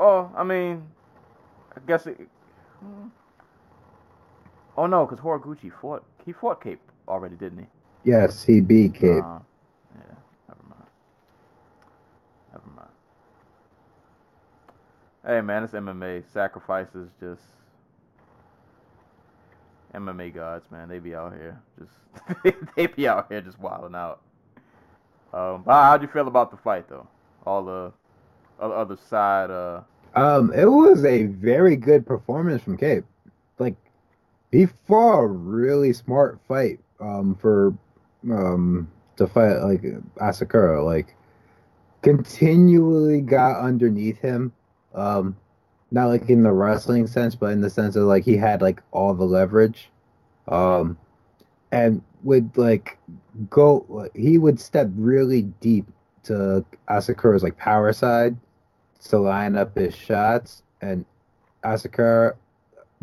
Oh, 0.09 0.31
I 0.37 0.45
mean, 0.45 0.87
I 1.77 1.81
guess 1.85 2.07
it. 2.07 2.17
hmm. 2.79 3.09
Oh 4.77 4.87
no, 4.87 5.05
because 5.05 5.19
Horiguchi 5.19 5.73
fought. 5.81 6.05
He 6.25 6.33
fought 6.33 6.63
Kape 6.63 6.79
already, 7.09 7.35
didn't 7.35 7.59
he? 7.59 7.67
Yes, 8.05 8.45
he 8.45 8.61
beat 8.61 8.95
Kape. 8.95 9.25
Uh, 9.25 9.41
yeah, 9.97 10.15
never 10.49 10.63
mind. 10.69 10.91
Never 12.53 12.71
mind. 12.77 12.89
Hey 15.27 15.41
man, 15.41 15.65
it's 15.65 15.73
MMA. 15.73 16.23
Sacrifices 16.33 17.09
just 17.19 17.43
MMA 19.93 20.33
gods, 20.33 20.71
man. 20.71 20.89
They 20.89 21.01
be 21.01 21.17
out 21.17 21.33
here 21.33 21.61
just 21.81 22.57
they 22.77 22.87
be 22.87 23.09
out 23.09 23.27
here 23.29 23.41
just 23.41 23.59
wilding 23.59 23.97
out. 23.97 24.21
Um, 25.35 25.65
how'd 25.67 26.01
you 26.01 26.09
feel 26.09 26.29
about 26.29 26.53
the 26.53 26.57
fight 26.59 26.89
though? 26.89 27.09
All 27.45 27.65
the 27.65 27.93
other 28.61 28.75
other 28.75 28.97
side, 28.97 29.51
uh, 29.51 29.81
Um, 30.17 30.53
it 30.55 30.65
was 30.65 31.05
a 31.05 31.27
very 31.27 31.77
good 31.77 32.07
performance 32.07 32.63
from 32.63 32.79
Kape. 32.79 33.05
Like, 33.59 33.77
he 34.51 34.67
fought 34.89 35.21
a 35.21 35.27
really 35.27 35.93
smart 35.93 36.41
fight. 36.49 36.81
Um, 36.99 37.35
for 37.35 37.75
um 38.31 38.91
to 39.17 39.27
fight 39.27 39.59
like 39.59 39.83
Asakura, 40.17 40.85
like 40.85 41.15
continually 42.03 43.21
got 43.21 43.61
underneath 43.61 44.19
him. 44.19 44.53
Um, 44.95 45.37
not 45.91 46.07
like 46.07 46.29
in 46.29 46.43
the 46.43 46.53
wrestling 46.53 47.07
sense, 47.07 47.35
but 47.35 47.53
in 47.53 47.61
the 47.61 47.71
sense 47.71 47.97
of 47.97 48.05
like 48.05 48.25
he 48.25 48.37
had 48.37 48.63
like 48.63 48.83
all 48.93 49.15
the 49.15 49.25
leverage. 49.25 49.91
Um, 50.49 50.97
and 51.73 52.03
would 52.23 52.57
like 52.57 52.99
go. 53.51 54.09
He 54.15 54.39
would 54.39 54.59
step 54.59 54.89
really 54.95 55.43
deep 55.61 55.87
to 56.25 56.65
Asakura's 56.89 57.43
like 57.43 57.57
power 57.59 57.93
side 57.93 58.37
to 59.09 59.19
line 59.19 59.57
up 59.57 59.77
his 59.77 59.95
shots, 59.95 60.63
and 60.81 61.05
Asakura 61.65 62.35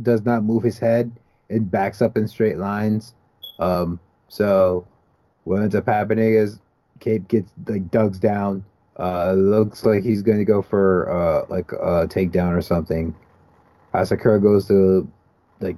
does 0.01 0.23
not 0.23 0.43
move 0.43 0.63
his 0.63 0.79
head 0.79 1.11
and 1.49 1.69
backs 1.69 2.01
up 2.01 2.17
in 2.17 2.27
straight 2.27 2.57
lines. 2.57 3.13
Um, 3.59 3.99
so 4.27 4.87
what 5.43 5.61
ends 5.61 5.75
up 5.75 5.85
happening 5.85 6.33
is 6.33 6.59
Kape 6.99 7.27
gets 7.27 7.51
like 7.67 7.91
dugs 7.91 8.19
down. 8.19 8.65
Uh, 8.97 9.33
looks 9.33 9.85
like 9.85 10.03
he's 10.03 10.21
going 10.21 10.37
to 10.37 10.45
go 10.45 10.61
for 10.61 11.09
uh 11.09 11.45
like 11.49 11.71
a 11.71 12.07
takedown 12.07 12.55
or 12.55 12.61
something. 12.61 13.15
Asakura 13.93 14.41
goes 14.41 14.67
to 14.67 15.07
like 15.59 15.77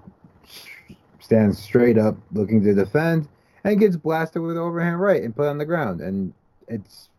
stands 1.20 1.58
straight 1.60 1.98
up, 1.98 2.18
looking 2.32 2.64
to 2.64 2.74
defend, 2.74 3.28
and 3.64 3.80
gets 3.80 3.96
blasted 3.96 4.42
with 4.42 4.58
overhand 4.58 5.00
right 5.00 5.24
and 5.24 5.36
put 5.36 5.48
on 5.48 5.58
the 5.58 5.66
ground. 5.66 6.02
And 6.02 6.34
it's 6.68 7.10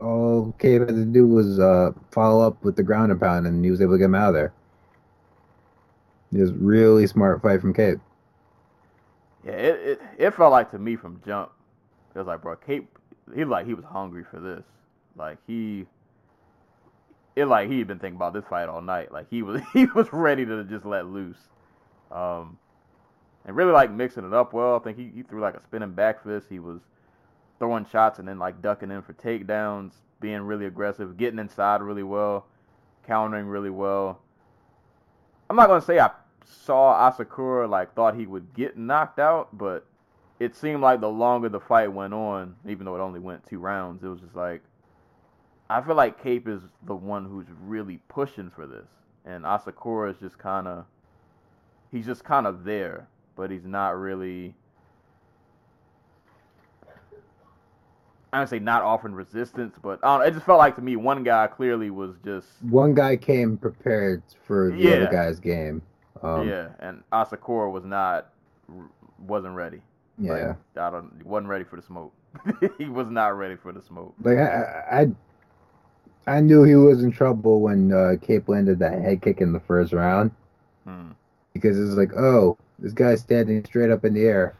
all 0.00 0.54
Kape 0.58 0.82
had 0.82 0.88
to 0.90 1.04
do 1.04 1.26
was 1.26 1.58
uh, 1.60 1.92
follow 2.10 2.46
up 2.46 2.62
with 2.64 2.76
the 2.76 2.82
ground 2.82 3.12
and 3.12 3.20
pound, 3.20 3.46
and 3.46 3.64
he 3.64 3.70
was 3.70 3.80
able 3.80 3.94
to 3.94 3.98
get 3.98 4.06
him 4.06 4.14
out 4.14 4.28
of 4.30 4.34
there. 4.34 4.52
It 6.32 6.40
was 6.40 6.52
really 6.52 7.06
smart 7.06 7.42
fight 7.42 7.60
from 7.60 7.74
Kape. 7.74 7.98
yeah, 9.44 9.52
it, 9.52 9.80
it 9.80 10.00
it 10.18 10.34
felt 10.34 10.52
like 10.52 10.70
to 10.72 10.78
me 10.78 10.96
from 10.96 11.20
jump. 11.26 11.52
It 12.14 12.18
was 12.18 12.26
like, 12.26 12.42
bro, 12.42 12.56
Kape, 12.56 12.88
he 13.34 13.44
like 13.44 13.66
he 13.66 13.74
was 13.74 13.84
hungry 13.84 14.24
for 14.30 14.40
this. 14.40 14.64
Like 15.16 15.38
he, 15.46 15.86
it 17.36 17.46
like 17.46 17.68
he 17.70 17.78
had 17.78 17.88
been 17.88 17.98
thinking 17.98 18.16
about 18.16 18.32
this 18.32 18.44
fight 18.48 18.68
all 18.68 18.82
night. 18.82 19.12
Like 19.12 19.26
he 19.30 19.42
was 19.42 19.60
he 19.72 19.86
was 19.86 20.12
ready 20.12 20.44
to 20.46 20.64
just 20.64 20.84
let 20.84 21.06
loose. 21.06 21.38
Um, 22.10 22.58
and 23.44 23.56
really 23.56 23.72
like 23.72 23.90
mixing 23.90 24.24
it 24.24 24.34
up 24.34 24.52
well. 24.52 24.76
I 24.76 24.78
think 24.80 24.98
he, 24.98 25.10
he 25.14 25.22
threw 25.22 25.40
like 25.40 25.54
a 25.54 25.62
spinning 25.62 25.92
back 25.92 26.24
fist. 26.24 26.46
He 26.50 26.58
was 26.58 26.80
throwing 27.60 27.86
shots 27.86 28.18
and 28.18 28.26
then 28.26 28.40
like 28.40 28.60
ducking 28.60 28.90
in 28.90 29.02
for 29.02 29.12
takedowns, 29.12 29.92
being 30.20 30.40
really 30.40 30.66
aggressive, 30.66 31.16
getting 31.16 31.38
inside 31.38 31.82
really 31.82 32.02
well, 32.02 32.46
countering 33.06 33.46
really 33.46 33.70
well. 33.70 34.18
I'm 35.48 35.54
not 35.56 35.68
gonna 35.68 35.80
say 35.80 36.00
I 36.00 36.10
saw 36.44 37.10
Asakura 37.10 37.68
like 37.68 37.94
thought 37.94 38.16
he 38.16 38.26
would 38.26 38.52
get 38.54 38.76
knocked 38.76 39.20
out, 39.20 39.56
but 39.56 39.86
it 40.40 40.56
seemed 40.56 40.80
like 40.80 41.00
the 41.00 41.08
longer 41.08 41.48
the 41.48 41.60
fight 41.60 41.92
went 41.92 42.14
on, 42.14 42.56
even 42.66 42.86
though 42.86 42.96
it 42.96 43.00
only 43.00 43.20
went 43.20 43.46
two 43.46 43.58
rounds, 43.58 44.02
it 44.02 44.08
was 44.08 44.20
just 44.20 44.34
like 44.34 44.62
I 45.68 45.80
feel 45.82 45.94
like 45.94 46.20
Kape 46.20 46.48
is 46.48 46.62
the 46.84 46.96
one 46.96 47.24
who's 47.26 47.46
really 47.62 48.00
pushing 48.08 48.50
for 48.50 48.66
this, 48.66 48.88
and 49.24 49.44
Asakura 49.44 50.10
is 50.10 50.18
just 50.18 50.38
kind 50.38 50.66
of 50.66 50.86
he's 51.92 52.06
just 52.06 52.24
kind 52.24 52.46
of 52.46 52.64
there, 52.64 53.06
but 53.36 53.50
he's 53.50 53.66
not 53.66 53.98
really 53.98 54.54
I 58.32 58.38
don't 58.38 58.46
say 58.46 58.58
not 58.60 58.82
offering 58.82 59.14
resistance, 59.14 59.74
but 59.82 59.98
I 60.02 60.06
don't 60.08 60.20
know, 60.20 60.26
it 60.26 60.34
just 60.34 60.46
felt 60.46 60.58
like 60.58 60.76
to 60.76 60.82
me 60.82 60.96
one 60.96 61.22
guy 61.24 61.46
clearly 61.48 61.90
was 61.90 62.14
just 62.24 62.46
One 62.62 62.94
guy 62.94 63.16
came 63.16 63.56
prepared 63.56 64.22
for 64.46 64.70
the 64.70 64.76
Yeah. 64.78 64.90
other 64.92 65.08
guy's 65.10 65.40
game. 65.40 65.82
Um, 66.22 66.48
yeah, 66.48 66.68
and 66.80 67.02
Asakura 67.12 67.70
was 67.72 67.84
not 67.84 68.30
wasn't 69.26 69.54
ready. 69.54 69.80
yeah. 70.18 70.48
Like, 70.48 70.56
I 70.76 70.90
don't 70.90 71.24
wasn't 71.26 71.48
ready 71.48 71.64
for 71.64 71.76
the 71.76 71.82
smoke. 71.82 72.12
he 72.78 72.84
was 72.84 73.08
not 73.08 73.36
ready 73.36 73.56
for 73.56 73.72
the 73.72 73.82
smoke. 73.82 74.14
Like 74.22 74.38
I, 74.38 75.08
I, 76.26 76.36
I 76.36 76.40
knew 76.40 76.62
he 76.62 76.76
was 76.76 77.02
in 77.02 77.10
trouble 77.10 77.60
when 77.60 77.92
uh, 77.92 78.14
Kape 78.20 78.48
landed 78.48 78.78
that 78.78 79.00
head 79.00 79.22
kick 79.22 79.40
in 79.40 79.52
the 79.52 79.60
first 79.60 79.92
round 79.92 80.30
Hmm. 80.86 81.10
because 81.52 81.78
it's 81.78 81.96
like, 81.96 82.12
oh, 82.16 82.56
this 82.78 82.92
guy's 82.92 83.20
standing 83.20 83.64
straight 83.64 83.90
up 83.90 84.04
in 84.04 84.14
the 84.14 84.22
air. 84.24 84.54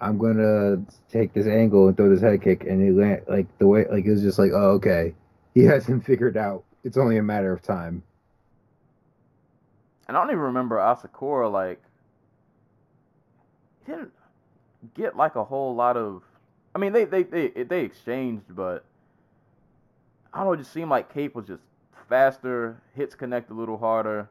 I'm 0.00 0.18
gonna 0.18 0.82
take 1.10 1.32
this 1.32 1.46
angle 1.46 1.88
and 1.88 1.96
throw 1.96 2.10
this 2.10 2.20
head 2.20 2.42
kick, 2.42 2.64
and 2.64 2.82
he 2.82 2.90
land 2.90 3.22
like 3.28 3.46
the 3.58 3.66
way, 3.66 3.86
like 3.90 4.04
it 4.04 4.10
was 4.10 4.22
just 4.22 4.38
like, 4.38 4.50
oh, 4.52 4.72
okay, 4.72 5.14
he 5.54 5.64
has 5.64 5.86
him 5.86 6.00
figured 6.00 6.36
out. 6.36 6.64
It's 6.82 6.96
only 6.96 7.16
a 7.16 7.22
matter 7.22 7.52
of 7.52 7.62
time. 7.62 8.02
And 10.06 10.16
I 10.16 10.20
don't 10.20 10.30
even 10.30 10.40
remember 10.40 10.76
Asakura 10.76 11.50
like 11.50 11.82
he 13.86 13.92
didn't 13.92 14.12
get 14.94 15.16
like 15.16 15.36
a 15.36 15.44
whole 15.44 15.74
lot 15.74 15.96
of. 15.96 16.22
I 16.74 16.78
mean, 16.78 16.92
they 16.92 17.04
they 17.04 17.22
they 17.22 17.48
they 17.48 17.80
exchanged, 17.80 18.54
but 18.54 18.84
I 20.32 20.38
don't 20.38 20.46
know. 20.46 20.52
It 20.52 20.58
just 20.58 20.72
seemed 20.72 20.90
like 20.90 21.12
Kape 21.14 21.34
was 21.34 21.46
just 21.46 21.62
faster, 22.08 22.82
hits 22.94 23.14
connect 23.14 23.50
a 23.50 23.54
little 23.54 23.78
harder. 23.78 24.28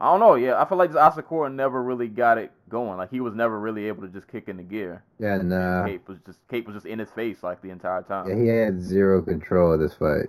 I 0.00 0.06
don't 0.12 0.20
know. 0.20 0.36
Yeah, 0.36 0.62
I 0.62 0.64
feel 0.66 0.78
like 0.78 0.92
Asakura 0.92 1.52
never 1.52 1.82
really 1.82 2.08
got 2.08 2.38
it 2.38 2.52
going. 2.68 2.96
Like 2.98 3.10
he 3.10 3.20
was 3.20 3.34
never 3.34 3.58
really 3.58 3.86
able 3.86 4.02
to 4.02 4.08
just 4.08 4.28
kick 4.28 4.48
in 4.48 4.56
the 4.56 4.62
gear. 4.62 5.02
Yeah, 5.18 5.34
and 5.36 5.52
uh, 5.52 5.84
Kape 5.86 6.08
was 6.08 6.18
just 6.26 6.38
Kape 6.48 6.66
was 6.66 6.74
just 6.74 6.86
in 6.86 6.98
his 6.98 7.10
face 7.10 7.42
like 7.42 7.60
the 7.62 7.70
entire 7.70 8.02
time. 8.02 8.28
yeah, 8.28 8.36
he 8.36 8.46
had 8.48 8.80
zero 8.82 9.22
control 9.22 9.72
of 9.72 9.80
this 9.80 9.94
fight. 9.94 10.28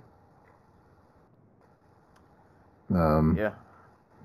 Um, 2.92 3.36
Yeah, 3.38 3.52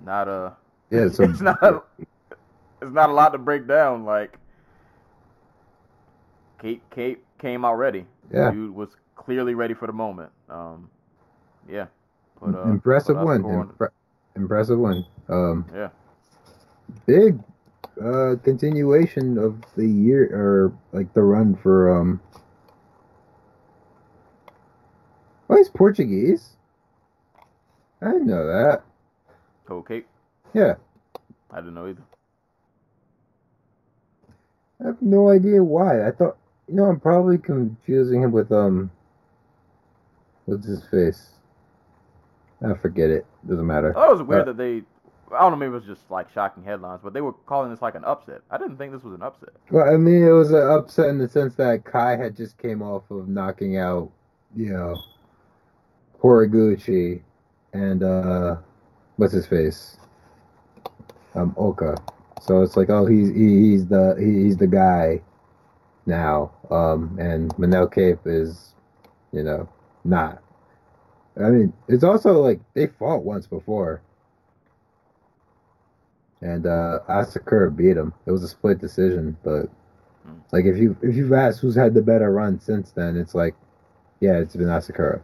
not 0.03 0.27
a. 0.27 0.53
yeah, 0.89 1.07
so 1.11 1.23
it's 1.23 1.41
not. 1.41 1.61
A, 1.63 1.81
it's 2.81 2.91
not 2.91 3.09
a 3.09 3.13
lot 3.13 3.29
to 3.33 3.37
break 3.37 3.67
down. 3.67 4.05
Like, 4.05 4.37
Kape, 6.59 6.81
Kape 6.89 7.23
came 7.39 7.63
out 7.65 7.75
ready. 7.75 8.05
yeah, 8.33 8.51
Dude 8.51 8.73
was 8.75 8.89
clearly 9.15 9.53
ready 9.55 9.73
for 9.73 9.87
the 9.87 9.93
moment. 9.93 10.31
Um, 10.49 10.89
yeah. 11.69 11.85
Put, 12.39 12.53
uh, 12.55 12.63
impressive 12.63 13.15
put 13.17 13.25
win. 13.25 13.43
Impre- 13.43 13.89
impressive 14.35 14.77
win. 14.79 15.05
Um, 15.29 15.65
Yeah. 15.73 15.89
big 17.05 17.39
uh 18.03 18.35
continuation 18.43 19.37
of 19.37 19.61
the 19.77 19.87
year 19.87 20.25
or 20.33 20.73
like 20.91 21.13
the 21.13 21.21
run 21.21 21.55
for 21.55 21.97
um 21.97 22.19
oh 25.49 25.55
he's 25.55 25.69
portuguese 25.69 26.57
i 28.01 28.07
didn't 28.11 28.27
know 28.27 28.45
that 28.45 28.83
Oh, 29.69 29.81
Kape. 29.81 30.07
yeah 30.53 30.75
I 31.51 31.55
didn't 31.57 31.73
know 31.75 31.87
either. 31.87 32.03
i 34.83 34.87
have 34.87 35.01
no 35.01 35.29
idea 35.29 35.63
why 35.63 36.05
i 36.07 36.11
thought 36.11 36.37
you 36.67 36.75
know 36.75 36.83
i'm 36.85 36.99
probably 36.99 37.37
confusing 37.37 38.21
him 38.23 38.31
with 38.31 38.51
um 38.51 38.91
what's 40.45 40.67
his 40.67 40.83
face 40.87 41.29
i 42.67 42.73
forget 42.73 43.09
it 43.09 43.25
doesn't 43.47 43.65
matter 43.65 43.97
I 43.97 44.05
it 44.07 44.11
was 44.11 44.21
weird 44.23 44.41
Uh, 44.41 44.45
that 44.53 44.57
they. 44.57 44.83
I 45.35 45.41
don't 45.41 45.51
know. 45.51 45.57
Maybe 45.57 45.71
it 45.71 45.75
was 45.75 45.85
just 45.85 46.09
like 46.09 46.31
shocking 46.33 46.63
headlines, 46.63 47.01
but 47.03 47.13
they 47.13 47.21
were 47.21 47.33
calling 47.33 47.69
this 47.69 47.81
like 47.81 47.95
an 47.95 48.03
upset. 48.05 48.41
I 48.49 48.57
didn't 48.57 48.77
think 48.77 48.91
this 48.93 49.03
was 49.03 49.13
an 49.13 49.21
upset. 49.21 49.49
Well, 49.71 49.87
I 49.87 49.97
mean, 49.97 50.23
it 50.23 50.31
was 50.31 50.51
an 50.51 50.67
upset 50.67 51.09
in 51.09 51.17
the 51.17 51.27
sense 51.27 51.55
that 51.55 51.85
Kai 51.85 52.15
had 52.15 52.35
just 52.35 52.57
came 52.57 52.81
off 52.81 53.03
of 53.11 53.27
knocking 53.27 53.77
out, 53.77 54.11
you 54.55 54.71
know, 54.73 54.95
Horiguchi 56.21 57.21
and 57.73 58.03
uh, 58.03 58.55
what's 59.17 59.33
his 59.33 59.45
face, 59.45 59.97
um, 61.35 61.53
Oka. 61.57 61.97
So 62.41 62.61
it's 62.61 62.77
like, 62.77 62.89
oh, 62.89 63.05
he's 63.05 63.29
he, 63.29 63.71
he's 63.71 63.87
the 63.87 64.15
he, 64.19 64.43
he's 64.45 64.57
the 64.57 64.67
guy 64.67 65.21
now. 66.05 66.51
Um, 66.71 67.17
and 67.19 67.53
Manel 67.55 67.91
Kape 67.91 68.19
is, 68.25 68.73
you 69.31 69.43
know, 69.43 69.67
not. 70.03 70.41
I 71.37 71.49
mean, 71.49 71.73
it's 71.87 72.03
also 72.03 72.41
like 72.41 72.59
they 72.73 72.87
fought 72.87 73.23
once 73.23 73.47
before. 73.47 74.01
And 76.45 76.67
uh 76.67 76.99
Asakura 77.09 77.75
beat 77.75 77.97
him. 77.97 78.13
It 78.27 78.31
was 78.31 78.43
a 78.43 78.47
split 78.47 78.77
decision, 78.79 79.35
but 79.43 79.65
like 80.51 80.65
if 80.65 80.77
you 80.77 80.95
if 81.01 81.15
you've 81.15 81.33
asked 81.33 81.59
who's 81.59 81.75
had 81.75 81.93
the 81.95 82.01
better 82.01 82.31
run 82.31 82.59
since 82.59 82.91
then, 82.91 83.17
it's 83.17 83.33
like, 83.33 83.55
yeah, 84.19 84.37
it's 84.37 84.55
been 84.55 84.67
Asakura. 84.67 85.21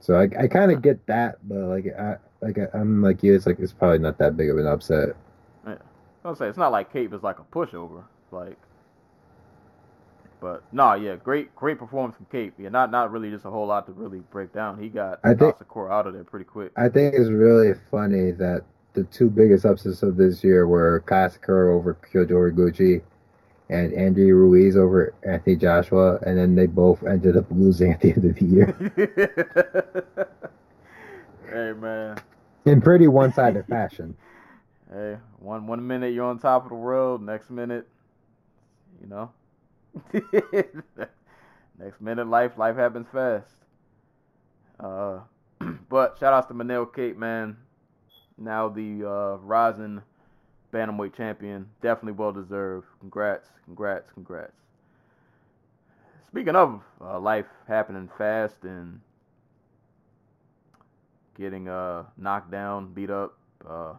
So 0.00 0.14
I 0.14 0.22
I 0.44 0.46
kind 0.48 0.72
of 0.72 0.80
get 0.80 1.06
that, 1.06 1.36
but 1.46 1.58
like 1.74 1.86
I 1.98 2.16
like 2.40 2.58
I, 2.58 2.66
I'm 2.78 3.02
like 3.02 3.22
you, 3.22 3.34
it's 3.34 3.46
like 3.46 3.58
it's 3.58 3.74
probably 3.74 3.98
not 3.98 4.16
that 4.18 4.36
big 4.38 4.48
of 4.48 4.56
an 4.58 4.66
upset. 4.66 5.10
I'll 6.24 6.34
say 6.34 6.48
it's 6.48 6.58
not 6.58 6.72
like 6.72 6.92
Kape 6.92 7.12
is 7.14 7.22
like 7.22 7.38
a 7.38 7.44
pushover, 7.44 8.04
like. 8.32 8.56
But 10.40 10.62
no, 10.72 10.94
yeah, 10.94 11.16
great, 11.16 11.54
great 11.56 11.78
performance 11.78 12.16
from 12.16 12.26
Kape. 12.30 12.54
Yeah, 12.58 12.68
not 12.68 12.90
not 12.90 13.10
really 13.10 13.30
just 13.30 13.44
a 13.44 13.50
whole 13.50 13.66
lot 13.66 13.86
to 13.86 13.92
really 13.92 14.20
break 14.30 14.52
down. 14.52 14.80
He 14.80 14.88
got 14.88 15.20
I 15.24 15.34
think- 15.34 15.56
Asakura 15.56 15.90
out 15.90 16.06
of 16.06 16.14
there 16.14 16.24
pretty 16.24 16.44
quick. 16.44 16.72
I 16.76 16.88
think 16.88 17.14
it's 17.14 17.30
really 17.30 17.74
funny 17.90 18.30
that 18.32 18.62
the 18.94 19.04
two 19.04 19.30
biggest 19.30 19.64
upsets 19.64 20.02
of 20.02 20.16
this 20.16 20.42
year 20.42 20.66
were 20.66 21.00
Kai 21.06 21.28
Asakura 21.28 21.74
over 21.74 21.94
Kyoji 21.94 22.30
Horiguchi 22.30 23.02
and 23.70 23.92
Andy 23.92 24.32
Ruiz 24.32 24.76
over 24.76 25.14
Anthony 25.26 25.56
Joshua, 25.56 26.18
and 26.26 26.38
then 26.38 26.54
they 26.54 26.66
both 26.66 27.04
ended 27.04 27.36
up 27.36 27.46
losing 27.50 27.92
at 27.92 28.00
the 28.00 28.12
end 28.12 28.24
of 28.24 28.34
the 28.34 28.44
year 28.44 30.28
hey 31.50 31.72
man, 31.72 32.18
in 32.64 32.80
pretty 32.80 33.08
one-sided 33.08 33.66
fashion. 33.66 34.16
hey, 34.92 35.16
one 35.38 35.66
one 35.66 35.86
minute 35.86 36.14
you're 36.14 36.24
on 36.24 36.38
top 36.38 36.64
of 36.64 36.70
the 36.70 36.74
world, 36.74 37.22
next 37.22 37.50
minute, 37.50 37.86
you 39.00 39.06
know, 39.06 39.30
next 41.78 42.00
minute 42.00 42.26
life 42.26 42.56
life 42.56 42.76
happens 42.76 43.06
fast. 43.12 43.50
Uh, 44.80 45.20
but 45.88 46.16
shout 46.18 46.32
outs 46.32 46.46
to 46.48 46.54
Manel 46.54 46.92
Kape, 46.92 47.16
man. 47.16 47.56
Now 48.38 48.68
the 48.68 49.04
uh, 49.04 49.36
Rizin 49.38 50.02
bantamweight 50.72 51.14
champion, 51.16 51.68
definitely 51.82 52.12
well 52.12 52.32
deserved. 52.32 52.86
Congrats, 53.00 53.48
congrats, 53.64 54.10
congrats. 54.12 54.52
Speaking 56.28 56.54
of 56.54 56.82
uh, 57.00 57.18
life 57.18 57.46
happening 57.66 58.08
fast 58.16 58.62
and 58.62 59.00
getting 61.36 61.68
uh, 61.68 62.04
knocked 62.16 62.50
down, 62.50 62.92
beat 62.92 63.10
up, 63.10 63.36
uh, 63.68 63.94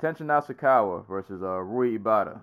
Tenshin 0.00 0.26
Nasukawa 0.26 1.06
versus 1.06 1.42
uh, 1.42 1.58
Rui 1.58 1.98
Ebata. 1.98 2.40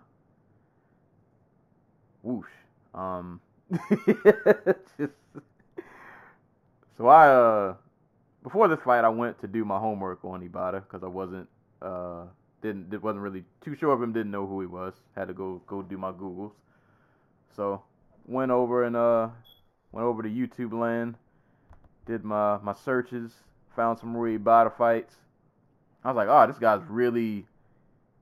Whoosh. 2.21 2.47
Um, 2.93 3.39
just, 4.97 5.13
so 6.97 7.07
I 7.07 7.27
uh 7.27 7.75
before 8.45 8.67
this 8.67 8.79
fight 8.85 9.03
I 9.03 9.09
went 9.09 9.41
to 9.41 9.47
do 9.47 9.65
my 9.65 9.79
homework 9.79 10.23
on 10.23 10.47
Ebata 10.47 10.83
because 10.83 11.03
I 11.03 11.07
wasn't 11.07 11.49
uh 11.81 12.25
didn't 12.61 13.01
wasn't 13.01 13.23
really 13.23 13.43
too 13.59 13.75
sure 13.75 13.91
of 13.91 14.01
him 14.01 14.13
didn't 14.13 14.29
know 14.29 14.45
who 14.45 14.61
he 14.61 14.67
was 14.67 14.93
had 15.15 15.29
to 15.29 15.33
go 15.33 15.63
go 15.65 15.81
do 15.81 15.97
my 15.97 16.11
googles. 16.11 16.51
So 17.55 17.81
went 18.27 18.51
over 18.51 18.83
and 18.83 18.95
uh 18.95 19.29
went 19.91 20.05
over 20.05 20.21
to 20.21 20.29
YouTube 20.29 20.79
land 20.79 21.15
did 22.05 22.23
my 22.23 22.59
my 22.61 22.73
searches 22.73 23.33
found 23.75 23.97
some 23.97 24.15
Rui 24.15 24.37
Ebata 24.37 24.71
fights. 24.77 25.15
I 26.03 26.09
was 26.09 26.15
like 26.15 26.27
oh 26.29 26.45
this 26.45 26.59
guy's 26.59 26.83
really 26.87 27.47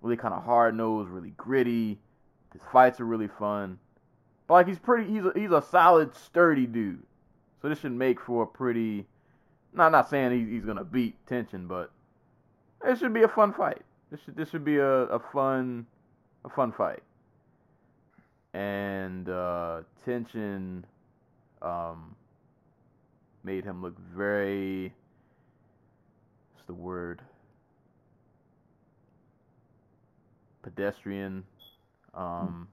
really 0.01 0.15
kind 0.15 0.33
of 0.33 0.45
hard 0.45 0.73
nosed 0.73 1.09
really 1.09 1.33
gritty. 1.35 1.99
His 2.53 2.61
fights 2.71 3.01
are 3.01 3.05
really 3.05 3.27
fun. 3.27 3.77
But 4.47 4.53
like 4.53 4.67
he's 4.69 4.79
pretty 4.79 5.11
he's 5.11 5.25
a, 5.25 5.33
he's 5.35 5.51
a 5.51 5.61
solid 5.61 6.15
sturdy 6.15 6.65
dude. 6.65 7.03
So 7.61 7.67
this 7.67 7.79
should 7.79 7.91
make 7.91 8.21
for 8.21 8.43
a 8.43 8.47
pretty 8.47 9.05
not 9.73 9.91
not 9.91 10.09
saying 10.09 10.31
he, 10.31 10.53
he's 10.53 10.65
gonna 10.65 10.83
beat 10.83 11.15
Tenshin, 11.27 11.67
but 11.67 11.91
it 12.85 12.97
should 12.97 13.13
be 13.13 13.23
a 13.23 13.27
fun 13.27 13.53
fight. 13.53 13.81
This 14.11 14.19
should 14.25 14.35
this 14.35 14.49
should 14.49 14.65
be 14.65 14.77
a, 14.77 15.03
a 15.05 15.19
fun 15.31 15.85
a 16.45 16.49
fun 16.49 16.71
fight. 16.71 17.03
And 18.53 19.27
uh, 19.29 19.81
Tenshin 20.05 20.83
um, 21.61 22.15
made 23.43 23.63
him 23.63 23.81
look 23.81 23.97
very 24.15 24.93
what's 26.53 26.67
the 26.67 26.73
word 26.73 27.21
pedestrian. 30.61 31.43
Um, 32.15 32.67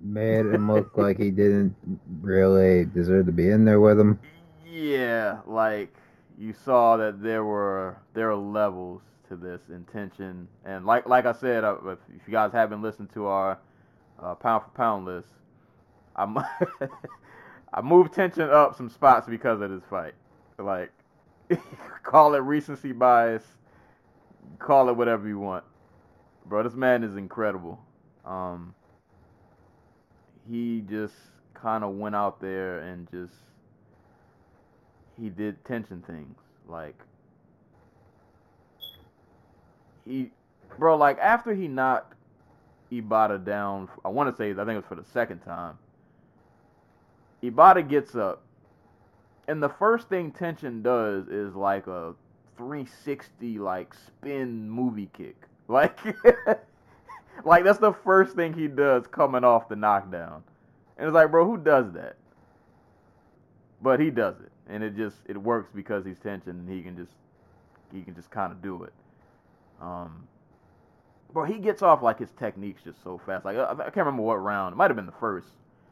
Made 0.00 0.46
him 0.46 0.72
look 0.72 0.96
like 0.96 1.18
he 1.18 1.30
didn't 1.30 1.74
really 2.22 2.86
deserve 2.86 3.26
to 3.26 3.32
be 3.32 3.50
in 3.50 3.64
there 3.64 3.80
with 3.80 3.98
him. 3.98 4.18
Yeah, 4.68 5.38
like 5.46 5.94
you 6.38 6.52
saw 6.52 6.96
that 6.96 7.22
there 7.22 7.44
were 7.44 7.96
there 8.14 8.30
are 8.30 8.36
levels 8.36 9.02
to 9.28 9.36
this 9.36 9.62
intention, 9.70 10.48
and 10.64 10.84
like 10.84 11.06
like 11.06 11.26
I 11.26 11.32
said, 11.32 11.64
uh, 11.64 11.76
if 11.86 11.98
if 12.14 12.26
you 12.26 12.32
guys 12.32 12.52
haven't 12.52 12.82
listened 12.82 13.12
to 13.14 13.26
our 13.26 13.58
uh, 14.20 14.34
pound 14.34 14.64
for 14.64 14.70
pound 14.70 15.06
list, 15.06 15.28
I 16.14 16.26
mu- 16.26 16.42
I 17.74 17.80
moved 17.82 18.14
Tenshin 18.14 18.50
up 18.50 18.76
some 18.76 18.88
spots 18.88 19.26
because 19.28 19.60
of 19.60 19.70
this 19.70 19.82
fight. 19.88 20.14
Like, 20.58 20.90
call 22.02 22.34
it 22.34 22.38
recency 22.38 22.92
bias, 22.92 23.44
call 24.58 24.88
it 24.88 24.96
whatever 24.96 25.26
you 25.26 25.38
want, 25.38 25.64
bro. 26.46 26.62
This 26.62 26.74
man 26.74 27.02
is 27.02 27.16
incredible. 27.16 27.80
Um, 28.24 28.74
he 30.48 30.82
just 30.88 31.14
kind 31.54 31.82
of 31.84 31.94
went 31.94 32.14
out 32.14 32.40
there 32.40 32.80
and 32.80 33.10
just 33.10 33.34
he 35.20 35.28
did 35.28 35.62
Tenshin 35.64 36.04
things 36.04 36.36
like 36.68 36.98
he 40.04 40.30
bro 40.78 40.96
like 40.96 41.18
after 41.18 41.54
he 41.54 41.68
knocked 41.68 42.14
Ebata 42.92 43.44
down 43.44 43.88
I 44.04 44.08
want 44.08 44.30
to 44.30 44.36
say 44.36 44.50
I 44.50 44.54
think 44.54 44.70
it 44.70 44.76
was 44.76 44.84
for 44.88 44.94
the 44.94 45.04
second 45.04 45.40
time 45.40 45.78
Ebata 47.42 47.86
gets 47.86 48.14
up 48.14 48.42
and 49.48 49.62
the 49.62 49.68
first 49.68 50.08
thing 50.08 50.32
Tenshin 50.32 50.82
does 50.82 51.28
is 51.28 51.54
like 51.54 51.86
a 51.86 52.14
360 52.56 53.58
like 53.58 53.94
spin 53.94 54.68
movie 54.68 55.10
kick. 55.12 55.36
Like 55.68 55.98
like 57.44 57.64
that's 57.64 57.80
the 57.80 57.92
first 57.92 58.36
thing 58.36 58.52
he 58.52 58.68
does 58.68 59.08
coming 59.08 59.42
off 59.42 59.68
the 59.68 59.74
knockdown. 59.74 60.44
And 60.96 61.08
it's 61.08 61.14
like 61.14 61.32
bro 61.32 61.44
who 61.44 61.56
does 61.56 61.90
that? 61.94 62.14
But 63.82 63.98
he 63.98 64.10
does 64.10 64.36
it 64.38 64.52
and 64.68 64.82
it 64.82 64.96
just 64.96 65.16
it 65.26 65.36
works 65.36 65.70
because 65.74 66.04
he's 66.04 66.18
Tenshin 66.18 66.48
and 66.48 66.68
he 66.68 66.82
can 66.82 66.96
just 66.96 67.12
he 67.92 68.02
can 68.02 68.14
just 68.14 68.30
kind 68.30 68.52
of 68.52 68.62
do 68.62 68.82
it. 68.84 68.92
Um, 69.80 70.26
bro, 71.32 71.44
he 71.44 71.58
gets 71.58 71.82
off 71.82 72.02
like 72.02 72.18
his 72.18 72.30
technique's 72.38 72.82
just 72.82 73.02
so 73.02 73.20
fast. 73.24 73.44
Like 73.44 73.56
I, 73.56 73.70
I 73.70 73.84
can't 73.84 73.96
remember 73.98 74.22
what 74.22 74.36
round. 74.36 74.72
It 74.72 74.76
might 74.76 74.90
have 74.90 74.96
been 74.96 75.06
the 75.06 75.12
first 75.12 75.48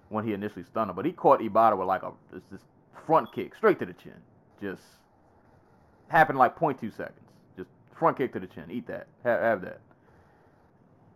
when 0.08 0.26
he 0.26 0.32
initially 0.32 0.64
stunned 0.64 0.90
him, 0.90 0.96
but 0.96 1.04
he 1.04 1.12
caught 1.12 1.40
Ebata 1.40 1.76
with 1.76 1.86
like 1.86 2.02
a 2.02 2.12
this, 2.32 2.42
this 2.50 2.60
front 3.06 3.32
kick 3.32 3.54
straight 3.54 3.78
to 3.78 3.86
the 3.86 3.92
chin. 3.92 4.14
Just 4.60 4.82
happened 6.08 6.38
like 6.38 6.56
0.2 6.56 6.94
seconds. 6.96 7.18
Just 7.56 7.70
front 7.94 8.16
kick 8.16 8.32
to 8.32 8.40
the 8.40 8.46
chin. 8.46 8.64
Eat 8.70 8.86
that. 8.86 9.06
Have, 9.24 9.40
have 9.40 9.62
that. 9.62 9.80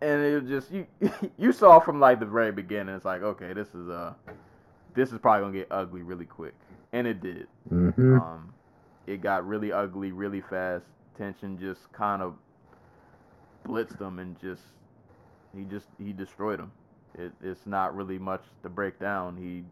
And 0.01 0.21
it 0.21 0.47
just 0.47 0.71
you 0.71 0.87
you 1.37 1.51
saw 1.51 1.79
from 1.79 1.99
like 1.99 2.19
the 2.19 2.25
very 2.25 2.51
beginning. 2.51 2.95
It's 2.95 3.05
like 3.05 3.21
okay, 3.21 3.53
this 3.53 3.67
is 3.69 3.89
uh 3.89 4.13
this 4.93 5.11
is 5.11 5.19
probably 5.19 5.45
gonna 5.45 5.57
get 5.57 5.67
ugly 5.71 6.01
really 6.01 6.25
quick, 6.25 6.55
and 6.93 7.07
it 7.07 7.21
did. 7.21 7.47
Mm-hmm. 7.71 8.15
Um, 8.15 8.53
it 9.07 9.21
got 9.21 9.47
really 9.47 9.71
ugly 9.71 10.11
really 10.11 10.41
fast. 10.41 10.85
Tenshin 11.19 11.59
just 11.59 11.91
kind 11.91 12.21
of 12.21 12.35
blitzed 13.65 13.99
him 13.99 14.19
and 14.19 14.39
just 14.39 14.63
he 15.55 15.63
just 15.63 15.87
he 15.97 16.13
destroyed 16.13 16.59
him. 16.59 16.71
It, 17.17 17.31
it's 17.41 17.65
not 17.65 17.95
really 17.95 18.19
much 18.19 18.43
to 18.63 18.69
break 18.69 18.99
down. 18.99 19.37
He 19.37 19.63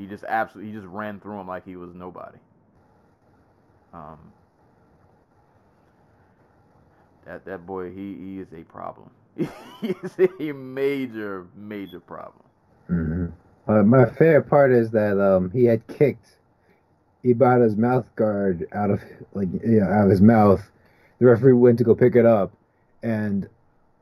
he 0.00 0.06
just 0.06 0.24
absolutely 0.24 0.72
he 0.72 0.78
just 0.78 0.88
ran 0.88 1.20
through 1.20 1.40
him 1.40 1.48
like 1.48 1.64
he 1.64 1.76
was 1.76 1.94
nobody. 1.94 2.38
Um, 3.92 4.18
that 7.24 7.44
that 7.44 7.66
boy 7.66 7.90
he 7.92 8.14
he 8.16 8.38
is 8.40 8.52
a 8.52 8.64
problem. 8.64 9.10
he 9.36 9.88
is 10.02 10.16
a 10.40 10.52
major 10.52 11.46
major 11.54 12.00
problem. 12.00 12.44
hmm 12.86 13.26
Uh, 13.68 13.82
my 13.82 14.06
favorite 14.06 14.48
part 14.48 14.72
is 14.72 14.90
that 14.92 15.20
um, 15.20 15.50
he 15.50 15.64
had 15.64 15.86
kicked 15.86 16.38
Ebata's 17.24 17.76
mouth 17.76 18.06
guard 18.16 18.66
out 18.72 18.90
of 18.90 19.02
like 19.34 19.48
yeah 19.64 19.86
out 19.86 20.04
of 20.04 20.10
his 20.10 20.22
mouth. 20.22 20.70
The 21.18 21.26
referee 21.26 21.52
went 21.52 21.78
to 21.78 21.84
go 21.84 21.94
pick 21.94 22.16
it 22.16 22.24
up, 22.24 22.52
and 23.02 23.46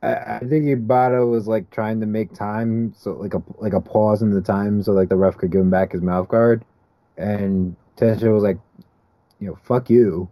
I, 0.02 0.14
I 0.14 0.38
think 0.38 0.66
Ibata 0.66 1.28
was 1.28 1.48
like 1.48 1.70
trying 1.70 1.98
to 2.01 2.06
make 2.06 2.32
time, 2.32 2.94
so 2.97 3.14
like 3.14 3.34
a 3.34 3.43
like 3.59 3.72
a 3.72 3.80
pause 3.80 4.22
in 4.22 4.30
the 4.30 4.40
time, 4.40 4.82
so 4.82 4.93
like 4.93 5.09
the 5.09 5.16
ref 5.16 5.36
could 5.36 5.51
give 5.51 5.62
him 5.62 5.70
back 5.70 5.93
his 5.93 6.02
mouth 6.02 6.28
guard, 6.28 6.64
and 7.16 7.74
Tenshin 7.97 8.32
was 8.32 8.44
like, 8.44 8.59
you 9.40 9.48
know, 9.48 9.59
fuck 9.64 9.90
you, 9.90 10.28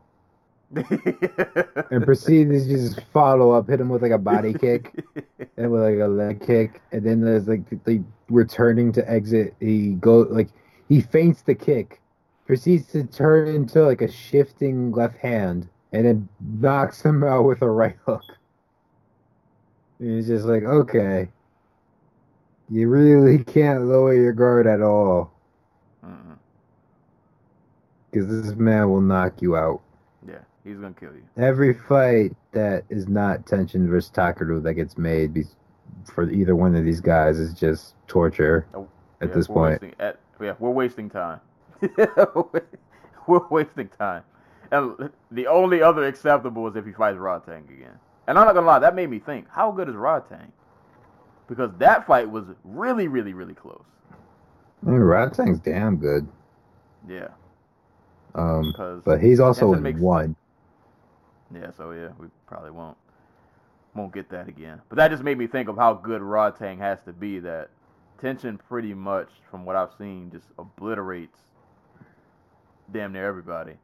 and 0.75 2.05
proceeded 2.05 2.65
to 2.65 2.69
just 2.69 3.01
follow 3.13 3.53
up, 3.53 3.69
hit 3.69 3.81
him 3.81 3.89
with 3.89 4.03
like 4.03 4.13
a 4.13 4.19
body 4.19 4.53
kick 4.53 5.05
and 5.57 5.71
with 5.71 5.83
like 5.83 5.99
a 6.01 6.09
leg 6.09 6.45
kick, 6.45 6.81
and 6.93 7.05
then 7.05 7.21
there's 7.21 7.47
like 7.47 7.69
the 7.85 8.03
returning 8.29 8.93
to 8.93 9.11
exit. 9.11 9.55
He 9.61 9.93
go 9.93 10.21
like 10.31 10.49
he 10.89 11.01
feints 11.01 11.43
the 11.43 11.55
kick, 11.55 12.01
proceeds 12.47 12.87
to 12.93 13.05
turn 13.05 13.49
into 13.49 13.85
like 13.85 14.03
a 14.03 14.11
shifting 14.11 14.93
left 14.93 15.17
hand, 15.17 15.69
and 15.93 16.07
then 16.07 16.29
knocks 16.61 17.03
him 17.03 17.23
out 17.23 17.45
with 17.45 17.63
a 17.63 17.71
right 17.71 17.97
hook. 18.05 18.25
And 20.01 20.17
he's 20.17 20.27
just 20.27 20.45
like, 20.45 20.65
okay, 20.65 21.29
you 22.69 22.89
really 22.89 23.43
can't 23.45 23.85
lower 23.85 24.15
your 24.15 24.33
guard 24.33 24.67
at 24.67 24.83
all, 24.83 25.33
Mm-mm. 26.05 26.37
because 28.11 28.29
this 28.29 28.57
man 28.57 28.91
will 28.91 29.01
knock 29.01 29.41
you 29.41 29.57
out. 29.57 29.84
He's 30.65 30.77
gonna 30.77 30.95
kill 30.99 31.13
you. 31.13 31.23
Every 31.43 31.75
fight 31.75 32.35
that 32.53 32.85
is 32.89 33.07
not 33.07 33.45
Tenshin 33.45 33.87
versus 33.89 34.11
Takeru 34.11 34.63
that 34.63 34.75
gets 34.75 34.97
made 34.97 35.35
be- 35.35 35.45
for 36.13 36.29
either 36.31 36.57
one 36.57 36.75
of 36.75 36.85
these 36.85 37.01
guys 37.01 37.39
is 37.39 37.53
just 37.55 37.95
torture 38.07 38.67
Oh, 38.75 38.89
at 39.21 39.29
Yeah, 39.29 39.35
this 39.35 39.47
point. 39.47 39.83
Wasting, 39.83 39.95
at, 40.01 40.19
yeah, 40.41 40.55
we're 40.59 40.71
wasting 40.71 41.11
time. 41.11 41.41
we're 43.27 43.47
wasting 43.51 43.89
time. 43.89 44.23
And 44.71 45.11
the 45.31 45.47
only 45.47 45.83
other 45.83 46.05
acceptable 46.05 46.67
is 46.69 46.77
if 46.77 46.87
he 46.87 46.93
fights 46.93 47.19
Rodtang 47.19 47.69
again. 47.71 47.99
And 48.27 48.39
I'm 48.39 48.47
not 48.47 48.55
gonna 48.55 48.67
lie, 48.67 48.79
that 48.79 48.95
made 48.95 49.11
me 49.11 49.19
think, 49.19 49.47
how 49.51 49.71
good 49.71 49.89
is 49.89 49.95
Rodtang? 49.95 50.51
Because 51.47 51.71
that 51.79 52.07
fight 52.07 52.31
was 52.31 52.45
really, 52.65 53.07
really, 53.07 53.35
really 53.35 53.55
close. 53.55 53.85
Man, 54.83 55.01
Rodtang's 55.01 55.59
damn 55.61 55.97
good. 55.99 56.27
Yeah. 57.07 57.29
Um, 58.35 58.63
Because 58.73 59.03
but 59.05 59.21
he's 59.21 59.41
also 59.41 59.75
in 59.75 60.01
one. 60.01 60.35
Yeah, 61.55 61.71
so 61.77 61.93
yeah, 61.93 62.09
we 62.19 62.27
probably 62.47 62.71
won't 62.71 62.97
won't 63.95 64.13
get 64.13 64.29
that 64.31 64.49
again. 64.49 64.81
But 64.89 64.97
that 64.97 65.11
just 65.11 65.23
made 65.23 65.39
me 65.39 65.47
think 65.47 65.69
of 65.69 65.77
how 65.77 65.95
good 65.95 66.21
Rodtang 66.21 66.79
has 66.79 66.99
to 67.03 67.13
be. 67.13 67.39
That 67.39 67.71
Tenshin 68.21 68.59
pretty 68.59 68.95
much, 68.95 69.29
from 69.51 69.65
what 69.65 69.77
I've 69.77 69.93
seen, 69.99 70.31
just 70.33 70.47
obliterates 70.59 71.39
damn 72.93 73.13
near 73.13 73.27
everybody. 73.27 73.75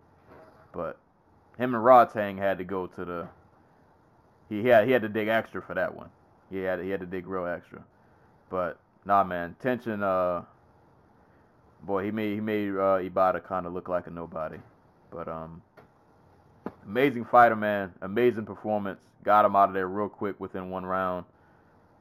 But 0.72 0.98
him 1.58 1.74
and 1.74 1.84
Rodtang 1.84 2.38
had 2.38 2.58
to 2.58 2.64
go 2.64 2.86
to 2.86 3.04
the. 3.04 3.28
He 4.48 4.66
had 4.66 4.86
he 4.86 4.92
had 4.92 5.02
to 5.02 5.08
dig 5.08 5.28
extra 5.28 5.62
for 5.62 5.74
that 5.74 5.94
one. 5.94 6.10
He 6.50 6.58
had 6.58 6.80
he 6.80 6.90
had 6.90 7.00
to 7.00 7.06
dig 7.06 7.26
real 7.26 7.46
extra. 7.46 7.82
But 8.48 8.78
nah, 9.04 9.24
man, 9.24 9.56
Tenshin. 9.62 10.02
Uh, 10.02 10.44
boy, 11.82 12.04
he 12.04 12.10
made 12.10 12.34
he 12.34 12.40
made 12.40 12.70
uh, 12.70 12.98
Ebata 12.98 13.42
kind 13.42 13.66
of 13.66 13.72
look 13.72 13.88
like 13.88 14.06
a 14.06 14.10
nobody. 14.10 14.58
But 15.10 15.28
um, 15.28 15.62
amazing 16.86 17.24
fighter, 17.24 17.56
man. 17.56 17.92
Amazing 18.02 18.46
performance. 18.46 19.00
Got 19.22 19.44
him 19.44 19.54
out 19.56 19.68
of 19.68 19.74
there 19.74 19.88
real 19.88 20.08
quick 20.08 20.38
within 20.40 20.70
one 20.70 20.84
round. 20.84 21.24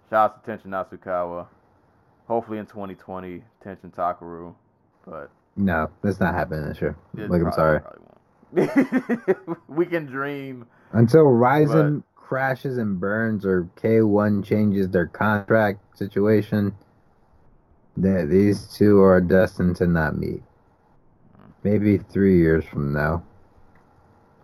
Shout 0.10 0.32
out 0.32 0.46
to 0.46 0.52
Tenshin 0.52 0.68
Nasukawa. 0.68 1.48
Hopefully 2.28 2.60
in 2.60 2.66
2020, 2.66 3.44
Tenshin 3.64 3.94
Takeru. 3.94 4.54
But 5.06 5.30
No, 5.56 5.90
that's 6.02 6.20
not 6.20 6.34
happening 6.34 6.68
this 6.68 6.82
year. 6.82 6.96
Like, 7.14 7.42
I'm 7.42 7.52
sorry. 7.52 7.82
we 9.68 9.86
can 9.86 10.06
dream. 10.06 10.66
Until 10.94 11.26
Ryzen 11.26 12.04
crashes 12.16 12.78
and 12.78 13.00
burns 13.00 13.46
or 13.46 13.70
K1 13.76 14.46
changes 14.46 14.90
their 14.90 15.08
contract 15.08 15.80
situation, 15.98 16.76
that 17.98 18.30
these 18.30 18.68
two 18.68 19.02
are 19.02 19.22
destined 19.22 19.76
to 19.78 19.88
not 19.88 20.18
meet. 20.18 20.42
Maybe 21.64 21.98
three 21.98 22.38
years 22.38 22.64
from 22.66 22.94
now. 22.94 23.24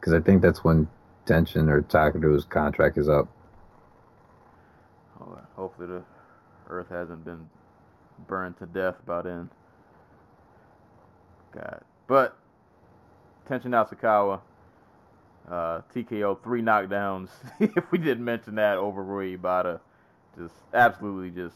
Because 0.06 0.22
I 0.22 0.23
think 0.23 0.44
that's 0.44 0.64
when 0.64 0.88
Tenshin 1.26 1.68
or 1.68 1.82
Takeru's 1.82 2.45
contract 2.45 2.99
is 2.99 3.10
up. 3.10 3.27
Hopefully 5.56 5.88
the 5.88 6.03
Earth 6.69 6.90
hasn't 6.90 7.26
been 7.26 7.49
burned 8.27 8.56
to 8.60 8.68
death 8.68 8.98
by 9.03 9.23
then. 9.23 9.49
God. 11.52 11.82
But 12.06 12.38
Tenshin 13.49 13.72
Nasukawa, 13.72 14.41
uh, 15.49 15.82
TKO, 15.95 16.44
three 16.44 16.61
knockdowns. 16.61 17.30
if 17.60 17.91
we 17.91 17.98
didn't 17.98 18.23
mention 18.23 18.53
that 18.56 18.77
over 18.77 19.03
Rui 19.03 19.36
Ebata, 19.36 19.80
just 20.38 20.53
absolutely 20.72 21.32
just 21.32 21.56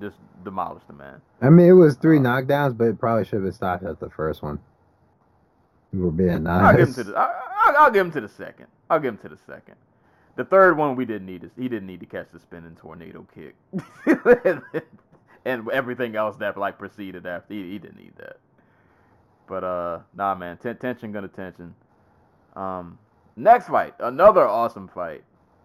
just 0.00 0.16
demolished 0.42 0.86
the 0.86 0.94
man. 0.94 1.20
I 1.42 1.50
mean, 1.50 1.68
it 1.68 1.72
was 1.72 1.96
three 1.96 2.18
Uh, 2.18 2.22
knockdowns, 2.22 2.78
but 2.78 2.84
it 2.84 2.98
probably 2.98 3.26
should 3.26 3.34
have 3.34 3.42
been 3.42 3.52
stopped 3.52 3.84
at 3.84 4.00
the 4.00 4.08
first 4.08 4.42
one. 4.42 4.60
We 5.92 6.00
were 6.00 6.10
being 6.10 6.46
I'll 6.46 6.72
give 6.76 6.80
him 6.80 6.86
nice. 6.88 6.94
to 6.96 7.04
the 7.04 7.18
I, 7.18 7.24
I, 7.24 7.74
I'll 7.78 7.90
give 7.90 8.06
him 8.06 8.12
to 8.12 8.20
the 8.20 8.28
second. 8.28 8.66
I'll 8.88 9.00
give 9.00 9.14
him 9.14 9.18
to 9.18 9.28
the 9.28 9.38
second. 9.46 9.76
The 10.36 10.44
third 10.44 10.76
one 10.76 10.96
we 10.96 11.04
didn't 11.04 11.26
need. 11.26 11.50
He 11.56 11.68
didn't 11.68 11.86
need 11.86 12.00
to 12.00 12.06
catch 12.06 12.28
the 12.32 12.38
spinning 12.38 12.76
tornado 12.76 13.26
kick, 13.34 13.56
and 15.44 15.68
everything 15.70 16.16
else 16.16 16.36
that 16.36 16.56
like 16.56 16.78
preceded 16.78 17.26
after. 17.26 17.52
He, 17.54 17.72
he 17.72 17.78
didn't 17.78 17.98
need 17.98 18.12
that. 18.16 18.38
But 19.46 19.64
uh, 19.64 19.98
nah, 20.14 20.34
man. 20.36 20.56
Ten, 20.58 20.76
Tenshin 20.76 21.12
gonna 21.12 21.28
Tenshin. 21.28 21.72
Um, 22.54 22.98
next 23.36 23.68
fight, 23.68 23.94
another 23.98 24.46
awesome 24.46 24.88
fight. 24.88 25.24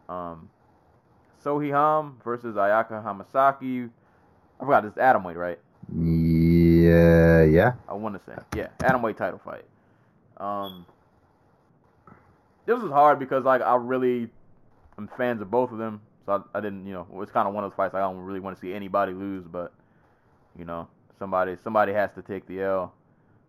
Um, 0.10 0.50
Seo 1.44 1.64
Hee 1.64 1.70
Ham 1.70 2.18
versus 2.24 2.56
Ayaka 2.56 3.04
Hamasaki. 3.04 3.90
I 4.60 4.64
forgot 4.64 4.84
this 4.84 4.94
is 4.94 4.98
atomweight, 4.98 5.36
right? 5.36 5.60
Yeah, 5.94 7.44
yeah. 7.44 7.74
I 7.88 7.94
want 7.94 8.16
to 8.16 8.22
say, 8.26 8.38
yeah, 8.56 8.70
Adam 8.84 9.02
atomweight 9.02 9.18
title 9.18 9.40
fight. 9.44 9.66
Um, 10.38 10.86
this 12.66 12.80
was 12.80 12.92
hard 12.92 13.20
because 13.20 13.44
like 13.44 13.62
I 13.62 13.76
really 13.76 14.30
am 14.98 15.10
fans 15.18 15.42
of 15.42 15.50
both 15.50 15.72
of 15.72 15.78
them, 15.78 16.02
so 16.26 16.44
I, 16.54 16.58
I 16.58 16.62
didn't, 16.62 16.86
you 16.86 16.94
know, 16.94 17.08
it's 17.22 17.32
kind 17.32 17.48
of 17.48 17.54
one 17.54 17.64
of 17.64 17.72
those 17.72 17.76
fights 17.78 17.94
like, 17.94 18.04
I 18.04 18.12
don't 18.12 18.18
really 18.18 18.40
want 18.40 18.56
to 18.58 18.62
see 18.62 18.74
anybody 18.74 19.14
lose, 19.14 19.46
but 19.46 19.72
you 20.58 20.66
know, 20.66 20.88
somebody 21.20 21.58
somebody 21.64 21.94
has 21.94 22.12
to 22.16 22.22
take 22.22 22.48
the 22.48 22.62
L. 22.62 22.94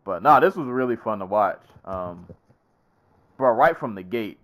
But 0.04 0.22
nah, 0.22 0.40
this 0.40 0.54
was 0.54 0.68
really 0.68 0.96
fun 0.96 1.18
to 1.18 1.26
watch. 1.26 1.62
Um, 1.84 2.26
bro, 3.36 3.50
right 3.52 3.76
from 3.76 3.94
the 3.94 4.02
gate, 4.02 4.38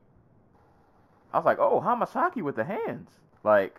I 1.33 1.39
was 1.39 1.45
like, 1.45 1.59
oh, 1.59 1.81
Hamasaki 1.81 2.43
with 2.43 2.57
the 2.57 2.65
hands, 2.65 3.11
like. 3.45 3.79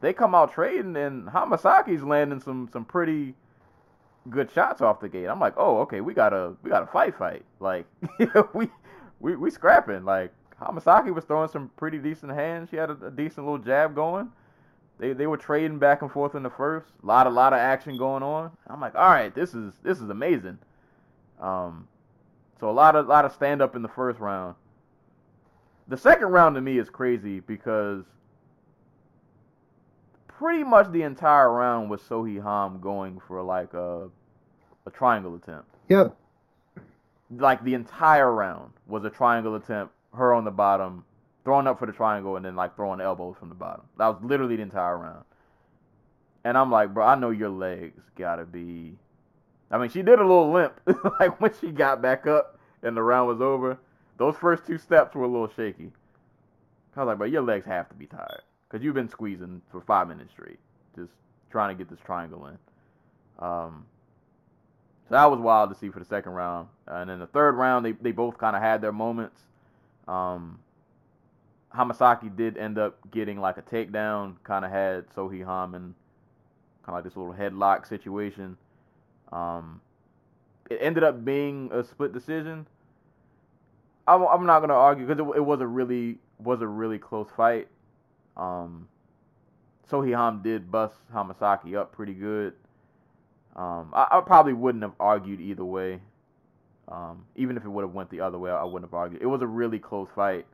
They 0.00 0.12
come 0.12 0.34
out 0.34 0.52
trading 0.52 0.96
and 0.96 1.28
Hamasaki's 1.28 2.02
landing 2.02 2.40
some 2.40 2.68
some 2.72 2.84
pretty 2.84 3.36
good 4.30 4.50
shots 4.50 4.80
off 4.80 5.00
the 5.00 5.08
gate. 5.08 5.26
I'm 5.26 5.40
like, 5.40 5.54
oh, 5.56 5.78
okay, 5.80 6.00
we 6.00 6.14
gotta 6.14 6.54
we 6.62 6.70
gotta 6.70 6.86
fight 6.86 7.16
fight. 7.16 7.44
Like 7.60 7.86
we 8.54 8.68
we 9.20 9.36
we 9.36 9.50
scrapping. 9.50 10.04
Like 10.04 10.32
Hamasaki 10.60 11.12
was 11.12 11.24
throwing 11.24 11.48
some 11.48 11.70
pretty 11.76 11.98
decent 11.98 12.32
hands. 12.32 12.70
She 12.70 12.76
had 12.76 12.90
a, 12.90 13.06
a, 13.06 13.10
decent 13.10 13.46
little 13.46 13.58
jab 13.58 13.94
going. 13.94 14.30
They 14.98 15.12
they 15.12 15.26
were 15.26 15.36
trading 15.36 15.78
back 15.78 16.02
and 16.02 16.10
forth 16.10 16.34
in 16.34 16.42
the 16.42 16.50
first. 16.50 16.88
A 17.02 17.06
lot 17.06 17.26
a 17.26 17.30
lot 17.30 17.52
of 17.52 17.58
action 17.58 17.96
going 17.96 18.22
on. 18.22 18.50
I'm 18.66 18.80
like, 18.80 18.94
all 18.94 19.10
right, 19.10 19.34
this 19.34 19.54
is 19.54 19.74
this 19.82 20.00
is 20.00 20.10
amazing. 20.10 20.58
Um, 21.40 21.88
so 22.60 22.70
a 22.70 22.72
lot 22.72 22.94
of 22.94 23.06
lot 23.06 23.24
of 23.24 23.32
stand 23.32 23.60
up 23.60 23.74
in 23.74 23.82
the 23.82 23.88
first 23.88 24.20
round. 24.20 24.54
The 25.88 25.96
second 25.96 26.28
round 26.28 26.54
to 26.54 26.60
me 26.60 26.78
is 26.78 26.88
crazy 26.88 27.40
because 27.40 28.04
pretty 30.42 30.64
much 30.64 30.90
the 30.90 31.02
entire 31.02 31.52
round 31.52 31.88
was 31.88 32.00
Seo 32.02 32.28
Hee 32.28 32.40
Ham 32.40 32.80
going 32.80 33.20
for 33.28 33.40
like 33.42 33.74
a 33.74 34.08
a 34.84 34.90
triangle 34.90 35.36
attempt. 35.36 35.68
Yep. 35.88 36.16
Like 37.30 37.62
the 37.62 37.74
entire 37.74 38.32
round 38.32 38.72
was 38.88 39.04
a 39.04 39.10
triangle 39.10 39.54
attempt. 39.54 39.94
Her 40.12 40.34
on 40.34 40.44
the 40.44 40.50
bottom, 40.50 41.04
throwing 41.44 41.68
up 41.68 41.78
for 41.78 41.86
the 41.86 41.92
triangle, 41.92 42.34
and 42.36 42.44
then 42.44 42.56
like 42.56 42.74
throwing 42.74 43.00
elbows 43.00 43.36
from 43.38 43.50
the 43.50 43.54
bottom. 43.54 43.84
That 43.98 44.08
was 44.08 44.18
literally 44.22 44.56
the 44.56 44.62
entire 44.62 44.98
round. 44.98 45.24
And 46.44 46.58
I'm 46.58 46.72
like, 46.72 46.92
bro, 46.92 47.06
I 47.06 47.14
know 47.14 47.30
your 47.30 47.48
legs 47.48 48.02
gotta 48.16 48.44
be. 48.44 48.98
I 49.70 49.78
mean, 49.78 49.90
she 49.90 50.02
did 50.02 50.18
a 50.18 50.26
little 50.26 50.52
limp, 50.52 50.80
like 51.20 51.40
when 51.40 51.52
she 51.60 51.70
got 51.70 52.02
back 52.02 52.26
up 52.26 52.58
and 52.82 52.96
the 52.96 53.02
round 53.02 53.28
was 53.28 53.40
over. 53.40 53.78
Those 54.18 54.34
first 54.36 54.66
two 54.66 54.76
steps 54.76 55.14
were 55.14 55.24
a 55.24 55.28
little 55.28 55.50
shaky. 55.54 55.92
I 56.96 57.00
was 57.00 57.06
like, 57.06 57.18
bro, 57.18 57.26
your 57.28 57.42
legs 57.42 57.64
have 57.64 57.88
to 57.88 57.94
be 57.94 58.06
tired 58.06 58.42
because 58.72 58.82
you've 58.82 58.94
been 58.94 59.08
squeezing 59.08 59.60
for 59.70 59.82
five 59.82 60.08
minutes 60.08 60.32
straight, 60.32 60.58
just 60.96 61.10
trying 61.50 61.76
to 61.76 61.78
get 61.78 61.90
this 61.90 62.00
triangle 62.04 62.46
in. 62.46 62.58
Um, 63.38 63.84
so 65.08 65.14
that 65.14 65.30
was 65.30 65.40
wild 65.40 65.68
to 65.70 65.78
see 65.78 65.90
for 65.90 65.98
the 65.98 66.06
second 66.06 66.32
round. 66.32 66.68
And 66.86 67.10
then 67.10 67.18
the 67.18 67.26
third 67.26 67.52
round, 67.52 67.84
they, 67.84 67.92
they 67.92 68.12
both 68.12 68.38
kind 68.38 68.56
of 68.56 68.62
had 68.62 68.80
their 68.80 68.92
moments. 68.92 69.38
Um, 70.08 70.58
Hamasaki 71.74 72.34
did 72.34 72.56
end 72.56 72.78
up 72.78 72.98
getting 73.10 73.38
like 73.38 73.58
a 73.58 73.62
takedown, 73.62 74.36
kind 74.42 74.64
of 74.64 74.70
had 74.70 75.06
Seo 75.10 75.30
Hee 75.30 75.40
Ham 75.40 75.74
in 75.74 75.94
kind 76.84 76.88
of 76.88 76.94
like 76.94 77.04
this 77.04 77.16
little 77.16 77.34
headlock 77.34 77.86
situation. 77.86 78.56
Um, 79.32 79.82
it 80.70 80.78
ended 80.80 81.04
up 81.04 81.26
being 81.26 81.68
a 81.72 81.84
split 81.84 82.14
decision. 82.14 82.66
I'm, 84.08 84.22
I'm 84.22 84.46
not 84.46 84.60
gonna 84.60 84.74
argue 84.74 85.06
because 85.06 85.20
it, 85.20 85.36
it 85.36 85.44
was 85.44 85.60
a 85.60 85.66
really 85.66 86.18
was 86.38 86.60
a 86.60 86.66
really 86.66 86.98
close 86.98 87.28
fight. 87.36 87.68
Um, 88.36 88.88
Seo 89.90 90.04
Hee 90.06 90.12
Ham 90.12 90.40
did 90.42 90.70
bust 90.70 90.94
Hamasaki 91.12 91.76
up 91.76 91.92
pretty 91.92 92.14
good. 92.14 92.54
Um, 93.54 93.90
I, 93.92 94.06
I, 94.10 94.20
probably 94.20 94.54
wouldn't 94.54 94.82
have 94.82 94.94
argued 94.98 95.40
either 95.40 95.64
way. 95.64 96.00
Um, 96.88 97.26
even 97.36 97.56
if 97.56 97.64
it 97.64 97.68
would 97.68 97.82
have 97.82 97.92
went 97.92 98.08
the 98.10 98.20
other 98.20 98.38
way, 98.38 98.50
I 98.50 98.64
wouldn't 98.64 98.90
have 98.90 98.94
argued. 98.94 99.20
It 99.20 99.26
was 99.26 99.42
a 99.42 99.46
really 99.46 99.78
close 99.78 100.08
fight, 100.14 100.46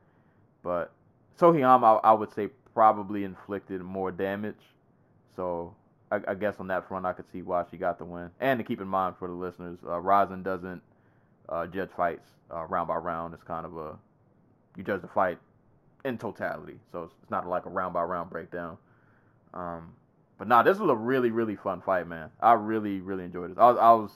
but 0.64 0.92
Seo 1.38 1.54
Hee 1.54 1.60
Ham, 1.60 1.84
I, 1.84 1.94
I 2.02 2.12
would 2.12 2.32
say, 2.34 2.48
probably 2.74 3.22
inflicted 3.24 3.80
more 3.82 4.10
damage. 4.10 4.58
So 5.36 5.74
I, 6.10 6.20
I, 6.28 6.34
guess 6.34 6.56
on 6.58 6.66
that 6.68 6.88
front, 6.88 7.06
I 7.06 7.12
could 7.12 7.30
see 7.30 7.42
why 7.42 7.64
she 7.70 7.76
got 7.76 7.98
the 7.98 8.04
win. 8.04 8.30
And 8.40 8.58
to 8.58 8.64
keep 8.64 8.80
in 8.80 8.88
mind 8.88 9.14
for 9.18 9.28
the 9.28 9.34
listeners, 9.34 9.78
uh, 9.86 10.00
Rizin 10.00 10.42
doesn't 10.42 10.82
uh, 11.48 11.66
judge 11.66 11.90
fights 11.96 12.28
uh, 12.52 12.64
round 12.64 12.88
by 12.88 12.96
round. 12.96 13.34
It's 13.34 13.44
kind 13.44 13.64
of 13.64 13.76
a 13.76 13.96
you 14.76 14.84
judge 14.84 15.02
the 15.02 15.08
fight 15.08 15.38
in 16.04 16.18
totality, 16.18 16.78
so 16.92 17.04
it's, 17.04 17.14
it's 17.22 17.30
not 17.30 17.46
like 17.46 17.66
a 17.66 17.70
round 17.70 17.94
by 17.94 18.02
round 18.02 18.30
breakdown. 18.30 18.78
Um, 19.54 19.92
but 20.38 20.48
nah, 20.48 20.62
this 20.62 20.78
was 20.78 20.90
a 20.90 20.94
really 20.94 21.30
really 21.30 21.56
fun 21.56 21.80
fight, 21.80 22.06
man. 22.06 22.30
I 22.40 22.52
really 22.52 23.00
really 23.00 23.24
enjoyed 23.24 23.50
this. 23.50 23.58
I 23.58 23.70
was, 23.70 23.78
I 23.78 23.92
was 23.92 24.10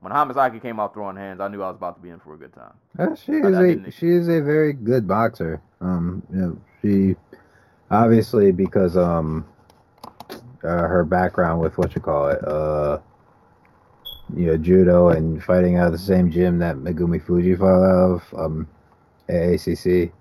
when 0.00 0.12
Hamasaki 0.12 0.62
came 0.62 0.80
out 0.80 0.94
throwing 0.94 1.16
hands, 1.16 1.40
I 1.40 1.48
knew 1.48 1.62
I 1.62 1.68
was 1.68 1.76
about 1.76 1.96
to 1.96 2.02
be 2.02 2.08
in 2.08 2.18
for 2.20 2.34
a 2.34 2.38
good 2.38 2.54
time. 2.54 2.72
Uh, 2.98 3.14
she 3.14 3.32
is 3.32 3.54
I, 3.54 3.60
I 3.60 3.66
a 3.66 3.90
she 3.90 4.08
is 4.08 4.28
a 4.28 4.40
very 4.40 4.72
good 4.72 5.06
boxer. 5.06 5.60
Um, 5.80 6.22
you 6.32 6.38
know, 6.38 6.58
she 6.80 7.16
obviously 7.90 8.52
because 8.52 8.96
um 8.96 9.46
uh, 10.62 10.86
her 10.86 11.04
background 11.04 11.60
with 11.60 11.76
what 11.78 11.94
you 11.94 12.00
call 12.00 12.28
it 12.28 12.46
uh 12.46 12.98
you 14.36 14.46
know 14.46 14.56
judo 14.56 15.08
and 15.08 15.42
fighting 15.42 15.76
out 15.76 15.86
of 15.86 15.92
the 15.92 15.98
same 15.98 16.30
gym 16.30 16.58
that 16.58 16.76
Megumi 16.76 17.22
Fujii 17.22 17.58
fought 17.58 17.82
out 17.82 18.10
of 18.10 18.34
um 18.38 18.68
AACC. 19.28 20.12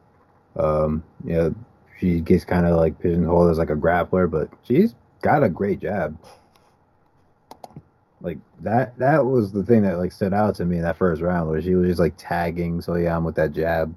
Um, 0.55 1.03
know, 1.23 1.55
she 1.99 2.21
gets 2.21 2.45
kind 2.45 2.65
of 2.65 2.77
like 2.77 2.99
pigeonholed 2.99 3.51
as 3.51 3.57
like 3.57 3.69
a 3.69 3.75
grappler, 3.75 4.29
but 4.29 4.49
she's 4.63 4.95
got 5.21 5.43
a 5.43 5.49
great 5.49 5.79
jab. 5.79 6.17
Like 8.21 8.37
that 8.61 8.97
that 8.99 9.25
was 9.25 9.51
the 9.51 9.63
thing 9.63 9.83
that 9.83 9.97
like 9.97 10.11
stood 10.11 10.33
out 10.33 10.55
to 10.55 10.65
me 10.65 10.77
in 10.77 10.83
that 10.83 10.97
first 10.97 11.21
round 11.21 11.49
where 11.49 11.61
she 11.61 11.75
was 11.75 11.87
just 11.87 11.99
like 11.99 12.15
tagging 12.17 12.79
Seo 12.79 12.99
Hee 12.99 13.05
Ham 13.05 13.23
with 13.23 13.35
that 13.35 13.53
jab 13.53 13.95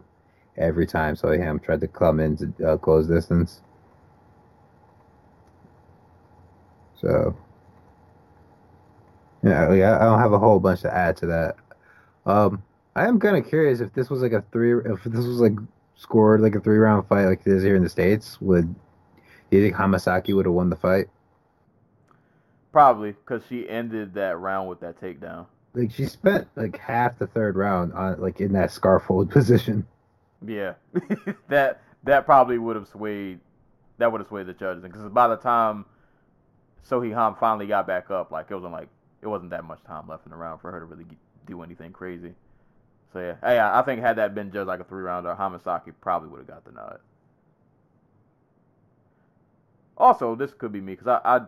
every 0.57 0.87
time 0.87 1.17
Seo 1.17 1.35
Hee 1.35 1.43
Ham 1.43 1.59
tried 1.59 1.81
to 1.81 1.89
come 1.89 2.21
into 2.21 2.53
uh, 2.65 2.77
close 2.77 3.07
distance. 3.07 3.63
So 7.01 7.37
yeah, 9.43 9.67
like, 9.67 9.83
I 9.83 10.05
don't 10.05 10.21
have 10.21 10.33
a 10.33 10.39
whole 10.39 10.61
bunch 10.61 10.83
to 10.83 10.95
add 10.95 11.17
to 11.19 11.27
that. 11.27 11.57
Um, 12.27 12.63
I 12.95 13.09
am 13.09 13.19
kind 13.19 13.37
of 13.37 13.49
curious 13.49 13.81
if 13.81 13.93
this 13.93 14.09
was 14.09 14.23
like 14.23 14.33
a 14.33 14.45
three, 14.53 14.73
if 14.85 15.03
this 15.03 15.25
was 15.25 15.41
like 15.41 15.55
scored 16.03 16.41
like 16.41 16.55
a 16.55 16.61
three 16.61 16.79
round 16.79 17.07
fight 17.07 17.27
like 17.27 17.45
this 17.45 17.63
here 17.63 17.77
in 17.77 17.83
the 17.83 17.89
states, 17.89 18.41
would 18.41 18.75
do 19.51 19.59
you 19.59 19.63
think 19.63 19.77
Hamasaki 19.77 20.35
would 20.35 20.47
have 20.47 20.55
won 20.55 20.71
the 20.71 20.77
fight? 20.77 21.09
Probably, 22.73 23.13
because 23.13 23.43
she 23.49 23.69
ended 23.69 24.15
that 24.15 24.39
round 24.39 24.69
with 24.69 24.81
that 24.81 25.01
takedown. 25.01 25.47
Like 25.75 25.91
she 25.91 26.07
spent 26.07 26.49
like 26.57 26.79
half 26.79 27.19
the 27.19 27.27
third 27.27 27.57
round 27.57 27.93
on 27.93 28.21
like 28.21 28.41
in 28.41 28.53
that 28.53 28.73
scarf 28.73 29.05
hold 29.05 29.31
position. 29.31 29.87
Yeah, 30.45 30.75
that 31.49 31.81
that 32.05 32.27
probably 32.27 32.59
would 32.59 32.77
have 32.77 32.89
swayed. 32.89 33.41
That 33.99 34.11
would 34.11 34.21
have 34.21 34.29
swayed 34.29 34.47
the 34.47 34.55
judges 34.55 34.83
because 34.83 35.09
by 35.11 35.29
the 35.29 35.37
time 35.37 35.85
Seo 36.89 37.05
Hee 37.05 37.13
Ham 37.13 37.37
finally 37.39 37.67
got 37.67 37.87
back 37.87 38.11
up, 38.11 38.33
like 38.33 38.51
it 38.51 38.55
wasn't 38.55 38.73
like 38.73 38.89
it 39.21 39.29
wasn't 39.29 39.51
that 39.51 39.65
much 39.65 39.83
time 39.85 40.09
left 40.09 40.27
in 40.27 40.31
the 40.31 40.37
round 40.37 40.61
for 40.61 40.73
her 40.73 40.81
to 40.81 40.87
really 40.87 41.07
do 41.47 41.63
anything 41.63 41.93
crazy. 41.93 42.35
So 43.13 43.21
yeah, 43.21 43.35
hey, 43.43 43.59
I 43.59 43.83
think 43.83 44.01
had 44.01 44.17
that 44.17 44.35
been 44.35 44.51
just 44.51 44.67
like 44.67 44.81
a 44.81 44.85
three 44.85 45.03
rounder, 45.03 45.37
Hamasaki 45.39 45.93
probably 46.01 46.31
would 46.31 46.39
have 46.39 46.47
got 46.47 46.65
the 46.65 46.73
nod. 46.73 46.99
Also, 49.99 50.35
this 50.35 50.55
could 50.55 50.73
be 50.73 50.81
me 50.81 50.95
because 50.95 51.07
I, 51.07 51.37
I 51.37 51.41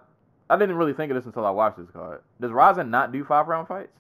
I 0.50 0.58
didn't 0.58 0.76
really 0.76 0.92
think 0.92 1.10
of 1.10 1.16
this 1.16 1.24
until 1.24 1.46
I 1.46 1.50
watched 1.50 1.78
this 1.78 1.90
card. 1.90 2.20
Does 2.40 2.52
Rizin 2.52 2.90
not 2.90 3.12
do 3.12 3.24
five 3.24 3.48
round 3.48 3.66
fights? 3.66 3.92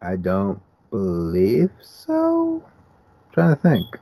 I 0.00 0.16
don't 0.16 0.60
believe 0.90 1.70
so. 1.80 2.62
I'm 2.64 3.32
trying 3.32 3.56
to 3.56 3.60
think, 3.60 3.98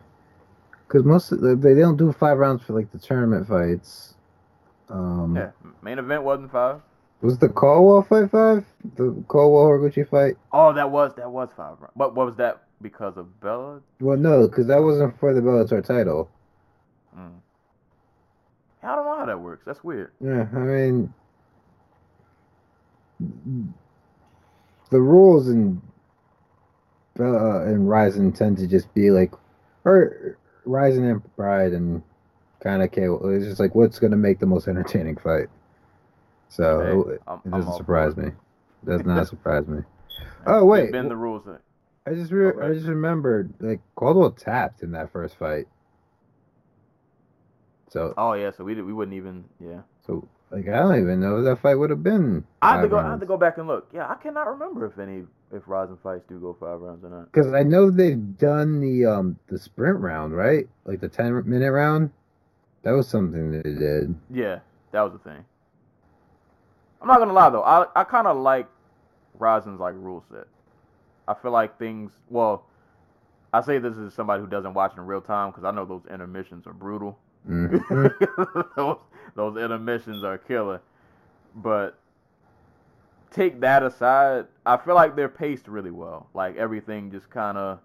because 0.87 1.05
most 1.05 1.31
the, 1.31 1.57
they 1.57 1.75
don't 1.75 1.97
do 1.97 2.13
five 2.13 2.37
rounds 2.37 2.63
for 2.63 2.75
like 2.75 2.93
the 2.93 2.99
tournament 2.99 3.49
fights. 3.49 4.15
Um, 4.91 5.37
yeah, 5.37 5.51
main 5.83 5.99
event 5.99 6.23
wasn't 6.23 6.53
five. 6.53 6.81
Was 7.23 7.39
the 7.39 7.49
Caldwell 7.49 8.03
fight 8.03 8.31
five? 8.31 8.65
The 8.97 9.13
Caldwell 9.29 9.65
Horiguchi 9.65 10.09
fight? 10.09 10.37
Oh, 10.53 10.73
that 10.73 10.91
was 10.91 11.15
that 11.17 11.31
was 11.31 11.51
five. 11.57 11.77
But 11.95 12.15
what 12.15 12.27
was 12.27 12.37
that 12.37 12.63
because 12.81 13.17
of 13.17 13.41
Bella? 13.41 13.81
Well, 14.01 14.17
no, 14.17 14.49
because 14.49 14.67
that 14.69 14.83
wasn't 14.83 15.19
for 15.21 15.35
the 15.35 15.41
Bellator 15.41 15.85
title. 15.85 16.31
Mm. 17.17 17.33
I 18.83 18.97
don't 18.97 19.05
know 19.05 19.17
how 19.19 19.27
that 19.27 19.41
works. 19.41 19.65
That's 19.67 19.85
weird. 19.85 20.13
Yeah, 20.21 20.47
I 20.55 20.59
mean, 20.59 21.13
the 24.91 25.01
rules 25.01 25.49
in 25.49 25.83
Bella 27.17 27.67
and 27.67 27.89
Rizin 27.89 28.33
tend 28.33 28.57
to 28.59 28.67
just 28.67 28.93
be 28.95 29.11
like, 29.11 29.33
or 29.85 30.39
Rizin 30.65 31.05
and 31.05 31.37
Pride 31.37 31.73
and 31.73 32.03
kind 32.63 32.83
of 32.83 32.91
It's 32.95 33.45
just 33.45 33.61
like 33.61 33.75
what's 33.75 33.99
going 33.99 34.11
to 34.11 34.17
make 34.17 34.39
the 34.39 34.47
most 34.47 34.69
entertaining 34.69 35.17
fight. 35.17 35.49
So 36.51 36.81
hey, 36.81 37.15
it, 37.15 37.23
it 37.47 37.51
doesn't 37.51 37.73
surprise 37.77 38.17
me. 38.17 38.27
It 38.27 38.87
does 38.87 39.05
not 39.07 39.27
surprise 39.29 39.67
me. 39.67 39.83
Oh 40.47 40.65
wait, 40.65 40.93
been 40.93 41.09
the 41.09 41.17
rules. 41.17 41.45
That... 41.47 41.61
I 42.07 42.15
just 42.15 42.33
re- 42.33 42.47
okay. 42.47 42.67
I 42.67 42.75
just 42.75 42.87
remembered 42.87 43.55
like 43.61 43.81
Caldwell 43.95 44.33
tapped 44.33 44.83
in 44.83 44.93
that 44.93 45.13
first 45.13 45.37
fight. 45.37 45.67
So 47.89 48.15
Oh 48.19 48.35
yeah, 48.35 48.51
so 48.51 48.65
we 48.65 48.75
did, 48.75 48.85
we 48.85 48.93
wouldn't 48.93 49.17
even 49.17 49.45
yeah. 49.61 49.83
so 50.07 50.29
like 50.51 50.69
I 50.69 50.79
don't 50.79 51.01
even 51.01 51.21
know 51.21 51.39
if 51.39 51.45
that 51.45 51.63
fight 51.63 51.77
would 51.77 51.91
have 51.91 52.03
been. 52.03 52.45
I 52.61 52.73
have 52.73 52.83
to 52.83 52.89
go. 52.89 52.99
I 52.99 53.03
had 53.03 53.09
rounds. 53.09 53.21
to 53.21 53.27
go 53.27 53.37
back 53.37 53.59
and 53.59 53.69
look. 53.69 53.89
Yeah, 53.95 54.09
I 54.09 54.15
cannot 54.15 54.49
remember 54.49 54.87
if 54.87 54.99
any 54.99 55.23
if 55.53 55.63
Rizin 55.67 55.99
fights 56.03 56.25
do 56.29 56.41
go 56.41 56.57
five 56.59 56.81
rounds 56.81 57.05
or 57.05 57.11
not. 57.11 57.33
Because 57.33 57.53
I 57.53 57.63
know 57.63 57.91
they've 57.91 58.39
done 58.39 58.81
the 58.81 59.07
um 59.07 59.39
the 59.47 59.59
sprint 59.59 60.01
round, 60.01 60.37
right? 60.37 60.69
Like 60.85 61.01
the 61.01 61.09
ten 61.09 61.49
minute 61.49 61.71
round. 61.71 62.11
That 62.83 62.93
was 62.93 63.07
something 63.07 63.53
they 63.53 63.63
did. 63.63 64.15
Yeah, 64.31 64.61
that 64.91 65.03
was 65.03 65.13
the 65.13 65.19
thing. 65.19 65.45
I'm 67.01 67.09
not 67.09 67.19
gonna 67.19 67.33
lie 67.33 67.51
though. 67.51 67.63
I 67.63 67.87
I 67.97 68.05
kind 68.05 68.27
of 68.27 68.37
like 68.37 68.67
Rizin's 69.39 69.81
like 69.81 69.95
rule 69.97 70.25
set. 70.31 70.47
I 71.27 71.35
feel 71.35 71.51
like 71.51 71.79
things. 71.79 72.13
Well, 72.29 72.67
I 73.53 73.61
say 73.63 73.79
this 73.79 73.97
as 73.97 74.15
somebody 74.15 74.41
who 74.41 74.47
doesn't 74.49 74.75
watch 74.75 74.93
in 74.97 75.07
real 75.07 75.21
time 75.21 75.51
because 75.51 75.65
I 75.65 75.71
know 75.71 75.85
those 75.85 76.03
intermissions 76.11 76.67
are 76.67 76.73
brutal. 76.73 77.19
Mhm. 77.49 78.71
those 78.77 78.99
those 79.35 79.57
intermissions 79.57 80.25
are 80.25 80.39
killer. 80.39 80.81
But 81.55 81.99
take 83.31 83.61
that 83.61 83.83
aside, 83.83 84.47
I 84.67 84.77
feel 84.77 84.95
like 84.95 85.17
they're 85.17 85.29
paced 85.29 85.69
really 85.69 85.91
well. 85.91 86.29
Like 86.35 86.57
everything 86.57 87.11
just 87.11 87.31
kind 87.31 87.57
of 87.57 87.81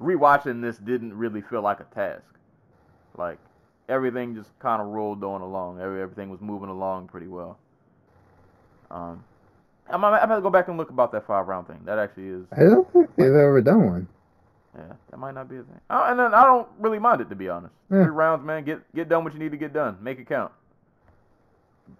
rewatching 0.00 0.62
this 0.62 0.78
didn't 0.78 1.16
really 1.16 1.42
feel 1.42 1.62
like 1.62 1.80
a 1.80 1.84
task. 1.94 2.34
Like 3.16 3.38
everything 3.88 4.34
just 4.34 4.58
kind 4.58 4.80
of 4.80 4.88
rolled 4.88 5.22
on 5.22 5.42
along. 5.42 5.80
Every, 5.80 6.02
everything 6.02 6.30
was 6.30 6.40
moving 6.40 6.68
along 6.70 7.08
pretty 7.08 7.28
well. 7.28 7.58
Um, 8.92 9.24
I'm, 9.90 10.04
I'm 10.04 10.28
gonna 10.28 10.40
go 10.40 10.50
back 10.50 10.68
and 10.68 10.76
look 10.78 10.90
about 10.90 11.10
that 11.12 11.26
five 11.26 11.48
round 11.48 11.66
thing. 11.66 11.80
That 11.84 11.98
actually 11.98 12.28
is, 12.28 12.44
I 12.52 12.60
don't 12.64 12.90
think 12.92 13.10
they've 13.16 13.26
ever 13.26 13.60
done 13.60 13.86
one. 13.86 14.08
yeah, 14.76 14.92
that 15.10 15.16
might 15.16 15.34
not 15.34 15.48
be 15.48 15.56
a 15.56 15.62
thing. 15.62 15.80
Oh, 15.90 16.04
and 16.04 16.18
then 16.18 16.32
I 16.34 16.44
don't 16.44 16.68
really 16.78 16.98
mind 16.98 17.20
it 17.20 17.28
to 17.30 17.34
be 17.34 17.48
honest. 17.48 17.74
Yeah. 17.90 18.04
Three 18.04 18.12
rounds, 18.12 18.44
man. 18.44 18.64
Get 18.64 18.80
get 18.94 19.08
done 19.08 19.24
what 19.24 19.32
you 19.32 19.38
need 19.40 19.50
to 19.50 19.56
get 19.56 19.72
done. 19.72 19.96
Make 20.00 20.18
it 20.18 20.28
count. 20.28 20.52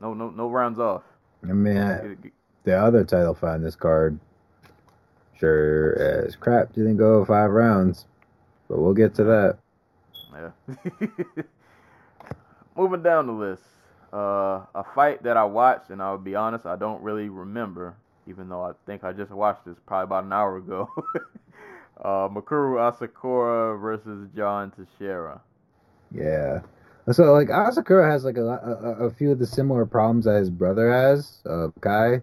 No 0.01 0.15
no 0.15 0.31
no 0.31 0.49
rounds 0.49 0.79
off. 0.79 1.03
I 1.43 1.53
mean, 1.53 1.77
I, 1.77 2.03
Get 2.03 2.23
get- 2.23 2.33
the 2.65 2.75
other 2.79 3.03
title 3.05 3.35
fight 3.35 3.57
in 3.57 3.63
this 3.65 3.75
card, 3.75 4.21
sure 5.39 5.99
as 5.99 6.37
crap, 6.37 6.73
didn't 6.73 6.97
go 6.99 7.25
five 7.25 7.51
rounds, 7.51 8.07
but 8.69 8.79
we'll 8.79 8.95
get 8.95 9.15
to 9.17 9.25
that. 9.25 9.59
Yeah. 10.33 11.07
Moving 12.77 13.03
down 13.03 13.27
the 13.27 13.33
list, 13.33 13.65
uh, 14.13 14.67
a 14.75 14.85
fight 14.95 15.23
that 15.23 15.37
I 15.37 15.45
watched, 15.45 15.91
and 15.91 16.03
I'll 16.03 16.19
be 16.19 16.35
honest, 16.35 16.67
I 16.67 16.77
don't 16.77 17.03
really 17.03 17.29
remember, 17.29 17.95
even 18.27 18.49
though 18.49 18.63
I 18.63 18.73
think 18.87 19.05
I 19.05 19.13
just 19.13 19.31
watched 19.31 19.65
this 19.65 19.77
probably 19.87 20.05
about 20.05 20.25
an 20.25 20.33
hour 20.33 20.59
ago. 20.59 20.91
uh, 22.05 22.29
Mikuru 22.29 22.79
Asakura 22.79 23.81
versus 23.81 24.29
John 24.37 24.71
Teixeira. 24.73 25.41
Yeah. 26.11 26.61
So 27.11 27.33
like 27.33 27.49
Asakura 27.49 28.09
has 28.11 28.25
like 28.25 28.37
a, 28.37 28.45
a 28.45 29.07
a- 29.07 29.11
few 29.11 29.33
of 29.33 29.39
the 29.39 29.47
similar 29.47 29.85
problems 29.87 30.25
that 30.27 30.37
his 30.37 30.51
brother 30.51 30.93
has, 30.93 31.43
uh, 31.49 31.69
Kai. 31.81 32.23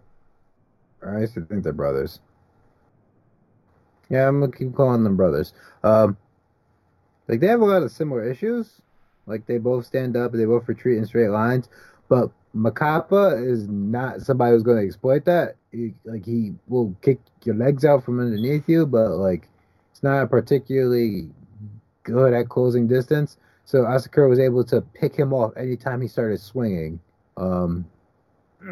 Or 1.02 1.16
I 1.16 1.20
used 1.20 1.34
to 1.34 1.44
think 1.44 1.64
they're 1.64 1.72
brothers. 1.72 2.20
Yeah, 4.08 4.26
I'm 4.26 4.40
gonna 4.40 4.52
keep 4.52 4.74
calling 4.74 5.04
them 5.04 5.16
brothers. 5.16 5.52
Um, 5.82 6.16
like 7.28 7.40
they 7.40 7.46
have 7.46 7.60
a 7.60 7.64
lot 7.64 7.82
of 7.82 7.90
similar 7.90 8.28
issues. 8.28 8.80
Like 9.26 9.46
they 9.46 9.58
both 9.58 9.86
stand 9.86 10.16
up, 10.16 10.32
they 10.32 10.44
both 10.44 10.68
retreat 10.68 10.98
in 10.98 11.06
straight 11.06 11.28
lines. 11.28 11.68
But 12.08 12.30
Makapa 12.54 13.46
is 13.46 13.68
not 13.68 14.22
somebody 14.22 14.52
who's 14.52 14.62
going 14.62 14.78
to 14.78 14.86
exploit 14.86 15.24
that. 15.26 15.56
He, 15.70 15.94
like 16.04 16.24
he 16.24 16.54
will 16.66 16.96
kick 17.02 17.20
your 17.44 17.54
legs 17.54 17.84
out 17.84 18.04
from 18.04 18.18
underneath 18.18 18.68
you, 18.68 18.86
but 18.86 19.10
like 19.10 19.48
it's 19.92 20.02
not 20.02 20.28
particularly 20.30 21.30
good 22.02 22.32
at 22.32 22.48
closing 22.48 22.88
distance. 22.88 23.36
So 23.64 23.82
Asakura 23.82 24.28
was 24.28 24.40
able 24.40 24.64
to 24.64 24.80
pick 24.80 25.14
him 25.14 25.32
off 25.32 25.56
anytime 25.56 26.00
he 26.00 26.08
started 26.08 26.40
swinging. 26.40 26.98
Um, 27.36 27.86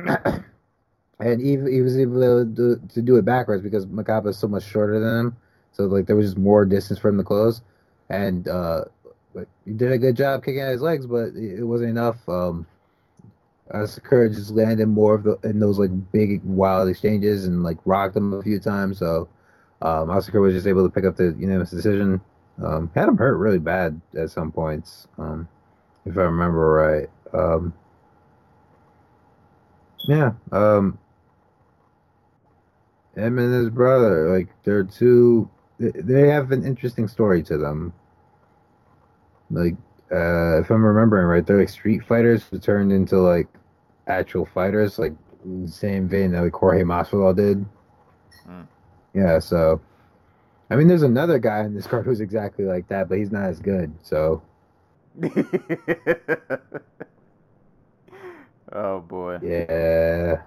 and 1.21 1.41
he, 1.41 1.51
he 1.51 1.83
was 1.83 1.97
able 1.97 2.21
to 2.21 2.45
do, 2.45 2.81
to 2.95 3.03
do 3.03 3.17
it 3.17 3.25
backwards 3.25 3.63
because 3.63 3.87
Makapa 3.87 4.29
is 4.29 4.39
so 4.39 4.49
much 4.49 4.65
shorter 4.65 4.99
than 4.99 5.27
him. 5.27 5.37
So 5.73 5.85
like 5.85 6.07
there 6.07 6.17
was 6.17 6.27
just 6.27 6.39
more 6.39 6.65
distance 6.65 6.99
for 6.99 7.09
him 7.11 7.19
to 7.19 7.25
close. 7.25 7.63
And 8.09 8.49
uh, 8.49 8.85
but 9.35 9.47
he 9.65 9.73
did 9.73 9.93
a 9.93 9.99
good 9.99 10.17
job 10.17 10.45
kicking 10.45 10.61
at 10.61 10.73
his 10.73 10.83
legs, 10.83 11.07
but 11.07 11.35
it 11.35 11.65
wasn't 11.65 11.91
enough. 11.91 12.17
Um, 12.29 12.67
Asakura 13.71 14.35
just 14.35 14.51
landed 14.51 14.89
more 14.89 15.15
of 15.15 15.25
the 15.25 15.39
in 15.45 15.61
those 15.61 15.79
like 15.79 15.91
big 16.13 16.43
wild 16.45 16.89
exchanges 16.89 17.45
and 17.45 17.63
like 17.63 17.79
rocked 17.85 18.17
him 18.17 18.33
a 18.33 18.43
few 18.43 18.59
times. 18.59 18.99
So 18.99 19.29
um, 19.83 20.09
was 20.09 20.27
just 20.27 20.67
able 20.67 20.85
to 20.85 20.93
pick 20.93 21.05
up 21.05 21.17
the 21.17 21.35
unanimous 21.39 21.71
decision. 21.71 22.21
Um, 22.65 22.91
had 22.95 23.09
him 23.09 23.17
hurt 23.17 23.37
really 23.37 23.59
bad 23.59 24.01
at 24.17 24.31
some 24.31 24.51
points, 24.51 25.07
um, 25.17 25.49
if 26.05 26.17
I 26.17 26.23
remember 26.23 26.73
right. 26.73 27.09
Um, 27.33 27.73
yeah, 30.09 30.33
um, 30.51 30.99
him 33.15 33.39
and 33.39 33.55
his 33.55 33.71
brother, 33.71 34.37
like 34.37 34.49
they're 34.65 34.85
two. 34.85 35.49
They 35.79 36.29
have 36.29 36.51
an 36.51 36.67
interesting 36.67 37.07
story 37.07 37.43
to 37.45 37.57
them. 37.57 37.93
Like, 39.51 39.75
uh, 40.13 40.61
if 40.61 40.71
I'm 40.71 40.85
remembering 40.85 41.27
right, 41.27 41.47
they're 41.47 41.59
like 41.59 41.69
street 41.69 42.05
fighters 42.05 42.45
who 42.45 42.59
turned 42.59 42.93
into 42.93 43.19
like 43.19 43.49
actual 44.07 44.47
fighters, 44.47 44.99
like 44.99 45.13
in 45.45 45.67
the 45.67 45.73
same 45.73 46.09
vein 46.09 46.33
that 46.33 46.43
like 46.43 46.53
Jorge 46.53 46.83
Masvidal 46.83 47.37
did. 47.37 47.65
Mm. 48.49 48.67
Yeah, 49.15 49.39
so 49.39 49.81
I 50.71 50.77
mean, 50.77 50.89
there's 50.89 51.03
another 51.03 51.39
guy 51.39 51.61
in 51.61 51.75
this 51.75 51.87
card 51.87 52.05
who's 52.05 52.21
exactly 52.21 52.65
like 52.65 52.89
that, 52.89 53.09
but 53.09 53.19
he's 53.19 53.33
not 53.33 53.45
as 53.45 53.59
good. 53.61 53.93
So 54.03 54.43
oh 58.73 59.01
boy, 59.01 59.39
yeah, 59.43 60.43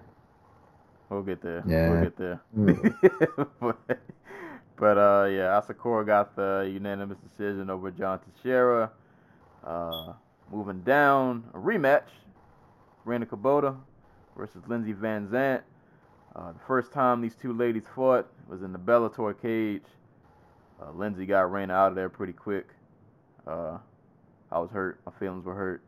we'll 1.09 1.23
get 1.23 1.41
there. 1.41 1.63
Yeah. 1.67 1.89
We'll 1.89 2.03
get 2.03 2.17
there. 2.17 2.41
Mm. 2.57 3.77
But, 4.81 4.97
uh, 4.97 5.27
yeah, 5.29 5.61
Asakura 5.61 6.03
got 6.03 6.35
the 6.35 6.67
unanimous 6.73 7.19
decision 7.19 7.69
over 7.69 7.91
John 7.91 8.19
Teixeira. 8.19 8.89
Uh, 9.63 10.13
moving 10.51 10.81
down, 10.81 11.43
a 11.53 11.57
rematch. 11.59 12.09
Rena 13.05 13.27
Kubota 13.27 13.77
versus 14.35 14.63
Lindsey 14.67 14.93
Van 14.93 15.27
Zant. 15.27 15.61
Uh, 16.35 16.53
the 16.53 16.59
first 16.65 16.91
time 16.91 17.21
these 17.21 17.35
two 17.35 17.53
ladies 17.53 17.83
fought 17.93 18.27
was 18.47 18.63
in 18.63 18.73
the 18.73 18.79
Bellator 18.79 19.39
cage. 19.39 19.85
Uh, 20.81 20.91
Lindsey 20.93 21.27
got 21.27 21.51
Rena 21.51 21.73
out 21.73 21.89
of 21.89 21.95
there 21.95 22.09
pretty 22.09 22.33
quick. 22.33 22.67
Uh, 23.45 23.77
I 24.51 24.57
was 24.57 24.71
hurt. 24.71 24.99
My 25.05 25.11
feelings 25.19 25.45
were 25.45 25.53
hurt. 25.53 25.83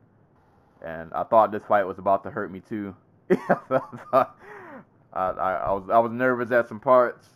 And 0.85 1.11
I 1.15 1.23
thought 1.23 1.51
this 1.51 1.63
fight 1.67 1.87
was 1.87 1.97
about 1.97 2.23
to 2.25 2.29
hurt 2.29 2.51
me 2.51 2.59
too. 2.59 2.95
I, 3.31 4.27
I, 5.13 5.29
I 5.29 5.71
was 5.71 5.89
I 5.89 5.97
was 5.97 6.11
nervous 6.11 6.51
at 6.51 6.67
some 6.67 6.79
parts. 6.79 7.27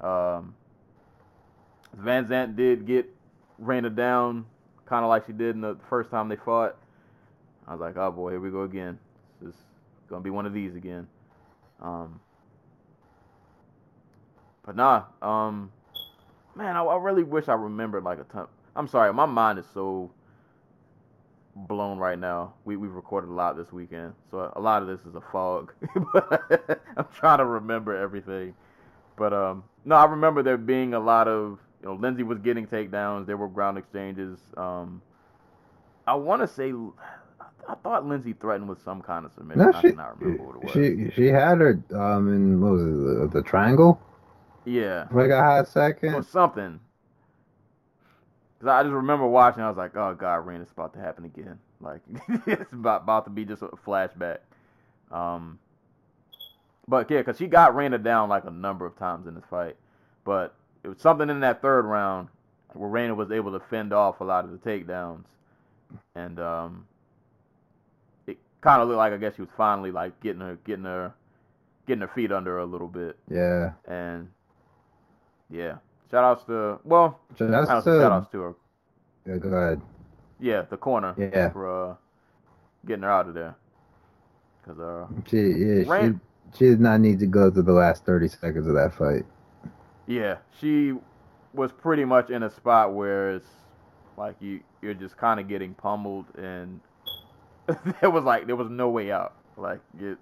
Um, 0.00 0.54
Van 1.96 2.26
Zant 2.26 2.56
did 2.56 2.86
get 2.86 3.08
Rena 3.58 3.90
down, 3.90 4.46
kind 4.86 5.04
of 5.04 5.08
like 5.08 5.26
she 5.26 5.32
did 5.32 5.54
in 5.54 5.60
the 5.60 5.76
first 5.88 6.10
time 6.10 6.28
they 6.28 6.36
fought. 6.36 6.76
I 7.66 7.72
was 7.72 7.80
like, 7.80 7.96
oh 7.96 8.10
boy, 8.10 8.30
here 8.30 8.40
we 8.40 8.50
go 8.50 8.62
again. 8.62 8.98
This 9.42 9.54
is 9.54 9.60
gonna 10.08 10.22
be 10.22 10.30
one 10.30 10.46
of 10.46 10.54
these 10.54 10.74
again. 10.74 11.06
Um, 11.80 12.20
but 14.64 14.76
nah, 14.76 15.04
um, 15.22 15.70
man, 16.54 16.76
I, 16.76 16.82
I 16.82 16.96
really 16.96 17.24
wish 17.24 17.48
I 17.48 17.54
remembered 17.54 18.04
like 18.04 18.18
a 18.18 18.24
ton. 18.24 18.46
I'm 18.76 18.88
sorry, 18.88 19.12
my 19.12 19.26
mind 19.26 19.58
is 19.58 19.66
so 19.74 20.10
blown 21.54 21.98
right 21.98 22.18
now. 22.18 22.54
We 22.64 22.76
we've 22.76 22.92
recorded 22.92 23.28
a 23.28 23.32
lot 23.32 23.56
this 23.56 23.72
weekend, 23.72 24.14
so 24.30 24.52
a 24.54 24.60
lot 24.60 24.82
of 24.82 24.88
this 24.88 25.00
is 25.06 25.14
a 25.14 25.20
fog. 25.32 25.72
I'm 26.96 27.06
trying 27.14 27.38
to 27.38 27.44
remember 27.44 27.96
everything. 27.96 28.54
But 29.16 29.32
um, 29.32 29.64
no, 29.84 29.96
I 29.96 30.04
remember 30.04 30.42
there 30.42 30.56
being 30.56 30.94
a 30.94 31.00
lot 31.00 31.26
of 31.28 31.58
you 31.80 31.88
know 31.88 31.94
Lindsay 31.94 32.22
was 32.22 32.38
getting 32.38 32.66
takedowns. 32.66 33.26
There 33.26 33.36
were 33.36 33.48
ground 33.48 33.78
exchanges. 33.78 34.38
Um, 34.56 35.02
I 36.06 36.14
want 36.14 36.42
to 36.42 36.48
say 36.48 36.72
I 37.68 37.74
thought 37.82 38.06
Lindsay 38.06 38.32
threatened 38.32 38.68
with 38.68 38.82
some 38.82 39.02
kind 39.02 39.26
of 39.26 39.32
submission. 39.32 39.64
no, 39.64 39.72
I 39.76 39.82
she 39.82 39.90
cannot 39.90 40.20
remember 40.20 40.42
what 40.42 40.56
it 40.56 40.62
was. 40.64 40.72
she 40.72 41.10
she 41.14 41.26
had 41.26 41.58
her 41.58 41.82
um 41.94 42.32
in 42.32 42.60
what 42.60 42.72
was 42.72 42.82
it 42.82 43.30
the, 43.30 43.40
the 43.40 43.42
triangle 43.42 44.00
yeah, 44.68 45.06
like 45.10 45.30
a 45.30 45.42
hot 45.42 45.68
or 45.76 46.22
something. 46.22 46.80
Cause 48.60 48.68
I 48.68 48.82
just 48.82 48.92
remember 48.92 49.26
watching. 49.26 49.62
I 49.62 49.68
was 49.68 49.78
like, 49.78 49.96
"Oh 49.96 50.14
God, 50.14 50.46
Rain, 50.46 50.60
it's 50.60 50.72
about 50.72 50.92
to 50.94 50.98
happen 50.98 51.24
again. 51.24 51.58
Like 51.80 52.00
it's 52.46 52.72
about 52.72 53.02
about 53.02 53.24
to 53.24 53.30
be 53.30 53.44
just 53.44 53.62
a 53.62 53.68
flashback." 53.68 54.38
Um, 55.10 55.58
but 56.86 57.10
yeah, 57.10 57.22
cause 57.22 57.38
she 57.38 57.46
got 57.46 57.74
Rena 57.74 57.98
down 57.98 58.28
like 58.28 58.44
a 58.44 58.50
number 58.50 58.84
of 58.84 58.98
times 58.98 59.26
in 59.26 59.34
this 59.34 59.44
fight, 59.48 59.76
but 60.24 60.54
it 60.88 60.94
was 60.94 61.02
something 61.02 61.28
in 61.28 61.40
that 61.40 61.60
third 61.60 61.84
round 61.84 62.28
where 62.72 62.88
Rena 62.88 63.14
was 63.14 63.30
able 63.30 63.52
to 63.52 63.60
fend 63.68 63.92
off 63.92 64.20
a 64.20 64.24
lot 64.24 64.44
of 64.44 64.50
the 64.52 64.58
takedowns, 64.58 65.24
and 66.14 66.38
um, 66.40 66.86
it 68.26 68.38
kind 68.60 68.80
of 68.82 68.88
looked 68.88 68.98
like 68.98 69.12
I 69.12 69.16
guess 69.18 69.36
she 69.36 69.42
was 69.42 69.50
finally 69.56 69.90
like 69.90 70.18
getting 70.20 70.40
her 70.40 70.58
getting 70.64 70.84
her 70.84 71.12
getting 71.86 72.00
her 72.02 72.08
feet 72.14 72.32
under 72.32 72.52
her 72.52 72.58
a 72.58 72.66
little 72.66 72.88
bit, 72.88 73.16
Yeah, 73.30 73.72
and 73.86 74.28
yeah, 75.50 75.76
shout 76.10 76.24
outs 76.24 76.44
to 76.44 76.78
well, 76.84 77.20
so 77.36 77.46
I 77.46 77.50
that's 77.50 77.70
don't 77.74 77.82
say 77.84 77.90
shout 77.98 78.12
outs 78.12 78.32
to 78.32 78.40
her. 78.40 78.54
yeah, 79.26 79.36
go 79.36 79.48
ahead. 79.50 79.80
Yeah, 80.40 80.62
the 80.70 80.76
corner. 80.76 81.14
Yeah. 81.18 81.50
For 81.50 81.90
uh, 81.90 81.94
getting 82.86 83.02
her 83.02 83.10
out 83.10 83.28
of 83.28 83.34
there. 83.34 83.56
Cause 84.66 84.78
uh, 84.78 85.06
She 85.28 85.36
yeah, 85.38 85.84
Ran- 85.84 86.20
she, 86.52 86.58
she 86.58 86.64
did 86.66 86.80
not 86.80 87.00
need 87.00 87.18
to 87.20 87.26
go 87.26 87.50
through 87.50 87.62
the 87.64 87.72
last 87.72 88.04
thirty 88.04 88.28
seconds 88.28 88.66
of 88.66 88.74
that 88.74 88.94
fight. 88.94 89.24
Yeah, 90.08 90.38
she 90.58 90.94
was 91.52 91.70
pretty 91.70 92.04
much 92.04 92.30
in 92.30 92.42
a 92.42 92.50
spot 92.50 92.94
where 92.94 93.32
it's 93.32 93.50
like 94.16 94.36
you 94.40 94.60
you're 94.80 94.94
just 94.94 95.16
kind 95.18 95.38
of 95.38 95.48
getting 95.48 95.74
pummeled, 95.74 96.24
and 96.36 96.80
there 98.00 98.10
was 98.10 98.24
like 98.24 98.46
there 98.46 98.56
was 98.56 98.70
no 98.70 98.88
way 98.88 99.12
out. 99.12 99.34
Like 99.58 99.80
it, 100.00 100.16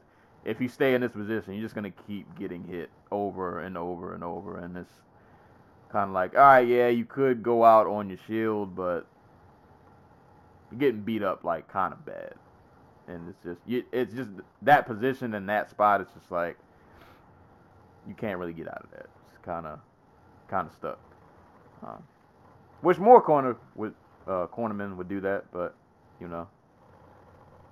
if 0.45 0.61
you 0.61 0.69
stay 0.69 0.95
in 0.95 1.01
this 1.03 1.13
position, 1.13 1.55
you're 1.55 1.63
just 1.63 1.77
gonna 1.77 1.93
keep 2.07 2.27
getting 2.37 2.65
hit 2.65 2.91
over 3.13 3.61
and 3.61 3.79
over 3.79 4.13
and 4.13 4.25
over, 4.25 4.59
and 4.59 4.77
it's 4.77 4.93
kind 5.93 6.09
of 6.11 6.15
like, 6.15 6.35
all 6.35 6.41
right, 6.41 6.67
yeah, 6.67 6.89
you 6.89 7.05
could 7.05 7.45
go 7.45 7.65
out 7.65 7.87
on 7.87 8.09
your 8.09 8.19
shield, 8.27 8.75
but 8.75 9.07
you're 10.73 10.81
getting 10.81 11.03
beat 11.03 11.23
up 11.23 11.45
like 11.45 11.69
kind 11.69 11.93
of 11.93 12.05
bad, 12.05 12.35
and 13.07 13.29
it's 13.29 13.45
just 13.45 13.61
you, 13.67 13.85
it's 13.93 14.13
just 14.13 14.31
that 14.63 14.85
position 14.85 15.35
and 15.35 15.49
that 15.49 15.71
spot. 15.71 16.01
It's 16.01 16.13
just 16.13 16.33
like 16.33 16.57
you 18.09 18.15
can't 18.15 18.41
really 18.41 18.53
get 18.53 18.67
out 18.67 18.83
of 18.83 18.91
that. 18.91 19.07
Kind 19.47 19.67
of 19.67 19.79
kind 20.49 20.67
of 20.67 20.75
stuck. 20.75 20.99
Um, 21.87 22.03
wish 22.83 22.99
more 22.99 23.23
corner 23.23 23.57
would 23.77 23.95
uh, 24.27 24.49
cornermen 24.49 24.97
would 24.97 25.09
do 25.09 25.21
that, 25.21 25.45
but 25.53 25.77
you 26.21 26.27
know, 26.27 26.49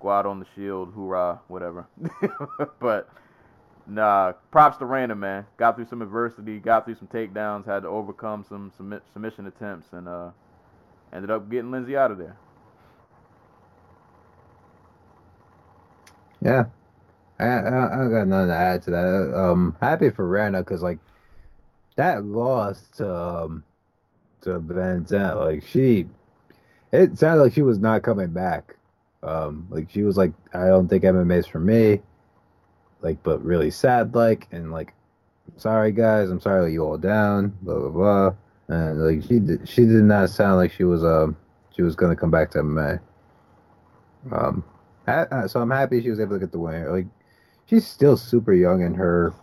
go 0.01 0.11
out 0.11 0.25
on 0.25 0.39
the 0.39 0.47
shield, 0.55 0.93
hoorah, 0.95 1.41
whatever. 1.49 1.89
but 2.81 3.09
nah, 3.89 4.33
props 4.53 4.77
to 4.79 4.87
Random 4.87 5.19
man. 5.19 5.47
Got 5.57 5.75
through 5.75 5.87
some 5.87 6.01
adversity, 6.01 6.59
got 6.61 6.85
through 6.85 6.95
some 6.95 7.09
takedowns, 7.09 7.67
had 7.67 7.83
to 7.83 7.89
overcome 7.89 8.45
some 8.49 8.73
submission 9.13 9.47
attempts, 9.47 9.89
and 9.93 10.07
uh, 10.09 10.31
ended 11.13 11.31
up 11.31 11.51
getting 11.51 11.73
Lindsay 11.73 11.97
out 11.97 12.13
of 12.13 12.19
there. 12.19 12.37
Yeah, 16.41 16.67
I, 17.41 17.45
I, 17.47 18.05
I 18.07 18.09
got 18.11 18.29
nothing 18.29 18.49
to 18.49 18.55
add 18.55 18.83
to 18.83 18.91
that. 18.91 19.33
Um, 19.35 19.77
happy 19.81 20.11
for 20.11 20.29
Rena 20.29 20.59
because 20.59 20.83
like 20.83 20.99
that 21.97 22.25
loss 22.25 22.89
to 22.97 23.15
um, 23.15 23.65
to 24.43 24.59
Van 24.59 25.05
Zant, 25.05 25.37
like 25.37 25.67
she, 25.67 26.07
it 26.93 27.19
sounded 27.19 27.43
like 27.43 27.53
she 27.53 27.63
was 27.63 27.79
not 27.79 28.03
coming 28.03 28.33
back. 28.33 28.77
Um, 29.23 29.67
like 29.71 29.91
she 29.91 30.03
was 30.03 30.17
like, 30.17 30.33
I 30.53 30.67
don't 30.67 30.89
think 30.89 31.05
MMA's 31.05 31.47
for 31.47 31.61
me. 31.61 32.01
Like, 33.01 33.23
but 33.23 33.43
really 33.45 33.71
sad, 33.71 34.15
like, 34.15 34.49
and 34.51 34.73
like, 34.73 34.95
sorry 35.57 35.93
guys, 35.93 36.31
I'm 36.31 36.41
sorry 36.41 36.73
you 36.73 36.85
all 36.85 36.99
down, 36.99 37.57
blah 37.63 37.79
blah 37.79 37.91
blah. 37.91 38.35
And 38.69 39.01
like 39.01 39.23
she 39.29 39.41
did, 39.41 39.69
she 39.69 39.83
did 39.83 40.05
not 40.05 40.31
sound 40.31 40.57
like 40.57 40.73
she 40.73 40.85
was 40.85 41.05
um 41.05 41.37
she 41.75 41.83
was 41.83 41.97
gonna 41.97 42.17
come 42.17 42.31
back 42.31 42.51
to 42.53 42.59
MMA. 42.59 43.01
Um, 44.33 44.65
uh, 45.07 45.47
so 45.49 45.61
I'm 45.61 45.71
happy 45.71 46.03
she 46.03 46.11
was 46.11 46.21
able 46.21 46.37
to 46.37 46.41
get 46.41 46.53
the 46.53 46.59
win. 46.59 46.91
Like, 46.91 47.07
she's 47.67 47.87
still 47.87 48.17
super 48.17 48.55
young 48.55 48.83
in 48.83 48.95
her 48.95 49.35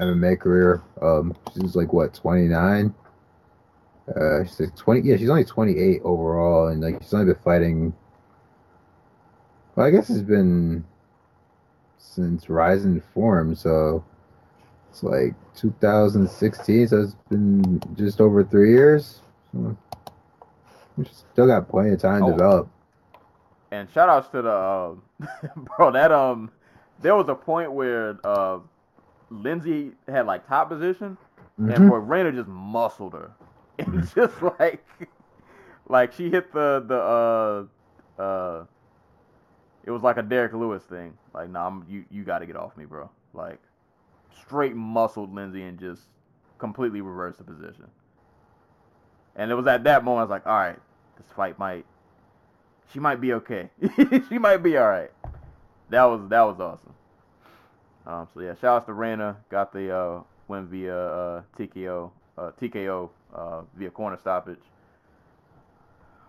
MMA 0.00 0.38
career. 0.38 0.82
Um, 1.02 1.36
she's 1.54 1.76
like 1.76 1.92
what 1.92 2.14
29. 2.14 2.94
Uh, 4.16 4.44
she's 4.44 4.60
like 4.60 4.74
20. 4.76 5.00
Yeah, 5.02 5.16
she's 5.16 5.30
only 5.30 5.44
28 5.44 6.00
overall, 6.04 6.68
and 6.68 6.80
like 6.82 7.02
she's 7.02 7.14
only 7.14 7.32
been 7.32 7.42
fighting. 7.42 7.94
Well, 9.76 9.86
I 9.86 9.90
guess 9.90 10.10
it's 10.10 10.20
been 10.22 10.84
since 11.98 12.48
Rizin 12.50 13.00
Form, 13.14 13.54
so 13.54 14.04
it's 14.90 15.02
like 15.02 15.34
2016. 15.54 16.88
So 16.88 17.00
it's 17.02 17.14
been 17.28 17.80
just 17.96 18.20
over 18.20 18.42
three 18.42 18.72
years. 18.72 19.20
So, 19.52 19.76
still 21.32 21.46
got 21.46 21.68
plenty 21.68 21.90
of 21.90 22.00
time 22.00 22.24
to 22.26 22.30
Oh. 22.30 22.32
develop. 22.32 22.68
And 23.70 23.88
shout 23.90 24.08
outs 24.08 24.28
to 24.30 24.42
the 24.42 24.52
um, 24.52 25.02
bro 25.76 25.92
that 25.92 26.10
um 26.10 26.50
there 27.00 27.14
was 27.14 27.28
a 27.28 27.34
point 27.34 27.72
where 27.72 28.18
uh 28.24 28.58
Lindsay 29.30 29.92
had 30.08 30.26
like 30.26 30.46
top 30.48 30.68
position 30.68 31.16
Mhm. 31.58 31.74
and 31.74 31.88
boy 31.88 31.96
Rainer 31.98 32.32
just 32.32 32.48
muscled 32.48 33.12
her. 33.14 33.30
It's 33.78 34.12
just 34.12 34.34
like 34.42 34.84
like 35.88 36.12
she 36.12 36.30
hit 36.30 36.52
the 36.52 36.84
the 36.86 36.98
uh 38.18 38.22
uh 38.22 38.64
it 39.84 39.90
was 39.90 40.02
like 40.02 40.18
a 40.18 40.22
Derrick 40.22 40.52
Lewis 40.52 40.82
thing. 40.84 41.16
Like 41.32 41.48
nah 41.50 41.66
I'm, 41.66 41.84
you 41.88 42.04
you 42.10 42.24
got 42.24 42.40
to 42.40 42.46
get 42.46 42.56
off 42.56 42.76
me, 42.76 42.84
bro. 42.84 43.08
Like 43.32 43.58
straight 44.38 44.74
muscled 44.76 45.34
Lindsay 45.34 45.62
and 45.62 45.78
just 45.78 46.02
completely 46.58 47.00
reversed 47.00 47.38
the 47.38 47.44
position. 47.44 47.86
And 49.36 49.50
it 49.50 49.54
was 49.54 49.66
at 49.66 49.84
that 49.84 50.04
moment 50.04 50.20
I 50.20 50.24
was 50.24 50.30
like, 50.30 50.46
all 50.46 50.58
right, 50.58 50.78
this 51.16 51.30
fight 51.34 51.58
might 51.58 51.86
she 52.92 52.98
might 52.98 53.20
be 53.20 53.32
okay. 53.34 53.70
she 54.28 54.38
might 54.38 54.58
be 54.58 54.76
all 54.76 54.88
right. 54.88 55.10
That 55.90 56.04
was 56.04 56.28
that 56.28 56.42
was 56.42 56.60
awesome. 56.60 56.94
Um, 58.06 58.28
so 58.32 58.40
yeah, 58.40 58.54
shout 58.54 58.82
out 58.82 58.86
to 58.86 58.92
Rena. 58.92 59.36
Got 59.50 59.72
the 59.72 59.94
uh, 59.94 60.22
win 60.48 60.66
via 60.66 60.96
uh, 60.96 61.42
TKO, 61.58 62.10
uh, 62.38 62.50
TKO 62.60 63.10
uh, 63.34 63.62
via 63.76 63.90
corner 63.90 64.18
stoppage. 64.18 64.60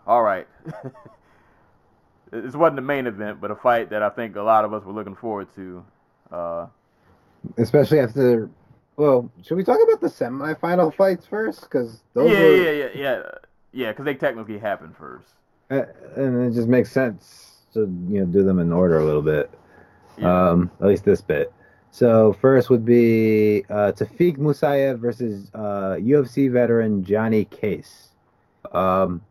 All 0.05 0.23
right. 0.23 0.47
this 2.31 2.55
wasn't 2.55 2.75
the 2.77 2.81
main 2.81 3.07
event, 3.07 3.39
but 3.39 3.51
a 3.51 3.55
fight 3.55 3.89
that 3.91 4.01
I 4.03 4.09
think 4.09 4.35
a 4.35 4.41
lot 4.41 4.65
of 4.65 4.73
us 4.73 4.83
were 4.83 4.93
looking 4.93 5.15
forward 5.15 5.47
to. 5.55 5.85
Uh, 6.31 6.67
especially 7.57 7.99
after. 7.99 8.49
Well, 8.97 9.31
should 9.43 9.57
we 9.57 9.63
talk 9.63 9.79
about 9.81 10.01
the 10.01 10.07
semifinal 10.07 10.93
fights 10.93 11.25
first? 11.25 11.61
Because 11.61 12.03
yeah, 12.15 12.21
those 12.21 12.31
yeah, 12.31 12.39
were, 12.39 12.55
yeah, 12.55 12.71
yeah, 12.71 12.89
yeah, 12.93 13.21
yeah, 13.71 13.91
because 13.91 14.05
they 14.05 14.13
technically 14.13 14.59
happened 14.59 14.95
first. 14.97 15.29
uh, 15.71 15.83
and 16.15 16.45
it 16.45 16.53
just 16.53 16.67
makes 16.67 16.91
sense 16.91 17.51
to 17.73 17.81
you 18.09 18.19
know 18.19 18.25
do 18.25 18.43
them 18.43 18.59
in 18.59 18.71
order 18.71 18.99
a 18.99 19.05
little 19.05 19.21
bit. 19.21 19.49
Yeah. 20.17 20.49
Um, 20.49 20.71
at 20.81 20.87
least 20.87 21.05
this 21.05 21.21
bit. 21.21 21.53
So 21.91 22.33
first 22.33 22.69
would 22.69 22.85
be 22.85 23.65
uh, 23.69 23.91
Tofiq 23.91 24.37
Musayev 24.37 24.99
versus 24.99 25.51
uh, 25.53 25.97
UFC 25.99 26.51
veteran 26.51 27.03
Johnny 27.03 27.45
Case. 27.45 28.09
Um, 28.71 29.21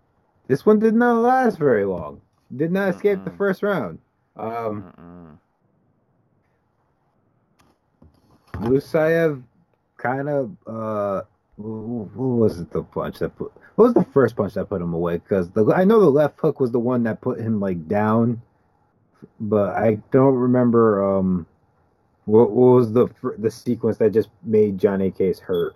this 0.47 0.66
one 0.66 0.78
did 0.78 0.95
not 0.95 1.23
last 1.23 1.59
very 1.59 1.87
long. 1.87 2.20
Did 2.55 2.70
not 2.70 2.91
escape 2.91 3.24
the 3.24 3.31
first 3.31 3.62
round. 3.62 3.99
Um, 4.37 5.39
Mm-mm. 8.55 8.69
Musayev 8.69 9.43
kind 9.97 10.28
of 10.28 10.57
uh 10.66 11.23
who 11.57 12.11
who 12.15 12.37
was 12.37 12.59
it 12.59 12.70
the 12.73 12.82
punch 12.82 13.19
that 13.19 13.37
put 13.37 13.53
what 13.74 13.85
was 13.85 13.95
the 13.95 14.05
first 14.12 14.35
punch 14.35 14.55
that 14.55 14.69
put 14.69 14.81
him 14.81 14.95
away 14.95 15.19
because 15.19 15.51
I 15.74 15.85
know 15.85 16.01
the 16.01 16.11
left 16.11 16.41
hook 16.41 16.59
was 16.59 16.73
the 16.73 16.78
one 16.78 17.03
that 17.03 17.20
put 17.20 17.39
him 17.39 17.61
like 17.61 17.87
down 17.87 18.41
but 19.39 19.77
I 19.77 19.99
don't 20.11 20.35
remember 20.35 21.19
um 21.19 21.47
what, 22.31 22.51
what 22.51 22.74
was 22.74 22.93
the 22.93 23.09
the 23.39 23.51
sequence 23.51 23.98
that 23.98 24.12
just 24.12 24.28
made 24.43 24.78
Johnny 24.78 25.11
Case 25.11 25.39
hurt 25.39 25.74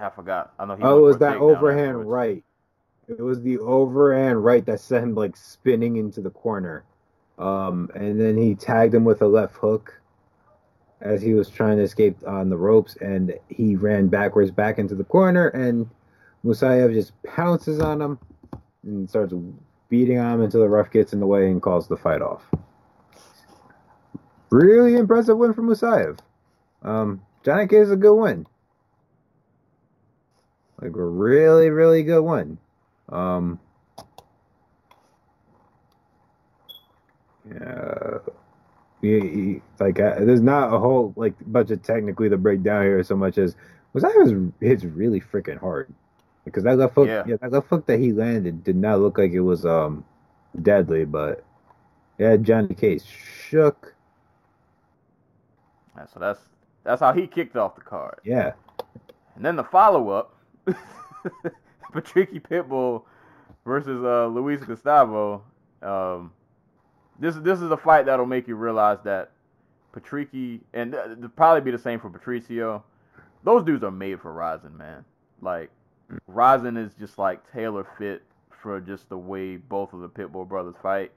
I 0.00 0.10
forgot. 0.10 0.52
I 0.58 0.64
know 0.64 0.76
he 0.76 0.82
oh 0.82 0.98
it 0.98 1.02
was 1.02 1.18
that 1.18 1.36
overhand 1.36 1.88
afterwards. 1.88 2.08
right 2.08 2.44
it 3.08 3.20
was 3.20 3.42
the 3.42 3.58
overhand 3.58 4.44
right 4.44 4.64
that 4.66 4.80
sent 4.80 5.04
him 5.04 5.14
like 5.14 5.36
spinning 5.36 5.96
into 5.96 6.20
the 6.20 6.30
corner 6.30 6.84
um 7.38 7.90
and 7.94 8.20
then 8.20 8.36
he 8.36 8.54
tagged 8.54 8.94
him 8.94 9.04
with 9.04 9.22
a 9.22 9.26
left 9.26 9.56
hook 9.56 10.02
as 11.02 11.20
he 11.20 11.34
was 11.34 11.48
trying 11.48 11.76
to 11.76 11.82
escape 11.82 12.16
on 12.26 12.48
the 12.48 12.56
ropes, 12.56 12.96
and 12.96 13.34
he 13.48 13.76
ran 13.76 14.08
backwards 14.08 14.50
back 14.50 14.78
into 14.78 14.94
the 14.94 15.04
corner, 15.04 15.48
and 15.48 15.88
Musayev 16.44 16.92
just 16.94 17.12
pounces 17.24 17.80
on 17.80 18.00
him 18.00 18.18
and 18.84 19.08
starts 19.08 19.34
beating 19.88 20.18
on 20.18 20.34
him 20.34 20.42
until 20.42 20.60
the 20.60 20.68
ref 20.68 20.90
gets 20.90 21.12
in 21.12 21.20
the 21.20 21.26
way 21.26 21.50
and 21.50 21.60
calls 21.60 21.88
the 21.88 21.96
fight 21.96 22.22
off. 22.22 22.42
Really 24.52 24.96
impressive 24.96 25.38
win 25.38 25.54
for 25.54 25.62
Musayev. 25.62 26.18
Um, 26.82 27.22
Johnny 27.42 27.66
Case 27.66 27.86
is 27.86 27.90
a 27.90 27.96
good 27.96 28.14
win. 28.14 28.46
Like 30.78 30.94
a 30.94 31.02
really, 31.02 31.70
really 31.70 32.02
good 32.02 32.20
win. 32.20 32.58
Um, 33.08 33.58
yeah, 37.50 38.18
he, 39.00 39.20
he- 39.20 39.62
like 39.80 39.98
uh, 39.98 40.16
there's 40.20 40.42
not 40.42 40.72
a 40.74 40.78
whole 40.78 41.14
like 41.16 41.32
bunch 41.50 41.70
of 41.70 41.82
technically 41.82 42.28
to 42.28 42.36
break 42.36 42.62
down 42.62 42.82
here 42.82 43.02
so 43.02 43.16
much 43.16 43.38
as 43.38 43.56
was 43.94 44.04
hits 44.60 44.84
really 44.84 45.20
freaking 45.20 45.58
hard 45.58 45.92
because 46.44 46.64
that 46.64 46.76
left 46.76 46.94
hook 46.94 47.08
Yeah. 47.08 47.24
yeah. 47.26 47.36
that 47.40 47.52
left 47.52 47.68
hook 47.68 47.86
that 47.86 47.98
he 47.98 48.12
landed 48.12 48.62
did 48.64 48.76
not 48.76 49.00
look 49.00 49.16
like 49.18 49.32
it 49.32 49.40
was 49.40 49.64
um 49.66 50.04
deadly 50.60 51.04
but 51.04 51.42
yeah 52.18 52.36
Johnny 52.36 52.74
Case 52.74 53.04
shook 53.04 53.91
Yeah, 55.96 56.06
so 56.06 56.20
that's 56.20 56.40
that's 56.84 57.00
how 57.00 57.12
he 57.12 57.26
kicked 57.26 57.56
off 57.56 57.74
the 57.74 57.80
card. 57.80 58.18
yeah 58.24 58.52
And 59.36 59.44
then 59.44 59.56
the 59.56 59.64
follow 59.64 60.10
up, 60.10 60.34
Patricky 61.92 62.40
Pitbull 62.40 63.02
versus 63.64 64.02
uh, 64.04 64.26
Luis 64.26 64.62
Gustavo. 64.62 65.42
Um, 65.82 66.32
this 67.18 67.36
this 67.36 67.60
is 67.60 67.70
a 67.70 67.76
fight 67.76 68.06
that'll 68.06 68.26
make 68.26 68.48
you 68.48 68.56
realize 68.56 68.98
that 69.04 69.30
Patricky 69.94 70.60
and 70.72 70.92
th- 70.92 71.04
it'll 71.18 71.28
probably 71.30 71.60
be 71.60 71.70
the 71.70 71.78
same 71.78 72.00
for 72.00 72.10
Patricio. 72.10 72.82
Those 73.44 73.64
dudes 73.64 73.84
are 73.84 73.90
made 73.90 74.20
for 74.20 74.32
Rizin, 74.32 74.76
man. 74.76 75.04
Like 75.40 75.70
Rizin 76.26 76.76
is 76.76 76.94
just 76.94 77.18
like 77.18 77.40
tailor 77.52 77.86
fit 77.98 78.22
for 78.62 78.80
just 78.80 79.08
the 79.08 79.18
way 79.18 79.56
both 79.56 79.92
of 79.92 80.00
the 80.00 80.08
Pitbull 80.08 80.48
brothers 80.48 80.76
fight, 80.82 81.12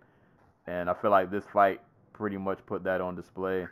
and 0.68 0.90
I 0.90 0.94
feel 0.94 1.12
like 1.12 1.32
this 1.32 1.46
fight 1.54 1.80
pretty 2.14 2.38
much 2.38 2.60
put 2.66 2.84
that 2.84 3.02
on 3.02 3.16
display. 3.16 3.68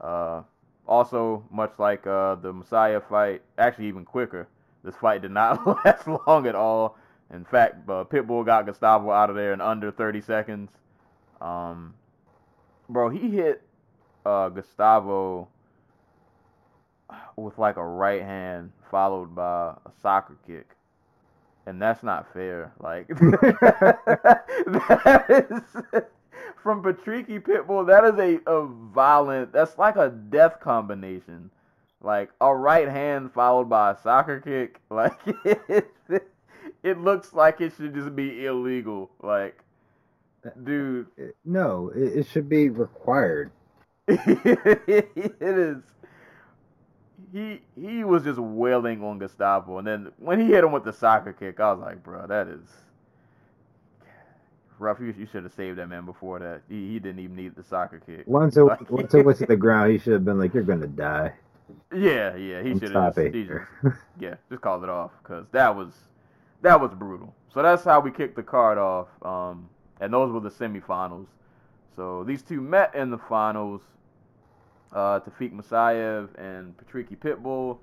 Uh, 0.00 0.42
also, 0.86 1.44
much 1.50 1.72
like 1.78 2.06
uh, 2.06 2.36
the 2.36 2.52
Messiah 2.52 3.00
fight, 3.00 3.42
actually 3.58 3.88
even 3.88 4.04
quicker. 4.04 4.48
This 4.84 4.94
fight 4.96 5.22
did 5.22 5.32
not 5.32 5.66
last 5.84 6.06
long 6.06 6.46
at 6.46 6.54
all. 6.54 6.96
In 7.32 7.44
fact, 7.44 7.88
uh, 7.88 8.04
Pitbull 8.04 8.46
got 8.46 8.66
Gustavo 8.66 9.10
out 9.10 9.30
of 9.30 9.36
there 9.36 9.52
in 9.52 9.60
under 9.60 9.90
30 9.90 10.20
seconds. 10.20 10.70
Um, 11.40 11.94
bro, 12.88 13.08
he 13.08 13.30
hit 13.30 13.62
uh, 14.24 14.48
Gustavo 14.48 15.48
with 17.36 17.58
like 17.58 17.76
a 17.76 17.84
right 17.84 18.22
hand 18.22 18.72
followed 18.90 19.34
by 19.34 19.74
a 19.84 19.90
soccer 20.02 20.36
kick. 20.46 20.70
And 21.66 21.82
that's 21.82 22.02
not 22.04 22.32
fair. 22.32 22.72
Like 22.80 23.08
that 23.08 23.66
is 25.28 26.02
from 26.66 26.82
Patricky 26.82 27.40
Pitbull, 27.40 27.86
that 27.86 28.04
is 28.04 28.18
a, 28.18 28.50
a 28.50 28.66
violent 28.66 29.52
that's 29.52 29.78
like 29.78 29.94
a 29.94 30.08
death 30.08 30.58
combination. 30.58 31.48
Like 32.00 32.30
a 32.40 32.52
right 32.52 32.88
hand 32.88 33.32
followed 33.32 33.68
by 33.68 33.92
a 33.92 33.96
soccer 33.96 34.40
kick. 34.40 34.80
Like 34.90 35.16
it, 35.44 36.28
it 36.82 36.98
looks 36.98 37.32
like 37.32 37.60
it 37.60 37.72
should 37.76 37.94
just 37.94 38.16
be 38.16 38.46
illegal. 38.46 39.12
Like 39.22 39.62
uh, 40.44 40.50
dude 40.64 41.06
uh, 41.20 41.26
No, 41.44 41.92
it, 41.94 42.18
it 42.18 42.26
should 42.26 42.48
be 42.48 42.68
required. 42.68 43.52
it 44.08 45.38
is. 45.40 45.84
He 47.32 47.60
he 47.80 48.02
was 48.02 48.24
just 48.24 48.40
wailing 48.40 49.04
on 49.04 49.20
Gustavo, 49.20 49.78
and 49.78 49.86
then 49.86 50.12
when 50.18 50.40
he 50.40 50.46
hit 50.46 50.64
him 50.64 50.72
with 50.72 50.82
the 50.82 50.92
soccer 50.92 51.32
kick, 51.32 51.60
I 51.60 51.72
was 51.72 51.80
like, 51.80 52.02
bro, 52.02 52.26
that 52.26 52.48
is 52.48 52.68
rough. 54.78 54.98
You, 55.00 55.14
you 55.18 55.26
should 55.26 55.44
have 55.44 55.52
saved 55.52 55.78
that 55.78 55.88
man 55.88 56.04
before 56.04 56.38
that. 56.38 56.62
He, 56.68 56.92
he 56.92 56.98
didn't 56.98 57.20
even 57.20 57.36
need 57.36 57.56
the 57.56 57.62
soccer 57.62 58.00
kick. 58.04 58.24
Once 58.26 58.56
it 58.56 58.62
once 58.90 59.14
it 59.14 59.24
went 59.24 59.38
to 59.38 59.46
the 59.46 59.56
ground, 59.56 59.92
he 59.92 59.98
should 59.98 60.14
have 60.14 60.24
been 60.24 60.38
like, 60.38 60.54
"You're 60.54 60.62
gonna 60.62 60.86
die." 60.86 61.32
Yeah, 61.92 62.36
yeah, 62.36 62.62
he 62.62 62.78
should 62.78 62.92
have. 62.92 63.14
sorry. 63.14 63.30
Just, 63.30 63.34
he 63.34 63.44
just, 63.44 63.96
yeah, 64.20 64.34
just 64.50 64.62
called 64.62 64.84
it 64.84 64.88
off 64.88 65.10
because 65.22 65.46
that 65.52 65.74
was 65.74 65.92
that 66.62 66.80
was 66.80 66.92
brutal. 66.94 67.34
So 67.52 67.62
that's 67.62 67.84
how 67.84 68.00
we 68.00 68.10
kicked 68.10 68.36
the 68.36 68.42
card 68.42 68.78
off. 68.78 69.08
Um, 69.22 69.68
and 70.00 70.12
those 70.12 70.32
were 70.32 70.40
the 70.40 70.50
semifinals. 70.50 71.26
So 71.94 72.24
these 72.24 72.42
two 72.42 72.60
met 72.60 72.94
in 72.94 73.10
the 73.10 73.18
finals. 73.18 73.80
Uh, 74.92 75.20
Tofiq 75.20 75.52
Musayev 75.52 76.28
and 76.38 76.74
Patricky 76.78 77.16
Pitbull, 77.16 77.78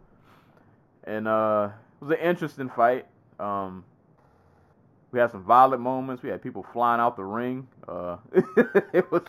and 1.03 1.27
uh, 1.27 1.69
it 2.01 2.05
was 2.05 2.17
an 2.17 2.25
interesting 2.25 2.69
fight. 2.69 3.05
Um, 3.39 3.83
we 5.13 5.19
had 5.19 5.31
some 5.31 5.43
violent 5.43 5.81
moments. 5.81 6.23
We 6.23 6.29
had 6.29 6.41
people 6.41 6.65
flying 6.73 6.99
out 6.99 7.15
the 7.15 7.23
ring. 7.23 7.67
Uh, 7.87 8.17
it 8.93 9.09
was 9.11 9.21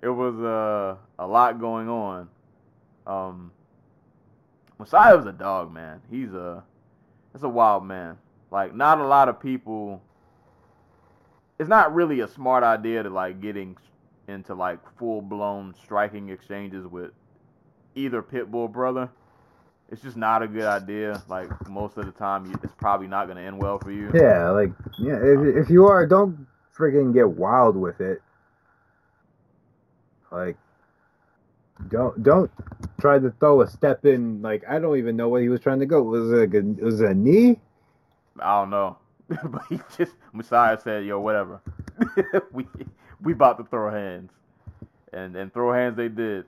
it 0.00 0.08
was 0.08 0.38
uh, 0.38 0.96
a 1.18 1.26
lot 1.26 1.60
going 1.60 1.88
on. 1.88 2.28
Um, 3.06 3.50
was 4.78 4.92
a 4.92 5.32
dog, 5.32 5.72
man. 5.72 6.00
He's 6.08 6.32
a 6.32 6.62
that's 7.32 7.42
a 7.42 7.48
wild 7.48 7.84
man. 7.84 8.16
Like 8.52 8.74
not 8.74 9.00
a 9.00 9.06
lot 9.06 9.28
of 9.28 9.40
people. 9.40 10.00
It's 11.58 11.68
not 11.68 11.92
really 11.92 12.20
a 12.20 12.28
smart 12.28 12.62
idea 12.62 13.02
to 13.02 13.10
like 13.10 13.40
getting 13.40 13.76
into 14.28 14.54
like 14.54 14.78
full 14.98 15.20
blown 15.20 15.74
striking 15.82 16.28
exchanges 16.28 16.86
with 16.86 17.10
either 17.96 18.22
Pitbull 18.22 18.70
brother. 18.70 19.10
It's 19.90 20.02
just 20.02 20.16
not 20.16 20.42
a 20.42 20.48
good 20.48 20.64
idea. 20.64 21.22
Like 21.28 21.48
most 21.68 21.96
of 21.96 22.04
the 22.04 22.12
time, 22.12 22.46
you, 22.46 22.58
it's 22.62 22.74
probably 22.74 23.06
not 23.06 23.26
going 23.26 23.38
to 23.38 23.42
end 23.42 23.58
well 23.58 23.78
for 23.78 23.90
you. 23.90 24.10
Yeah, 24.14 24.50
like 24.50 24.70
yeah. 24.98 25.16
If, 25.16 25.64
if 25.64 25.70
you 25.70 25.86
are, 25.86 26.06
don't 26.06 26.46
freaking 26.76 27.14
get 27.14 27.28
wild 27.28 27.76
with 27.76 28.00
it. 28.00 28.20
Like, 30.30 30.56
don't 31.88 32.22
don't 32.22 32.50
try 33.00 33.18
to 33.18 33.30
throw 33.40 33.62
a 33.62 33.66
step 33.66 34.04
in. 34.04 34.42
Like 34.42 34.62
I 34.68 34.78
don't 34.78 34.98
even 34.98 35.16
know 35.16 35.28
what 35.30 35.40
he 35.40 35.48
was 35.48 35.60
trying 35.60 35.80
to 35.80 35.86
go. 35.86 36.02
Was 36.02 36.32
it 36.32 36.54
a, 36.54 36.60
was 36.84 37.00
it 37.00 37.10
a 37.10 37.14
knee? 37.14 37.58
I 38.40 38.60
don't 38.60 38.70
know, 38.70 38.98
but 39.28 39.62
he 39.70 39.80
just 39.96 40.12
Messiah 40.34 40.78
said, 40.78 41.06
"Yo, 41.06 41.18
whatever. 41.18 41.62
we 42.52 42.66
we 43.22 43.32
about 43.32 43.56
to 43.56 43.64
throw 43.64 43.90
hands," 43.90 44.32
and 45.14 45.34
and 45.34 45.52
throw 45.52 45.72
hands 45.72 45.96
they 45.96 46.08
did. 46.08 46.44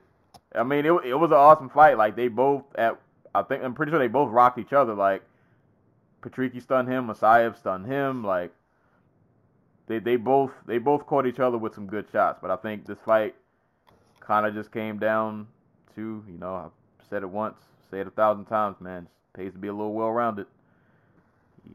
I 0.53 0.61
mean, 0.61 0.85
it 0.85 0.91
it 1.05 1.15
was 1.15 1.31
an 1.31 1.37
awesome 1.37 1.69
fight. 1.69 1.97
Like 1.97 2.15
they 2.15 2.27
both 2.27 2.63
at 2.75 2.99
I 3.33 3.43
think 3.43 3.63
I'm 3.63 3.73
pretty 3.73 3.91
sure 3.91 3.99
they 3.99 4.07
both 4.07 4.31
rocked 4.31 4.59
each 4.59 4.73
other. 4.73 4.93
Like 4.93 5.23
Patricky 6.21 6.61
stunned 6.61 6.87
him, 6.87 7.07
Messiah 7.07 7.53
stunned 7.55 7.87
him. 7.87 8.23
Like 8.23 8.51
they 9.87 9.99
they 9.99 10.15
both 10.15 10.51
they 10.65 10.77
both 10.77 11.05
caught 11.05 11.25
each 11.25 11.39
other 11.39 11.57
with 11.57 11.73
some 11.73 11.87
good 11.87 12.05
shots. 12.11 12.39
But 12.41 12.51
I 12.51 12.55
think 12.55 12.85
this 12.85 12.99
fight 13.05 13.35
kind 14.19 14.45
of 14.45 14.53
just 14.53 14.71
came 14.71 14.99
down 14.99 15.47
to 15.95 16.23
you 16.27 16.37
know 16.37 16.55
I've 16.55 17.07
said 17.09 17.23
it 17.23 17.29
once, 17.29 17.57
say 17.89 17.99
it 17.99 18.07
a 18.07 18.11
thousand 18.11 18.45
times, 18.45 18.77
man. 18.79 19.07
It 19.33 19.37
pays 19.37 19.53
to 19.53 19.59
be 19.59 19.67
a 19.67 19.73
little 19.73 19.93
well 19.93 20.11
rounded 20.11 20.47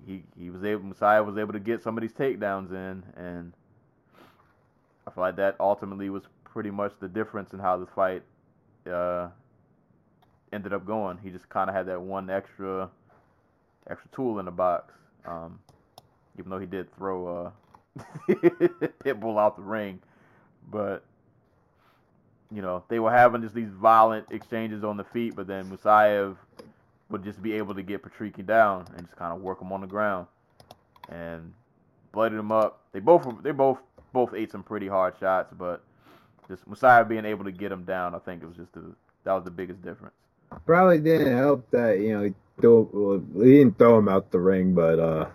he 0.07 0.23
he 0.39 0.51
was 0.51 0.65
able 0.65 0.85
Messiah 0.85 1.23
was 1.23 1.39
able 1.39 1.53
to 1.53 1.61
get 1.61 1.83
some 1.83 1.97
of 1.97 2.03
these 2.03 2.13
takedowns 2.13 2.71
in 2.71 3.03
and 3.17 3.53
I 5.07 5.11
feel 5.11 5.23
like 5.23 5.37
that 5.37 5.57
ultimately 5.61 6.11
was 6.11 6.25
pretty 6.45 6.71
much 6.71 6.93
the 7.01 7.09
difference 7.09 7.53
in 7.53 7.61
how 7.61 7.77
this 7.77 7.89
fight 7.95 8.23
uh, 8.91 9.29
ended 10.57 10.73
up 10.73 10.85
going. 10.85 11.19
He 11.23 11.31
just 11.31 11.49
kind 11.49 11.71
of 11.71 11.77
had 11.77 11.87
that 11.87 12.01
one 12.01 12.29
extra 12.29 12.91
extra 13.89 14.11
tool 14.11 14.41
in 14.41 14.47
the 14.47 14.51
box. 14.51 14.93
Um, 15.25 15.61
even 16.39 16.51
though 16.51 16.59
he 16.59 16.67
did 16.67 16.93
throw 16.97 17.47
uh, 17.47 17.51
Pitbull 19.05 19.39
out 19.41 19.57
the 19.57 19.63
ring, 19.63 20.01
but 20.71 21.05
you 22.51 22.63
know 22.63 22.83
they 22.89 22.99
were 22.99 23.13
having 23.13 23.43
just 23.43 23.55
these 23.55 23.71
violent 23.71 24.27
exchanges 24.31 24.83
on 24.83 24.97
the 24.97 25.05
feet. 25.05 25.37
But 25.37 25.47
then 25.47 25.71
Musayev 25.71 26.37
would 27.11 27.23
just 27.23 27.41
be 27.43 27.53
able 27.53 27.75
to 27.75 27.83
get 27.83 28.03
Patricky 28.03 28.45
down 28.45 28.87
and 28.97 29.07
just 29.07 29.17
kind 29.17 29.33
of 29.33 29.41
work 29.41 29.61
him 29.61 29.73
on 29.73 29.81
the 29.81 29.87
ground 29.87 30.27
and 31.09 31.53
blooded 32.13 32.39
him 32.39 32.51
up. 32.51 32.81
They 32.93 33.01
both 33.01 33.27
they 33.43 33.53
both 33.53 33.79
both 34.13 34.35
ate 34.35 34.51
some 34.51 34.63
pretty 34.63 34.89
hard 34.89 35.15
shots, 35.21 35.53
but 35.57 35.83
just 36.49 36.67
Messiah 36.67 37.05
being 37.05 37.25
able 37.25 37.45
to 37.45 37.53
get 37.53 37.71
him 37.71 37.85
down, 37.85 38.15
I 38.15 38.19
think 38.19 38.43
it 38.43 38.47
was 38.47 38.57
just 38.57 38.73
the 38.73 38.95
that 39.25 39.33
was 39.33 39.45
the 39.45 39.51
biggest 39.51 39.83
difference. 39.83 40.15
Probably 40.65 40.99
didn't 40.99 41.37
help 41.37 41.71
that 41.71 42.01
you 42.01 42.13
know 42.13 42.23
he, 42.25 42.35
threw, 42.61 42.89
well, 42.93 43.45
he 43.45 43.59
didn't 43.59 43.79
throw 43.79 43.99
him 43.99 44.09
out 44.09 44.31
the 44.31 44.39
ring, 44.39 44.75
but 44.75 44.99
uh, 44.99 45.27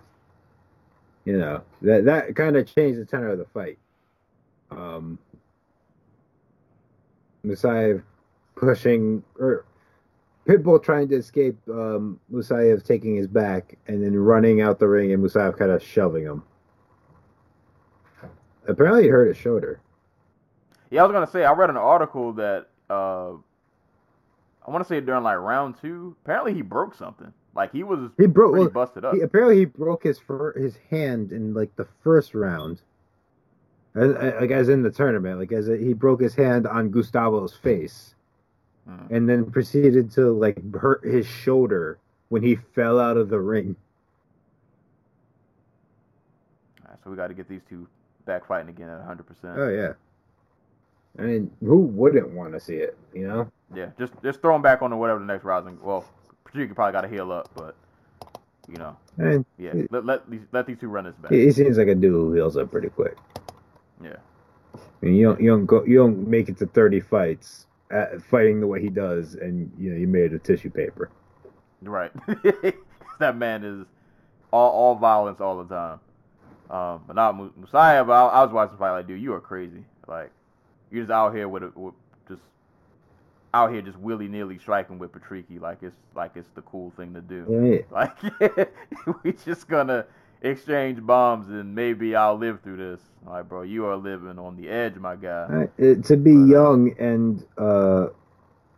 you 1.25 1.37
know 1.37 1.61
that 1.81 2.05
that 2.05 2.35
kind 2.35 2.55
of 2.55 2.73
changed 2.73 2.99
the 2.99 3.05
tenor 3.05 3.29
of 3.29 3.39
the 3.39 3.45
fight. 3.45 3.77
Um, 4.71 5.19
Messiah 7.43 7.99
pushing 8.55 9.23
or 9.39 9.65
Pitbull 10.47 10.81
trying 10.83 11.07
to 11.09 11.15
escape 11.15 11.57
um, 11.69 12.19
Musayev 12.31 12.83
taking 12.83 13.15
his 13.15 13.27
back 13.27 13.77
and 13.87 14.03
then 14.03 14.15
running 14.15 14.61
out 14.61 14.79
the 14.79 14.87
ring 14.87 15.11
and 15.13 15.23
Musayev 15.23 15.57
kind 15.57 15.71
of 15.71 15.83
shoving 15.83 16.23
him. 16.23 16.43
Apparently, 18.67 19.03
he 19.03 19.09
hurt 19.09 19.27
his 19.27 19.37
shoulder. 19.37 19.79
Yeah, 20.89 21.03
I 21.03 21.05
was 21.05 21.13
gonna 21.13 21.27
say 21.27 21.45
I 21.45 21.53
read 21.53 21.69
an 21.69 21.77
article 21.77 22.33
that 22.33 22.67
uh, 22.89 23.31
I 24.65 24.71
want 24.71 24.83
to 24.83 24.87
say 24.87 24.99
during 25.01 25.23
like 25.23 25.37
round 25.37 25.75
two, 25.81 26.15
apparently 26.23 26.53
he 26.53 26.61
broke 26.61 26.95
something. 26.95 27.33
Like 27.55 27.71
he 27.71 27.83
was 27.83 28.11
He 28.17 28.27
broke. 28.27 28.53
Well, 28.53 28.69
busted 28.69 29.03
up. 29.03 29.15
he, 29.15 29.21
apparently, 29.21 29.57
he 29.57 29.65
broke 29.65 30.03
his 30.03 30.19
fir- 30.19 30.53
his 30.57 30.77
hand 30.89 31.31
in 31.31 31.53
like 31.53 31.75
the 31.75 31.87
first 32.03 32.33
round, 32.33 32.81
as, 33.95 34.11
like 34.39 34.51
as 34.51 34.69
in 34.69 34.83
the 34.83 34.91
tournament. 34.91 35.39
Like 35.39 35.51
as 35.51 35.67
he 35.67 35.93
broke 35.93 36.21
his 36.21 36.35
hand 36.35 36.65
on 36.67 36.89
Gustavo's 36.91 37.53
face, 37.53 38.15
Mm. 38.89 39.11
and 39.11 39.29
then 39.29 39.51
proceeded 39.51 40.09
to 40.13 40.31
like 40.31 40.57
hurt 40.73 41.03
his 41.05 41.27
shoulder 41.27 41.99
when 42.29 42.41
he 42.41 42.55
fell 42.55 42.99
out 42.99 43.15
of 43.15 43.29
the 43.29 43.39
ring. 43.39 43.75
Alright, 46.83 46.97
so 47.03 47.09
we 47.11 47.15
got 47.15 47.27
to 47.27 47.33
get 47.35 47.47
these 47.47 47.61
two 47.69 47.87
back 48.25 48.47
fighting 48.47 48.69
again 48.69 48.89
at 48.89 48.97
100. 48.99 49.23
percent 49.23 49.53
Oh 49.57 49.69
yeah. 49.69 49.93
I 51.19 51.23
mean, 51.23 51.51
who 51.59 51.79
wouldn't 51.79 52.29
want 52.29 52.53
to 52.53 52.59
see 52.59 52.75
it? 52.75 52.97
You 53.13 53.27
know. 53.27 53.51
Yeah, 53.73 53.87
just 53.97 54.13
just 54.23 54.41
throw 54.41 54.55
him 54.55 54.61
back 54.61 54.81
on 54.81 54.91
to 54.91 54.97
whatever 54.97 55.19
the 55.19 55.25
next 55.25 55.43
Rizin. 55.43 55.77
Well, 55.81 56.05
Patricky 56.45 56.75
probably 56.75 56.93
got 56.93 57.01
to 57.01 57.07
heal 57.07 57.31
up, 57.31 57.49
but 57.55 57.75
you 58.69 58.77
know, 58.77 58.95
And 59.17 59.45
yeah, 59.57 59.73
let 59.89 60.05
let 60.05 60.29
these 60.29 60.41
let 60.51 60.65
these 60.65 60.77
two 60.79 60.87
run 60.87 61.05
this 61.05 61.15
back. 61.15 61.31
he, 61.31 61.51
seems 61.51 61.77
like 61.77 61.87
a 61.87 61.95
dude 61.95 62.11
who 62.11 62.33
heals 62.33 62.57
up 62.57 62.71
pretty 62.71 62.89
quick. 62.89 63.17
Yeah. 64.03 64.17
I 64.75 64.79
mean, 65.05 65.15
you 65.15 65.25
don't 65.25 65.41
you 65.41 65.49
don't 65.49 65.65
go 65.65 65.83
you 65.83 65.97
don't 65.97 66.27
make 66.27 66.49
it 66.49 66.57
to 66.59 66.65
thirty 66.65 66.99
fights 66.99 67.67
at, 67.89 68.21
fighting 68.23 68.59
the 68.59 68.67
way 68.67 68.81
he 68.81 68.89
does, 68.89 69.35
and 69.35 69.71
you 69.77 69.91
know 69.91 69.97
you 69.97 70.07
made 70.07 70.31
it 70.31 70.35
of 70.35 70.43
tissue 70.43 70.69
paper. 70.69 71.09
Right. 71.81 72.11
that 73.19 73.35
man 73.35 73.63
is 73.63 73.85
all, 74.51 74.71
all 74.71 74.95
violence 74.95 75.41
all 75.41 75.63
the 75.63 75.75
time. 75.75 75.99
Um, 76.69 77.03
but 77.05 77.15
not 77.15 77.57
Messiah. 77.57 78.03
But 78.03 78.13
I, 78.13 78.27
I 78.27 78.43
was 78.43 78.53
watching 78.53 78.73
the 78.73 78.77
fight 78.77 78.91
like, 78.91 79.07
dude, 79.07 79.21
you 79.21 79.33
are 79.33 79.41
crazy. 79.41 79.83
Like, 80.07 80.31
you're 80.91 81.03
just 81.03 81.11
out 81.11 81.35
here 81.35 81.47
with, 81.47 81.63
a, 81.63 81.71
with 81.75 81.95
just 82.27 82.41
out 83.53 83.71
here 83.71 83.81
just 83.81 83.97
willy 83.99 84.27
nilly 84.27 84.57
striking 84.59 84.99
with 84.99 85.11
Patricky 85.11 85.59
like 85.59 85.83
it's 85.83 85.95
like 86.15 86.31
it's 86.35 86.49
the 86.55 86.61
cool 86.61 86.91
thing 86.97 87.13
to 87.13 87.21
do. 87.21 87.47
Yeah. 87.47 87.81
Like 87.91 88.17
we 89.23 89.33
just 89.33 89.67
gonna 89.67 90.05
exchange 90.41 91.05
bombs 91.05 91.49
and 91.49 91.75
maybe 91.75 92.15
I'll 92.15 92.37
live 92.37 92.61
through 92.61 92.77
this. 92.77 93.01
Like, 93.25 93.49
bro, 93.49 93.63
you 93.63 93.85
are 93.85 93.97
living 93.97 94.39
on 94.39 94.55
the 94.57 94.69
edge, 94.69 94.95
my 94.95 95.15
guy. 95.15 95.49
Uh, 95.49 95.67
it- 95.77 96.03
to 96.05 96.17
be 96.17 96.33
But, 96.33 96.51
uh, 96.51 96.51
young 96.51 96.95
and 96.99 97.45
uh, 97.57 98.07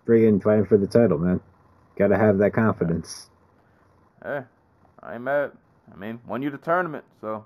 friggin' 0.08 0.42
fighting 0.42 0.66
for 0.66 0.78
the 0.78 0.88
title, 0.88 1.18
man. 1.20 1.42
Gotta 1.98 2.18
have 2.18 2.38
that 2.40 2.54
confidence. 2.54 3.30
Hey, 4.24 4.44
I 5.02 5.16
ain't 5.16 5.24
mad. 5.24 5.52
I 5.94 5.98
mean, 5.98 6.20
won 6.26 6.42
you 6.42 6.50
the 6.50 6.58
tournament, 6.58 7.06
so 7.22 7.46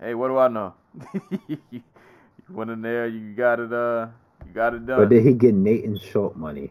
hey, 0.00 0.14
what 0.14 0.28
do 0.28 0.38
I 0.38 0.48
know? 0.48 0.74
went 2.50 2.70
in 2.70 2.82
there, 2.82 3.06
you 3.06 3.34
got 3.34 3.60
it. 3.60 3.72
Uh, 3.72 4.08
you 4.46 4.52
got 4.52 4.74
it 4.74 4.86
done. 4.86 5.00
But 5.00 5.08
did 5.08 5.24
he 5.24 5.34
get 5.34 5.54
Nathan 5.54 5.98
Schultz 5.98 6.36
money? 6.36 6.70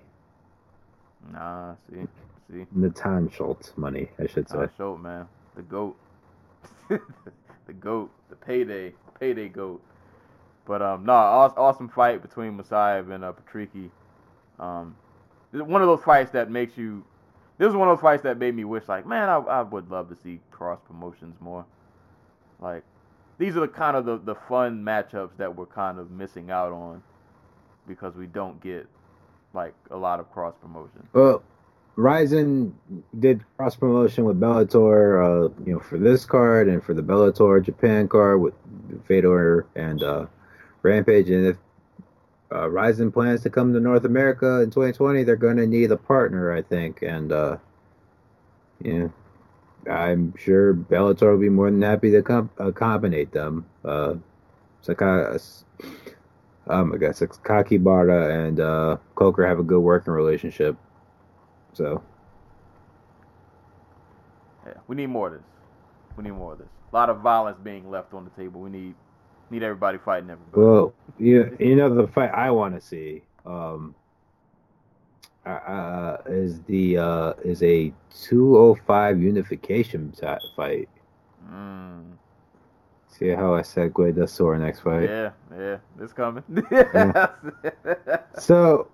Nah, 1.31 1.75
see, 1.89 2.07
see. 2.51 2.65
Natan 2.71 3.29
Schultz 3.29 3.73
money, 3.75 4.09
I 4.19 4.27
should 4.27 4.49
say. 4.49 4.57
Nah, 4.57 4.67
Schultz, 4.77 5.03
man, 5.03 5.27
the 5.55 5.61
goat, 5.61 5.97
the 6.89 7.73
goat, 7.79 8.11
the 8.29 8.35
payday, 8.35 8.93
payday 9.19 9.49
goat. 9.49 9.81
But 10.65 10.81
um, 10.81 11.05
nah, 11.05 11.49
awesome 11.55 11.89
fight 11.89 12.21
between 12.21 12.57
Musayev 12.57 13.13
and 13.13 13.23
uh, 13.23 13.33
Patricky. 13.33 13.89
Um, 14.59 14.95
this 15.51 15.61
is 15.61 15.67
one 15.67 15.81
of 15.81 15.87
those 15.87 16.03
fights 16.03 16.31
that 16.31 16.51
makes 16.51 16.77
you. 16.77 17.05
This 17.57 17.69
is 17.69 17.75
one 17.75 17.87
of 17.87 17.97
those 17.97 18.03
fights 18.03 18.23
that 18.23 18.37
made 18.37 18.53
me 18.53 18.65
wish, 18.65 18.87
like, 18.87 19.07
man, 19.07 19.29
I, 19.29 19.37
I 19.37 19.61
would 19.63 19.89
love 19.89 20.09
to 20.09 20.17
see 20.23 20.39
cross 20.51 20.79
promotions 20.85 21.35
more. 21.39 21.65
Like, 22.59 22.83
these 23.37 23.55
are 23.55 23.61
the 23.61 23.67
kind 23.67 23.95
of 23.95 24.05
the, 24.05 24.17
the 24.17 24.35
fun 24.35 24.83
matchups 24.83 25.37
that 25.37 25.55
we're 25.55 25.65
kind 25.65 25.99
of 25.99 26.11
missing 26.11 26.51
out 26.51 26.71
on 26.71 27.01
because 27.87 28.15
we 28.15 28.25
don't 28.25 28.61
get 28.61 28.87
like 29.53 29.73
a 29.91 29.97
lot 29.97 30.19
of 30.19 30.31
cross 30.31 30.53
promotion. 30.61 31.07
Well, 31.13 31.43
Rizin 31.95 32.75
did 33.19 33.43
cross 33.57 33.75
promotion 33.75 34.23
with 34.25 34.39
Bellator, 34.39 35.49
uh, 35.49 35.63
you 35.65 35.73
know, 35.73 35.79
for 35.79 35.97
this 35.97 36.25
card 36.25 36.67
and 36.67 36.83
for 36.83 36.93
the 36.93 37.01
Bellator 37.01 37.63
Japan 37.63 38.07
card 38.07 38.39
with 38.39 38.53
Fedor 39.05 39.65
and 39.75 40.03
uh, 40.03 40.25
Rampage. 40.83 41.29
And 41.29 41.47
if 41.47 41.57
uh, 42.51 42.69
Rizin 42.69 43.11
plans 43.11 43.41
to 43.41 43.49
come 43.49 43.73
to 43.73 43.79
North 43.79 44.05
America 44.05 44.61
in 44.61 44.69
2020, 44.69 45.23
they're 45.23 45.35
going 45.35 45.57
to 45.57 45.65
need 45.65 45.91
a 45.91 45.97
partner, 45.97 46.53
I 46.53 46.61
think. 46.61 47.01
And 47.01 47.31
uh, 47.31 47.57
yeah, 48.81 49.07
I'm 49.89 50.33
sure 50.37 50.73
Bellator 50.73 51.31
will 51.31 51.39
be 51.39 51.49
more 51.49 51.69
than 51.69 51.81
happy 51.81 52.11
to 52.11 52.21
com- 52.21 52.49
accommodate 52.57 53.31
them. 53.31 53.65
Uh, 53.85 54.15
Saka- 54.81 55.39
oh 56.67 56.85
my 56.85 56.97
God, 56.97 57.11
Sakakibara 57.11 58.47
and 58.47 58.59
uh, 58.59 58.97
Coker 59.15 59.45
have 59.47 59.59
a 59.59 59.63
good 59.63 59.79
working 59.79 60.13
relationship. 60.13 60.75
So 61.73 62.01
Yeah, 64.65 64.73
we 64.87 64.95
need 64.95 65.07
more 65.07 65.27
of 65.27 65.33
this. 65.33 65.43
We 66.17 66.23
need 66.23 66.31
more 66.31 66.53
of 66.53 66.59
this. 66.59 66.67
A 66.91 66.95
lot 66.95 67.09
of 67.09 67.19
violence 67.19 67.57
being 67.63 67.89
left 67.89 68.13
on 68.13 68.23
the 68.23 68.31
table. 68.31 68.61
We 68.61 68.69
need 68.69 68.95
need 69.49 69.63
everybody 69.63 69.97
fighting 69.97 70.29
everybody. 70.29 70.61
Well, 70.61 70.93
you 71.17 71.55
you 71.59 71.75
know 71.75 71.93
the 71.93 72.07
fight 72.07 72.31
I 72.33 72.51
want 72.51 72.75
to 72.75 72.81
see 72.81 73.23
um, 73.45 73.95
uh, 75.47 75.71
uh, 75.71 76.21
is 76.27 76.61
the 76.63 76.97
uh, 76.97 77.33
is 77.43 77.63
a 77.63 77.93
205 78.13 79.21
unification 79.21 80.11
ti- 80.11 80.27
fight. 80.55 80.89
Mm, 81.49 82.03
See 83.07 83.29
how 83.29 83.55
I 83.55 83.61
segued 83.61 84.15
this 84.15 84.35
to 84.37 84.47
our 84.47 84.57
next 84.57 84.81
fight. 84.81 85.09
yeah, 85.09 85.31
yeah, 85.57 85.77
it's 85.99 86.13
coming. 86.13 86.43
yeah. 86.71 87.27
So 88.37 88.87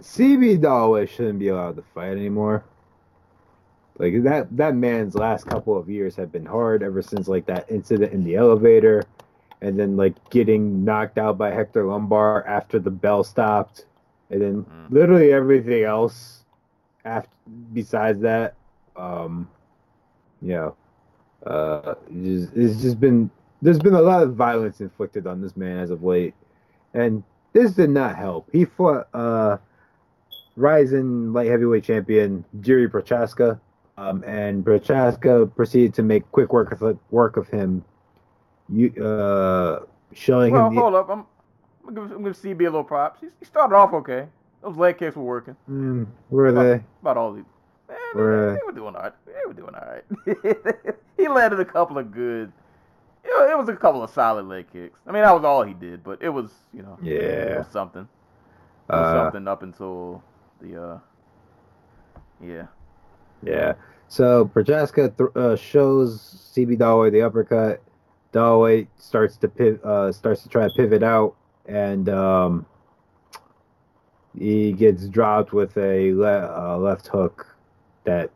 CB 0.00 0.60
Dolloway 0.60 1.06
shouldn't 1.06 1.38
be 1.38 1.48
allowed 1.48 1.76
to 1.76 1.82
fight 1.94 2.12
anymore. 2.12 2.64
Like 3.98 4.22
that 4.22 4.56
that 4.56 4.74
man's 4.74 5.14
last 5.14 5.46
couple 5.46 5.76
of 5.76 5.90
years 5.90 6.16
have 6.16 6.32
been 6.32 6.46
hard 6.46 6.82
ever 6.82 7.02
since 7.02 7.28
like 7.28 7.46
that 7.46 7.70
incident 7.70 8.12
in 8.12 8.24
the 8.24 8.34
elevator 8.36 9.02
and 9.60 9.78
then 9.78 9.96
like 9.96 10.14
getting 10.30 10.84
knocked 10.84 11.18
out 11.18 11.36
by 11.36 11.50
Hector 11.50 11.84
Lombard 11.84 12.46
after 12.46 12.78
the 12.78 12.90
bell 12.90 13.22
stopped 13.24 13.84
and 14.30 14.40
then 14.40 14.62
Mm. 14.64 14.90
literally 14.90 15.32
everything 15.32 15.84
else 15.84 16.44
after 17.04 17.30
besides 17.72 18.20
that 18.20 18.54
um 18.96 19.48
you 20.42 20.54
know 20.54 20.76
uh 21.46 21.94
it's 22.10 22.44
just, 22.44 22.56
it's 22.56 22.82
just 22.82 23.00
been 23.00 23.30
there's 23.62 23.78
been 23.78 23.94
a 23.94 24.02
lot 24.02 24.22
of 24.22 24.34
violence 24.34 24.80
inflicted 24.80 25.26
on 25.26 25.40
this 25.40 25.56
man 25.56 25.78
as 25.78 25.90
of 25.90 26.02
late 26.02 26.34
and 26.94 27.22
this 27.52 27.72
did 27.72 27.90
not 27.90 28.16
help. 28.16 28.48
He 28.52 28.64
fought 28.64 29.08
uh 29.12 29.56
Rizin 30.56 31.32
light 31.32 31.48
heavyweight 31.48 31.84
champion 31.84 32.44
Jiri 32.60 32.88
Prochazka, 32.88 33.58
um, 33.96 34.22
and 34.26 34.64
Prochazka 34.64 35.54
proceeded 35.54 35.94
to 35.94 36.02
make 36.02 36.30
quick 36.32 36.52
work 36.52 36.72
of 36.72 36.98
work 37.10 37.36
of 37.36 37.48
him, 37.48 37.84
you 38.68 38.90
uh 39.02 39.80
showing 40.12 40.52
well, 40.52 40.68
him 40.68 40.76
hold 40.76 40.94
up. 40.94 41.08
I'm, 41.08 41.26
I'm 41.86 41.94
gonna 41.94 42.08
give, 42.08 42.16
I'm 42.16 42.22
gonna 42.22 42.34
give 42.34 42.42
CB 42.42 42.60
a 42.60 42.64
little 42.64 42.84
props. 42.84 43.20
He, 43.20 43.28
he 43.38 43.44
started 43.44 43.74
off 43.74 43.92
okay. 43.94 44.26
Those 44.62 44.76
leg 44.76 44.98
kicks 44.98 45.16
were 45.16 45.22
working. 45.24 45.56
Mm, 45.70 46.06
where 46.28 46.46
are 46.46 46.52
they? 46.52 46.84
About 47.02 47.16
all 47.16 47.32
these. 47.32 47.44
Man, 47.88 47.96
Right. 48.14 48.54
they 48.58 48.66
were 48.66 48.72
doing 48.72 48.94
all 48.94 49.02
right. 49.02 49.12
They 49.26 49.32
were 49.46 49.52
doing 49.54 49.74
all 49.74 49.88
right. 49.88 50.96
he 51.16 51.28
landed 51.28 51.60
a 51.60 51.64
couple 51.64 51.98
of 51.98 52.12
good. 52.12 52.52
Know, 53.26 53.48
it 53.48 53.56
was 53.58 53.68
a 53.68 53.76
couple 53.76 54.02
of 54.02 54.10
solid 54.10 54.46
leg 54.46 54.66
kicks. 54.72 54.98
I 55.06 55.12
mean, 55.12 55.22
that 55.22 55.32
was 55.34 55.44
all 55.44 55.62
he 55.62 55.72
did, 55.74 56.02
but 56.04 56.20
it 56.22 56.28
was, 56.30 56.50
you 56.74 56.82
know, 56.82 56.98
it 57.02 57.22
Yeah. 57.22 57.58
was 57.58 57.66
something. 57.68 58.02
It 58.02 58.92
was 58.92 59.06
Uh, 59.14 59.24
something 59.24 59.46
up 59.48 59.62
until 59.62 60.22
the, 60.60 60.82
uh, 60.82 60.98
yeah. 62.42 62.66
Yeah. 63.42 63.74
So 64.08 64.46
Prochazka 64.46 65.16
th- 65.16 65.30
uh, 65.36 65.56
shows 65.56 66.20
CB 66.54 66.78
Dolloway 66.78 67.10
the 67.10 67.22
uppercut. 67.22 67.80
Dolloway 68.32 68.88
starts 68.96 69.36
to 69.38 69.48
piv- 69.48 69.84
uh, 69.84 70.12
starts 70.12 70.42
to 70.42 70.48
try 70.48 70.64
to 70.66 70.70
pivot 70.76 71.02
out, 71.02 71.36
and 71.70 72.08
um, 72.08 72.66
he 74.38 74.72
gets 74.72 75.06
dropped 75.08 75.52
with 75.52 75.76
a 75.78 76.12
le- 76.14 76.72
uh, 76.74 76.76
left 76.76 77.06
hook 77.06 77.46
that 78.04 78.30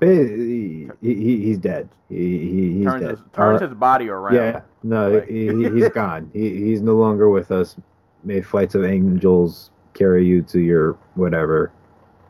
he, 0.00 0.88
he, 1.00 1.14
he's 1.14 1.58
dead. 1.58 1.88
He, 2.08 2.16
he, 2.38 2.72
he's 2.78 2.84
turns 2.86 3.00
dead. 3.02 3.10
his, 3.10 3.20
turns 3.32 3.62
Uh, 3.62 3.66
his 3.68 3.74
body 3.76 4.08
around. 4.08 4.34
yeah, 4.34 4.60
no, 4.84 5.10
Like- 5.10 5.26
he, 5.28 5.48
he- 5.48 5.70
he's 5.74 5.88
gone. 5.90 6.30
He, 6.32 6.64
he's 6.66 6.80
no 6.82 6.94
longer 6.94 7.28
with 7.28 7.50
us. 7.50 7.76
May 8.24 8.40
flights 8.40 8.74
of 8.74 8.84
angels 8.84 9.70
carry 9.94 10.24
you 10.24 10.42
to 10.42 10.60
your 10.60 10.92
whatever. 11.14 11.72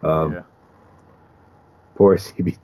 Um, 0.02 0.32
Yeah. 0.32 0.42
Poor 1.94 2.16
CB 2.18 2.58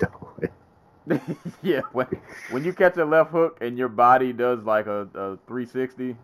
yeah, 1.62 1.80
when 1.92 2.06
when 2.50 2.64
you 2.64 2.72
catch 2.72 2.96
a 2.96 3.04
left 3.04 3.30
hook 3.30 3.58
and 3.60 3.76
your 3.76 3.90
body 3.90 4.32
does 4.32 4.60
like 4.64 4.86
a, 4.86 5.02
a 5.14 5.36
360, 5.46 6.16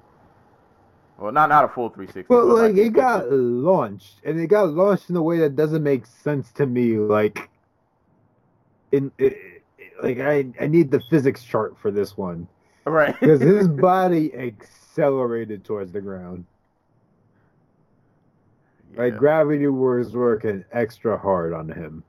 well, 1.20 1.32
not 1.32 1.48
not 1.48 1.64
a 1.64 1.68
full 1.68 1.90
360. 1.90 2.32
Well, 2.32 2.48
but 2.48 2.54
like 2.54 2.76
it 2.76 2.90
got 2.90 3.30
launched, 3.30 4.20
and 4.24 4.40
it 4.40 4.46
got 4.46 4.70
launched 4.70 5.10
in 5.10 5.16
a 5.16 5.22
way 5.22 5.38
that 5.38 5.54
doesn't 5.54 5.82
make 5.82 6.06
sense 6.06 6.50
to 6.52 6.66
me. 6.66 6.96
Like, 6.96 7.50
in 8.90 9.12
it, 9.18 9.62
like 10.02 10.18
I 10.18 10.46
I 10.60 10.66
need 10.66 10.90
the 10.90 11.00
physics 11.10 11.44
chart 11.44 11.76
for 11.78 11.90
this 11.90 12.16
one 12.16 12.48
right 12.84 13.14
because 13.20 13.40
his 13.40 13.68
body 13.80 14.34
accelerated 14.34 15.64
towards 15.64 15.92
the 15.92 16.00
ground. 16.00 16.44
Like 18.96 19.16
gravity 19.16 19.68
was 19.68 20.14
working 20.14 20.64
extra 20.72 21.16
hard 21.16 21.52
on 21.52 21.68
him. 21.68 22.02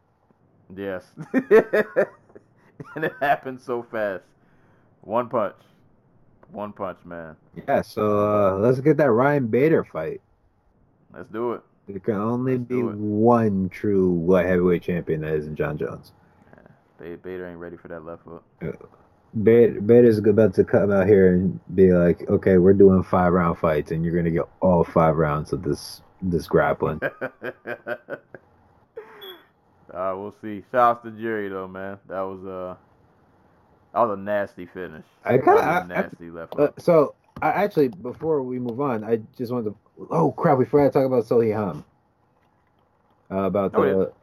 Yes. 0.76 1.06
and 1.34 3.06
it 3.06 3.14
happened 3.20 3.62
so 3.62 3.84
fast. 3.84 4.24
One 5.02 5.30
punch. 5.30 5.54
One 6.52 6.73
punch, 6.73 6.99
man. 7.06 7.36
Yeah, 7.68 7.82
so 7.82 8.19
uh, 8.19 8.57
let's 8.57 8.80
get 8.82 8.98
that 8.98 9.11
Ryan 9.11 9.48
Bader 9.48 9.84
fight. 9.86 10.22
Let's 11.14 11.30
do 11.30 11.53
it. 11.53 11.61
There 11.88 11.99
can 11.99 12.15
only 12.15 12.57
Let's 12.57 12.69
be 12.69 12.82
one 12.82 13.69
true 13.69 14.23
light 14.26 14.45
heavyweight 14.45 14.84
champion 14.84 15.22
that 15.22 15.34
isn't 15.34 15.56
Jon 15.56 15.78
Jones. 15.78 16.11
Ba- 16.98 17.18
Bader 17.18 17.48
ain't 17.48 17.57
ready 17.57 17.78
for 17.78 17.88
that 17.88 18.06
left 18.06 18.23
hook. 18.23 18.44
Bader, 19.44 19.82
Bader's 19.82 20.18
about 20.19 20.53
to 20.56 20.64
come 20.64 20.91
out 20.91 21.07
here 21.07 21.34
and 21.34 21.60
be 21.73 21.94
like, 21.94 22.30
"Okay, 22.30 22.57
we're 22.57 22.73
doing 22.73 23.02
five 23.02 23.34
round 23.34 23.57
fights, 23.57 23.91
and 23.91 24.03
you're 24.06 24.15
gonna 24.15 24.30
get 24.30 24.48
all 24.60 24.84
five 24.84 25.15
rounds 25.18 25.53
of 25.53 25.64
this 25.64 26.02
this 26.22 26.48
grappling." 26.48 26.99
uh, 29.94 30.14
we'll 30.15 30.36
see. 30.41 30.64
Shouts 30.72 31.03
to 31.03 31.11
Jerry 31.11 31.49
though, 31.49 31.68
man. 31.68 31.98
That 32.07 32.22
was 32.22 32.45
uh 32.45 32.76
that 33.93 33.99
was 33.99 34.18
a 34.18 34.22
nasty 34.22 34.65
finish. 34.65 35.03
I 35.26 35.38
That 35.38 35.45
was 35.45 35.61
a 35.61 35.63
I- 35.65 35.85
nasty 35.88 36.30
left 36.30 36.57
uh, 36.59 36.69
so, 36.77 37.15
I 37.41 37.49
actually, 37.49 37.88
before 37.89 38.41
we 38.43 38.59
move 38.59 38.80
on, 38.81 39.03
I 39.03 39.22
just 39.38 39.51
wanted 39.51 39.72
to. 39.72 39.76
Oh 40.11 40.31
crap, 40.31 40.57
we 40.57 40.65
forgot 40.65 40.85
to 40.85 40.91
talk 40.99 41.05
about 41.05 41.23
Seo 41.26 41.43
Hee 41.43 41.51
Ham. 41.51 41.84
Uh, 43.31 43.43
about 43.45 43.72
the 43.72 43.80
Oh, 43.80 44.13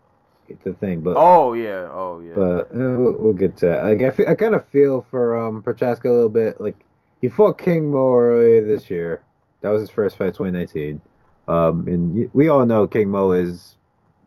the 0.64 0.72
thing, 0.74 1.00
but 1.02 1.14
Oh 1.16 1.52
yeah, 1.54 1.88
oh 1.90 2.20
yeah. 2.20 2.32
but 2.34 2.70
uh, 2.74 2.96
we'll, 2.98 3.12
we'll 3.18 3.32
get 3.32 3.56
to 3.58 3.66
that. 3.66 3.84
Like 3.84 4.02
I, 4.02 4.10
fe- 4.10 4.26
I 4.26 4.34
kind 4.34 4.54
of 4.54 4.66
feel 4.68 5.06
for 5.10 5.36
um 5.38 5.62
Prochazka 5.62 6.06
a 6.06 6.10
little 6.12 6.28
bit. 6.28 6.60
Like 6.60 6.76
he 7.20 7.28
fought 7.28 7.58
King 7.58 7.90
Mo 7.90 8.14
earlier 8.14 8.66
this 8.66 8.88
year. 8.90 9.22
That 9.60 9.70
was 9.70 9.80
his 9.82 9.90
first 9.90 10.16
fight, 10.16 10.34
2019. 10.34 11.00
Um, 11.48 11.86
and 11.88 12.30
we 12.32 12.48
all 12.48 12.64
know 12.66 12.86
King 12.86 13.10
Mo 13.10 13.32
is 13.32 13.76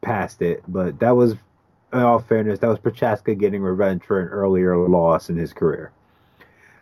past 0.01 0.41
it, 0.41 0.63
but 0.67 0.99
that 0.99 1.11
was, 1.15 1.35
in 1.93 1.99
all 1.99 2.19
fairness, 2.19 2.59
that 2.59 2.67
was 2.67 2.79
Prochazka 2.79 3.37
getting 3.37 3.61
revenge 3.61 4.03
for 4.03 4.19
an 4.21 4.27
earlier 4.29 4.77
loss 4.77 5.29
in 5.29 5.37
his 5.37 5.53
career. 5.53 5.91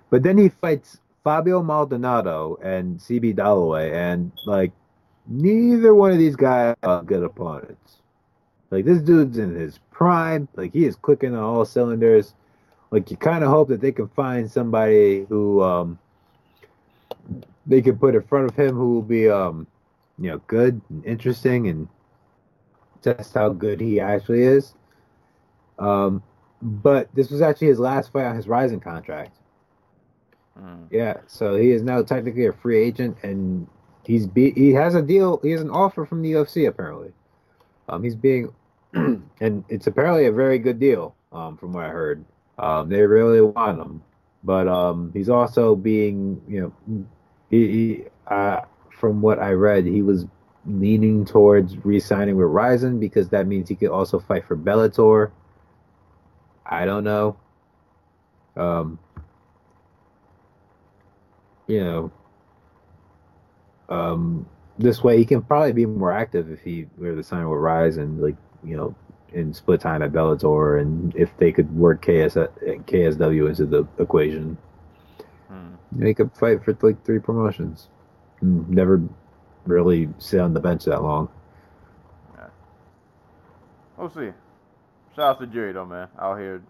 But 0.09 0.23
then 0.23 0.37
he 0.37 0.49
fights 0.49 0.99
Fabio 1.23 1.61
Maldonado 1.61 2.57
and 2.61 2.99
CB 2.99 3.35
Dolloway, 3.35 3.91
and 3.91 4.31
like 4.45 4.71
neither 5.27 5.93
one 5.93 6.11
of 6.11 6.17
these 6.17 6.35
guys 6.35 6.75
are 6.83 7.03
good 7.03 7.23
opponents. 7.23 7.97
Like 8.71 8.85
this 8.85 9.01
dude's 9.01 9.37
in 9.37 9.55
his 9.55 9.79
prime, 9.91 10.47
like 10.55 10.73
he 10.73 10.85
is 10.85 10.95
clicking 10.95 11.35
on 11.35 11.43
all 11.43 11.65
cylinders. 11.65 12.33
Like 12.91 13.09
you 13.11 13.17
kind 13.17 13.43
of 13.43 13.49
hope 13.49 13.67
that 13.69 13.81
they 13.81 13.91
can 13.91 14.07
find 14.09 14.49
somebody 14.49 15.25
who 15.25 15.61
um 15.61 15.99
they 17.65 17.81
can 17.81 17.97
put 17.97 18.15
in 18.15 18.21
front 18.23 18.49
of 18.49 18.55
him 18.55 18.75
who 18.75 18.95
will 18.95 19.01
be 19.01 19.29
um 19.29 19.67
you 20.17 20.29
know 20.29 20.39
good 20.47 20.81
and 20.89 21.05
interesting 21.05 21.67
and 21.67 21.87
test 23.01 23.33
how 23.33 23.49
good 23.49 23.79
he 23.79 23.99
actually 23.99 24.43
is. 24.43 24.73
Um, 25.79 26.21
but 26.61 27.09
this 27.15 27.31
was 27.31 27.41
actually 27.41 27.67
his 27.67 27.79
last 27.79 28.11
fight 28.11 28.25
on 28.25 28.35
his 28.35 28.47
Rizin 28.47 28.79
contract. 28.79 29.37
Mm. 30.59 30.87
Yeah, 30.91 31.17
so 31.27 31.55
he 31.55 31.71
is 31.71 31.81
now 31.81 32.03
technically 32.03 32.45
a 32.47 32.53
free 32.53 32.77
agent, 32.77 33.17
and 33.23 33.67
he's 34.03 34.27
be 34.27 34.51
he 34.51 34.73
has 34.73 34.95
a 34.95 35.01
deal. 35.01 35.39
He 35.41 35.51
has 35.51 35.61
an 35.61 35.69
offer 35.69 36.05
from 36.05 36.21
the 36.21 36.33
UFC 36.33 36.67
apparently. 36.67 37.11
Um, 37.87 38.03
he's 38.03 38.15
being, 38.15 38.53
and 38.93 39.63
it's 39.69 39.87
apparently 39.87 40.25
a 40.25 40.31
very 40.31 40.59
good 40.59 40.79
deal. 40.79 41.15
Um, 41.31 41.57
from 41.57 41.73
what 41.73 41.85
I 41.85 41.89
heard, 41.89 42.25
um, 42.57 42.89
they 42.89 43.01
really 43.01 43.41
want 43.41 43.79
him, 43.79 44.03
but 44.43 44.67
um, 44.67 45.11
he's 45.13 45.29
also 45.29 45.75
being, 45.75 46.41
you 46.47 46.73
know, 46.89 47.05
he, 47.49 47.67
he 47.67 48.03
uh, 48.27 48.61
from 48.91 49.21
what 49.21 49.39
I 49.39 49.51
read, 49.51 49.85
he 49.85 50.01
was 50.01 50.25
leaning 50.65 51.25
towards 51.25 51.77
re-signing 51.85 52.35
with 52.35 52.47
Rizin 52.47 52.99
because 52.99 53.29
that 53.29 53.47
means 53.47 53.69
he 53.69 53.75
could 53.75 53.89
also 53.89 54.19
fight 54.19 54.45
for 54.45 54.57
Bellator. 54.57 55.31
I 56.69 56.85
don't 56.85 57.03
know. 57.03 57.35
Um, 58.55 58.99
you 61.67 61.83
know, 61.83 62.11
um, 63.89 64.45
this 64.77 65.03
way 65.03 65.17
he 65.17 65.25
can 65.25 65.41
probably 65.41 65.73
be 65.73 65.85
more 65.85 66.11
active 66.11 66.51
if 66.51 66.61
he 66.61 66.85
were 66.97 67.15
to 67.15 67.23
sign 67.23 67.49
with 67.49 67.59
Rise 67.59 67.97
and 67.97 68.21
like 68.21 68.35
you 68.63 68.77
know 68.77 68.95
in 69.33 69.53
split 69.53 69.81
time 69.81 70.01
at 70.01 70.11
Bellator 70.11 70.81
and 70.81 71.15
if 71.15 71.35
they 71.37 71.51
could 71.51 71.75
work 71.75 72.01
KS 72.01 72.35
KSW 72.35 73.49
into 73.49 73.65
the 73.65 73.85
equation, 73.99 74.57
Mm. 75.51 75.75
he 76.03 76.13
could 76.13 76.31
fight 76.33 76.63
for 76.63 76.77
like 76.83 77.03
three 77.03 77.17
promotions. 77.19 77.89
Mm, 78.43 78.67
Never 78.69 79.01
really 79.65 80.09
sit 80.19 80.39
on 80.39 80.53
the 80.53 80.59
bench 80.59 80.85
that 80.85 81.01
long. 81.01 81.27
We'll 83.97 84.09
see. 84.09 84.29
Shout 85.19 85.35
out 85.35 85.39
to 85.41 85.47
Jerry 85.47 85.73
though, 85.73 85.85
man. 85.85 86.07
Out 86.17 86.39
here, 86.39 86.61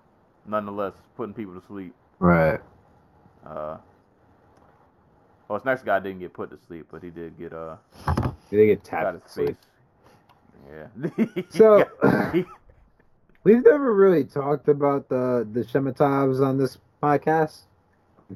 nonetheless, 0.47 0.93
putting 1.15 1.35
people 1.35 1.53
to 1.53 1.61
sleep. 1.67 1.93
Right. 2.17 2.59
Uh, 3.45 3.77
well, 5.47 5.59
this 5.59 5.65
next 5.65 5.85
guy 5.85 5.99
didn't 5.99 6.17
get 6.21 6.33
put 6.33 6.49
to 6.49 6.57
sleep, 6.65 6.87
but 6.91 7.03
he 7.03 7.11
did 7.11 7.37
get 7.37 7.53
uh 7.53 7.75
They 8.49 8.65
get 8.65 8.83
got 8.83 9.01
tapped. 9.03 9.35
his 9.35 9.45
face. 9.47 9.55
Yeah. 10.67 11.43
So- 11.49 11.85
We've 13.43 13.63
never 13.63 13.93
really 13.93 14.23
talked 14.23 14.67
about 14.67 15.09
the 15.09 15.47
the 15.53 15.59
Shemetovs 15.63 16.43
on 16.43 16.57
this 16.57 16.79
podcast. 17.03 17.65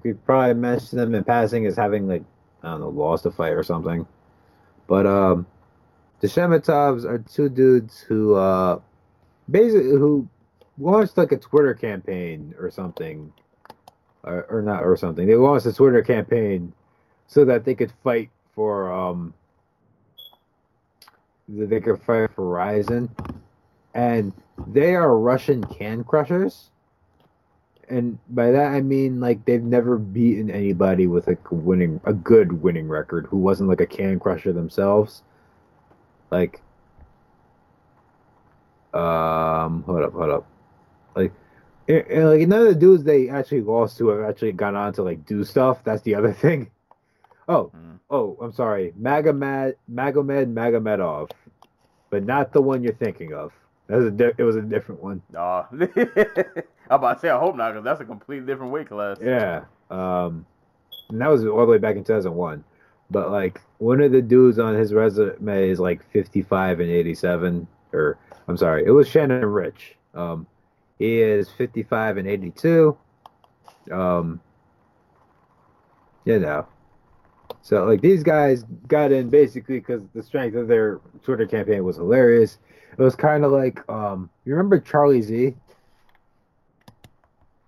We 0.03 0.14
probably 0.14 0.53
mentioned 0.53 0.99
them 1.02 1.15
in 1.15 1.23
passing 1.23 1.65
as 1.65 1.76
having 1.76 2.07
like 2.07 2.23
I 2.61 2.69
don't 2.69 2.81
know 2.81 2.90
lost 2.90 3.26
a 3.26 3.31
fight 3.31 3.53
or 3.53 3.64
something. 3.64 4.06
But 4.85 5.07
um, 5.07 5.48
the 6.19 6.27
Shemetovs 6.27 7.03
are 7.03 7.18
two 7.18 7.49
dudes 7.49 7.99
who 7.99 8.35
uh 8.35 8.80
basically 9.49 9.90
who 9.90 10.28
launched 10.78 11.18
like 11.18 11.32
a 11.32 11.38
Twitter 11.38 11.74
campaign 11.74 12.53
or 12.60 12.72
something, 12.72 13.32
or, 14.24 14.45
or 14.49 14.61
not 14.61 14.84
or 14.84 14.95
something. 14.98 15.28
They 15.28 15.36
launched 15.36 15.65
a 15.65 15.74
Twitter 15.74 16.02
campaign 16.02 16.74
so 17.28 17.45
that 17.45 17.65
they 17.65 17.76
could 17.76 17.91
fight 18.03 18.30
for 18.53 18.91
um 18.91 19.34
that 21.49 21.70
they 21.70 21.80
could 21.80 22.02
fight 22.02 22.30
for 22.36 22.48
Rizin 22.48 23.10
and 23.94 24.34
they 24.68 24.95
are 24.95 25.18
Russian 25.18 25.64
can 25.64 26.03
crushers. 26.03 26.70
And 27.90 28.18
by 28.30 28.52
that 28.52 28.74
I 28.74 28.82
mean 28.82 29.20
like 29.20 29.45
they've 29.45 29.61
never 29.64 29.98
beaten 29.98 30.49
anybody 30.49 31.07
with 31.07 31.28
a 31.28 31.38
winning 31.52 31.99
a 32.06 32.14
good 32.14 32.61
winning 32.61 32.88
record 32.88 33.26
who 33.28 33.38
wasn't 33.38 33.70
like 33.70 33.82
a 33.82 33.86
can 33.86 34.20
crusher 34.20 34.53
themselves. 34.53 35.24
Like 36.32 36.61
um 38.94 39.84
hold 39.84 40.03
up, 40.03 40.14
hold 40.14 40.30
up. 40.30 40.45
Like 41.15 41.32
and, 41.88 42.06
and, 42.07 42.30
like 42.30 42.48
none 42.48 42.61
of 42.61 42.68
the 42.68 42.76
dudes 42.76 43.03
they 43.03 43.30
actually 43.30 43.61
lost 43.61 43.98
to 43.98 44.07
have 44.10 44.30
actually 44.30 44.52
gone 44.53 44.76
on 44.76 44.94
to 44.94 45.03
like 45.03 45.26
do 45.26 45.44
stuff. 45.44 45.84
That's 45.84 46.02
the 46.03 46.15
other 46.15 46.34
thing. 46.44 46.70
Oh, 47.48 47.72
Mm. 47.76 47.99
oh, 48.10 48.38
I'm 48.41 48.53
sorry. 48.53 48.94
Magomed 48.99 49.74
Magomed 49.91 50.53
Magomedov. 50.53 51.32
But 52.10 52.24
not 52.26 52.53
the 52.53 52.61
one 52.61 52.84
you're 52.84 52.94
thinking 52.94 53.34
of. 53.34 53.52
That 53.88 53.98
was 53.98 54.06
a 54.06 54.11
di- 54.11 54.32
it 54.38 54.44
was 54.44 54.56
a 54.56 54.61
different 54.61 55.03
one. 55.03 55.22
Nah. 55.32 55.65
I'm 55.72 56.98
about 56.99 57.15
to 57.15 57.20
say 57.20 57.30
I 57.30 57.40
hope 57.40 57.56
not, 57.56 57.72
because 57.72 57.84
that's 57.84 58.02
a 58.02 58.06
completely 58.06 58.45
different 58.45 58.72
weight 58.72 58.88
class. 58.90 59.18
Yeah. 59.22 59.64
Um, 59.90 60.45
and 61.10 61.20
that 61.22 61.28
was 61.30 61.44
all 61.45 61.61
the 61.65 61.72
way 61.72 61.78
back 61.80 61.95
in 61.95 62.03
2001. 62.03 62.64
But 63.10 63.32
like 63.32 63.60
one 63.80 63.99
of 64.02 64.11
the 64.11 64.22
dudes 64.22 64.60
on 64.60 64.76
his 64.76 64.94
resume 64.94 65.70
is 65.70 65.80
like 65.80 66.02
55 66.11 66.80
and 66.80 66.90
87, 66.90 67.68
or 67.94 68.18
I'm 68.48 68.57
sorry, 68.57 68.84
it 68.86 68.91
was 68.91 69.07
Shannon 69.07 69.45
Ritch. 69.45 69.95
Um, 70.14 70.48
he 70.99 71.22
is 71.22 71.49
55 71.49 72.18
and 72.18 72.28
82. 72.28 72.98
Um, 73.91 74.40
you 76.26 76.40
know. 76.40 76.68
So 77.61 77.86
like 77.86 78.02
these 78.02 78.24
guys 78.24 78.64
got 78.88 79.11
in 79.11 79.30
basically 79.30 79.80
because 79.80 80.02
the 80.14 80.22
strength 80.22 80.56
of 80.56 80.68
their 80.68 80.99
Twitter 81.24 81.45
campaign 81.45 81.84
was 81.84 81.95
hilarious. 81.95 82.57
It 82.91 83.02
was 83.02 83.15
kind 83.15 83.45
of 83.45 83.52
like 83.52 83.88
um, 83.90 84.30
you 84.45 84.53
remember 84.53 84.80
Charlie 84.80 85.22
Z? 85.22 85.56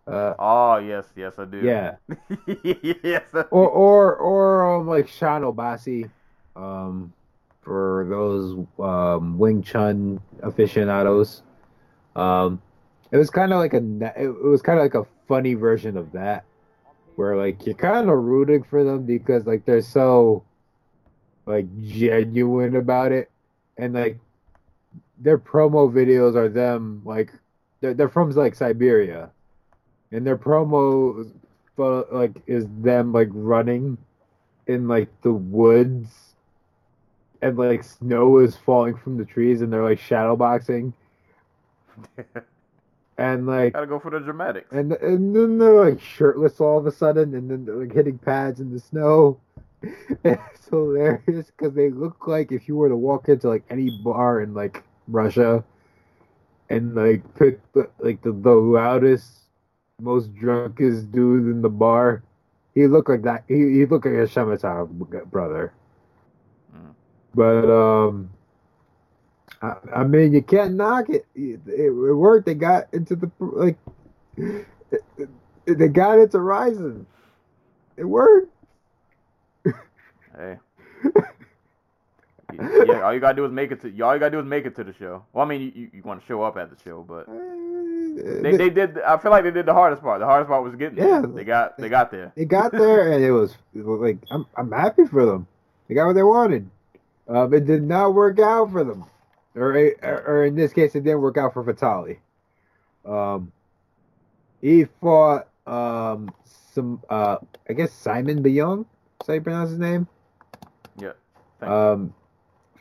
Uh, 0.08 0.34
Oh 0.38 0.78
yes, 0.78 1.06
yes 1.16 1.34
I 1.40 1.46
do. 1.46 1.62
yeah. 1.62 1.96
yes. 3.04 3.24
I 3.34 3.42
or 3.52 3.68
or 3.70 4.16
or 4.18 4.76
um, 4.76 4.88
like 4.88 5.08
Sean 5.08 5.42
Obasi, 5.42 6.10
um, 6.56 7.14
for 7.66 8.06
those 8.08 8.66
um, 8.80 9.40
Wing 9.40 9.64
Chun 9.64 10.22
aficionados. 10.44 11.42
Um, 12.16 12.62
it 13.12 13.18
was 13.18 13.30
kind 13.30 13.52
of 13.52 13.60
like 13.60 13.74
a 13.74 14.14
it, 14.22 14.44
was 14.44 14.62
kind 14.62 14.80
of 14.80 14.86
like 14.86 14.94
a 14.94 15.06
funny 15.28 15.56
version 15.56 15.98
of 15.98 16.12
that, 16.14 16.46
where 17.16 17.36
like 17.36 17.66
you're 17.66 17.76
kind 17.76 18.10
of 18.10 18.18
rooting 18.18 18.64
for 18.64 18.84
them 18.84 19.06
because 19.06 19.46
like 19.46 19.66
they're 19.66 19.82
so 19.82 20.44
like 21.46 21.66
genuine 21.84 22.76
about 22.76 23.12
it, 23.12 23.32
and 23.78 23.94
like 23.94 24.20
their 25.18 25.38
promo 25.38 25.92
videos 25.92 26.36
are 26.36 26.50
them 26.50 27.02
like 27.04 27.32
they're, 27.82 27.96
they're 27.96 28.10
from 28.10 28.30
like 28.32 28.54
Siberia, 28.56 29.32
and 30.12 30.26
their 30.26 30.38
promo 30.38 31.32
like 31.78 32.42
is 32.48 32.66
them 32.80 33.12
like 33.12 33.30
running 33.32 33.98
in 34.68 34.88
like 34.88 35.10
the 35.22 35.34
woods 35.34 36.35
and 37.42 37.58
like 37.58 37.84
snow 37.84 38.40
is 38.40 38.56
falling 38.56 38.96
from 38.96 39.18
the 39.18 39.26
trees 39.26 39.62
and 39.62 39.72
they're 39.72 39.84
like 39.84 40.00
shadow 40.00 40.36
boxing 40.36 40.94
and 43.18 43.48
like 43.48 43.74
Gotta 43.74 43.88
go 43.88 44.00
for 44.00 44.12
the 44.12 44.20
dramatics. 44.20 44.72
and 44.72 44.94
and 44.94 45.36
then 45.36 45.58
they're 45.58 45.86
like 45.92 46.02
shirtless 46.02 46.60
all 46.60 46.78
of 46.78 46.86
a 46.86 46.92
sudden 46.92 47.36
and 47.36 47.50
then 47.50 47.66
they're 47.66 47.76
like 47.76 47.94
hitting 47.94 48.18
pads 48.18 48.60
in 48.60 48.72
the 48.74 48.80
snow 48.80 49.40
it's 50.24 50.68
hilarious 50.70 51.52
because 51.52 51.74
they 51.74 51.90
look 51.90 52.28
like 52.28 52.52
if 52.52 52.68
you 52.68 52.76
were 52.76 52.90
to 52.90 52.96
walk 52.96 53.30
into 53.30 53.48
like 53.48 53.64
any 53.70 53.90
bar 54.04 54.42
in 54.42 54.54
like 54.54 54.84
russia 55.08 55.64
and 56.70 56.96
like 56.96 57.22
pick 57.36 57.60
the, 57.74 57.88
like 58.00 58.22
the, 58.24 58.32
the 58.32 58.52
loudest 58.52 59.44
most 60.02 60.34
drunkest 60.36 61.12
dude 61.12 61.46
in 61.46 61.62
the 61.62 61.70
bar 61.70 62.24
he 62.74 62.88
looked 62.88 63.10
like 63.10 63.22
that 63.24 63.44
he, 63.48 63.56
he 63.56 63.86
looked 63.86 64.06
like 64.06 64.16
a 64.16 64.28
Shemitah 64.28 65.32
brother. 65.32 65.74
But 67.36 67.70
um 67.70 68.30
I, 69.62 69.76
I 69.94 70.04
mean 70.06 70.34
you 70.34 70.42
can't 70.42 70.74
knock 70.76 71.10
it. 71.10 71.26
it 71.36 71.60
it 71.68 71.90
worked 71.92 72.46
they 72.46 72.54
got 72.56 72.94
into 72.94 73.16
the 73.16 73.30
like 73.40 73.78
they 75.66 75.88
got 75.88 76.20
into 76.20 76.40
Rizin 76.40 77.06
it 77.98 78.06
worked 78.06 78.52
Hey. 80.38 80.58
yeah, 82.54 83.02
all 83.04 83.14
you 83.14 83.20
gotta 83.22 83.36
do 83.36 83.46
is 83.46 83.52
make 83.54 83.72
it 83.72 83.82
to. 83.82 84.02
All 84.02 84.14
you 84.14 84.20
gotta 84.20 84.32
do 84.32 84.40
is 84.40 84.46
make 84.46 84.66
it 84.66 84.76
to 84.76 84.84
the 84.84 84.94
show. 84.94 85.24
Well, 85.32 85.46
I 85.46 85.48
mean, 85.48 85.62
you, 85.62 85.72
you, 85.74 85.90
you 85.94 86.02
want 86.04 86.20
to 86.20 86.26
show 86.28 86.44
up 86.44 86.58
at 86.58 86.70
the 86.70 86.76
show, 86.84 87.04
but 87.08 87.26
they, 88.44 88.58
they 88.58 88.70
did. 88.70 89.00
I 89.00 89.18
feel 89.18 89.32
like 89.32 89.44
they 89.46 89.52
did 89.52 89.66
the 89.66 89.74
hardest 89.74 90.02
part. 90.04 90.20
The 90.20 90.26
hardest 90.26 90.50
part 90.50 90.62
was 90.64 90.76
getting 90.76 90.98
Yeah. 90.98 91.22
there. 91.22 91.28
They 91.32 91.44
got 91.46 91.78
they 91.78 91.88
got 91.88 92.12
there. 92.12 92.34
They 92.36 92.44
got 92.46 92.72
there 92.74 93.14
and 93.14 93.24
it 93.24 93.32
was, 93.32 93.56
it 93.74 93.86
was 93.86 94.00
like 94.02 94.18
I'm 94.30 94.46
I'm 94.58 94.72
happy 94.72 95.06
for 95.06 95.26
them. 95.26 95.48
They 95.88 95.96
got 95.96 96.08
what 96.08 96.14
they 96.16 96.24
wanted. 96.24 96.70
Um, 97.28 97.54
it 97.54 97.66
did 97.66 97.84
not 97.84 98.14
work 98.14 98.40
out 98.40 98.72
for 98.72 98.84
them, 98.84 99.06
or, 99.56 99.76
or 100.04 100.24
or 100.28 100.46
in 100.46 100.56
this 100.56 100.74
case, 100.74 100.96
it 100.96 101.04
didn't 101.04 101.22
work 101.22 101.38
out 101.38 101.54
for 101.54 101.64
Vitali. 101.64 102.20
Um, 103.06 103.52
he 104.62 104.86
fought 105.02 105.48
um 105.66 106.30
some 106.74 107.02
uh 107.10 107.38
I 107.70 107.74
guess 107.74 107.92
Simon 107.92 108.44
Biyong. 108.44 108.82
Is 109.22 109.28
how 109.28 109.34
you 109.34 109.42
pronounce 109.42 109.72
his 109.72 109.80
name? 109.80 110.08
Yeah. 111.00 111.14
Thank 111.60 111.70
you. 111.70 111.76
Um, 111.76 112.14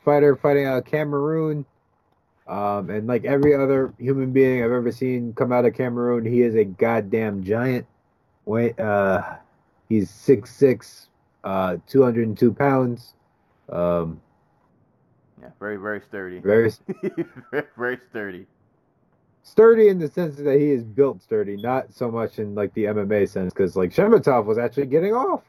fighter 0.03 0.35
fighting 0.35 0.65
out 0.65 0.77
of 0.77 0.85
Cameroon. 0.85 1.65
Um, 2.47 2.91
and 2.91 3.07
like 3.07 3.25
every 3.25 3.55
other 3.55 3.91
human 3.97 4.31
being 4.31 4.63
I've 4.63 4.71
ever 4.71 4.91
seen 4.91 5.33
come 5.33 5.51
out 5.51 5.65
of 5.65 5.73
Cameroon, 5.73 6.25
he 6.25 6.43
is 6.43 6.53
a 6.53 6.63
goddamn 6.63 7.43
giant. 7.43 7.87
Wait, 8.45 8.79
uh, 8.79 9.37
he's 9.89 10.11
six 10.11 10.55
six, 10.55 11.07
uh, 11.43 11.77
two 11.87 12.03
hundred 12.03 12.27
and 12.27 12.37
two 12.37 12.53
pounds. 12.53 13.15
Um, 13.69 14.21
yeah, 15.45 15.51
very 15.59 15.77
very 15.77 16.01
sturdy. 16.01 16.39
very 16.39 16.71
very, 17.51 17.63
very 17.77 17.99
sturdy. 18.09 18.45
sturdy 19.43 19.87
in 19.89 19.99
the 19.99 20.07
sense 20.07 20.35
that 20.37 20.59
he 20.59 20.71
is 20.71 20.83
built 20.83 21.21
sturdy, 21.21 21.55
not 21.57 21.93
so 21.93 22.09
much 22.09 22.39
in 22.39 22.55
like 22.55 22.73
the 22.73 22.85
MMA 22.85 23.29
sense, 23.29 23.53
because 23.53 23.75
like 23.75 23.91
Shemetov 23.91 24.45
was 24.45 24.57
actually 24.57 24.87
getting 24.87 25.13
off 25.13 25.43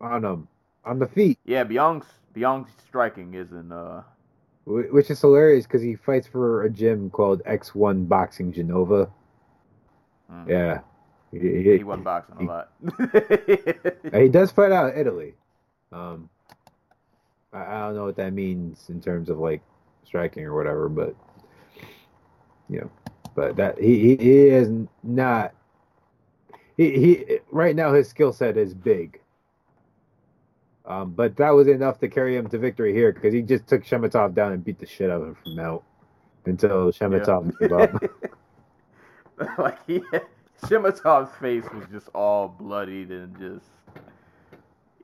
on 0.00 0.24
him 0.24 0.48
on 0.84 0.98
the 0.98 1.06
feet, 1.08 1.38
Yeah, 1.44 1.64
Biyong's 1.64 2.06
Biyong's 2.34 2.70
striking 2.86 3.34
isn't 3.34 3.72
uh 3.72 4.02
which 4.66 5.10
is 5.10 5.20
hilarious 5.20 5.64
because 5.64 5.82
he 5.82 5.94
fights 5.94 6.26
for 6.26 6.64
a 6.64 6.70
gym 6.70 7.08
called 7.10 7.42
X1 7.44 8.08
Boxing 8.08 8.52
Genova. 8.52 9.08
mm. 10.30 10.48
Yeah, 10.48 10.80
he, 11.30 11.38
he, 11.38 11.78
he 11.78 11.84
wasn't 11.84 12.04
boxing 12.04 12.36
a 12.36 12.42
lot. 12.42 12.72
he 14.12 14.28
does 14.28 14.50
fight 14.50 14.72
out 14.72 14.96
Italy. 14.96 15.34
Um, 15.92 16.28
I, 17.56 17.80
don't 17.80 17.96
know 17.96 18.04
what 18.04 18.16
that 18.16 18.32
means 18.32 18.88
in 18.88 19.00
terms 19.00 19.30
of 19.30 19.38
like 19.38 19.62
striking 20.04 20.44
or 20.44 20.54
whatever, 20.54 20.88
but 20.88 21.14
you 22.68 22.80
know, 22.80 22.90
but 23.34 23.56
that 23.56 23.78
he 23.80 24.16
he, 24.16 24.48
is 24.48 24.70
not. 25.02 25.52
He, 26.76 26.98
he 26.98 27.38
right 27.50 27.74
now 27.74 27.92
his 27.92 28.08
skill 28.08 28.32
set 28.32 28.56
is 28.56 28.74
big. 28.74 29.20
Um, 30.84 31.12
but 31.12 31.36
that 31.36 31.50
was 31.50 31.66
enough 31.66 31.98
to 32.00 32.08
carry 32.08 32.36
him 32.36 32.48
to 32.48 32.58
victory 32.58 32.92
here 32.92 33.12
because 33.12 33.34
he 33.34 33.42
just 33.42 33.66
took 33.66 33.84
Shemetov 33.84 34.34
down 34.34 34.52
and 34.52 34.64
beat 34.64 34.78
the 34.78 34.86
shit 34.86 35.10
out 35.10 35.20
of 35.20 35.28
him 35.28 35.36
from 35.42 35.58
out 35.58 35.82
until 36.44 36.92
Shemetov 36.92 37.58
gave 37.58 37.72
up. 37.72 38.02
like 39.58 39.84
he 39.86 40.00
Shemetov's 40.62 41.34
face 41.38 41.64
was 41.74 41.84
just 41.90 42.08
all 42.14 42.48
bloodied 42.48 43.10
and 43.10 43.36
just 43.38 43.66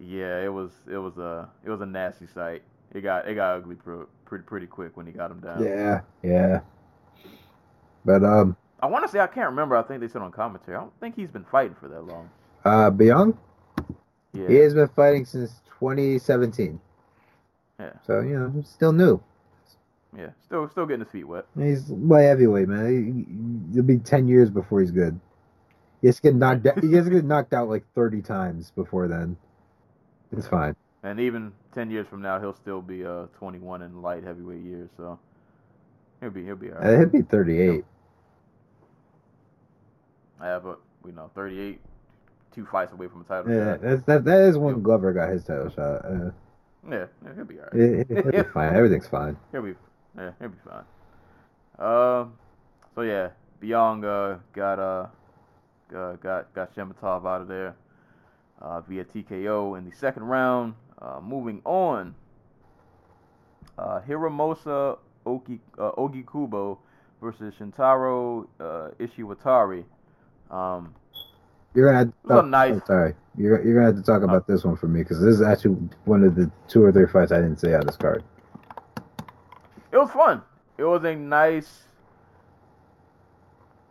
yeah, 0.02 0.42
it 0.42 0.52
was 0.52 0.70
it 0.90 0.98
was 0.98 1.16
a 1.18 1.48
it 1.64 1.70
was 1.70 1.80
a 1.80 1.86
nasty 1.86 2.26
sight. 2.26 2.62
It 2.94 3.02
got 3.02 3.28
it 3.28 3.34
got 3.34 3.56
ugly 3.56 3.76
pretty 3.76 4.04
pretty, 4.24 4.44
pretty 4.44 4.66
quick 4.66 4.96
when 4.96 5.06
he 5.06 5.12
got 5.12 5.30
him 5.30 5.40
down. 5.40 5.62
yeah, 5.62 6.00
yeah. 6.22 6.60
But 8.04 8.24
um, 8.24 8.56
I 8.82 8.86
want 8.86 9.04
to 9.06 9.10
say 9.10 9.20
I 9.20 9.26
can't 9.28 9.50
remember. 9.50 9.76
I 9.76 9.82
think 9.82 10.00
they 10.00 10.08
said 10.08 10.22
on 10.22 10.32
commentary. 10.32 10.76
I 10.76 10.80
don't 10.80 10.92
think 11.00 11.14
he's 11.14 11.30
been 11.30 11.44
fighting 11.44 11.76
for 11.80 11.88
that 11.88 12.02
long. 12.02 12.28
uh, 12.64 12.90
Biyong 12.90 13.36
Yeah. 14.32 14.48
He 14.48 14.56
has 14.56 14.74
been 14.74 14.88
fighting 14.88 15.24
since 15.24 15.60
2017. 15.78 16.80
Yeah. 17.78 17.90
So, 18.06 18.20
you 18.20 18.38
know, 18.38 18.62
still 18.64 18.92
new. 18.92 19.20
Yeah. 20.16 20.30
Still 20.44 20.68
still 20.68 20.86
getting 20.86 21.04
his 21.04 21.10
feet 21.10 21.24
wet. 21.24 21.46
He's 21.58 21.88
light 21.90 22.22
heavyweight, 22.22 22.68
man. 22.68 23.70
He'll 23.72 23.82
be 23.82 23.98
10 23.98 24.28
years 24.28 24.50
before 24.50 24.80
he's 24.80 24.90
good. 24.90 25.18
He 26.00 26.08
has 26.08 26.16
to 26.16 26.22
get 26.22 26.34
knocked 26.34 26.66
out. 26.66 26.82
He 26.82 26.92
has 26.94 27.04
to 27.06 27.10
get 27.12 27.24
knocked 27.24 27.54
out 27.54 27.68
like 27.68 27.84
30 27.94 28.22
times 28.22 28.72
before 28.72 29.08
then. 29.08 29.36
It's 30.36 30.46
fine. 30.48 30.74
And 31.02 31.18
even 31.20 31.52
ten 31.74 31.90
years 31.90 32.06
from 32.08 32.22
now, 32.22 32.38
he'll 32.40 32.54
still 32.54 32.80
be 32.82 33.04
uh 33.04 33.26
21 33.38 33.82
in 33.82 34.02
light 34.02 34.24
heavyweight 34.24 34.62
years. 34.62 34.88
So 34.96 35.18
he'll 36.20 36.30
be 36.30 36.44
he'll 36.44 36.56
be 36.56 36.70
Uh, 36.70 36.76
alright. 36.76 36.98
he'll 36.98 37.08
be 37.08 37.22
38. 37.22 37.84
Yeah, 40.40 40.58
but 40.58 40.80
we 41.02 41.12
know 41.12 41.30
38, 41.34 41.80
two 42.54 42.66
fights 42.66 42.92
away 42.92 43.06
from 43.08 43.20
a 43.20 43.24
title 43.24 43.52
Yeah, 43.52 43.72
shot. 43.74 43.80
that's, 43.82 44.02
that, 44.04 44.24
that 44.24 44.40
is 44.40 44.58
when 44.58 44.82
Glover 44.82 45.12
got 45.12 45.30
his 45.30 45.44
title 45.44 45.70
shot. 45.70 46.04
Uh, 46.04 46.30
Yeah, 46.90 47.06
yeah, 47.24 47.34
he'll 47.36 47.44
be 47.44 47.58
alright. 47.60 47.74
it, 47.74 48.24
will 48.24 48.32
be 48.32 48.42
fine. 48.54 48.74
Everything's 48.74 49.06
fine. 49.06 49.36
He'll 49.52 49.62
be, 49.62 49.74
yeah, 50.16 50.32
he'll 50.40 50.48
be 50.48 50.58
fine. 50.64 50.84
Um, 51.78 52.32
so 52.94 53.02
yeah, 53.02 53.28
Biyong 53.62 54.04
uh, 54.04 54.38
got 54.52 54.78
uh, 54.80 55.06
uh, 55.96 56.14
got 56.16 56.52
got 56.54 56.74
Shemetov 56.74 57.24
out 57.26 57.42
of 57.42 57.48
there 57.48 57.76
uh, 58.62 58.80
via 58.80 59.04
TKO 59.04 59.76
in 59.76 59.84
the 59.88 59.94
second 59.94 60.22
round. 60.24 60.74
Uh, 61.00 61.20
moving 61.20 61.60
on, 61.64 62.14
uh, 63.76 64.00
Hiromasa 64.08 64.98
Oki 65.26 65.60
uh, 65.78 65.90
Ougikubo 65.98 66.78
versus 67.20 67.52
Shintaro 67.58 68.46
uh, 68.60 68.90
Ishiwatari. 69.00 69.84
Um, 70.50 70.94
You're 71.74 71.86
gonna 71.92 71.98
have 71.98 72.42
to 72.42 72.48
nice- 72.48 72.72
I'm 72.74 72.82
sorry. 72.86 73.14
You're, 73.36 73.64
you're 73.64 73.74
gonna 73.74 73.86
have 73.86 73.96
to 73.96 74.02
talk 74.02 74.22
about 74.22 74.46
this 74.46 74.62
one 74.64 74.76
for 74.76 74.86
me 74.86 75.00
because 75.00 75.20
this 75.20 75.34
is 75.34 75.42
actually 75.42 75.74
one 76.04 76.22
of 76.22 76.34
the 76.36 76.50
two 76.68 76.84
or 76.84 76.92
three 76.92 77.06
fights 77.06 77.32
I 77.32 77.36
didn't 77.36 77.58
say 77.58 77.74
on 77.74 77.84
this 77.86 77.96
card. 77.96 78.22
it 79.90 79.96
was 79.96 80.10
fun. 80.10 80.42
It 80.78 80.84
was 80.84 81.02
a 81.04 81.14
nice 81.16 81.82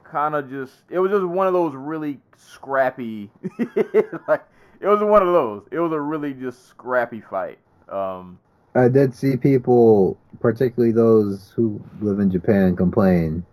kind 0.04 0.36
of 0.36 0.50
just 0.50 0.74
it 0.90 1.00
was 1.00 1.10
just 1.12 1.26
one 1.26 1.48
of 1.48 1.54
those 1.54 1.74
really 1.74 2.20
scrappy 2.36 3.32
like 4.28 4.44
it 4.82 4.88
was 4.88 5.02
one 5.02 5.22
of 5.22 5.34
those. 5.34 5.64
It 5.72 5.80
was 5.80 5.92
a 5.94 6.02
really 6.02 6.34
just 6.34 6.68
scrappy 6.68 7.22
fight. 7.22 7.60
Um 7.90 8.40
I 8.76 8.88
did 8.90 9.14
see 9.14 9.38
people, 9.38 10.18
particularly 10.40 10.94
those 10.94 11.52
who 11.56 11.82
live 12.02 12.20
in 12.20 12.32
Japan, 12.32 12.76
complain 12.76 13.46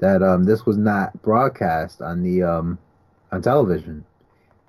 that 0.00 0.22
um, 0.22 0.44
this 0.44 0.66
was 0.66 0.76
not 0.78 1.20
broadcast 1.22 2.02
on 2.02 2.22
the 2.22 2.42
um, 2.42 2.78
on 3.32 3.42
television. 3.42 4.04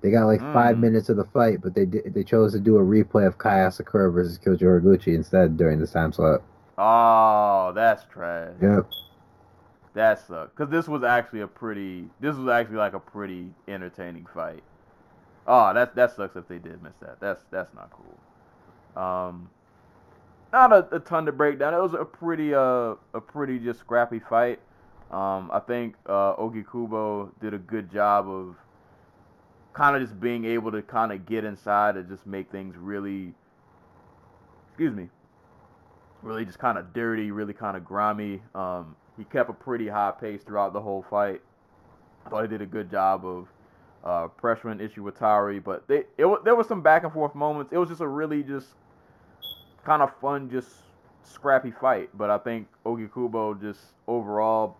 They 0.01 0.11
got 0.11 0.25
like 0.25 0.45
five 0.51 0.77
Mm. 0.77 0.81
minutes 0.81 1.09
of 1.09 1.17
the 1.17 1.25
fight, 1.25 1.61
but 1.61 1.75
they 1.75 1.85
did, 1.85 2.13
they 2.13 2.23
chose 2.23 2.53
to 2.53 2.59
do 2.59 2.77
a 2.77 2.81
replay 2.81 3.25
of 3.27 3.37
Kai 3.37 3.57
Asakura 3.59 4.13
versus 4.13 4.37
Kyoji 4.37 4.61
Horiguchi 4.63 5.15
instead 5.15 5.57
during 5.57 5.79
this 5.79 5.91
time 5.91 6.13
slot. 6.13 6.43
oh, 6.77 7.71
that's 7.73 8.03
trash. 8.05 8.53
Yep. 8.61 8.87
That 9.93 10.19
sucked. 10.19 10.55
Cuz 10.55 10.69
this 10.69 10.87
was 10.87 11.03
actually 11.03 11.41
a 11.41 11.47
pretty 11.47 12.09
this 12.19 12.35
was 12.35 12.47
actually 12.49 12.77
like 12.77 12.93
a 12.93 12.99
pretty 12.99 13.53
entertaining 13.67 14.25
fight. 14.25 14.63
Oh, 15.47 15.73
that 15.73 15.95
that 15.95 16.15
sucks 16.15 16.35
if 16.35 16.47
they 16.47 16.57
did 16.57 16.81
miss 16.81 16.93
that. 17.01 17.19
That's 17.19 17.43
that's 17.51 17.73
not 17.73 17.91
cool. 17.91 19.01
Um 19.01 19.49
not 20.53 20.71
a, 20.71 20.95
a 20.95 20.99
ton 20.99 21.25
to 21.25 21.31
break 21.31 21.59
down. 21.59 21.73
It 21.73 21.81
was 21.81 21.93
a 21.93 22.05
pretty 22.05 22.53
uh 22.53 22.95
a 23.13 23.21
pretty 23.21 23.59
just 23.59 23.79
scrappy 23.79 24.19
fight. 24.19 24.59
Um 25.11 25.49
I 25.51 25.59
think 25.59 25.95
uh 26.05 26.35
Ougikubo 26.35 27.29
did 27.41 27.53
a 27.53 27.59
good 27.59 27.91
job 27.91 28.29
of 28.29 28.55
kind 29.73 29.95
of 29.95 30.01
just 30.01 30.19
being 30.19 30.45
able 30.45 30.71
to 30.71 30.81
kind 30.81 31.11
of 31.11 31.25
get 31.25 31.43
inside 31.43 31.97
and 31.97 32.07
just 32.07 32.25
make 32.25 32.49
things 32.51 32.75
really 32.77 33.33
excuse 34.69 34.95
me 34.95 35.09
really 36.25 36.43
just 36.43 36.59
kind 36.59 36.77
of 36.77 36.91
dirty, 36.93 37.31
really 37.31 37.53
kind 37.53 37.77
of 37.77 37.85
grimy. 37.85 38.41
Um, 38.53 38.95
he 39.17 39.23
kept 39.25 39.49
a 39.49 39.53
pretty 39.53 39.87
high 39.87 40.11
pace 40.19 40.43
throughout 40.43 40.73
the 40.73 40.81
whole 40.81 41.05
fight. 41.09 41.41
I 42.25 42.29
thought 42.29 42.41
he 42.41 42.47
did 42.47 42.61
a 42.61 42.65
good 42.65 42.89
job 42.89 43.25
of 43.25 43.47
uh, 44.05 44.27
pressuring 44.41 44.79
Ishiwatari, 44.79 45.63
but 45.63 45.87
they, 45.87 46.03
it, 46.17 46.43
there 46.43 46.55
was 46.55 46.67
some 46.67 46.81
back 46.81 47.03
and 47.03 47.11
forth 47.11 47.33
moments. 47.33 47.73
It 47.73 47.77
was 47.77 47.89
just 47.89 48.01
a 48.01 48.07
really 48.07 48.43
just 48.43 48.67
kind 49.83 50.01
of 50.01 50.15
fun, 50.19 50.49
just 50.49 50.69
scrappy 51.23 51.71
fight. 51.71 52.09
But 52.15 52.29
I 52.29 52.37
think 52.37 52.67
Ougikubo 52.85 53.59
just 53.59 53.79
overall 54.07 54.77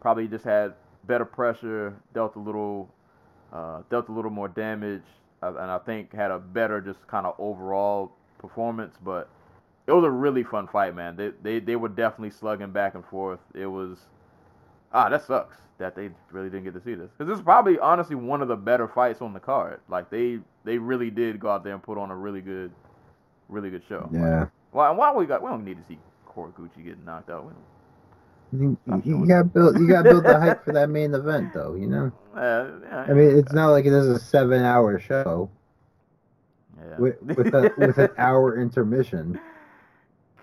probably 0.00 0.26
just 0.26 0.44
had 0.44 0.74
better 1.06 1.26
pressure, 1.26 1.94
dealt 2.14 2.36
a 2.36 2.38
little, 2.38 2.88
uh, 3.52 3.82
dealt 3.90 4.08
a 4.08 4.12
little 4.12 4.30
more 4.30 4.48
damage, 4.48 5.04
uh, 5.42 5.54
and 5.58 5.70
I 5.70 5.78
think 5.78 6.14
had 6.14 6.30
a 6.30 6.38
better 6.38 6.80
just 6.80 7.06
kind 7.06 7.26
of 7.26 7.34
overall 7.38 8.12
performance. 8.38 8.96
But 9.04 9.28
it 9.86 9.92
was 9.92 10.04
a 10.04 10.10
really 10.10 10.42
fun 10.42 10.68
fight, 10.68 10.94
man. 10.96 11.16
They 11.16 11.32
they 11.42 11.58
they 11.58 11.76
were 11.76 11.90
definitely 11.90 12.30
slugging 12.30 12.70
back 12.70 12.94
and 12.94 13.04
forth. 13.04 13.40
It 13.54 13.66
was 13.66 13.98
ah, 14.90 15.10
that 15.10 15.26
sucks 15.26 15.58
that 15.78 15.96
they 15.96 16.10
really 16.30 16.48
didn't 16.48 16.64
get 16.64 16.74
to 16.74 16.80
see 16.82 16.94
this 16.94 17.10
because 17.16 17.28
this 17.28 17.38
is 17.38 17.44
probably 17.44 17.78
honestly 17.78 18.16
one 18.16 18.42
of 18.42 18.48
the 18.48 18.56
better 18.56 18.86
fights 18.88 19.20
on 19.20 19.32
the 19.32 19.40
card. 19.40 19.80
Like 19.88 20.10
they 20.10 20.38
they 20.64 20.78
really 20.78 21.10
did 21.10 21.40
go 21.40 21.50
out 21.50 21.64
there 21.64 21.74
and 21.74 21.82
put 21.82 21.98
on 21.98 22.10
a 22.10 22.16
really 22.16 22.40
good, 22.40 22.70
really 23.48 23.70
good 23.70 23.82
show. 23.88 24.08
Yeah. 24.12 24.46
Why 24.72 24.90
why 24.90 25.12
we 25.12 25.26
got 25.26 25.42
we 25.42 25.48
don't 25.48 25.64
need 25.64 25.78
to 25.78 25.84
see 25.86 25.98
Horiguchi 26.28 26.84
getting 26.84 27.04
knocked 27.04 27.30
out. 27.30 27.46
We 27.46 27.52
You, 28.60 28.76
I'm 28.90 29.02
you 29.04 29.18
sure. 29.18 29.26
got 29.26 29.52
build 29.52 29.78
you 29.78 29.88
got 29.88 30.04
build 30.04 30.24
the 30.24 30.38
hype 30.38 30.64
for 30.64 30.72
that 30.72 30.90
main 30.90 31.14
event 31.14 31.52
though, 31.52 31.74
you 31.74 31.86
know. 31.86 32.12
uh, 32.36 32.66
yeah, 32.82 33.06
I 33.08 33.12
mean, 33.12 33.36
it's 33.36 33.52
not 33.52 33.68
like 33.70 33.84
it 33.84 33.92
is 33.92 34.06
a 34.06 34.18
seven 34.18 34.62
hour 34.62 34.98
show 35.00 35.50
yeah. 36.78 36.96
with 36.98 37.22
with, 37.22 37.54
a, 37.54 37.72
with 37.78 37.98
an 37.98 38.10
hour 38.18 38.60
intermission. 38.60 39.40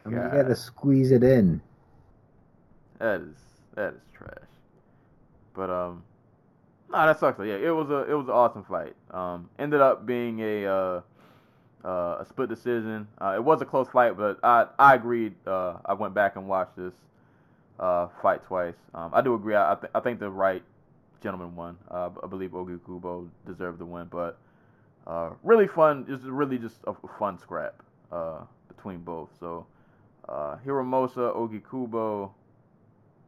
I 0.06 0.10
mean, 0.10 0.22
you 0.22 0.30
gotta 0.30 0.56
squeeze 0.56 1.12
it 1.12 1.24
in. 1.24 1.62
That 2.99 3.22
is 3.22 3.36
that 3.76 3.94
is 3.94 4.02
trash. 4.14 4.51
But 5.62 5.70
um, 5.70 6.02
nah, 6.90 7.06
that 7.06 7.20
sucks. 7.20 7.38
Yeah, 7.38 7.54
it 7.54 7.70
was 7.70 7.92
a 7.92 8.12
it 8.12 8.16
was 8.16 8.26
an 8.26 8.34
awesome 8.34 8.64
fight. 8.64 8.96
Um, 9.12 9.48
ended 9.60 9.80
up 9.80 10.08
being 10.08 10.40
a 10.40 10.66
uh, 10.66 11.02
uh, 11.86 12.18
a 12.20 12.26
split 12.28 12.50
decision. 12.50 13.08
Uh, 13.22 13.34
it 13.36 13.44
was 13.44 13.62
a 13.62 13.66
close 13.66 13.88
fight, 13.88 14.18
but 14.18 14.40
I 14.42 14.66
I 14.80 14.96
agreed. 14.96 15.36
Uh, 15.46 15.76
I 15.86 15.94
went 15.94 16.16
back 16.16 16.36
and 16.36 16.48
watched 16.48 16.76
this 16.76 16.96
uh, 17.80 18.08
fight 18.24 18.44
twice. 18.48 18.74
Um, 18.96 19.12
I 19.14 19.22
do 19.22 19.36
agree. 19.36 19.56
I 19.56 19.78
th- 19.80 19.92
I 19.94 20.00
think 20.00 20.20
the 20.20 20.32
right 20.32 20.64
gentleman 21.22 21.56
won. 21.56 21.78
Uh, 21.92 22.10
I 22.24 22.26
believe 22.26 22.54
Ougikubo 22.54 23.30
deserved 23.46 23.78
the 23.78 23.86
win, 23.86 24.08
but 24.10 24.40
uh, 25.06 25.30
really 25.44 25.68
fun. 25.68 26.08
Just 26.08 26.24
really 26.24 26.58
just 26.58 26.78
a 26.88 26.96
fun 27.20 27.38
scrap 27.38 27.76
uh, 28.12 28.40
between 28.68 29.02
both. 29.02 29.30
So 29.40 29.68
uh, 30.28 30.58
Hiromasa 30.66 31.36
Ogi 31.38 31.62
Kubo. 31.70 32.34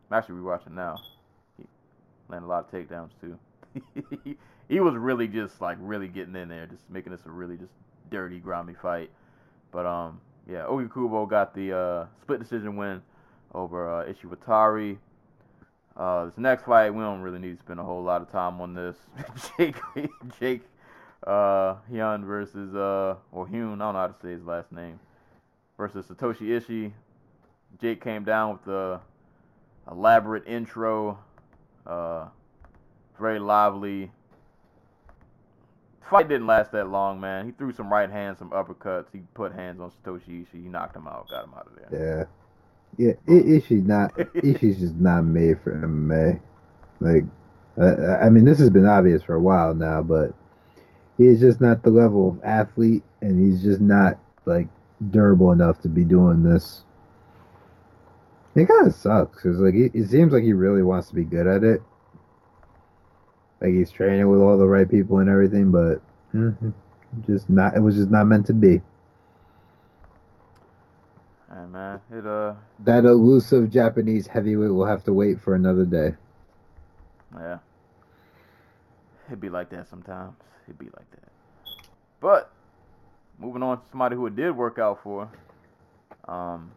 I'm 0.10 0.18
actually 0.18 0.42
rewatching 0.42 0.72
now. 0.72 0.96
Landed 2.30 2.48
a 2.48 2.50
lot 2.50 2.66
of 2.66 2.72
takedowns 2.72 3.12
too. 3.22 3.38
he 4.70 4.80
was 4.80 4.96
really 4.96 5.28
just 5.28 5.62
like 5.62 5.78
really 5.80 6.08
getting 6.08 6.36
in 6.36 6.50
there, 6.50 6.66
just 6.66 6.90
making 6.90 7.12
this 7.12 7.26
a 7.26 7.30
really 7.30 7.58
just 7.58 7.74
dirty, 8.10 8.40
grimy 8.40 8.74
fight. 8.74 9.10
But 9.72 9.86
um, 9.86 10.22
yeah, 10.50 10.66
Ougikubo 10.70 11.30
got 11.30 11.54
the 11.54 11.78
uh, 11.78 12.06
split 12.22 12.40
decision 12.40 12.76
win 12.76 13.02
over 13.54 13.90
uh, 13.90 14.06
Ishiwatari. 14.06 14.98
Uh, 15.96 16.26
this 16.26 16.38
next 16.38 16.66
fight, 16.66 16.90
we 16.94 17.02
don't 17.02 17.22
really 17.22 17.40
need 17.40 17.56
to 17.56 17.64
spend 17.64 17.80
a 17.80 17.84
whole 17.84 18.04
lot 18.04 18.22
of 18.22 18.32
time 18.32 18.60
on 18.60 18.74
this. 18.74 18.96
Jake, 19.58 19.76
Jake, 20.40 20.62
uh, 21.28 21.76
Heun 21.92 22.26
versus 22.26 22.74
uh, 22.74 23.16
or 23.32 23.48
Heun, 23.48 23.80
I 23.82 23.86
don't 23.86 23.94
know 23.94 24.00
how 24.00 24.08
to 24.08 24.16
say 24.22 24.32
his 24.32 24.44
last 24.44 24.72
name, 24.72 25.00
versus 25.78 26.06
Satoshi 26.08 26.48
Ishii. 26.48 26.92
Jake 27.80 28.04
came 28.04 28.24
down 28.24 28.54
with 28.54 28.66
the 28.66 29.00
elaborate 29.90 30.48
intro, 30.48 31.20
uh, 31.86 32.28
very 33.20 33.40
lively. 33.40 34.12
Fight 36.10 36.28
didn't 36.28 36.48
last 36.48 36.72
that 36.74 36.90
long, 36.90 37.20
man. 37.20 37.46
He 37.46 37.52
threw 37.52 37.72
some 37.72 37.92
right 37.92 38.10
hands, 38.10 38.40
some 38.40 38.52
uppercuts. 38.52 39.06
He 39.12 39.20
put 39.34 39.54
hands 39.54 39.80
on 39.80 39.92
Satoshi 39.92 40.46
Ishii. 40.46 40.64
He 40.64 40.70
knocked 40.70 40.96
him 40.96 41.08
out, 41.08 41.30
got 41.30 41.46
him 41.46 41.54
out 41.56 41.68
of 41.68 41.92
there. 41.92 42.18
Yeah. 42.18 42.26
Yeah, 42.98 43.14
Ishii's 43.28 43.88
not 43.88 44.14
Ishii's 44.16 44.80
just 44.80 44.96
not 44.96 45.24
made 45.24 45.60
for 45.62 45.74
MMA. 45.74 46.40
Like, 47.00 47.24
uh, 47.82 48.18
I 48.24 48.30
mean, 48.30 48.46
this 48.46 48.60
has 48.60 48.70
been 48.70 48.86
obvious 48.86 49.24
for 49.24 49.34
a 49.34 49.42
while 49.42 49.74
now, 49.74 50.04
but 50.04 50.34
he's 51.18 51.40
just 51.40 51.60
not 51.60 51.82
the 51.82 51.90
level 51.90 52.30
of 52.30 52.44
athlete, 52.44 53.04
and 53.22 53.44
he's 53.44 53.64
just 53.64 53.82
not 53.82 54.20
like 54.46 54.68
durable 55.10 55.52
enough 55.52 55.82
to 55.82 55.90
be 55.90 56.04
doing 56.04 56.44
this. 56.44 56.84
It 58.56 58.68
kind 58.68 58.88
of 58.88 58.94
sucks 58.94 59.38
because 59.42 59.60
like 59.60 59.74
it, 59.76 59.92
it 59.96 60.08
seems 60.10 60.32
like 60.34 60.44
he 60.44 60.54
really 60.54 60.84
wants 60.84 61.10
to 61.10 61.16
be 61.16 61.24
good 61.24 61.48
at 61.48 61.64
it. 61.64 61.82
Like 63.62 63.72
he's 63.72 63.92
training 63.92 64.30
with 64.30 64.42
all 64.42 64.58
the 64.58 64.68
right 64.68 64.90
people 64.90 65.20
and 65.20 65.30
everything, 65.30 65.72
but 65.72 66.02
mm, 66.34 66.74
just 67.26 67.50
not. 67.50 67.76
It 67.76 67.80
was 67.80 67.96
just 67.96 68.12
not 68.12 68.28
meant 68.28 68.46
to 68.48 68.54
be. 68.54 68.82
Hey 71.52 71.66
man, 71.72 72.02
it 72.12 72.26
uh, 72.26 72.56
That 72.80 73.06
elusive 73.06 73.72
Japanese 73.72 74.28
heavyweight 74.28 74.72
will 74.74 74.86
have 74.86 75.04
to 75.06 75.14
wait 75.14 75.40
for 75.42 75.56
another 75.56 75.86
day. 75.86 76.16
yeah, 77.36 77.60
it'd 79.28 79.40
be 79.42 79.50
like 79.50 79.70
that 79.72 79.88
sometimes. 79.88 80.36
It'd 80.68 80.80
be 80.80 80.86
like 80.88 81.10
that. 81.12 81.32
But 82.20 82.52
moving 83.40 83.64
on 83.64 83.82
to 83.82 83.84
somebody 83.90 84.16
who 84.16 84.26
it 84.28 84.36
did 84.36 84.56
work 84.56 84.80
out 84.80 85.02
for. 85.04 85.30
Um, 86.28 86.72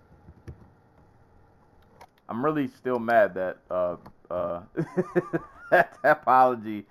I'm 2.29 2.45
really 2.45 2.69
still 2.69 2.99
mad 2.99 3.35
that 3.35 3.59
uh 3.71 3.97
uh 4.31 4.61
that 5.71 5.97
apology 6.05 6.85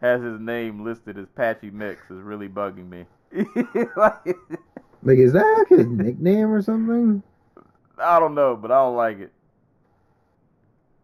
has 0.00 0.22
his 0.22 0.40
name 0.40 0.84
listed 0.84 1.18
as 1.18 1.26
Patchy 1.34 1.70
Mix 1.70 2.02
is 2.10 2.20
really 2.22 2.48
bugging 2.48 2.88
me. 2.88 3.04
like, 3.96 4.36
Like, 5.02 5.18
is 5.18 5.32
that 5.32 5.56
like 5.58 5.68
his 5.68 5.86
nickname 5.86 6.50
or 6.50 6.62
something? 6.62 7.22
I 7.98 8.18
don't 8.18 8.34
know, 8.34 8.56
but 8.56 8.70
I 8.70 8.76
don't 8.76 8.96
like 8.96 9.18
it. 9.20 9.32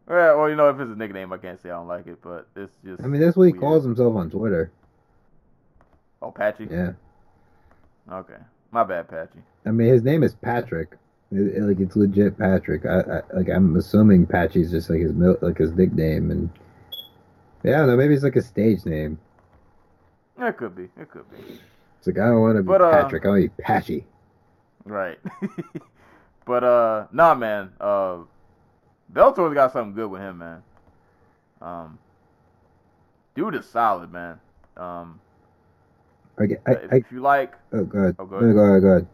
Well, 0.07 0.39
well, 0.39 0.49
you 0.49 0.57
know, 0.57 0.69
if 0.71 0.79
it's 0.81 0.91
a 0.91 0.97
nickname, 0.97 1.33
I 1.33 1.39
can't 1.39 1.61
say 1.61 1.69
I 1.71 1.75
don't 1.75 1.89
like 1.89 2.07
it, 2.07 2.19
but 2.23 2.47
it's 2.57 2.73
just. 2.85 3.03
I 3.03 3.07
mean, 3.07 3.21
that's 3.21 3.37
what 3.37 3.45
he 3.45 3.53
weird. 3.53 3.61
calls 3.61 3.85
himself 3.85 4.15
on 4.17 4.31
Twitter. 4.31 4.71
Oh, 6.23 6.31
Patchy. 6.31 6.69
Yeah. 6.71 6.93
Okay, 8.11 8.39
my 8.71 8.85
bad, 8.85 9.09
Patchy. 9.09 9.41
I 9.67 9.73
mean, 9.73 9.89
his 9.89 10.03
name 10.03 10.23
is 10.23 10.35
Patrick. 10.35 10.97
It- 11.33 11.57
it- 11.57 11.63
like, 11.63 11.81
it's 11.81 11.97
legit 11.97 12.39
Patrick. 12.39 12.87
I, 12.87 13.01
I 13.01 13.23
like, 13.35 13.49
I'm 13.49 13.77
assuming 13.77 14.27
Patchy's 14.27 14.71
just 14.71 14.89
like 14.91 15.01
his 15.01 15.13
mil- 15.13 15.39
like 15.41 15.59
his 15.59 15.73
nickname, 15.73 16.31
and 16.31 16.51
yeah, 17.65 17.75
I 17.75 17.79
don't 17.79 17.89
know, 17.89 17.97
maybe 17.97 18.15
it's 18.15 18.23
like 18.25 18.37
a 18.37 18.43
stage 18.43 18.85
name. 18.87 19.19
It 20.39 20.57
could 20.57 20.77
be. 20.77 20.85
It 21.01 21.11
could 21.11 21.29
be. 21.31 21.59
It's 21.99 22.07
like 22.07 22.19
I 22.19 22.27
don't 22.29 22.41
want 22.43 22.57
to 22.57 22.63
be 22.63 22.69
But, 22.69 22.83
uh, 22.83 22.91
Patrick. 22.91 23.25
I 23.25 23.29
want 23.29 23.43
to 23.43 23.49
be 23.49 23.63
Patchy. 23.63 24.05
Right. 24.85 25.19
but 26.45 26.63
uh, 26.63 27.07
nah, 27.13 27.35
man. 27.35 27.73
Uh, 27.81 28.19
Bellator's 29.13 29.55
got 29.55 29.73
something 29.73 29.95
good 29.95 30.09
with 30.11 30.21
him, 30.21 30.39
man. 30.39 30.63
Um, 31.61 31.99
dude 33.35 33.55
is 33.55 33.67
solid, 33.67 34.13
man. 34.13 34.39
Um, 34.77 35.21
Okay, 36.39 36.59
I, 36.67 36.71
if, 36.73 36.93
I, 36.93 36.97
if 36.97 37.11
you 37.11 37.21
like, 37.21 37.55
oh 37.73 37.85
god, 37.85 38.15
Oh, 38.19 38.27
go 38.27 38.39
go 38.41 38.47
ahead. 38.47 38.57
ahead, 38.59 38.83
go 38.83 38.89
ahead. 38.89 39.07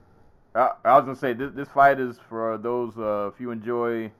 I, 0.55 0.73
I 0.85 0.95
was 0.97 1.05
gonna 1.05 1.17
say 1.17 1.33
this 1.33 1.53
this 1.55 1.69
fight 1.69 1.99
is 2.01 2.19
for 2.29 2.59
those 2.59 2.97
uh, 2.99 3.31
if 3.35 3.41
you 3.41 3.51
enjoy 3.51 4.11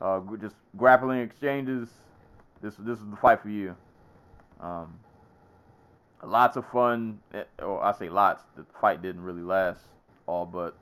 uh, 0.00 0.20
just 0.40 0.56
grappling 0.76 1.20
exchanges. 1.20 1.88
This 2.62 2.74
this 2.78 2.98
is 2.98 3.04
the 3.10 3.16
fight 3.16 3.40
for 3.42 3.48
you. 3.48 3.76
Um, 4.60 4.98
lots 6.22 6.56
of 6.56 6.66
fun. 6.70 7.20
eh, 7.34 7.44
Or 7.60 7.82
I 7.82 7.92
say 7.92 8.08
lots. 8.08 8.42
The 8.56 8.64
fight 8.80 9.02
didn't 9.02 9.22
really 9.22 9.42
last 9.42 9.80
all 10.26 10.46
but 10.46 10.76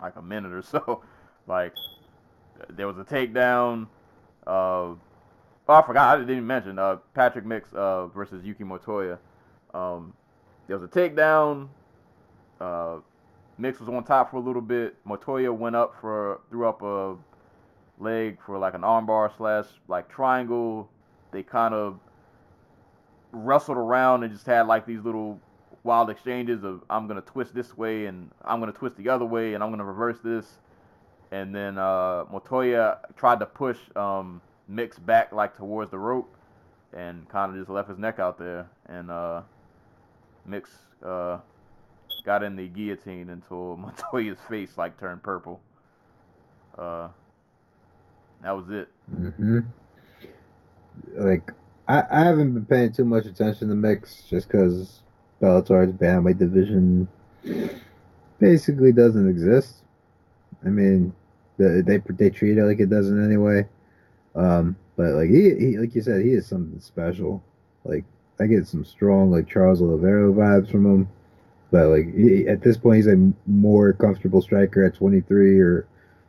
like 0.00 0.16
a 0.16 0.22
minute 0.22 0.52
or 0.52 0.62
so. 0.64 1.02
like 1.46 1.74
there 2.68 2.86
was 2.86 2.98
a 2.98 3.04
takedown. 3.04 3.86
Uh, 4.46 4.94
oh, 4.94 4.98
I 5.68 5.82
forgot. 5.82 6.14
I 6.14 6.18
didn't 6.18 6.30
even 6.30 6.46
mention 6.46 6.78
uh, 6.78 6.96
Patrick 7.14 7.44
Mix 7.46 7.72
uh, 7.74 8.06
versus 8.08 8.44
Yuki 8.44 8.64
Motoya. 8.64 9.18
Um, 9.74 10.12
there 10.66 10.78
was 10.78 10.88
a 10.88 10.92
takedown. 10.92 11.68
Mix 13.60 13.78
was 13.78 13.88
on 13.90 14.02
top 14.04 14.30
for 14.30 14.38
a 14.38 14.40
little 14.40 14.62
bit. 14.62 14.96
Motoya 15.06 15.54
went 15.54 15.76
up 15.76 15.94
for 16.00 16.40
threw 16.50 16.66
up 16.66 16.80
a 16.82 17.16
leg 17.98 18.38
for 18.44 18.58
like 18.58 18.72
an 18.74 18.80
armbar 18.80 19.36
slash 19.36 19.66
like 19.86 20.08
triangle. 20.08 20.88
They 21.30 21.42
kind 21.42 21.74
of 21.74 22.00
wrestled 23.32 23.76
around 23.76 24.24
and 24.24 24.32
just 24.32 24.46
had 24.46 24.66
like 24.66 24.86
these 24.86 25.02
little 25.02 25.38
wild 25.84 26.08
exchanges 26.08 26.64
of 26.64 26.82
I'm 26.88 27.06
gonna 27.06 27.20
twist 27.20 27.54
this 27.54 27.76
way 27.76 28.06
and 28.06 28.30
I'm 28.44 28.60
gonna 28.60 28.72
twist 28.72 28.96
the 28.96 29.10
other 29.10 29.26
way 29.26 29.52
and 29.54 29.62
I'm 29.62 29.70
gonna 29.70 29.84
reverse 29.84 30.18
this. 30.24 30.58
And 31.30 31.54
then 31.54 31.76
uh, 31.76 32.24
Motoya 32.24 32.98
tried 33.16 33.40
to 33.40 33.46
push 33.46 33.78
um, 33.94 34.40
Mix 34.68 34.98
back 34.98 35.32
like 35.32 35.56
towards 35.56 35.90
the 35.90 35.98
rope 35.98 36.34
and 36.94 37.28
kind 37.28 37.52
of 37.52 37.58
just 37.58 37.70
left 37.70 37.90
his 37.90 37.98
neck 37.98 38.18
out 38.18 38.38
there. 38.38 38.68
And 38.86 39.10
uh, 39.10 39.42
Mix 40.46 40.70
uh, 41.04 41.38
got 42.24 42.42
in 42.42 42.56
the 42.56 42.68
guillotine 42.68 43.30
until 43.30 43.76
Motoya's 43.80 44.40
face 44.48 44.76
like 44.78 44.98
turned 44.98 45.22
purple. 45.22 45.60
Uh, 46.76 47.08
that 48.42 48.52
was 48.56 48.70
it. 48.70 48.88
hmm 49.08 49.60
Like, 51.14 51.52
I, 51.88 52.02
I 52.10 52.20
haven't 52.24 52.54
been 52.54 52.66
paying 52.66 52.92
too 52.92 53.04
much 53.04 53.26
attention 53.26 53.68
to 53.68 53.74
mix 53.74 54.24
just 54.28 54.48
because 54.48 55.02
Bellator's 55.40 55.92
bantamweight 55.92 56.38
division 56.38 57.08
basically 58.38 58.92
doesn't 58.92 59.28
exist. 59.28 59.82
I 60.64 60.68
mean, 60.68 61.14
the, 61.58 61.82
they 61.86 61.98
they 62.14 62.30
treat 62.30 62.58
it 62.58 62.64
like 62.64 62.80
it 62.80 62.90
doesn't 62.90 63.24
anyway. 63.24 63.66
Um, 64.34 64.76
but 64.96 65.14
like 65.14 65.30
he, 65.30 65.54
he, 65.58 65.78
like 65.78 65.94
you 65.94 66.02
said, 66.02 66.24
he 66.24 66.32
is 66.32 66.46
something 66.46 66.80
special. 66.80 67.42
Like 67.84 68.04
I 68.40 68.46
get 68.46 68.66
some 68.66 68.84
strong 68.84 69.30
like 69.30 69.48
Charles 69.48 69.82
Oliveira 69.82 70.32
vibes 70.32 70.70
from 70.70 70.86
him. 70.86 71.08
But 71.70 71.88
like 71.88 72.14
he, 72.14 72.48
at 72.48 72.62
this 72.62 72.76
point, 72.76 72.96
he's 72.96 73.06
a 73.06 73.32
more 73.46 73.92
comfortable 73.92 74.42
striker 74.42 74.84
at 74.84 74.94
23 74.94 75.60
or 75.60 75.86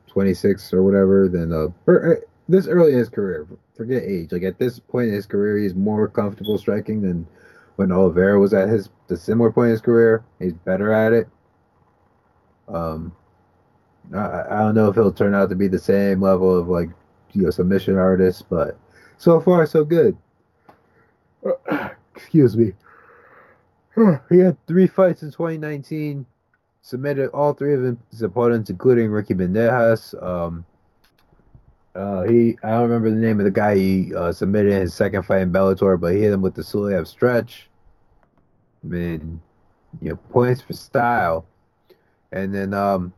26 0.08 0.74
or 0.74 0.84
whatever 0.84 1.28
than 1.28 1.52
uh, 1.52 1.68
er, 1.88 2.18
uh, 2.18 2.26
this 2.48 2.68
early 2.68 2.94
in 2.94 3.00
his 3.00 3.10
career. 3.10 3.48
Forget 3.76 4.04
age. 4.04 4.32
Like 4.32 4.44
at 4.44 4.60
this 4.60 4.80
point 4.80 5.10
in 5.10 5.16
his 5.16 5.26
career, 5.26 5.58
he's 5.58 5.74
more 5.74 6.08
comfortable 6.08 6.58
striking 6.58 7.02
than 7.02 7.26
when 7.78 7.92
Oliveira 7.92 8.40
was 8.40 8.54
at 8.54 8.70
his 8.70 8.90
the 9.08 9.18
similar 9.18 9.52
point 9.52 9.68
in 9.68 9.72
his 9.72 9.82
career. 9.82 10.24
He's 10.40 10.54
better 10.54 10.94
at 10.94 11.14
it. 11.14 11.28
Um, 12.68 13.12
I, 14.14 14.44
I 14.50 14.60
don't 14.60 14.76
know 14.76 14.90
if 14.90 14.96
he'll 14.96 15.12
turn 15.12 15.34
out 15.34 15.50
to 15.50 15.56
be 15.56 15.68
the 15.68 15.80
same 15.80 16.22
level 16.22 16.56
of 16.56 16.68
like 16.68 16.90
you 17.34 17.44
know 17.44 17.50
submission 17.50 17.98
artist, 17.98 18.46
but 18.50 18.78
so 19.18 19.40
far 19.40 19.66
so 19.66 19.84
good. 19.84 20.16
Excuse 22.16 22.56
me. 22.56 22.74
He 24.30 24.40
had 24.40 24.58
three 24.68 24.88
fights 24.88 25.24
in 25.24 25.32
2019. 25.32 26.26
Submitted 26.84 27.30
all 27.30 27.54
three 27.54 27.76
of 27.76 27.98
his 28.10 28.22
opponents, 28.22 28.70
including 28.70 29.12
Ricky 29.12 29.36
Bandejas. 29.36 30.22
Um, 30.22 30.66
uh, 31.94 32.24
he 32.24 32.58
I 32.64 32.72
don't 32.72 32.84
remember 32.84 33.10
the 33.10 33.18
name 33.18 33.40
of 33.40 33.44
the 33.44 33.52
guy 33.52 33.76
he 33.76 34.16
uh, 34.16 34.32
submitted 34.32 34.72
in 34.72 34.82
his 34.82 34.94
second 34.94 35.24
fight 35.24 35.42
in 35.42 35.52
Bellator, 35.52 36.00
but 36.00 36.14
he 36.14 36.22
hit 36.22 36.34
him 36.34 36.42
with 36.42 36.56
the 36.56 36.62
Sulev 36.62 37.06
stretch. 37.06 37.70
I 38.84 38.88
mean, 38.88 39.42
you 40.02 40.10
know 40.10 40.16
points 40.16 40.62
for 40.62 40.74
style, 40.74 41.46
and 42.32 42.56
then 42.56 42.74
um, 42.74 43.14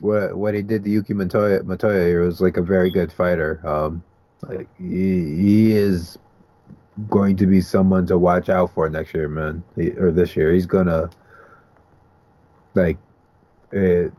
what 0.00 0.36
what 0.36 0.54
he 0.54 0.62
did 0.62 0.84
to 0.84 0.90
Yuki 0.90 1.14
Motoya, 1.14 1.64
Montoya 1.64 2.04
here 2.04 2.22
was 2.22 2.40
like 2.40 2.56
a 2.56 2.62
very 2.62 2.90
good 2.90 3.12
fighter. 3.12 3.66
Um, 3.66 4.02
like 4.42 4.68
he, 4.76 5.36
he 5.36 5.72
is 5.72 6.18
going 7.08 7.36
to 7.36 7.46
be 7.46 7.60
someone 7.60 8.06
to 8.06 8.18
watch 8.18 8.48
out 8.48 8.72
for 8.72 8.88
next 8.88 9.14
year, 9.14 9.28
man, 9.28 9.62
he, 9.76 9.90
or 9.92 10.10
this 10.12 10.36
year. 10.36 10.52
He's 10.52 10.66
gonna 10.66 11.10
like, 12.74 12.98
it, 13.72 14.12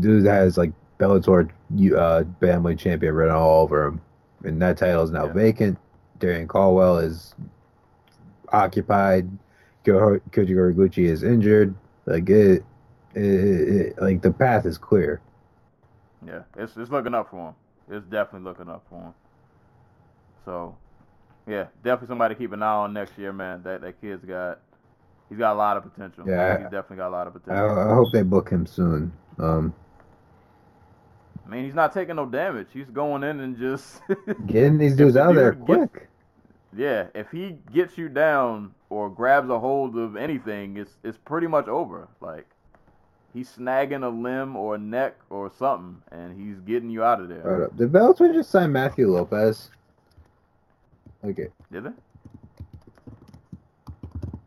dude 0.00 0.26
has 0.26 0.56
like 0.58 0.72
Bellator 0.98 1.50
uh, 1.96 2.24
family 2.40 2.76
champion 2.76 3.14
written 3.14 3.34
all 3.34 3.62
over 3.62 3.86
him, 3.86 4.00
and 4.44 4.60
that 4.62 4.78
title 4.78 5.02
is 5.02 5.10
now 5.10 5.26
Yeah. 5.26 5.32
vacant. 5.32 5.78
Darrion 6.18 6.48
Caldwell 6.48 6.98
is 6.98 7.34
occupied. 8.52 9.30
Kyoji 9.84 10.20
Horiguchi 10.30 11.04
is 11.04 11.22
injured. 11.22 11.74
Like 12.06 12.28
it, 12.28 12.64
it, 13.14 13.22
it, 13.22 14.02
like 14.02 14.22
the 14.22 14.32
path 14.32 14.66
is 14.66 14.78
clear. 14.78 15.20
Yeah, 16.26 16.42
it's 16.56 16.76
it's 16.76 16.90
looking 16.90 17.14
up 17.14 17.30
for 17.30 17.48
him. 17.50 17.54
It's 17.96 18.04
definitely 18.06 18.48
looking 18.48 18.68
up 18.68 18.84
for 18.90 19.00
him. 19.00 19.14
So, 20.44 20.76
yeah, 21.48 21.66
definitely 21.82 22.08
somebody 22.08 22.34
to 22.34 22.38
keep 22.38 22.52
an 22.52 22.62
eye 22.62 22.66
on 22.74 22.92
next 22.92 23.16
year, 23.18 23.32
man. 23.32 23.62
That 23.62 23.80
that 23.80 24.00
kid's 24.00 24.24
got 24.24 24.60
he's 25.28 25.38
got 25.38 25.54
a 25.54 25.58
lot 25.58 25.76
of 25.76 25.82
potential. 25.82 26.24
Yeah, 26.26 26.58
he's 26.58 26.64
definitely 26.64 26.96
got 26.98 27.08
a 27.08 27.10
lot 27.16 27.26
of 27.26 27.34
I, 27.36 27.38
potential. 27.38 27.78
I 27.78 27.94
hope 27.94 28.12
they 28.12 28.22
book 28.22 28.50
him 28.50 28.66
soon. 28.66 29.12
Um, 29.38 29.74
I 31.46 31.50
mean, 31.50 31.64
he's 31.64 31.74
not 31.74 31.94
taking 31.94 32.16
no 32.16 32.26
damage. 32.26 32.68
He's 32.72 32.90
going 32.90 33.24
in 33.24 33.40
and 33.40 33.56
just 33.58 34.02
getting 34.46 34.76
these 34.78 34.94
dudes 34.94 35.14
the 35.14 35.22
out 35.22 35.34
there 35.34 35.52
dude 35.52 35.66
gets- 35.66 35.90
quick. 35.92 36.08
yeah. 36.76 37.06
If 37.14 37.30
he 37.30 37.56
gets 37.72 37.96
you 37.96 38.08
down 38.10 38.74
or 38.90 39.08
grabs 39.08 39.48
a 39.48 39.58
hold 39.58 39.96
of 39.96 40.16
anything, 40.16 40.76
it's 40.76 40.92
it's 41.02 41.16
pretty 41.16 41.46
much 41.46 41.66
over. 41.66 42.08
Like 42.20 42.46
he's 43.32 43.48
snagging 43.56 44.04
a 44.04 44.08
limb 44.08 44.56
or 44.56 44.74
a 44.74 44.78
neck 44.78 45.16
or 45.30 45.50
something, 45.58 46.02
and 46.12 46.38
he's 46.38 46.60
getting 46.60 46.90
you 46.90 47.02
out 47.02 47.20
of 47.22 47.28
there. 47.30 47.64
Up. 47.64 47.76
Did 47.78 47.92
Bellator 47.92 48.34
just 48.34 48.50
sign 48.50 48.70
Matthew 48.72 49.10
Lopez? 49.10 49.70
Okay, 51.24 51.48
Did 51.72 51.84
they? 51.84 51.90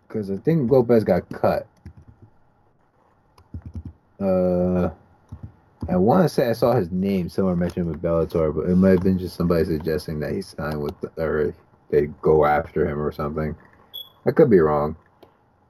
because 0.07 0.29
I 0.31 0.37
think 0.37 0.69
Lopez 0.71 1.03
got 1.03 1.27
cut. 1.29 1.67
Uh, 4.19 4.89
I 5.89 5.95
want 5.95 6.23
to 6.23 6.29
say 6.29 6.49
I 6.49 6.53
saw 6.53 6.73
his 6.73 6.91
name 6.91 7.29
somewhere 7.29 7.55
mentioned 7.55 7.87
with 7.87 8.01
Bellator, 8.01 8.53
but 8.55 8.69
it 8.69 8.75
might 8.75 8.89
have 8.91 9.03
been 9.03 9.17
just 9.17 9.35
somebody 9.35 9.65
suggesting 9.65 10.19
that 10.19 10.33
he 10.33 10.41
signed 10.41 10.81
with, 10.81 10.93
or 11.17 11.53
they 11.89 12.07
go 12.21 12.45
after 12.45 12.87
him 12.87 12.99
or 13.01 13.11
something. 13.11 13.55
I 14.25 14.31
could 14.31 14.49
be 14.49 14.59
wrong, 14.59 14.95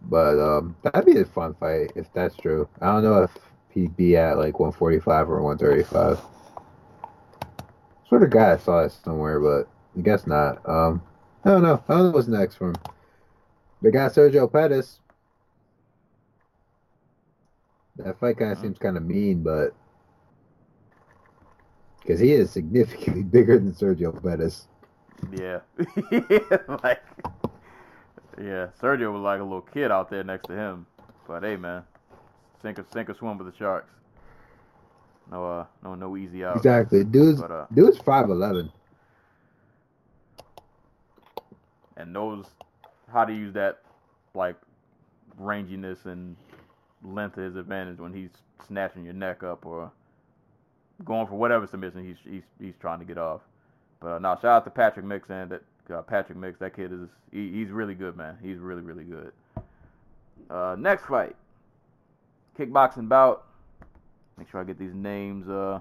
but 0.03 0.37
um, 0.39 0.75
that'd 0.83 1.05
be 1.05 1.19
a 1.19 1.25
fun 1.25 1.53
fight 1.55 1.93
if 1.95 2.11
that's 2.13 2.35
true. 2.35 2.67
I 2.81 2.87
don't 2.87 3.03
know 3.03 3.23
if 3.23 3.31
he'd 3.69 3.95
be 3.95 4.17
at 4.17 4.37
like 4.37 4.59
145 4.59 5.29
or 5.29 5.41
135. 5.41 6.19
Sort 8.09 8.23
of 8.23 8.29
guy 8.29 8.53
I 8.53 8.57
saw 8.57 8.81
it 8.81 8.91
somewhere, 8.91 9.39
but 9.39 9.67
I 9.97 10.01
guess 10.01 10.25
not. 10.27 10.67
Um, 10.67 11.01
I 11.43 11.49
don't 11.49 11.63
know. 11.63 11.83
I 11.87 11.93
don't 11.93 12.03
know 12.05 12.11
what's 12.11 12.27
next 12.27 12.55
for 12.55 12.69
him. 12.69 12.75
They 13.81 13.91
got 13.91 14.13
Sergio 14.13 14.51
Pettis. 14.51 14.99
That 17.97 18.19
fight 18.19 18.37
kind 18.37 18.51
of 18.51 18.57
Mhm. 18.57 18.61
seems 18.61 18.77
kind 18.77 18.97
of 18.97 19.03
mean, 19.03 19.43
but 19.43 19.73
because 21.99 22.19
he 22.19 22.31
is 22.31 22.49
significantly 22.51 23.23
bigger 23.37 23.57
than 23.59 23.73
Sergio 23.73 24.11
Pettis. 24.23 24.67
Yeah. 25.31 25.59
like 26.83 27.01
Yeah, 28.37 28.67
Sergio 28.81 29.11
was 29.13 29.21
like 29.21 29.39
a 29.39 29.43
little 29.43 29.61
kid 29.61 29.91
out 29.91 30.09
there 30.09 30.23
next 30.23 30.47
to 30.47 30.53
him. 30.53 30.85
But 31.27 31.43
hey 31.43 31.57
man. 31.57 31.83
Sink 32.61 32.79
or 32.79 32.85
sink 32.93 33.09
or 33.09 33.13
swim 33.13 33.37
with 33.37 33.51
the 33.51 33.57
sharks. 33.57 33.91
No 35.31 35.45
uh 35.45 35.65
no 35.83 35.95
no 35.95 36.17
easy 36.17 36.43
out. 36.45 36.55
Exactly, 36.57 37.03
dude's 37.03 37.41
But 37.41 37.51
uh 37.51 37.65
dude's 37.73 37.97
five 37.99 38.29
eleven. 38.29 38.71
And 42.01 42.13
knows 42.13 42.45
how 43.11 43.25
to 43.25 43.33
use 43.33 43.53
that 43.53 43.79
like 44.33 44.55
ranginess 45.39 46.05
and 46.05 46.35
length 47.03 47.35
to 47.35 47.41
his 47.41 47.55
advantage 47.55 47.99
when 47.99 48.13
he's 48.13 48.29
snatching 48.67 49.03
your 49.05 49.13
neck 49.13 49.43
up 49.43 49.65
or 49.65 49.91
going 51.03 51.27
for 51.27 51.35
whatever 51.35 51.65
submission 51.65 52.05
he's 52.05 52.17
he's 52.23 52.43
he's 52.59 52.75
trying 52.79 52.99
to 52.99 53.05
get 53.05 53.17
off. 53.17 53.41
But 53.99 54.07
uh, 54.13 54.19
now 54.19 54.35
shout 54.35 54.45
out 54.45 54.63
to 54.65 54.71
Patrick 54.71 55.05
Mix 55.05 55.29
and 55.29 55.49
that 55.51 55.61
uh, 55.93 56.01
Patrick 56.01 56.37
Mix. 56.37 56.59
That 56.59 56.75
kid 56.75 56.91
is 56.91 57.09
he, 57.31 57.51
he's 57.51 57.69
really 57.69 57.95
good, 57.95 58.15
man. 58.15 58.37
He's 58.41 58.57
really 58.57 58.81
really 58.81 59.03
good. 59.03 59.31
Uh, 60.49 60.75
next 60.77 61.05
fight, 61.05 61.35
kickboxing 62.57 63.07
bout. 63.07 63.45
Make 64.37 64.49
sure 64.49 64.61
I 64.61 64.63
get 64.63 64.79
these 64.79 64.93
names 64.93 65.49
uh 65.49 65.79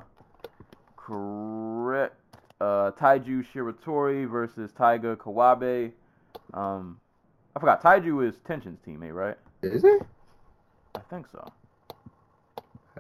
correct. 0.97 2.15
Uh, 2.61 2.91
Taiju 2.93 3.45
Shiratori 3.55 4.29
versus 4.31 4.71
Taiga 4.73 5.17
Kawabe. 5.17 5.93
Um, 6.55 7.01
I 7.55 7.61
forgot. 7.61 7.83
Taiju 7.83 8.27
is 8.29 8.37
Tenshin's 8.49 8.79
teammate, 8.87 9.15
right? 9.15 9.37
Is 9.63 9.85
it? 9.85 10.03
I 10.95 11.01
think 11.11 11.27
so. 11.31 11.53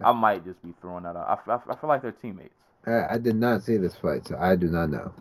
I 0.02 0.12
might 0.12 0.44
just 0.44 0.62
be 0.62 0.72
throwing 0.81 1.05
that 1.05 1.16
out. 1.16 1.43
I, 1.47 1.52
I, 1.52 1.56
I 1.56 1.77
feel 1.77 1.89
like 1.89 2.02
they're 2.02 2.12
teammates. 2.12 2.55
I, 2.86 3.14
I 3.14 3.18
did 3.18 3.36
not 3.36 3.62
see 3.62 3.77
this 3.77 3.94
fight, 3.94 4.27
so 4.27 4.36
I 4.39 4.56
do 4.56 4.68
not 4.68 4.90
know. 4.90 5.12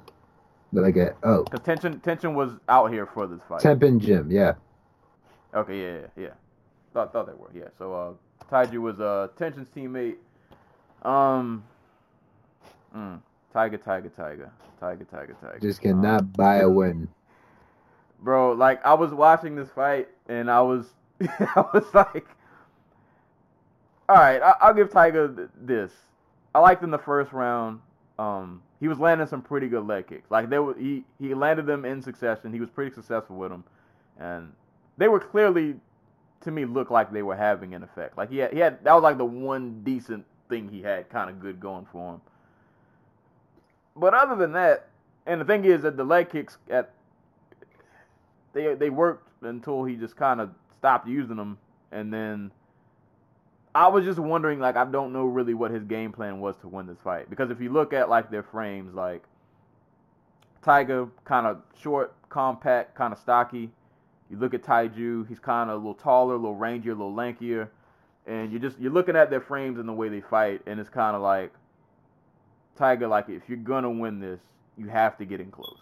But 0.71 0.85
I 0.85 0.91
get 0.91 1.17
oh, 1.23 1.43
Cause 1.45 1.61
Tenshin 1.61 2.01
Tension 2.03 2.35
was 2.35 2.51
out 2.69 2.91
here 2.91 3.05
for 3.07 3.27
this 3.27 3.39
fight. 3.49 3.61
Teppen 3.61 3.99
Gym, 3.99 4.31
yeah. 4.31 4.53
Okay, 5.53 5.81
yeah, 5.81 5.93
yeah, 5.93 6.07
yeah. 6.15 6.33
Thought 6.93 7.11
thought 7.11 7.25
they 7.27 7.33
were, 7.33 7.49
yeah. 7.53 7.69
So 7.77 7.93
uh, 7.93 8.45
Taiju 8.51 8.79
was 8.79 8.99
uh 8.99 9.29
Tenshin's 9.37 9.67
teammate. 9.75 10.15
Um, 11.01 11.63
mm, 12.95 13.19
Tiger, 13.51 13.77
Tiger, 13.77 14.09
Tiger, 14.09 14.51
Tiger, 14.79 15.05
Tiger, 15.05 15.35
Tiger. 15.41 15.59
Just 15.59 15.79
Um, 15.79 15.91
cannot 15.91 16.33
buy 16.33 16.57
a 16.57 16.69
win. 16.69 17.09
Bro. 18.21 18.53
Like 18.53 18.85
I 18.85 18.93
was 18.93 19.11
watching 19.11 19.55
this 19.55 19.69
fight 19.69 20.09
and 20.27 20.49
I 20.49 20.61
was, 20.61 20.87
I 21.21 21.65
was 21.73 21.85
like, 21.93 22.27
all 24.07 24.15
right, 24.15 24.41
I, 24.41 24.55
I'll 24.61 24.73
give 24.73 24.91
Tiger 24.91 25.27
th- 25.27 25.49
this. 25.61 25.91
I 26.53 26.59
liked 26.59 26.83
in 26.83 26.91
the 26.91 26.97
first 26.97 27.31
round. 27.31 27.79
Um, 28.17 28.61
he 28.79 28.87
was 28.87 28.99
landing 28.99 29.27
some 29.27 29.41
pretty 29.41 29.67
good 29.67 29.85
leg 29.85 30.07
kicks. 30.07 30.29
Like 30.31 30.49
they 30.49 30.59
were, 30.59 30.73
he 30.75 31.03
he 31.19 31.33
landed 31.33 31.65
them 31.65 31.85
in 31.85 32.01
succession. 32.01 32.51
He 32.51 32.59
was 32.59 32.69
pretty 32.69 32.93
successful 32.93 33.35
with 33.35 33.51
them, 33.51 33.63
and 34.19 34.51
they 34.97 35.07
were 35.07 35.19
clearly, 35.19 35.75
to 36.41 36.51
me, 36.51 36.65
look 36.65 36.89
like 36.89 37.11
they 37.11 37.21
were 37.21 37.35
having 37.35 37.73
an 37.75 37.83
effect. 37.83 38.17
Like 38.17 38.29
he 38.29 38.37
had, 38.39 38.53
he 38.53 38.59
had 38.59 38.83
that 38.83 38.93
was 38.93 39.03
like 39.03 39.17
the 39.17 39.25
one 39.25 39.81
decent 39.83 40.25
thing 40.49 40.67
he 40.67 40.81
had 40.81 41.09
kind 41.09 41.29
of 41.29 41.39
good 41.39 41.59
going 41.59 41.85
for 41.91 42.15
him. 42.15 42.21
But 43.95 44.13
other 44.13 44.35
than 44.35 44.53
that, 44.53 44.87
and 45.25 45.39
the 45.39 45.45
thing 45.45 45.65
is 45.65 45.83
that 45.83 45.97
the 45.97 46.03
leg 46.03 46.31
kicks 46.31 46.57
at 46.69 46.91
they 48.59 48.75
they 48.75 48.89
worked 48.89 49.29
until 49.43 49.83
he 49.83 49.95
just 49.95 50.15
kind 50.15 50.41
of 50.41 50.49
stopped 50.77 51.07
using 51.07 51.37
them, 51.37 51.57
and 51.91 52.13
then 52.13 52.51
I 53.73 53.87
was 53.87 54.03
just 54.03 54.19
wondering, 54.19 54.59
like, 54.59 54.75
I 54.75 54.85
don't 54.85 55.13
know 55.13 55.25
really 55.25 55.53
what 55.53 55.71
his 55.71 55.83
game 55.83 56.11
plan 56.11 56.39
was 56.39 56.55
to 56.57 56.67
win 56.67 56.87
this 56.87 56.97
fight 57.03 57.29
because 57.29 57.51
if 57.51 57.61
you 57.61 57.69
look 57.71 57.93
at 57.93 58.09
like 58.09 58.31
their 58.31 58.43
frames, 58.43 58.93
like 58.93 59.23
Tiger 60.61 61.07
kind 61.23 61.47
of 61.47 61.61
short, 61.81 62.13
compact, 62.29 62.95
kind 62.95 63.13
of 63.13 63.19
stocky. 63.19 63.69
You 64.29 64.37
look 64.37 64.53
at 64.53 64.61
Taiju, 64.61 65.27
he's 65.27 65.39
kind 65.39 65.71
of 65.71 65.75
a 65.75 65.77
little 65.77 65.95
taller, 65.95 66.35
a 66.35 66.37
little 66.37 66.55
rangier, 66.55 66.87
a 66.87 66.89
little 66.89 67.13
lankier, 67.13 67.69
and 68.27 68.51
you 68.51 68.59
just 68.59 68.77
you're 68.79 68.91
looking 68.91 69.15
at 69.15 69.29
their 69.29 69.41
frames 69.41 69.79
and 69.79 69.89
the 69.89 69.93
way 69.93 70.09
they 70.09 70.21
fight, 70.21 70.61
and 70.67 70.79
it's 70.79 70.89
kind 70.89 71.15
of 71.15 71.21
like 71.21 71.51
Tiger, 72.75 73.07
like 73.07 73.29
if 73.29 73.43
you're 73.47 73.57
gonna 73.57 73.89
win 73.89 74.19
this, 74.19 74.39
you 74.77 74.87
have 74.87 75.17
to 75.17 75.25
get 75.25 75.39
in 75.41 75.49
close. 75.51 75.81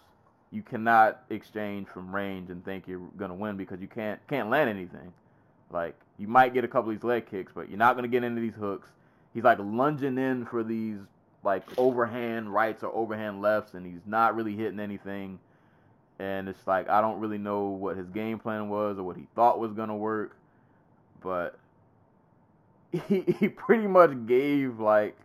You 0.50 0.62
cannot 0.62 1.22
exchange 1.30 1.88
from 1.88 2.14
range 2.14 2.50
and 2.50 2.64
think 2.64 2.88
you're 2.88 3.06
gonna 3.16 3.34
win 3.34 3.56
because 3.56 3.80
you 3.80 3.88
can't 3.88 4.24
can't 4.28 4.48
land 4.48 4.70
anything. 4.70 5.12
Like 5.70 5.94
you 6.18 6.26
might 6.26 6.54
get 6.54 6.64
a 6.64 6.68
couple 6.68 6.90
of 6.90 6.96
these 6.96 7.04
leg 7.04 7.26
kicks, 7.30 7.52
but 7.54 7.68
you're 7.68 7.78
not 7.78 7.96
gonna 7.96 8.08
get 8.08 8.24
into 8.24 8.40
these 8.40 8.54
hooks. 8.54 8.88
He's 9.34 9.44
like 9.44 9.58
lunging 9.60 10.18
in 10.18 10.46
for 10.46 10.64
these 10.64 10.98
like 11.44 11.64
overhand 11.78 12.52
rights 12.52 12.82
or 12.82 12.94
overhand 12.94 13.42
lefts, 13.42 13.74
and 13.74 13.84
he's 13.84 14.06
not 14.06 14.34
really 14.34 14.56
hitting 14.56 14.80
anything. 14.80 15.38
And 16.18 16.48
it's 16.48 16.66
like 16.66 16.88
I 16.88 17.00
don't 17.00 17.20
really 17.20 17.38
know 17.38 17.66
what 17.66 17.96
his 17.96 18.08
game 18.08 18.38
plan 18.38 18.68
was 18.68 18.98
or 18.98 19.02
what 19.02 19.16
he 19.16 19.26
thought 19.34 19.58
was 19.58 19.72
gonna 19.72 19.96
work, 19.96 20.36
but 21.20 21.58
he 23.08 23.20
he 23.38 23.48
pretty 23.48 23.86
much 23.86 24.26
gave 24.26 24.80
like 24.80 25.16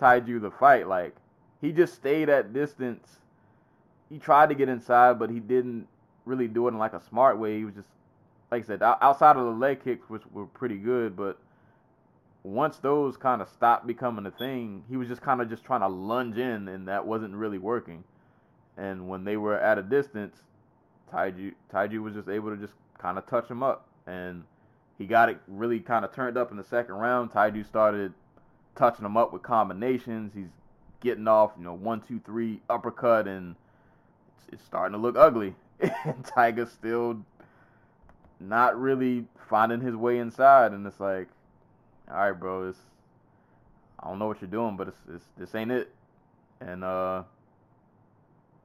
Taiju 0.00 0.40
the 0.40 0.50
fight. 0.50 0.88
Like 0.88 1.16
he 1.60 1.72
just 1.72 1.94
stayed 1.94 2.28
at 2.28 2.52
distance. 2.52 3.18
He 4.12 4.18
tried 4.18 4.50
to 4.50 4.54
get 4.54 4.68
inside, 4.68 5.18
but 5.18 5.30
he 5.30 5.40
didn't 5.40 5.88
really 6.26 6.46
do 6.46 6.68
it 6.68 6.72
in 6.72 6.78
like 6.78 6.92
a 6.92 7.02
smart 7.08 7.38
way. 7.38 7.58
He 7.58 7.64
was 7.64 7.74
just 7.74 7.88
like 8.52 8.64
I 8.64 8.66
said, 8.66 8.82
outside 8.82 9.36
of 9.36 9.46
the 9.46 9.50
leg 9.50 9.82
kicks, 9.82 10.10
which 10.10 10.22
were 10.30 10.44
pretty 10.44 10.76
good, 10.76 11.16
but 11.16 11.38
once 12.42 12.76
those 12.76 13.16
kind 13.16 13.40
of 13.40 13.48
stopped 13.48 13.86
becoming 13.86 14.26
a 14.26 14.30
thing, 14.30 14.84
he 14.90 14.98
was 14.98 15.08
just 15.08 15.22
kind 15.22 15.40
of 15.40 15.48
just 15.48 15.64
trying 15.64 15.80
to 15.80 15.88
lunge 15.88 16.36
in, 16.36 16.68
and 16.68 16.86
that 16.86 17.06
wasn't 17.06 17.34
really 17.34 17.56
working. 17.56 18.04
And 18.76 19.08
when 19.08 19.24
they 19.24 19.38
were 19.38 19.58
at 19.58 19.78
a 19.78 19.82
distance, 19.82 20.36
Taiju 21.10 21.54
Taiju 21.72 22.02
was 22.02 22.12
just 22.12 22.28
able 22.28 22.50
to 22.50 22.56
just 22.58 22.74
kind 22.98 23.16
of 23.16 23.26
touch 23.26 23.48
him 23.48 23.62
up, 23.62 23.86
and 24.06 24.44
he 24.98 25.06
got 25.06 25.30
it 25.30 25.38
really 25.48 25.80
kind 25.80 26.04
of 26.04 26.12
turned 26.12 26.36
up 26.36 26.50
in 26.50 26.58
the 26.58 26.64
second 26.64 26.96
round. 26.96 27.30
Taiju 27.32 27.66
started 27.66 28.12
touching 28.76 29.06
him 29.06 29.16
up 29.16 29.32
with 29.32 29.42
combinations. 29.42 30.32
He's 30.34 30.52
getting 31.00 31.26
off, 31.26 31.52
you 31.56 31.64
know, 31.64 31.74
one, 31.74 32.02
two, 32.06 32.20
three 32.26 32.60
uppercut, 32.68 33.26
and 33.26 33.56
it's, 34.50 34.64
starting 34.64 34.92
to 34.92 34.98
look 34.98 35.16
ugly. 35.16 35.54
and 36.04 36.24
Tiger's 36.24 36.70
still 36.70 37.24
not 38.40 38.80
really 38.80 39.24
finding 39.48 39.80
his 39.80 39.94
way 39.94 40.18
inside, 40.18 40.72
and 40.72 40.86
it's 40.86 41.00
like, 41.00 41.28
all 42.10 42.16
right, 42.16 42.32
bro, 42.32 42.68
it's 42.68 42.78
I 44.02 44.08
don't 44.08 44.18
know 44.18 44.26
what 44.26 44.40
you're 44.40 44.50
doing, 44.50 44.76
but 44.76 44.88
it's, 44.88 44.98
it's 45.14 45.24
this 45.38 45.54
ain't 45.54 45.70
it. 45.70 45.92
And 46.60 46.82
uh, 46.82 47.22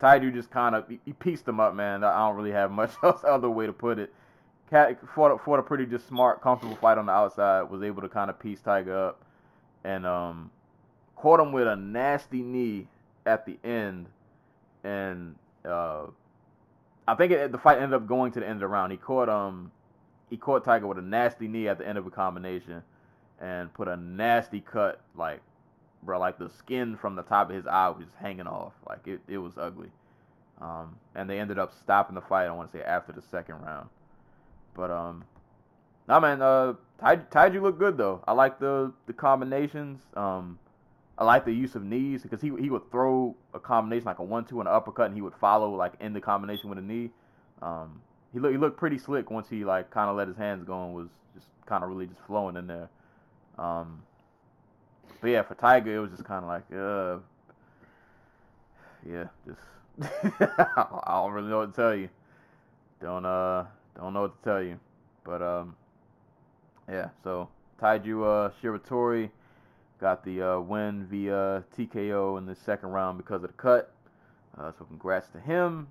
just 0.01 0.49
kind 0.49 0.75
of 0.75 0.87
he, 0.89 0.99
he 1.05 1.13
pieced 1.13 1.47
him 1.47 1.59
up, 1.59 1.75
man. 1.75 2.03
I 2.03 2.17
don't 2.27 2.35
really 2.35 2.51
have 2.51 2.71
much 2.81 2.91
else 3.03 3.21
other 3.23 3.49
way 3.49 3.67
to 3.67 3.73
put 3.73 3.99
it. 3.99 4.13
Cat 4.69 4.97
fought, 5.15 5.43
fought 5.45 5.59
a 5.59 5.63
pretty 5.63 5.85
just 5.85 6.07
smart, 6.07 6.41
comfortable 6.41 6.75
fight 6.75 6.97
on 6.97 7.05
the 7.05 7.11
outside. 7.11 7.63
Was 7.63 7.83
able 7.83 8.01
to 8.01 8.09
kind 8.09 8.29
of 8.29 8.39
piece 8.39 8.59
Tiger 8.59 9.07
up, 9.09 9.23
and 9.83 10.05
um, 10.05 10.51
caught 11.15 11.39
him 11.39 11.51
with 11.51 11.67
a 11.67 11.75
nasty 11.75 12.41
knee 12.41 12.87
at 13.25 13.45
the 13.45 13.57
end, 13.63 14.07
and 14.83 15.35
uh, 15.67 16.07
I 17.07 17.15
think 17.15 17.31
it, 17.31 17.51
the 17.51 17.57
fight 17.57 17.77
ended 17.77 17.93
up 17.93 18.07
going 18.07 18.31
to 18.33 18.39
the 18.39 18.45
end 18.45 18.55
of 18.55 18.59
the 18.61 18.67
round. 18.67 18.91
He 18.91 18.97
caught 18.97 19.29
um, 19.29 19.71
he 20.29 20.37
caught 20.37 20.63
Tiger 20.65 20.87
with 20.87 20.97
a 20.97 21.01
nasty 21.01 21.47
knee 21.47 21.67
at 21.67 21.77
the 21.77 21.87
end 21.87 21.97
of 21.97 22.05
a 22.05 22.11
combination, 22.11 22.81
and 23.39 23.73
put 23.73 23.87
a 23.87 23.97
nasty 23.97 24.59
cut, 24.61 25.01
like 25.15 25.41
bro, 26.03 26.19
like 26.19 26.37
the 26.37 26.49
skin 26.49 26.97
from 26.97 27.15
the 27.15 27.23
top 27.23 27.49
of 27.49 27.55
his 27.55 27.67
eye 27.67 27.89
was 27.89 28.07
hanging 28.19 28.47
off, 28.47 28.73
like 28.87 29.07
it, 29.07 29.19
it 29.27 29.37
was 29.37 29.53
ugly. 29.57 29.89
Um, 30.59 30.95
and 31.15 31.29
they 31.29 31.39
ended 31.39 31.59
up 31.59 31.73
stopping 31.79 32.15
the 32.15 32.21
fight. 32.21 32.45
I 32.45 32.51
want 32.51 32.71
to 32.71 32.77
say 32.77 32.83
after 32.83 33.11
the 33.11 33.21
second 33.21 33.61
round. 33.61 33.89
But 34.75 34.91
um, 34.91 35.23
nah, 36.07 36.19
man, 36.19 36.41
uh, 36.41 36.73
Taiju 37.01 37.61
looked 37.61 37.79
good 37.79 37.97
though. 37.97 38.23
I 38.27 38.33
like 38.33 38.59
the 38.59 38.91
the 39.05 39.13
combinations. 39.13 40.01
Um, 40.15 40.57
I 41.17 41.23
like 41.23 41.45
the 41.45 41.51
use 41.51 41.75
of 41.75 41.83
knees 41.83 42.21
because 42.21 42.41
he 42.41 42.51
he 42.59 42.69
would 42.69 42.91
throw 42.91 43.35
a 43.53 43.59
combination 43.59 44.05
like 44.05 44.19
a 44.19 44.23
one-two 44.23 44.59
and 44.59 44.69
an 44.69 44.75
uppercut, 44.75 45.07
and 45.07 45.15
he 45.15 45.21
would 45.21 45.33
follow 45.35 45.73
like 45.75 45.93
in 45.99 46.13
the 46.13 46.21
combination 46.21 46.69
with 46.69 46.77
a 46.77 46.81
knee. 46.81 47.09
Um, 47.61 48.01
he 48.33 48.39
looked 48.39 48.51
he 48.51 48.57
looked 48.57 48.77
pretty 48.77 48.99
slick 48.99 49.31
once 49.31 49.49
he 49.49 49.65
like 49.65 49.89
kind 49.89 50.09
of 50.09 50.15
let 50.15 50.27
his 50.27 50.37
hands 50.37 50.63
go 50.63 50.85
and 50.85 50.93
was 50.93 51.07
just 51.33 51.47
kind 51.65 51.83
of 51.83 51.89
really 51.89 52.05
just 52.05 52.21
flowing 52.27 52.55
in 52.55 52.67
there. 52.67 52.89
Um, 53.57 54.03
but 55.19 55.29
yeah, 55.29 55.41
for 55.41 55.55
Tiger, 55.55 55.95
it 55.95 55.99
was 55.99 56.11
just 56.11 56.23
kind 56.23 56.43
of 56.43 56.49
like, 56.49 56.65
uh, 56.71 57.17
yeah, 59.09 59.25
just 59.47 59.59
I 61.07 61.21
don't 61.21 61.31
really 61.31 61.49
know 61.49 61.59
what 61.59 61.73
to 61.73 61.81
tell 61.81 61.95
you. 61.95 62.09
Don't 63.01 63.25
uh 63.25 63.65
don't 63.99 64.13
know 64.13 64.21
what 64.23 64.43
to 64.43 64.49
tell 64.49 64.61
you. 64.61 64.79
But 65.23 65.41
um 65.41 65.75
yeah, 66.87 67.09
so 67.23 67.49
Taiju 67.81 68.23
uh 68.23 68.51
Shiratori 68.61 69.31
got 69.99 70.23
the 70.23 70.41
uh, 70.41 70.59
win 70.59 71.05
via 71.07 71.63
TKO 71.77 72.37
in 72.37 72.45
the 72.45 72.55
second 72.55 72.89
round 72.89 73.17
because 73.17 73.43
of 73.43 73.49
the 73.49 73.57
cut. 73.57 73.91
Uh, 74.57 74.71
so 74.77 74.85
congrats 74.85 75.27
to 75.29 75.39
him. 75.39 75.87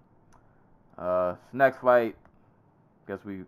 Uh, 0.99 1.35
next 1.53 1.79
fight, 1.81 2.17
guess 3.07 3.19
we. 3.25 3.43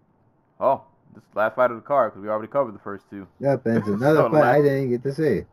Oh, 0.60 0.82
this 1.14 1.24
last 1.34 1.56
fight 1.56 1.70
of 1.70 1.76
the 1.76 1.82
card 1.82 2.12
because 2.12 2.22
we 2.22 2.28
already 2.28 2.48
covered 2.48 2.74
the 2.74 2.78
first 2.80 3.08
two. 3.10 3.26
Yep, 3.40 3.66
and 3.66 3.78
it's 3.78 3.88
another 3.88 4.22
So 4.22 4.30
fight 4.30 4.44
I 4.44 4.62
didn't 4.62 4.90
get 4.90 5.02
to 5.04 5.14
see, 5.14 5.44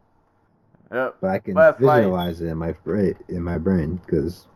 Yep. 0.92 1.16
but 1.22 1.30
I 1.30 1.40
can 1.40 1.56
Last 1.56 1.80
fight. 1.82 2.02
visualize 2.02 2.42
it 2.42 2.48
in 2.48 2.58
my 2.58 2.72
brain. 2.74 3.16
In 3.30 3.44
my 3.44 3.58
brain, 3.58 4.00
because 4.06 4.48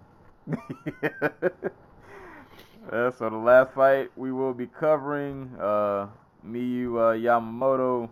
Uh, 2.91 3.11
so 3.17 3.29
the 3.29 3.37
last 3.37 3.73
fight 3.73 4.09
we 4.17 4.31
will 4.31 4.53
be 4.53 4.67
covering 4.67 5.49
uh, 5.59 6.07
Miyu 6.45 6.95
uh, 6.97 7.13
Yamamoto 7.15 8.09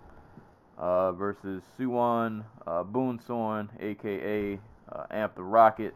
uh, 0.78 1.12
versus 1.12 1.64
Suwon 1.78 2.44
uh, 2.66 2.84
Boonsorn, 2.84 3.70
aka 3.80 4.60
uh, 4.92 5.04
Amp 5.12 5.36
the 5.36 5.44
Rocket. 5.44 5.94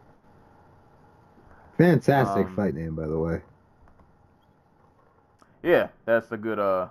fantastic 1.78 2.48
Um, 2.48 2.56
fight 2.56 2.76
name, 2.76 2.96
by 2.96 3.08
the 3.08 3.18
way. 3.18 3.42
Yeah, 5.64 5.90
that's 6.06 6.32
a 6.32 6.38
good. 6.38 6.60
Uh, 6.60 6.88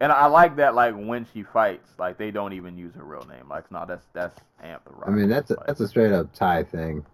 and 0.00 0.10
I 0.10 0.26
like 0.26 0.56
that. 0.56 0.74
Like 0.74 0.94
when 0.94 1.26
she 1.32 1.42
fights, 1.42 1.90
like 1.98 2.18
they 2.18 2.30
don't 2.30 2.52
even 2.52 2.76
use 2.76 2.94
her 2.94 3.04
real 3.04 3.26
name. 3.28 3.48
Like 3.48 3.70
no, 3.70 3.84
that's 3.86 4.06
that's 4.12 4.34
Amp 4.62 4.84
the 4.84 4.92
Rocket. 4.92 5.10
I 5.10 5.14
mean, 5.14 5.28
that's 5.28 5.50
a, 5.50 5.56
that's 5.66 5.80
a 5.80 5.88
straight 5.88 6.12
up 6.12 6.32
Thai 6.34 6.64
thing. 6.64 7.04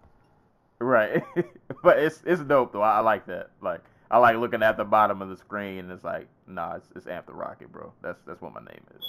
Right. 0.79 1.23
but 1.83 1.99
it's 1.99 2.21
it's 2.25 2.41
dope 2.41 2.71
though. 2.71 2.81
I, 2.81 2.97
I 2.97 2.99
like 3.01 3.25
that. 3.27 3.51
Like 3.61 3.81
I 4.09 4.17
like 4.17 4.37
looking 4.37 4.63
at 4.63 4.77
the 4.77 4.85
bottom 4.85 5.21
of 5.21 5.29
the 5.29 5.37
screen 5.37 5.79
and 5.79 5.91
it's 5.91 6.03
like, 6.03 6.27
nah, 6.47 6.75
it's, 6.75 6.87
it's 6.95 7.07
Amp 7.07 7.27
the 7.27 7.33
Rocket, 7.33 7.71
bro. 7.71 7.91
That's 8.01 8.19
that's 8.25 8.41
what 8.41 8.53
my 8.53 8.61
name 8.61 8.83
is. 8.97 9.03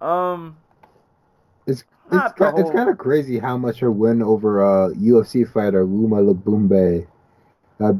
Um 0.00 0.56
It's 1.66 1.84
it's, 2.10 2.32
ki- 2.32 2.44
it's 2.56 2.70
kind 2.70 2.88
of 2.88 2.98
crazy 2.98 3.38
how 3.38 3.56
much 3.58 3.80
her 3.80 3.90
win 3.90 4.22
over 4.22 4.62
uh, 4.64 4.88
UFC 4.94 5.46
fighter 5.46 5.84
Loma 5.84 6.16
Lookboonmee, 6.22 7.06
uh, 7.80 7.92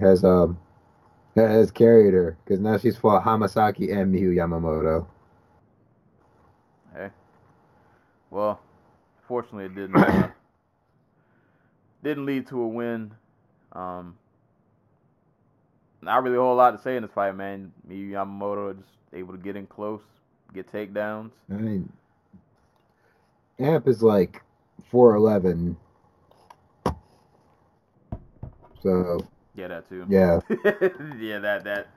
has 0.00 0.24
um 0.24 0.58
has 1.36 1.70
carried 1.70 2.14
her 2.14 2.36
because 2.44 2.60
now 2.60 2.76
she's 2.78 2.96
fought 2.96 3.24
Hamasaki 3.24 3.94
and 3.96 4.14
Miyu 4.14 4.34
Yamamoto. 4.34 5.06
hey. 6.94 7.10
Well, 8.30 8.60
fortunately 9.28 9.66
it 9.66 9.74
didn't 9.74 9.96
uh, 9.96 10.28
didn't 12.02 12.26
lead 12.26 12.46
to 12.48 12.60
a 12.60 12.68
win. 12.68 13.14
Um 13.72 14.16
not 16.02 16.22
really 16.24 16.36
a 16.36 16.40
whole 16.40 16.56
lot 16.56 16.72
to 16.72 16.78
say 16.78 16.96
in 16.96 17.02
this 17.02 17.12
fight, 17.12 17.36
man. 17.36 17.72
Miyu 17.88 18.10
Yamamoto 18.10 18.76
just 18.76 18.90
able 19.12 19.32
to 19.32 19.38
get 19.38 19.56
in 19.56 19.66
close, 19.66 20.02
get 20.52 20.70
takedowns. 20.72 21.32
I 21.50 21.54
mean, 21.54 21.92
Amp 23.58 23.88
is 23.88 24.02
like 24.02 24.42
four 24.90 25.14
eleven. 25.14 25.76
So 28.82 29.20
Yeah, 29.54 29.68
that 29.68 29.88
too. 29.88 30.06
yeah, 30.08 30.40
yeah, 31.18 31.38
that 31.38 31.64
that 31.64 31.88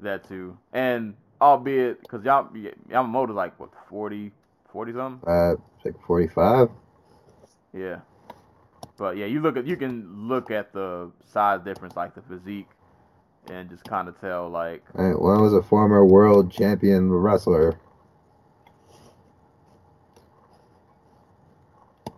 that 0.00 0.26
too. 0.28 0.56
And 0.72 1.14
albeit 1.40 2.00
because 2.00 2.24
Yam, 2.24 2.48
Yamamoto's 2.90 3.34
like 3.34 3.58
what 3.60 3.70
40, 3.88 4.32
40 4.72 4.92
something. 4.92 5.28
uh, 5.28 5.52
it's 5.76 5.84
like 5.84 6.00
forty 6.06 6.28
five. 6.28 6.68
Yeah, 7.72 8.00
but 8.98 9.16
yeah, 9.16 9.26
you 9.26 9.40
look 9.40 9.56
at 9.56 9.66
you 9.66 9.76
can 9.76 10.28
look 10.28 10.50
at 10.50 10.72
the 10.72 11.10
size 11.24 11.60
difference, 11.62 11.96
like 11.96 12.14
the 12.14 12.22
physique, 12.22 12.68
and 13.50 13.68
just 13.68 13.84
kind 13.84 14.08
of 14.08 14.18
tell 14.20 14.48
like 14.48 14.82
One 14.94 15.40
was 15.42 15.52
a 15.52 15.62
former 15.62 16.04
world 16.04 16.50
champion 16.50 17.12
wrestler. 17.12 17.78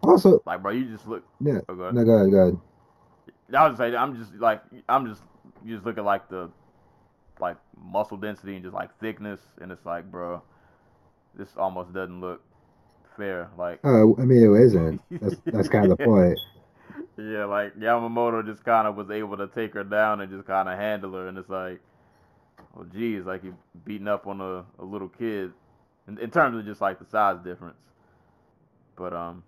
Also, 0.03 0.43
like 0.47 0.62
bro, 0.62 0.73
you 0.73 0.85
just 0.87 1.07
look. 1.07 1.24
yeah, 1.41 1.61
Oh, 1.69 1.74
go 1.74 1.83
ahead. 1.83 1.95
no, 1.95 2.05
go 2.05 2.12
ahead, 2.12 2.31
go 2.31 2.39
ahead. 2.39 2.61
I 3.55 3.69
was 3.69 3.77
say 3.77 3.95
I'm 3.95 4.16
just 4.16 4.35
like 4.35 4.62
I'm 4.89 5.07
just 5.07 5.23
you 5.65 5.74
just 5.74 5.87
look 5.87 5.99
at 5.99 6.05
like 6.05 6.29
the 6.29 6.51
like 7.41 7.57
muscle 7.83 8.16
density 8.16 8.55
and 8.55 8.65
just 8.65 8.74
like 8.74 8.97
thickness, 9.01 9.41
and 9.61 9.70
it's 9.73 9.85
like 9.87 10.11
bro, 10.11 10.43
this 11.35 11.49
almost 11.57 11.93
doesn't 11.93 12.20
look 12.20 12.43
fair. 13.16 13.51
Like 13.59 13.81
Oh, 13.85 14.16
I 14.19 14.24
mean, 14.24 14.43
it 14.43 14.61
isn't. 14.61 15.01
That's 15.20 15.37
that's 15.51 15.69
kind 15.69 15.91
of 15.91 15.99
the 15.99 16.05
point. 16.05 16.39
Yeah, 17.16 17.45
like 17.45 17.77
Yamamoto 17.79 18.45
just 18.45 18.65
kind 18.65 18.89
of 18.89 18.97
was 18.97 19.11
able 19.11 19.37
to 19.37 19.47
take 19.49 19.74
her 19.74 19.85
down 19.85 20.20
and 20.20 20.31
just 20.33 20.47
kind 20.47 20.69
of 20.69 20.79
handle 20.79 21.12
her, 21.12 21.29
and 21.29 21.37
it's 21.39 21.49
like, 21.51 21.81
well, 22.74 22.87
geez, 22.87 23.24
like 23.27 23.45
you 23.45 23.57
beating 23.85 24.09
up 24.09 24.27
on 24.27 24.41
a, 24.41 24.65
a 24.81 24.85
little 24.85 25.09
kid, 25.09 25.53
in, 26.09 26.19
in 26.19 26.31
terms 26.31 26.57
of 26.59 26.65
just 26.65 26.81
like 26.81 26.99
the 26.99 27.07
size 27.07 27.39
difference. 27.45 27.77
But 28.97 29.12
um, 29.12 29.43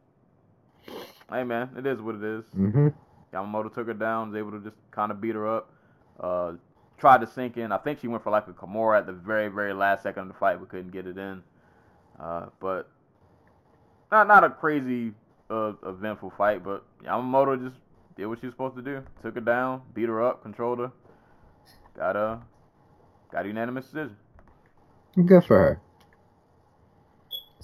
hey 1.31 1.45
man, 1.45 1.71
it 1.77 1.87
is 1.87 2.01
what 2.01 2.17
it 2.17 2.25
is. 2.25 2.45
hmm 2.55 2.89
Yamamoto 3.33 3.73
took 3.75 3.87
her 3.89 3.95
down, 3.95 4.31
was 4.31 4.39
able 4.39 4.53
to 4.53 4.61
just 4.61 4.77
kind 4.91 5.11
of 5.11 5.21
beat 5.21 5.35
her 5.35 5.49
up. 5.57 5.71
Uh, 6.21 6.53
tried 6.99 7.21
to 7.21 7.27
sink 7.27 7.57
in. 7.57 7.73
I 7.73 7.79
think 7.79 8.01
she 8.01 8.09
went 8.09 8.23
for 8.23 8.31
like 8.31 8.47
a 8.49 8.53
Kimura 8.53 8.99
at 8.99 9.07
the 9.07 9.13
very, 9.13 9.49
very 9.49 9.75
last 9.75 10.03
second 10.03 10.23
of 10.23 10.29
the 10.29 10.35
fight, 10.35 10.59
but 10.61 10.69
couldn't 10.69 10.93
get 10.93 11.07
it 11.07 11.19
in. 11.19 11.43
Uh, 12.21 12.47
but 12.61 12.89
not 14.13 14.29
not 14.29 14.45
a 14.45 14.51
crazy 14.51 15.13
uh, 15.51 15.73
eventful 15.87 16.33
fight, 16.39 16.63
but 16.65 16.85
Yamamoto 17.05 17.63
just 17.63 17.77
did 18.17 18.27
what 18.27 18.41
she 18.41 18.47
was 18.47 18.55
supposed 18.55 18.77
to 18.77 18.83
do. 18.83 19.03
Took 19.23 19.35
her 19.35 19.41
down, 19.41 19.83
beat 19.95 20.09
her 20.09 20.23
up, 20.23 20.43
controlled 20.43 20.79
her. 20.79 20.93
Got 21.97 22.17
a 22.17 22.41
got 23.33 23.45
a 23.45 23.49
unanimous 23.49 23.87
decision. 23.87 24.17
Good 25.17 25.45
for 25.47 25.59
her. 25.59 25.81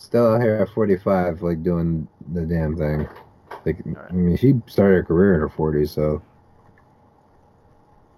Still 0.01 0.33
out 0.33 0.41
here 0.41 0.57
at 0.57 0.71
45, 0.71 1.43
like 1.43 1.63
doing 1.63 2.09
the 2.33 2.47
damn 2.47 2.75
thing. 2.75 3.07
Like, 3.67 3.77
I 4.09 4.13
mean, 4.13 4.35
she 4.39 4.55
started 4.67 4.95
her 4.97 5.03
career 5.05 5.35
in 5.35 5.41
her 5.41 5.49
40s, 5.51 5.91
so 5.91 6.23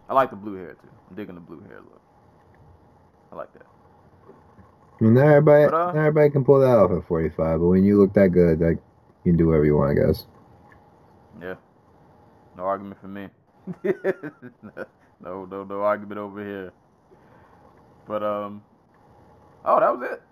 I 0.09 0.15
like 0.15 0.31
the 0.31 0.37
blue 0.37 0.55
hair 0.55 0.75
too. 0.75 0.89
I'm 1.11 1.17
digging 1.17 1.35
the 1.35 1.41
blue 1.41 1.61
hair 1.63 1.81
look. 1.81 2.01
I 3.33 3.35
like 3.35 3.53
that. 3.55 3.67
I 5.01 5.05
mean, 5.05 5.15
not 5.15 5.27
everybody, 5.27 5.65
But, 5.65 5.75
uh, 5.75 5.87
not 5.87 5.97
everybody 5.97 6.31
can 6.31 6.45
pull 6.45 6.61
that 6.61 6.79
off 6.79 6.93
at 6.93 7.05
45. 7.09 7.59
But 7.59 7.67
when 7.67 7.83
you 7.85 7.99
look 7.99 8.15
that 8.15 8.29
good, 8.29 8.61
like, 8.61 8.79
you 9.25 9.33
can 9.33 9.37
do 9.37 9.49
whatever 9.49 9.65
you 9.65 9.77
want, 9.77 9.99
I 9.99 10.07
guess. 10.07 10.27
Yeah. 11.41 11.55
No 12.57 12.63
argument 12.63 13.01
for 13.01 13.09
me. 13.09 13.29
no, 15.21 15.47
no, 15.47 15.65
no 15.65 15.81
argument 15.83 16.21
over 16.21 16.45
here. 16.45 16.73
But 18.07 18.23
um, 18.23 18.63
Oh, 19.65 19.81
that 19.81 19.99
was 19.99 20.11
it. 20.13 20.23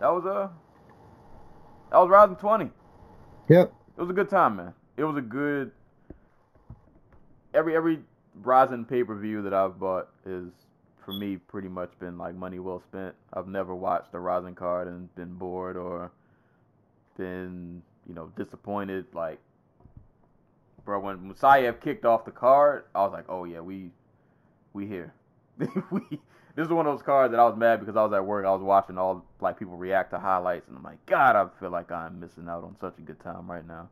That 0.00 0.08
was 0.08 0.26
uh 0.26 0.48
that 1.90 1.98
was 1.98 2.08
Rizin 2.10 2.36
twenty. 2.36 2.70
Yep. 3.48 3.72
It 3.96 4.00
was 4.00 4.10
a 4.10 4.14
good 4.14 4.28
time, 4.28 4.56
man. 4.56 4.74
It 4.96 5.04
was 5.04 5.16
a 5.16 5.22
good 5.22 5.72
every 7.54 7.76
every 7.76 8.00
Rizin 8.42 8.84
pay 8.84 9.02
per 9.02 9.14
view 9.14 9.42
that 9.42 9.54
I've 9.54 9.78
bought 9.78 10.08
is 10.26 10.50
for 11.04 11.12
me 11.12 11.36
pretty 11.36 11.68
much 11.68 11.90
been 11.98 12.18
like 12.18 12.34
money 12.34 12.58
well 12.58 12.80
spent. 12.80 13.14
I've 13.32 13.48
never 13.48 13.74
watched 13.74 14.14
a 14.14 14.20
Rizin 14.20 14.54
card 14.54 14.88
and 14.88 15.12
been 15.14 15.34
bored 15.34 15.76
or 15.76 16.12
been, 17.16 17.82
you 18.06 18.14
know, 18.14 18.30
disappointed. 18.36 19.06
Like 19.12 19.38
bro, 20.84 21.00
when 21.00 21.18
Musayev 21.18 21.80
kicked 21.80 22.04
off 22.04 22.24
the 22.24 22.30
card, 22.30 22.84
I 22.94 23.00
was 23.00 23.12
like, 23.12 23.26
Oh 23.28 23.44
yeah, 23.44 23.60
we 23.60 23.90
we 24.72 24.86
here. 24.86 25.12
we 25.90 26.20
this 26.58 26.66
is 26.66 26.72
one 26.72 26.88
of 26.88 26.92
those 26.92 27.04
cards 27.04 27.30
that 27.30 27.38
I 27.38 27.44
was 27.44 27.56
mad 27.56 27.78
because 27.78 27.94
I 27.94 28.02
was 28.02 28.12
at 28.12 28.26
work. 28.26 28.44
I 28.44 28.50
was 28.50 28.62
watching 28.62 28.98
all 28.98 29.24
like 29.40 29.60
people 29.60 29.76
react 29.76 30.10
to 30.10 30.18
highlights, 30.18 30.66
and 30.66 30.76
I'm 30.76 30.82
like, 30.82 30.98
God, 31.06 31.36
I 31.36 31.46
feel 31.60 31.70
like 31.70 31.92
I'm 31.92 32.18
missing 32.18 32.48
out 32.48 32.64
on 32.64 32.74
such 32.80 32.98
a 32.98 33.00
good 33.00 33.20
time 33.20 33.48
right 33.48 33.64
now. 33.64 33.88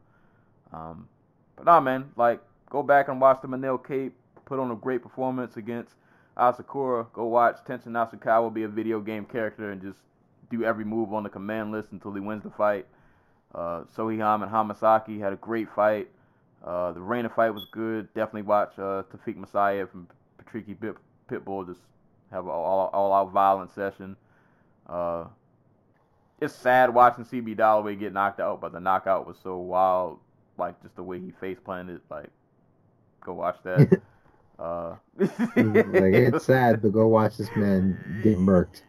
Um, 0.72 1.08
but 1.54 1.66
nah, 1.66 1.78
man, 1.78 2.10
like 2.16 2.40
go 2.68 2.82
back 2.82 3.06
and 3.06 3.20
watch 3.20 3.40
the 3.40 3.46
Manel 3.46 3.78
Kape 3.86 4.14
put 4.46 4.58
on 4.58 4.72
a 4.72 4.74
great 4.74 5.00
performance 5.00 5.56
against 5.56 5.94
Asakura. 6.36 7.06
Go 7.12 7.26
watch 7.26 7.58
Tenshin 7.68 7.92
Nasukawa 7.92 8.52
be 8.52 8.64
a 8.64 8.68
video 8.68 9.00
game 9.00 9.26
character 9.26 9.70
and 9.70 9.80
just 9.80 9.98
do 10.50 10.64
every 10.64 10.84
move 10.84 11.14
on 11.14 11.22
the 11.22 11.28
command 11.28 11.70
list 11.70 11.92
until 11.92 12.14
he 12.14 12.20
wins 12.20 12.42
the 12.42 12.50
fight. 12.50 12.86
Uh, 13.54 13.84
Seo 13.96 14.12
Hee 14.12 14.18
Ham 14.18 14.42
and 14.42 14.50
Hamasaki 14.50 15.20
had 15.20 15.32
a 15.32 15.36
great 15.36 15.68
fight. 15.76 16.08
Uh, 16.64 16.90
the 16.90 17.00
Rena 17.00 17.28
fight 17.28 17.50
was 17.50 17.64
good. 17.70 18.12
Definitely 18.12 18.42
watch 18.42 18.72
uh, 18.76 19.04
Tofiq 19.14 19.36
Musayev 19.36 19.86
and 19.94 20.08
Patricky 20.42 20.74
Pit- 20.80 20.96
Pitbull 21.30 21.64
just 21.64 21.80
have 22.36 22.44
an 22.44 22.50
all, 22.50 22.90
all 22.92 23.12
out 23.12 23.32
violent 23.32 23.74
session. 23.74 24.16
Uh, 24.86 25.24
it's 26.40 26.54
sad 26.54 26.92
watching 26.92 27.24
CB 27.24 27.56
Dollaway 27.56 27.98
get 27.98 28.12
knocked 28.12 28.40
out, 28.40 28.60
but 28.60 28.72
the 28.72 28.80
knockout 28.80 29.26
was 29.26 29.36
so 29.42 29.56
wild. 29.56 30.18
Like 30.58 30.80
just 30.82 30.96
the 30.96 31.02
way 31.02 31.18
he 31.18 31.32
face 31.40 31.58
planted. 31.62 32.00
Like, 32.10 32.30
go 33.20 33.32
watch 33.34 33.56
that. 33.64 34.00
uh, 34.58 34.94
like 35.18 36.14
it's 36.14 36.44
sad 36.46 36.82
to 36.82 36.90
go 36.90 37.08
watch 37.08 37.36
this 37.36 37.50
man 37.56 38.20
get 38.22 38.38
murked. 38.38 38.82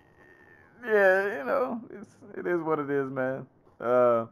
Yeah, 0.85 1.39
you 1.39 1.45
know, 1.45 1.81
it's 1.89 2.15
it 2.37 2.47
is 2.47 2.61
what 2.61 2.79
it 2.79 2.89
is, 2.89 3.09
man. 3.09 3.45
Uh, 3.79 4.25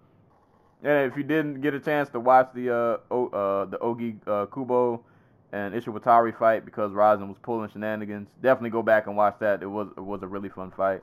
and 0.83 1.11
if 1.11 1.17
you 1.17 1.23
didn't 1.23 1.61
get 1.61 1.73
a 1.73 1.79
chance 1.79 2.09
to 2.09 2.19
watch 2.19 2.49
the 2.53 2.73
uh, 2.73 2.97
o, 3.11 3.27
uh 3.27 3.65
the 3.65 3.77
Ogi 3.79 4.15
uh, 4.27 4.45
Kubo 4.47 5.03
and 5.51 5.73
Ishiwatari 5.73 6.37
fight 6.37 6.65
because 6.65 6.91
Rizin 6.91 7.27
was 7.27 7.37
pulling 7.41 7.69
shenanigans, 7.69 8.27
definitely 8.41 8.71
go 8.71 8.81
back 8.81 9.07
and 9.07 9.15
watch 9.15 9.35
that. 9.39 9.61
It 9.61 9.67
was 9.67 9.87
it 9.97 10.01
was 10.01 10.21
a 10.23 10.27
really 10.27 10.49
fun 10.49 10.71
fight. 10.71 11.01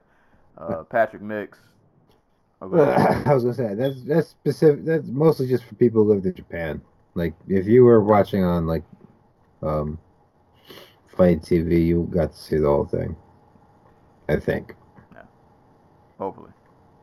Uh, 0.59 0.83
Patrick 0.91 1.23
Mix. 1.23 1.59
Oh. 2.61 2.79
I 3.27 3.35
was 3.35 3.43
gonna 3.43 3.55
say 3.55 3.75
that's 3.75 4.03
that's 4.03 4.29
specific. 4.29 4.85
That's 4.85 5.07
mostly 5.09 5.49
just 5.49 5.65
for 5.65 5.75
people 5.75 6.05
who 6.05 6.13
lived 6.13 6.27
in 6.27 6.35
Japan. 6.35 6.81
Like 7.15 7.35
if 7.49 7.67
you 7.67 7.85
were 7.85 8.03
watching 8.03 8.45
on 8.45 8.67
like 8.67 8.85
um 9.63 9.99
Fight 11.17 11.43
TV, 11.43 11.85
you 11.85 12.09
got 12.11 12.33
to 12.33 12.39
see 12.39 12.57
the 12.57 12.67
whole 12.67 12.87
thing. 12.87 13.15
I 14.29 14.37
think. 14.37 14.75
Yeah. 15.13 15.23
Hopefully. 16.19 16.51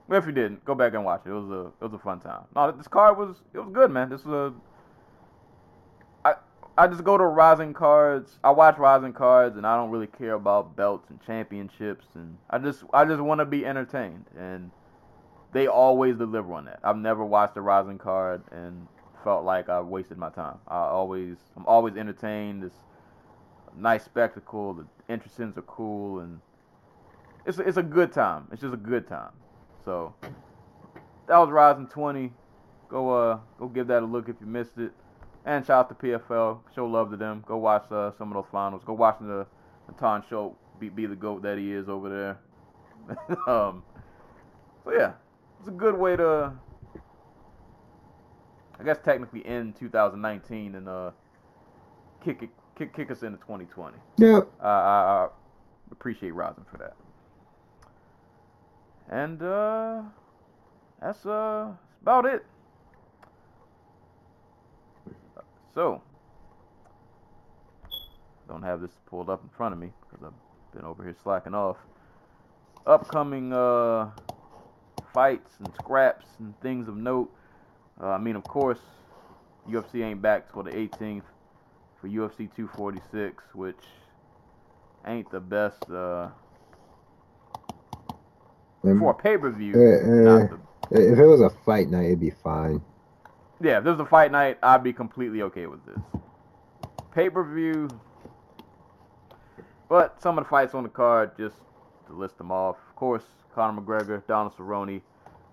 Well, 0.08 0.20
if 0.20 0.26
you 0.26 0.32
didn't, 0.32 0.66
go 0.66 0.74
back 0.74 0.96
and 0.96 1.06
watch 1.06 1.22
it. 1.26 1.30
It 1.30 1.34
was 1.34 1.52
a 1.52 1.86
it 1.86 1.92
was 1.92 1.94
a 1.94 2.04
fun 2.04 2.20
time. 2.20 2.46
No, 2.56 2.72
this 2.72 2.88
card 2.88 3.18
was 3.18 3.38
it 3.54 3.60
was 3.60 3.70
good, 3.72 3.92
man. 3.92 4.10
This 4.10 4.26
was 4.26 4.52
a 4.52 4.54
I 6.80 6.88
just 6.88 7.04
go 7.04 7.18
to 7.18 7.26
Rizin 7.26 7.74
cards. 7.74 8.40
I 8.42 8.52
watch 8.52 8.78
Rizin 8.78 9.12
cards, 9.12 9.58
and 9.58 9.68
I 9.68 9.76
don't 9.76 9.90
really 9.90 10.08
care 10.08 10.36
about 10.36 10.78
belts 10.78 11.10
and 11.10 11.20
championships, 11.26 12.06
and 12.16 12.38
I 12.50 12.58
just 12.58 12.86
I 12.94 13.04
just 13.04 13.20
want 13.20 13.40
to 13.40 13.46
be 13.46 13.66
entertained, 13.66 14.28
and 14.38 14.72
they 15.52 15.68
always 15.68 16.16
deliver 16.16 16.54
on 16.54 16.64
that. 16.66 16.80
I've 16.82 16.96
never 16.96 17.26
watched 17.26 17.58
a 17.58 17.62
Rizin 17.62 17.98
card 17.98 18.44
and 18.54 18.88
felt 19.26 19.44
like 19.44 19.68
I 19.68 19.82
wasted 19.82 20.18
my 20.18 20.30
time. 20.30 20.58
I 20.70 20.78
always 20.78 21.36
I'm 21.58 21.66
always 21.66 21.98
entertained. 21.98 22.64
It's 22.64 22.78
a 23.76 23.78
nice 23.78 24.06
spectacle. 24.06 24.74
The 24.74 24.86
entrances 25.10 25.58
are 25.58 25.64
cool, 25.64 26.22
and 26.22 26.40
it's 27.46 27.60
a, 27.60 27.64
it's 27.64 27.76
a 27.76 27.84
good 27.84 28.14
time. 28.14 28.48
It's 28.54 28.62
just 28.62 28.74
a 28.74 28.78
good 28.78 29.06
time. 29.06 29.34
So 29.84 30.16
that 31.28 31.38
was 31.38 31.50
Rizin 31.50 31.88
20. 31.88 32.32
Go 32.88 33.10
uh 33.10 33.40
go 33.60 33.68
give 33.68 33.88
that 33.88 34.02
a 34.02 34.06
look 34.06 34.30
if 34.30 34.38
you 34.40 34.48
missed 34.48 34.78
it. 34.78 34.94
And 35.46 35.66
shout 35.66 35.92
out 35.92 36.00
to 36.00 36.08
PFL. 36.08 36.60
Show 36.76 36.86
love 36.86 37.12
to 37.12 37.18
them. 37.18 37.44
Go 37.48 37.58
watch 37.58 37.86
uh, 37.92 38.12
some 38.18 38.30
of 38.30 38.36
those 38.36 38.52
finals. 38.52 38.82
Go 38.86 38.94
watch 38.94 39.18
the 39.20 39.46
Natan 39.88 40.24
show 40.30 40.56
be 40.80 40.90
be 40.90 41.06
the 41.06 41.16
goat 41.16 41.42
that 41.44 41.58
he 41.58 41.72
is 41.72 41.90
over 41.90 42.10
there. 42.10 42.38
um 43.48 43.84
so 44.84 44.92
yeah, 44.94 45.14
it's 45.60 45.68
a 45.68 45.72
good 45.72 45.98
way 45.98 46.16
to 46.16 46.54
I 48.80 48.84
guess 48.84 48.98
technically 49.04 49.46
end 49.46 49.76
2019 49.78 50.76
and 50.76 50.88
uh 50.88 51.12
kick 52.24 52.44
it 52.44 52.50
kick 52.78 52.96
kick 52.96 53.12
us 53.12 53.24
into 53.24 53.38
2020. 53.40 53.98
Yep. 54.18 54.48
I, 54.62 54.68
I, 54.68 54.70
I 54.70 55.28
appreciate 55.92 56.34
Rizin 56.34 56.66
for 56.72 56.78
that. 56.78 56.96
And 59.10 59.42
uh, 59.42 60.02
that's 61.02 61.26
uh 61.26 61.72
that's 61.92 62.02
about 62.02 62.26
it. 62.26 62.46
So, 65.74 66.02
don't 68.48 68.64
have 68.64 68.82
this 68.82 68.92
pulled 69.06 69.30
up 69.30 69.44
in 69.44 69.50
front 69.50 69.74
of 69.74 69.80
me 69.80 69.92
because 70.02 70.26
I've 70.26 70.76
been 70.76 70.86
over 70.86 71.04
here 71.04 71.16
slacking 71.24 71.54
off. 71.54 71.78
Upcoming 72.88 73.54
uh 73.54 74.10
fights 75.14 75.52
and 75.60 75.74
scraps 75.76 76.26
and 76.40 76.60
things 76.62 76.88
of 76.88 76.96
note. 76.96 77.32
Uh, 78.02 78.08
I 78.08 78.18
mean, 78.18 78.36
of 78.36 78.44
course, 78.44 78.80
UFC 79.70 80.04
ain't 80.04 80.22
back 80.22 80.52
till 80.52 80.64
the 80.64 80.72
18th 80.72 81.24
for 82.00 82.08
UFC 82.08 82.50
246, 82.56 83.44
which 83.54 83.76
ain't 85.06 85.30
the 85.32 85.40
best 85.40 85.90
uh, 85.90 86.30
Um, 88.84 89.00
for 89.00 89.12
a 89.12 89.14
pay 89.14 89.38
per 89.38 89.52
view. 89.52 89.74
Uh, 89.76 90.30
uh, 90.32 90.48
if 90.92 91.20
it 91.20 91.26
was 91.26 91.42
a 91.42 91.50
fight 91.50 91.90
night, 91.90 92.06
it'd 92.06 92.20
be 92.20 92.32
fine. 92.32 92.82
Yeah, 93.62 93.80
if 93.80 93.84
there's 93.84 94.00
a 94.00 94.06
fight 94.06 94.32
night, 94.32 94.58
I'd 94.64 94.84
be 94.84 94.94
completely 94.94 95.42
okay 95.44 95.68
with 95.68 95.86
this. 95.86 96.00
Pay 97.14 97.30
per 97.30 97.44
view. 97.44 97.90
But 99.90 100.22
some 100.22 100.38
of 100.38 100.46
the 100.46 100.50
fights 100.50 100.74
on 100.74 100.84
the 100.84 100.90
card, 100.90 101.32
just 101.38 101.58
to 102.08 102.14
list 102.14 102.38
them 102.38 102.52
off. 102.52 102.78
Of 102.90 102.96
course, 102.96 103.24
Conor 103.54 103.82
McGregor, 103.82 104.26
Donald 104.28 104.56
Cerrone, 104.56 105.02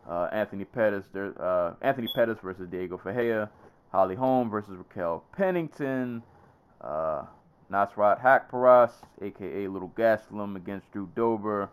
uh, 0.08 0.28
Anthony 0.30 0.64
Pettis, 0.64 1.04
uh, 1.16 1.74
Anthony 1.80 2.06
Pettis 2.14 2.38
versus 2.42 2.68
Diego 2.68 2.96
Ferreira, 2.96 3.50
Holly 3.90 4.14
Holm 4.14 4.50
versus 4.50 4.76
Raquel 4.76 5.24
Pennington, 5.36 6.22
uh, 6.82 7.22
Nasrat 7.72 8.22
Haqparast, 8.22 9.02
aka 9.22 9.66
Little 9.66 9.92
Gastelum, 9.96 10.54
against 10.54 10.92
Drew 10.92 11.08
Dober, 11.16 11.70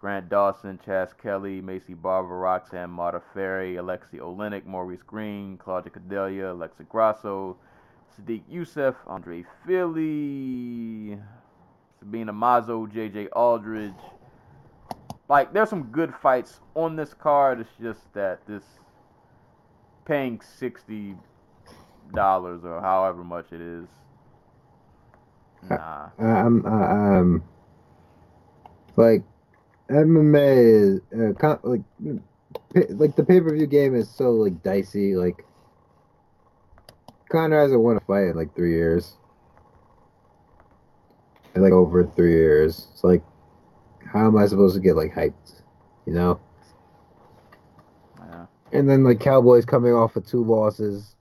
Grant 0.00 0.30
Dawson, 0.30 0.80
Chas 0.82 1.10
Skelly, 1.10 1.60
Maycee 1.60 2.00
Barber, 2.00 2.38
Roxanne 2.38 2.88
Modafferi, 2.88 3.74
Aleksei 3.74 4.18
Oleinik, 4.18 4.64
Maurice 4.64 5.02
Greene, 5.02 5.58
Claudia 5.58 5.92
Gadelha, 5.92 6.52
Alexa 6.52 6.84
Grasso, 6.84 7.56
Sodiq 8.16 8.42
Yusuff, 8.50 8.94
Andre 9.06 9.44
Fili, 9.66 11.18
Sabina 11.98 12.32
Mazo, 12.32 12.90
JJ 12.90 13.28
Aldrich. 13.32 13.92
Like, 15.28 15.52
there's 15.52 15.68
some 15.68 15.84
good 15.84 16.14
fights 16.14 16.60
on 16.74 16.96
this 16.96 17.12
card. 17.12 17.60
It's 17.60 17.70
just 17.80 18.12
that 18.14 18.46
this 18.46 18.64
paying 20.06 20.40
sixty 20.40 21.14
dollars 22.14 22.64
or 22.64 22.80
however 22.80 23.22
much 23.22 23.52
it 23.52 23.60
is. 23.60 23.86
Nah. 25.68 26.08
Um, 26.18 26.64
uh, 26.64 26.70
um, 26.70 27.42
like 28.96 29.22
MMA 29.90 30.56
is 30.56 31.00
uh, 31.12 31.32
con- 31.38 31.58
like 31.64 31.82
like 32.90 33.16
the 33.16 33.24
pay 33.24 33.40
per 33.40 33.52
view 33.52 33.66
game 33.66 33.94
is 33.94 34.08
so 34.08 34.30
like 34.30 34.62
dicey. 34.62 35.16
Like 35.16 35.44
Conor 37.30 37.60
hasn't 37.60 37.80
won 37.80 37.96
a 37.96 38.00
fight 38.00 38.28
in 38.28 38.36
like 38.36 38.54
three 38.54 38.72
years. 38.72 39.16
In, 41.54 41.62
like 41.62 41.72
over 41.72 42.04
three 42.04 42.32
years. 42.32 42.86
It's 42.92 43.02
like, 43.02 43.22
how 44.06 44.26
am 44.26 44.36
I 44.36 44.46
supposed 44.46 44.76
to 44.76 44.80
get 44.80 44.94
like 44.94 45.12
hyped? 45.12 45.62
You 46.06 46.14
know. 46.14 46.40
Yeah. 48.18 48.46
And 48.72 48.88
then 48.88 49.02
like 49.02 49.18
Cowboys 49.18 49.64
coming 49.64 49.92
off 49.92 50.14
of 50.14 50.24
two 50.24 50.44
losses, 50.44 51.16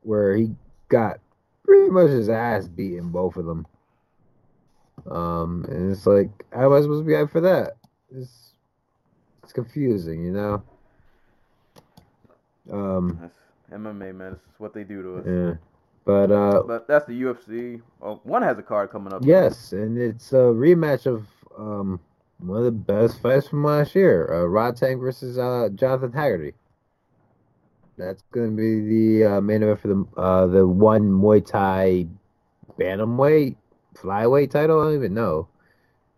where 0.00 0.36
he 0.36 0.50
got 0.88 1.20
pretty 1.64 1.90
much 1.90 2.10
his 2.10 2.28
ass 2.28 2.66
beaten 2.66 3.10
both 3.10 3.36
of 3.36 3.46
them. 3.46 3.64
Um, 5.10 5.64
and 5.68 5.92
it's 5.92 6.06
like, 6.06 6.30
how 6.52 6.66
am 6.66 6.72
I 6.72 6.80
supposed 6.82 7.02
to 7.02 7.06
be 7.06 7.12
hyped 7.12 7.30
for 7.30 7.40
that? 7.42 7.72
It's 8.14 8.52
it's 9.42 9.52
confusing, 9.52 10.24
you 10.24 10.32
know. 10.32 10.62
Um, 12.72 13.18
That's 13.20 13.34
MMA, 13.72 14.14
man. 14.14 14.32
This 14.32 14.40
is 14.40 14.58
what 14.58 14.74
they 14.74 14.84
do 14.84 15.02
to 15.02 15.16
us. 15.18 15.24
yeah, 15.26 15.54
but 16.04 16.30
uh, 16.32 16.62
But 16.66 16.88
that's 16.88 17.06
the 17.06 17.20
UFC. 17.22 17.80
Oh, 18.02 18.20
one 18.24 18.42
has 18.42 18.58
a 18.58 18.62
card 18.62 18.90
coming 18.90 19.12
up. 19.12 19.22
yes, 19.24 19.72
and 19.72 19.96
it's 19.98 20.32
a 20.32 20.36
rematch 20.36 21.06
of 21.06 21.26
um 21.56 22.00
one 22.38 22.58
of 22.58 22.64
the 22.64 22.70
best 22.72 23.20
fights 23.22 23.48
from 23.48 23.64
last 23.64 23.94
year. 23.94 24.26
Uh, 24.30 24.46
Rodtang 24.48 25.00
versus 25.00 25.38
uh, 25.38 25.68
Jonathan 25.74 26.12
Haggerty. 26.12 26.52
That's 27.96 28.22
going 28.30 28.50
to 28.50 28.56
be 28.56 28.80
the 29.20 29.36
uh, 29.36 29.40
main 29.40 29.62
event 29.62 29.80
for 29.80 29.88
the 29.88 30.06
uh, 30.20 30.46
the 30.46 30.66
one 30.66 31.10
Muay 31.10 31.44
Thai 31.44 32.06
bantamweight 32.78 33.56
flyweight 33.96 34.50
title. 34.50 34.80
I 34.80 34.84
don't 34.84 34.94
even 34.94 35.14
know. 35.14 35.48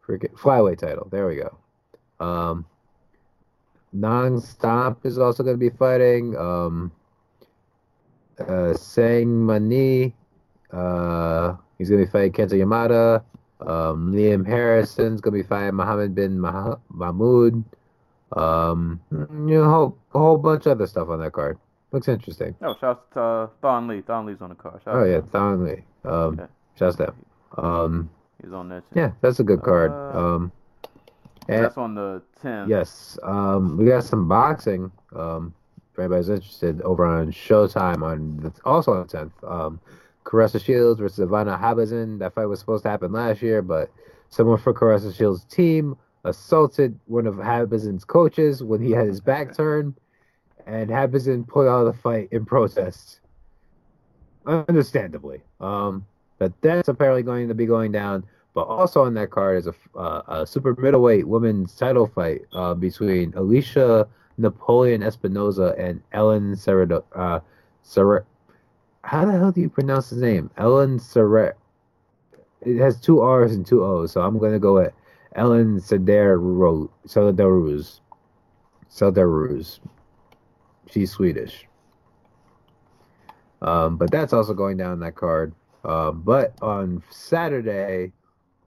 Forget 0.01 0.33
flyweight 0.35 0.79
title. 0.79 1.09
There 1.11 1.27
we 1.27 1.37
go. 1.37 1.57
Um, 2.25 2.67
Non-stop 3.93 5.07
is 5.07 5.19
also 5.19 5.43
going 5.43 5.55
to 5.55 5.71
be 5.71 5.75
fighting. 5.77 6.37
Um, 6.37 6.93
uh, 8.39 8.75
Sangmanee. 8.75 10.13
Uh, 10.71 11.55
he's 11.79 11.89
going 11.89 12.01
to 12.01 12.07
be 12.07 12.11
fighting 12.13 12.33
Kenta 12.33 12.53
Yamada. 12.53 13.23
Um, 13.61 14.13
Liam 14.13 14.47
Harrison's 14.47 15.21
going 15.21 15.37
to 15.37 15.43
be 15.43 15.49
fighting 15.49 15.75
Muhammad 15.75 16.15
bin 16.15 16.39
Mah- 16.39 16.77
Mahmoud. 16.91 17.65
Um, 18.37 19.01
you 19.11 19.27
know, 19.31 19.63
a 19.63 19.69
whole, 19.69 19.99
a 20.15 20.19
whole 20.19 20.37
bunch 20.39 20.67
of 20.67 20.73
other 20.73 20.87
stuff 20.87 21.09
on 21.09 21.21
that 21.21 21.33
card. 21.33 21.59
Looks 21.91 22.09
interesting. 22.09 22.55
Oh, 22.61 22.77
shouts 22.79 23.03
to 23.15 23.21
uh, 23.21 23.47
Thon 23.63 23.89
Lee. 23.89 24.03
Thon 24.03 24.27
Lee's 24.27 24.43
on 24.43 24.51
the 24.51 24.55
card. 24.55 24.83
Shouts 24.85 24.95
Oh 24.95 25.05
yeah. 25.05 25.21
Thong 25.23 25.65
Lee. 25.65 25.83
Um, 26.05 26.39
Okay. 26.39 26.45
shouts 26.79 26.97
to 26.97 27.05
him. 27.07 27.15
Um, 27.59 28.11
He's 28.43 28.53
on 28.53 28.69
that. 28.69 28.85
yeah, 28.95 29.13
that's 29.21 29.41
a 29.41 29.45
good 29.45 29.63
card. 29.63 29.91
Uh, 29.91 30.19
Um, 30.19 30.53
and- 31.49 31.65
That's 31.65 31.77
on 31.79 31.95
the 31.95 32.23
10th. 32.43 32.69
Yes. 32.69 33.19
Um, 33.23 33.77
we 33.77 33.87
got 33.87 34.05
some 34.05 34.29
boxing. 34.29 34.91
Um, 35.15 35.55
if 35.93 35.99
anybody's 35.99 36.29
interested, 36.29 36.81
over 36.83 37.05
on 37.05 37.33
Showtime 37.33 38.03
on 38.03 38.37
the, 38.39 38.53
also 38.65 38.93
on 38.93 39.03
the 39.03 39.09
tenth. 39.09 39.33
Um, 39.45 39.81
Claressa 40.25 40.63
Shields 40.63 41.01
versus 41.01 41.27
Ivana 41.27 41.59
Habazin. 41.61 42.19
That 42.19 42.35
fight 42.35 42.47
was 42.47 42.61
supposed 42.61 42.83
to 42.85 42.91
happen 42.91 43.13
last 43.13 43.41
year, 43.43 43.63
but 43.63 43.91
someone 44.29 44.59
for 44.59 44.73
Claressa 44.75 45.13
Shields' 45.15 45.45
team 45.45 45.97
assaulted 46.25 46.99
one 47.07 47.27
of 47.27 47.37
Habazin's 47.37 48.05
coaches 48.05 48.63
when 48.63 48.81
he 48.83 48.91
had 48.93 49.07
his 49.07 49.21
back 49.23 49.55
turned, 49.57 49.95
and 50.67 50.91
Habazin 50.91 51.49
pulled 51.49 51.67
out 51.67 51.87
of 51.87 51.97
the 51.97 52.01
fight 52.03 52.29
in 52.31 52.45
protest. 52.45 53.21
Understandably. 54.47 55.43
Um, 55.61 56.07
but 56.39 56.53
that's 56.63 56.89
apparently 56.89 57.23
going 57.23 57.49
to 57.49 57.55
be 57.55 57.67
going 57.67 57.93
down. 57.93 58.25
But 58.55 58.63
also 58.63 59.03
on 59.05 59.15
that 59.15 59.31
card 59.31 59.59
is 59.59 59.67
a, 59.67 59.75
uh, 59.97 60.23
a 60.29 60.47
super 60.47 60.75
middleweight 60.77 61.29
women's 61.29 61.75
title 61.77 62.07
fight 62.07 62.43
uh, 62.53 62.75
between 62.75 63.33
Alicia 63.35 64.09
Napoleon 64.39 65.03
Espinoza 65.03 65.79
and 65.79 66.01
Ellen 66.13 66.57
Serrado. 66.57 67.05
Uh, 67.15 67.41
How 69.03 69.25
the 69.25 69.33
hell 69.33 69.53
do 69.53 69.61
you 69.61 69.69
pronounce 69.69 70.11
his 70.11 70.23
name? 70.23 70.51
Ellen 70.57 70.99
Serra. 70.99 71.55
It 72.63 72.79
has 72.79 73.01
two 73.01 73.21
R's 73.21 73.55
and 73.55 73.67
two 73.67 73.85
O's, 73.85 74.13
so 74.13 74.21
I'm 74.23 74.39
going 74.39 74.53
to 74.53 74.59
go 74.59 74.75
with 74.75 74.93
Ellen 75.35 75.79
Sederruz. 75.81 76.89
Sederruz. 78.91 79.79
She's 80.91 81.11
Swedish. 81.13 81.67
Um, 83.61 83.97
but 83.97 84.11
that's 84.11 84.33
also 84.33 84.55
going 84.55 84.77
down 84.77 85.01
that 85.01 85.17
card. 85.17 85.53
Um, 85.85 86.23
but 86.25 86.55
on 86.61 87.03
Saturday, 87.11 88.13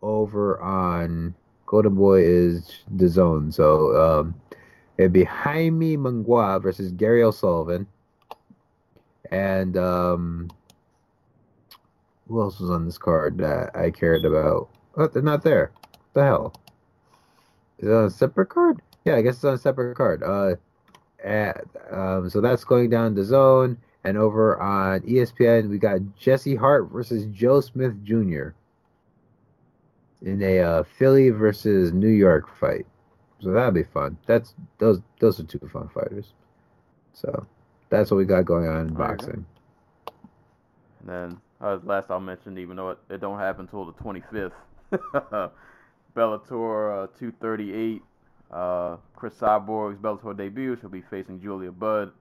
over 0.02 0.60
on 0.62 1.36
Golden 1.66 1.96
Boy 1.96 2.22
is 2.24 2.84
the 2.90 3.08
zone. 3.08 3.52
So 3.52 3.96
um, 3.96 4.36
it'd 4.98 5.14
be 5.14 5.24
Jaime 5.24 5.98
Munguia 5.98 6.62
versus 6.62 6.92
Gary 6.92 7.24
O'Sullivan. 7.24 7.88
And 9.32 9.78
um, 9.78 10.50
who 12.28 12.42
else 12.42 12.60
was 12.60 12.70
on 12.70 12.86
this 12.86 12.98
card 12.98 13.38
that 13.38 13.76
I 13.76 13.92
cared 13.92 14.26
about? 14.26 14.70
Oh, 14.98 15.08
they're 15.08 15.22
not 15.22 15.44
there. 15.44 15.72
What 15.82 16.14
the 16.14 16.24
hell? 16.24 16.54
Is 17.80 17.88
it 17.88 17.94
on 17.94 18.06
a 18.06 18.10
separate 18.10 18.50
card? 18.50 18.82
Yeah, 19.06 19.16
I 19.16 19.22
guess 19.22 19.36
it's 19.36 19.46
on 19.46 19.54
a 19.54 19.58
separate 19.58 19.96
card. 19.96 20.22
Uh, 20.24 20.56
at, 21.24 21.66
um, 21.92 22.30
so 22.30 22.42
that's 22.42 22.64
going 22.64 22.90
down 22.90 23.16
the 23.16 23.24
zone. 23.24 23.78
And 24.04 24.18
over 24.18 24.60
on 24.60 25.02
ESPN, 25.02 25.70
we 25.70 25.78
got 25.78 26.00
Jesse 26.18 26.56
Hart 26.56 26.90
versus 26.92 27.26
Joe 27.28 27.62
Smith 27.62 27.94
Jr. 28.04 28.50
in 30.24 30.42
a 30.42 30.60
uh, 30.60 30.84
Philly 30.98 31.30
versus 31.30 31.94
New 31.94 32.10
York 32.10 32.50
fight. 32.60 32.86
So 33.42 33.52
that'll 33.52 33.72
be 33.72 33.84
fun. 33.84 34.18
That's 34.28 34.56
those 34.80 35.02
those 35.20 35.40
are 35.40 35.44
two 35.44 35.60
fun 35.72 35.90
fighters. 35.94 36.34
So 37.14 37.46
that's 37.90 38.12
what 38.12 38.18
we 38.18 38.26
got 38.26 38.46
going 38.46 38.68
on 38.68 38.88
in 38.88 38.96
All 38.96 39.06
right. 39.06 39.18
boxing. 39.18 39.46
And 41.02 41.10
then 41.10 41.38
uh, 41.60 41.80
last 41.84 42.10
I'll 42.12 42.20
mention, 42.20 42.58
even 42.58 42.78
though 42.78 42.92
it, 42.92 43.00
it 43.10 43.22
don't 43.22 43.40
happen 43.40 43.62
until 43.72 43.86
the 43.86 43.94
25th, 43.94 44.52
Bellator 46.16 47.04
uh, 47.04 47.08
238, 47.18 48.02
uh, 48.52 48.98
Cris 49.16 49.34
Cyborg's 49.36 49.98
Bellator 50.00 50.36
debut. 50.36 50.78
She'll 50.80 50.90
be 50.90 51.02
facing 51.02 51.42
Julia 51.42 51.72
Budd 51.72 52.12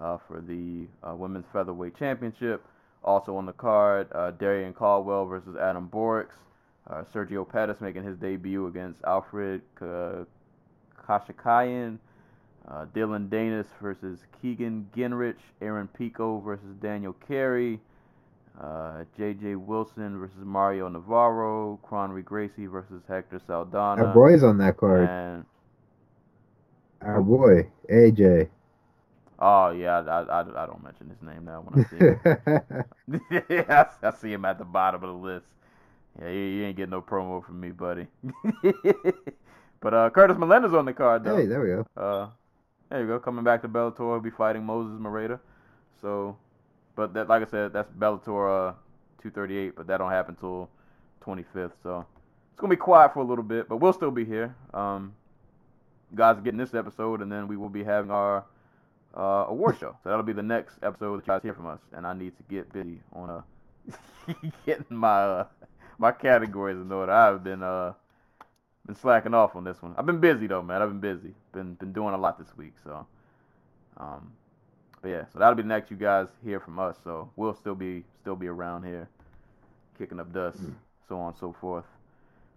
uh, 0.00 0.18
for 0.26 0.40
the 0.40 0.86
uh, 1.08 1.14
women's 1.14 1.46
featherweight 1.52 1.96
championship. 1.96 2.64
Also 3.04 3.36
on 3.36 3.46
the 3.46 3.52
card, 3.52 4.08
uh, 4.12 4.32
Darrion 4.32 4.74
Caldwell 4.74 5.26
versus 5.26 5.56
Adam 5.56 5.88
Borics. 5.92 6.36
Uh, 6.88 7.02
Sergio 7.14 7.48
Pettis 7.48 7.80
making 7.80 8.02
his 8.04 8.16
debut 8.16 8.66
against 8.66 9.00
Alfred 9.04 9.62
K- 9.78 10.24
Khashakyan. 11.06 11.98
Uh, 12.68 12.84
Dillon 12.94 13.28
Danis 13.28 13.66
versus 13.80 14.20
Keegan 14.40 14.88
Ginrich. 14.94 15.38
Aaron 15.62 15.88
Pico 15.88 16.40
versus 16.40 16.74
Daniel 16.82 17.14
Carey. 17.26 17.80
Uh, 18.60 19.04
J.J. 19.16 19.54
Wilson 19.54 20.18
versus 20.18 20.44
Mario 20.44 20.88
Navarro. 20.88 21.78
Khonry 21.88 22.24
Gracie 22.24 22.66
versus 22.66 23.02
Hector 23.08 23.40
Saldana. 23.46 24.04
Our 24.04 24.14
boy's 24.14 24.42
on 24.42 24.58
that 24.58 24.76
card. 24.76 25.08
And 25.08 25.44
Our 27.00 27.22
boy 27.22 27.70
AJ. 27.90 28.48
Oh 29.40 29.70
yeah, 29.70 30.00
I, 30.00 30.20
I, 30.22 30.40
I 30.40 30.66
don't 30.66 30.82
mention 30.82 31.08
his 31.08 31.22
name 31.22 31.44
now 31.44 31.62
when 31.62 31.84
I 31.84 31.88
see 31.88 31.96
him. 31.96 33.44
yeah, 33.48 33.86
I, 34.02 34.06
I 34.08 34.10
see 34.12 34.32
him 34.32 34.44
at 34.44 34.58
the 34.58 34.64
bottom 34.64 35.02
of 35.02 35.08
the 35.08 35.16
list. 35.16 35.46
Yeah, 36.20 36.28
you, 36.28 36.40
you 36.40 36.64
ain't 36.64 36.76
getting 36.76 36.90
no 36.90 37.00
promo 37.00 37.44
from 37.44 37.60
me, 37.60 37.70
buddy. 37.70 38.06
but 39.80 39.94
uh, 39.94 40.10
Curtis 40.10 40.36
Melendez 40.38 40.74
on 40.74 40.84
the 40.84 40.92
card 40.92 41.24
though. 41.24 41.36
hey, 41.36 41.46
there 41.46 41.60
we 41.60 41.68
go. 41.68 41.86
Uh, 41.96 42.28
there 42.88 43.00
you 43.00 43.06
go. 43.06 43.18
Coming 43.18 43.44
back 43.44 43.62
to 43.62 43.68
Bellator, 43.68 43.98
he'll 43.98 44.20
be 44.20 44.30
fighting 44.30 44.64
Moses 44.64 44.98
Moreta. 45.00 45.38
So, 46.00 46.36
but 46.96 47.14
that, 47.14 47.28
like 47.28 47.42
I 47.42 47.50
said, 47.50 47.72
that's 47.72 47.90
Bellator 47.92 48.70
uh, 48.70 48.74
238, 49.22 49.76
but 49.76 49.86
that 49.86 49.98
don't 49.98 50.10
happen 50.10 50.34
till 50.34 50.68
25th. 51.24 51.72
So 51.82 52.04
it's 52.50 52.60
gonna 52.60 52.70
be 52.70 52.76
quiet 52.76 53.14
for 53.14 53.20
a 53.20 53.24
little 53.24 53.44
bit, 53.44 53.68
but 53.68 53.76
we'll 53.76 53.92
still 53.92 54.10
be 54.10 54.24
here. 54.24 54.54
Um, 54.74 55.14
guys 56.14 56.36
are 56.36 56.40
getting 56.40 56.58
this 56.58 56.74
episode, 56.74 57.22
and 57.22 57.30
then 57.30 57.46
we 57.46 57.56
will 57.56 57.68
be 57.68 57.84
having 57.84 58.10
our 58.10 58.44
uh, 59.16 59.46
award 59.48 59.78
show. 59.78 59.96
So 60.02 60.08
that'll 60.08 60.24
be 60.24 60.32
the 60.32 60.42
next 60.42 60.76
episode 60.82 61.16
that 61.16 61.26
you 61.26 61.32
guys 61.32 61.42
hear 61.42 61.54
from 61.54 61.66
us. 61.66 61.80
And 61.92 62.06
I 62.06 62.12
need 62.12 62.36
to 62.36 62.42
get 62.48 62.72
busy 62.72 63.00
on 63.12 63.30
uh, 63.30 63.42
getting 64.66 64.84
my 64.90 65.22
uh, 65.22 65.46
my 65.98 66.12
categories 66.12 66.78
in 66.80 66.90
order. 66.90 67.12
I've 67.12 67.44
been 67.44 67.62
uh 67.62 67.92
been 68.86 68.96
slacking 68.96 69.34
off 69.34 69.54
on 69.54 69.64
this 69.64 69.80
one. 69.82 69.94
I've 69.96 70.06
been 70.06 70.20
busy 70.20 70.46
though, 70.46 70.62
man. 70.62 70.82
I've 70.82 70.88
been 70.88 71.00
busy. 71.00 71.34
Been 71.52 71.74
been 71.74 71.92
doing 71.92 72.14
a 72.14 72.18
lot 72.18 72.38
this 72.38 72.56
week, 72.56 72.74
so 72.82 73.06
um 73.98 74.32
but 75.02 75.08
yeah, 75.08 75.24
so 75.32 75.38
that'll 75.38 75.54
be 75.54 75.62
the 75.62 75.68
next 75.68 75.90
you 75.90 75.96
guys 75.96 76.26
hear 76.44 76.60
from 76.60 76.78
us. 76.78 76.96
So 77.04 77.30
we'll 77.36 77.54
still 77.54 77.74
be 77.74 78.04
still 78.20 78.36
be 78.36 78.46
around 78.46 78.84
here 78.84 79.08
kicking 79.98 80.20
up 80.20 80.32
dust, 80.32 80.58
so 81.08 81.18
on 81.18 81.28
and 81.28 81.36
so 81.38 81.54
forth. 81.60 81.84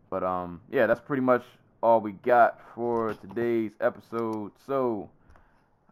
But 0.10 0.24
um 0.24 0.62
yeah, 0.72 0.88
that's 0.88 1.02
pretty 1.02 1.22
much 1.22 1.44
all 1.82 2.00
we 2.00 2.14
got 2.14 2.62
for 2.74 3.14
today's 3.16 3.72
episode. 3.82 4.54
So 4.66 5.10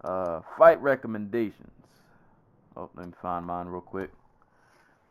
uh 0.04 0.42
fight 0.58 0.82
recommendations. 0.82 1.72
Oh, 2.76 2.90
let 2.96 3.08
me 3.08 3.14
find 3.22 3.46
mine 3.46 3.68
real 3.68 3.82
quick. 3.82 4.12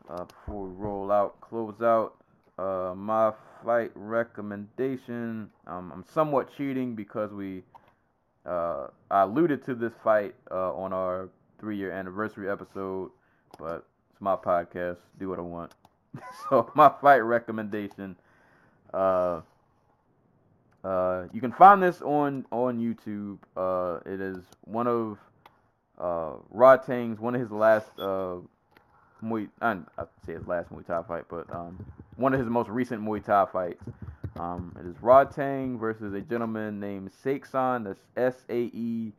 Uh, 0.09 0.25
before 0.25 0.67
we 0.67 0.75
roll 0.75 1.13
out, 1.13 1.41
close 1.41 1.81
out. 1.83 2.15
Uh, 2.59 2.95
my 2.97 3.33
fight 3.65 3.91
recommendation. 3.95 5.51
Um, 5.67 5.93
I'm 5.95 6.05
somewhat 6.13 6.49
cheating 6.57 6.95
because 6.95 7.33
we 7.33 7.63
uh, 8.47 8.89
I 9.11 9.23
alluded 9.23 9.65
to 9.67 9.75
this 9.75 9.93
fight 10.03 10.35
uh, 10.51 10.75
on 10.75 10.93
our 10.93 11.29
three 11.59 11.77
year 11.77 11.93
anniversary 11.93 12.51
episode, 12.51 13.11
but 13.59 13.87
it's 14.11 14.21
my 14.21 14.37
podcast. 14.37 14.97
Do 15.19 15.29
what 15.29 15.39
I 15.39 15.43
want. 15.43 15.73
so 16.49 16.71
my 16.75 16.91
fight 17.01 17.19
recommendation. 17.19 18.17
Uh, 18.93 19.43
uh, 20.85 21.25
you 21.33 21.41
can 21.41 21.53
find 21.53 21.83
this 21.83 22.01
on 22.03 22.47
on 22.51 22.79
YouTube. 22.79 23.39
Uh, 23.57 24.01
it 24.11 24.21
is 24.21 24.39
one 24.65 24.87
of 24.87 25.19
uh, 25.99 26.33
Rodtang's 26.51 27.21
one 27.21 27.35
of 27.35 27.41
his 27.41 27.51
last 27.51 27.91
uh, 27.99 28.37
Muay. 29.23 29.49
I 29.61 29.77
say 30.25 30.35
his 30.35 30.47
last 30.47 30.71
Muay 30.71 30.87
Thai 30.87 31.03
fight, 31.03 31.25
but 31.29 31.53
um, 31.55 31.85
one 32.17 32.33
of 32.33 32.41
his 32.41 32.49
most 32.49 32.71
recent 32.71 33.03
Muay 33.03 33.25
Thai 33.25 33.47
fights. 33.53 33.85
Um, 34.39 34.75
it 34.81 34.87
is 34.87 34.97
Rod 35.03 35.35
Tang 35.35 35.79
versus 35.79 36.15
a 36.15 36.21
gentleman 36.21 36.81
named 36.81 37.11
Saeksan. 37.25 37.85
That's 37.85 38.01
S 38.17 38.45
A 38.49 38.71
E 38.73 39.13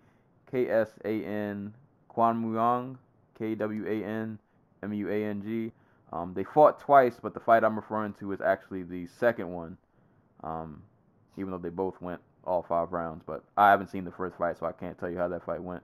K 0.50 0.68
S 0.70 0.90
A 1.06 1.24
N 1.24 1.74
Kwan 2.08 2.42
Muang, 2.42 2.98
K 3.38 3.54
W 3.56 3.86
A 3.88 4.04
N 4.04 4.40
M 4.82 4.94
U 4.94 5.10
A 5.10 5.26
N 5.26 5.42
G. 5.44 5.72
Um, 6.12 6.34
they 6.34 6.44
fought 6.44 6.80
twice, 6.80 7.20
but 7.22 7.34
the 7.34 7.40
fight 7.40 7.64
I'm 7.64 7.76
referring 7.76 8.14
to 8.16 8.32
is 8.32 8.42
actually 8.42 8.84
the 8.84 9.08
second 9.20 9.52
one. 9.52 9.78
Um, 10.44 10.82
even 11.38 11.52
though 11.52 11.58
they 11.58 11.70
both 11.70 12.02
went 12.02 12.22
all 12.44 12.64
five 12.64 12.92
rounds. 12.92 13.24
But 13.26 13.44
I 13.58 13.70
haven't 13.70 13.88
seen 13.88 14.04
the 14.04 14.12
first 14.12 14.38
fight, 14.38 14.58
so 14.58 14.66
I 14.66 14.72
can't 14.72 14.98
tell 14.98 15.10
you 15.10 15.18
how 15.18 15.28
that 15.28 15.46
fight 15.46 15.62
went. 15.62 15.84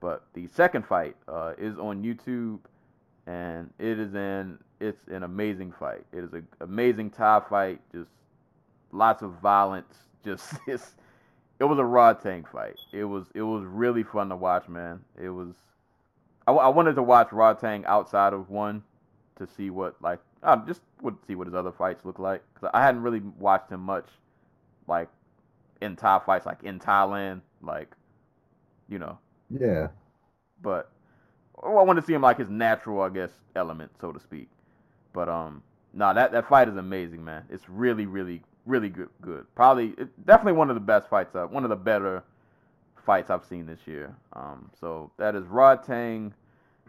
But 0.00 0.24
the 0.34 0.46
second 0.48 0.86
fight 0.86 1.16
uh, 1.28 1.54
is 1.58 1.78
on 1.78 2.02
YouTube, 2.02 2.58
and 3.26 3.70
it 3.78 3.98
is 3.98 4.14
an 4.14 4.58
it's 4.80 5.08
an 5.08 5.22
amazing 5.22 5.72
fight. 5.78 6.04
It 6.12 6.24
is 6.24 6.32
an 6.32 6.46
amazing 6.60 7.10
tie 7.10 7.40
fight. 7.48 7.80
Just 7.92 8.10
lots 8.92 9.22
of 9.22 9.32
violence. 9.40 9.94
Just 10.24 10.54
it's 10.66 10.94
it 11.58 11.64
was 11.64 11.78
a 11.78 11.84
raw 11.84 12.12
tank 12.12 12.50
fight. 12.50 12.76
It 12.92 13.04
was 13.04 13.26
it 13.34 13.42
was 13.42 13.64
really 13.64 14.02
fun 14.02 14.28
to 14.28 14.36
watch, 14.36 14.68
man. 14.68 15.00
It 15.20 15.30
was. 15.30 15.54
I, 16.46 16.52
I 16.52 16.68
wanted 16.68 16.94
to 16.96 17.02
watch 17.02 17.28
Rodtang 17.28 17.84
outside 17.86 18.32
of 18.32 18.50
one 18.50 18.82
to 19.36 19.46
see 19.46 19.70
what 19.70 19.96
like 20.00 20.20
I 20.42 20.56
just 20.56 20.80
would 21.02 21.16
see 21.26 21.34
what 21.34 21.46
his 21.46 21.54
other 21.54 21.72
fights 21.72 22.04
look 22.04 22.18
like 22.18 22.42
because 22.54 22.70
I 22.74 22.82
hadn't 22.82 23.02
really 23.02 23.20
watched 23.38 23.70
him 23.70 23.80
much, 23.80 24.06
like 24.86 25.08
in 25.80 25.96
Thai 25.96 26.20
fights, 26.24 26.46
like 26.46 26.62
in 26.62 26.78
Thailand, 26.78 27.40
like 27.62 27.94
you 28.88 28.98
know. 28.98 29.18
Yeah. 29.50 29.88
But 30.62 30.90
I 31.62 31.68
want 31.68 31.98
to 31.98 32.04
see 32.04 32.12
him 32.14 32.22
like 32.22 32.38
his 32.38 32.48
natural, 32.48 33.00
I 33.00 33.08
guess, 33.08 33.30
element, 33.54 33.92
so 34.00 34.12
to 34.12 34.20
speak. 34.20 34.48
But 35.12 35.28
um, 35.28 35.62
nah, 35.92 36.12
that 36.12 36.32
that 36.32 36.48
fight 36.48 36.68
is 36.68 36.76
amazing, 36.76 37.24
man. 37.24 37.44
It's 37.50 37.68
really, 37.68 38.06
really, 38.06 38.42
really 38.64 38.88
good. 38.88 39.08
Good. 39.20 39.46
Probably, 39.54 39.94
it, 39.98 40.26
definitely 40.26 40.54
one 40.54 40.70
of 40.70 40.76
the 40.76 40.80
best 40.80 41.08
fights. 41.08 41.34
Up, 41.34 41.50
one 41.52 41.64
of 41.64 41.70
the 41.70 41.76
better 41.76 42.22
fights 43.04 43.30
I've 43.30 43.44
seen 43.44 43.66
this 43.66 43.80
year. 43.86 44.14
Um, 44.32 44.70
so 44.80 45.10
that 45.18 45.34
is 45.34 45.44
Rodtang 45.44 46.32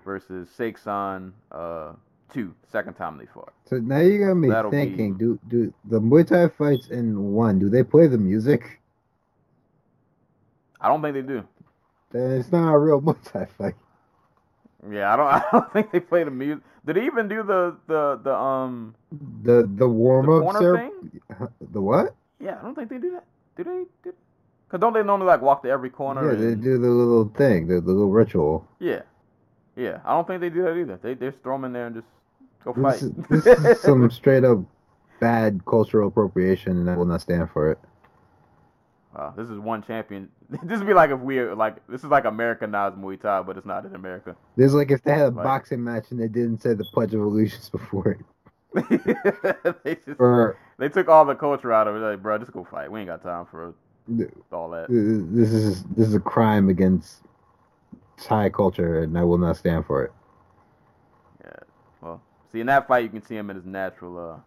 versus 0.03 0.48
Saeksan 0.58 1.32
uh 1.51 1.92
two, 2.33 2.53
second 2.72 2.93
time 2.95 3.17
they 3.17 3.25
fought. 3.25 3.53
So 3.65 3.77
now 3.77 3.99
you 3.99 4.25
got 4.25 4.35
me 4.35 4.49
That'll 4.49 4.72
thinking. 4.72 5.14
be- 5.14 5.19
Do 5.25 5.39
do 5.47 5.73
the 5.85 5.99
Muay 5.99 6.25
Thai 6.27 6.47
fights 6.49 6.88
in 6.89 7.33
one? 7.33 7.59
Do 7.59 7.69
they 7.69 7.83
play 7.83 8.07
the 8.07 8.17
music? 8.17 8.80
I 10.80 10.88
don't 10.89 11.01
think 11.01 11.15
they 11.15 11.22
do. 11.22 11.43
Then 12.11 12.31
it's 12.39 12.51
not 12.51 12.73
a 12.73 12.77
real 12.77 13.01
Muay 13.07 13.17
Thai 13.23 13.45
fight. 13.57 13.75
Yeah, 14.91 15.14
I 15.14 15.17
don't. 15.17 15.27
I 15.33 15.43
don't 15.51 15.73
think 15.73 15.91
they 15.91 15.99
play 15.99 16.23
the 16.23 16.31
music. 16.31 16.64
Did 16.85 16.95
they 16.95 17.06
even 17.06 17.27
do 17.27 17.43
the 17.43 17.75
the 17.88 18.19
the 18.23 18.33
um 18.33 18.95
The 19.43 19.64
the 19.64 19.67
the 19.80 19.88
warm 19.88 20.30
up 20.30 20.41
corner 20.53 20.77
thing? 20.77 21.22
The 21.72 21.81
what? 21.81 22.15
Yeah, 22.39 22.57
I 22.59 22.64
don't 22.64 22.75
think 22.75 22.89
they 22.89 22.97
do 22.99 23.11
that. 23.11 23.25
Do 23.57 23.64
they? 23.64 23.83
Do 24.03 24.14
Cause 24.69 24.81
don't 24.81 24.91
they 24.93 25.01
normally 25.01 25.27
like 25.27 25.41
walk 25.41 25.64
to 25.64 25.69
every 25.69 25.89
corner? 25.89 26.30
Yeah, 26.30 26.38
they 26.38 26.53
do 26.56 26.77
the 26.77 26.89
little 26.89 27.30
thing, 27.35 27.67
the, 27.67 27.75
the 27.80 27.91
little 27.91 28.09
ritual. 28.11 28.67
Yeah, 28.80 29.01
yeah. 29.77 29.99
I 30.03 30.11
don't 30.14 30.27
think 30.27 30.41
they 30.41 30.49
do 30.49 30.61
that 30.64 30.75
either. 30.75 30.99
They 31.01 31.14
they 31.14 31.27
just 31.27 31.41
throw 31.41 31.56
them 31.56 31.64
in 31.65 31.72
there 31.73 31.88
and 31.88 31.95
just 31.95 32.07
go 32.74 32.82
fight. 32.82 33.02
This 33.30 33.46
is, 33.46 33.56
this 33.64 33.66
is 33.78 33.82
some 33.82 34.10
straight 34.22 34.44
up 34.44 34.60
bad 35.20 35.62
cultural 35.66 36.08
appropriation, 36.10 36.78
and 36.78 36.90
I 36.90 36.96
will 36.96 37.06
not 37.06 37.22
stand 37.22 37.50
for 37.52 37.72
it. 37.72 37.80
Wow, 39.16 39.34
this 39.36 39.50
is 39.50 39.58
one 39.60 39.82
champion. 39.84 40.30
This 40.64 40.78
would 40.80 40.88
be 40.88 40.94
like 40.94 41.10
if 41.10 41.20
we 41.20 41.42
like 41.44 41.86
this 41.88 42.04
is 42.06 42.10
like 42.10 42.24
Americanized 42.24 42.96
Muay 42.96 43.20
Thai, 43.20 43.42
but 43.42 43.58
it's 43.58 43.66
not 43.66 43.86
in 43.86 43.96
America. 43.96 44.34
This 44.56 44.68
is 44.68 44.74
like 44.76 44.92
if 44.92 45.02
they 45.04 45.12
had 45.12 45.22
a 45.22 45.30
Like- 45.30 45.44
boxing 45.44 45.84
match 45.84 46.12
and 46.12 46.20
they 46.20 46.30
didn't 46.30 46.62
say 46.62 46.74
the 46.74 46.86
Pledge 46.86 47.14
of 47.14 47.20
Allegiance 47.22 47.70
before 47.78 48.12
it, 48.74 49.84
they 49.84 49.96
just 49.96 50.20
or 50.20 50.58
they 50.78 50.88
took 50.88 51.10
all 51.10 51.26
the 51.26 51.36
culture 51.36 51.74
out 51.74 51.88
of 51.88 51.96
it. 51.96 52.00
Like, 52.00 52.22
bro, 52.24 52.38
just 52.38 52.54
go 52.54 52.64
fight. 52.64 52.90
We 52.90 53.00
ain't 53.02 53.08
got 53.10 53.22
time 53.24 53.46
for 53.46 53.74
all 54.54 54.70
that. 54.70 54.88
this 54.90 55.52
is 55.52 55.84
this 55.84 56.08
is 56.08 56.16
a 56.16 56.20
crime 56.22 56.70
against 56.70 57.24
Thai 58.18 58.48
culture, 58.50 59.02
and 59.04 59.18
I 59.18 59.24
will 59.24 59.38
not 59.38 59.58
stand 59.58 59.86
for 59.86 60.04
it. 60.06 60.14
See 62.58 62.61
in 62.61 62.66
that 62.68 62.88
fight 62.88 63.03
you 63.03 63.10
can 63.10 63.22
see 63.22 63.36
him 63.36 63.52
in 63.52 63.56
his 63.56 63.68
natural 63.68 64.18
uh 64.18 64.38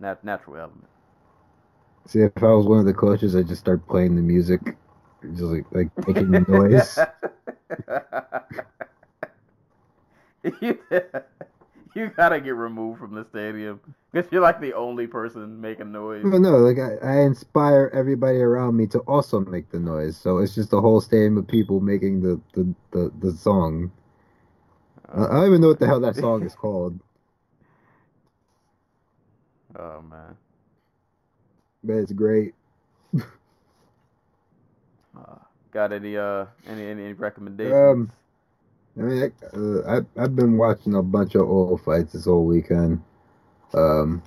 nat- 0.00 0.24
natural 0.24 0.56
element. 0.56 0.88
See, 2.06 2.20
if 2.20 2.42
I 2.42 2.46
was 2.46 2.64
one 2.64 2.78
of 2.78 2.86
the 2.86 2.94
coaches, 2.94 3.36
I'd 3.36 3.46
just 3.46 3.60
start 3.60 3.86
playing 3.86 4.16
the 4.16 4.22
music, 4.22 4.62
just 5.22 5.42
like 5.42 5.66
like 5.70 6.08
making 6.08 6.30
the 6.30 6.46
noise. 6.48 6.98
you, 10.62 10.78
you 11.94 12.10
gotta 12.16 12.40
get 12.40 12.54
removed 12.54 13.00
from 13.00 13.14
the 13.14 13.26
stadium 13.26 13.78
because 14.10 14.32
you're 14.32 14.40
like 14.40 14.58
the 14.58 14.72
only 14.72 15.06
person 15.06 15.60
making 15.60 15.92
noise. 15.92 16.24
No, 16.24 16.38
no, 16.38 16.56
like 16.56 16.78
I, 16.78 16.94
I 17.06 17.20
inspire 17.20 17.90
everybody 17.92 18.38
around 18.38 18.78
me 18.78 18.86
to 18.86 19.00
also 19.00 19.40
make 19.40 19.68
the 19.70 19.78
noise. 19.78 20.16
So 20.16 20.38
it's 20.38 20.54
just 20.54 20.72
a 20.72 20.80
whole 20.80 21.02
stadium 21.02 21.36
of 21.36 21.46
people 21.46 21.80
making 21.80 22.22
the 22.22 22.40
the 22.54 22.74
the, 22.92 23.12
the 23.20 23.32
song. 23.32 23.92
I 25.08 25.24
I 25.24 25.28
don't 25.28 25.46
even 25.48 25.60
know 25.62 25.68
what 25.68 25.80
the 25.80 25.86
hell 25.86 26.00
that 26.00 26.16
song 26.16 26.44
is 26.44 26.54
called, 26.54 27.00
Oh 29.78 30.02
man. 30.02 30.36
but 31.84 31.94
it's 31.96 32.12
great. 32.12 32.54
Uh, 35.16 35.36
got 35.72 35.92
any 35.92 36.16
uh 36.16 36.46
any 36.66 36.86
any, 36.86 37.04
any 37.04 37.12
recommendations? 37.14 37.92
Um, 37.92 38.12
I 38.98 39.00
mean, 39.02 39.32
I, 39.42 39.56
uh, 39.56 40.02
I 40.18 40.22
I've 40.24 40.36
been 40.36 40.58
watching 40.58 40.94
a 40.94 41.02
bunch 41.02 41.34
of 41.34 41.42
old 41.42 41.82
fights 41.82 42.12
this 42.12 42.26
whole 42.26 42.44
weekend. 42.46 43.02
Um, 43.74 44.22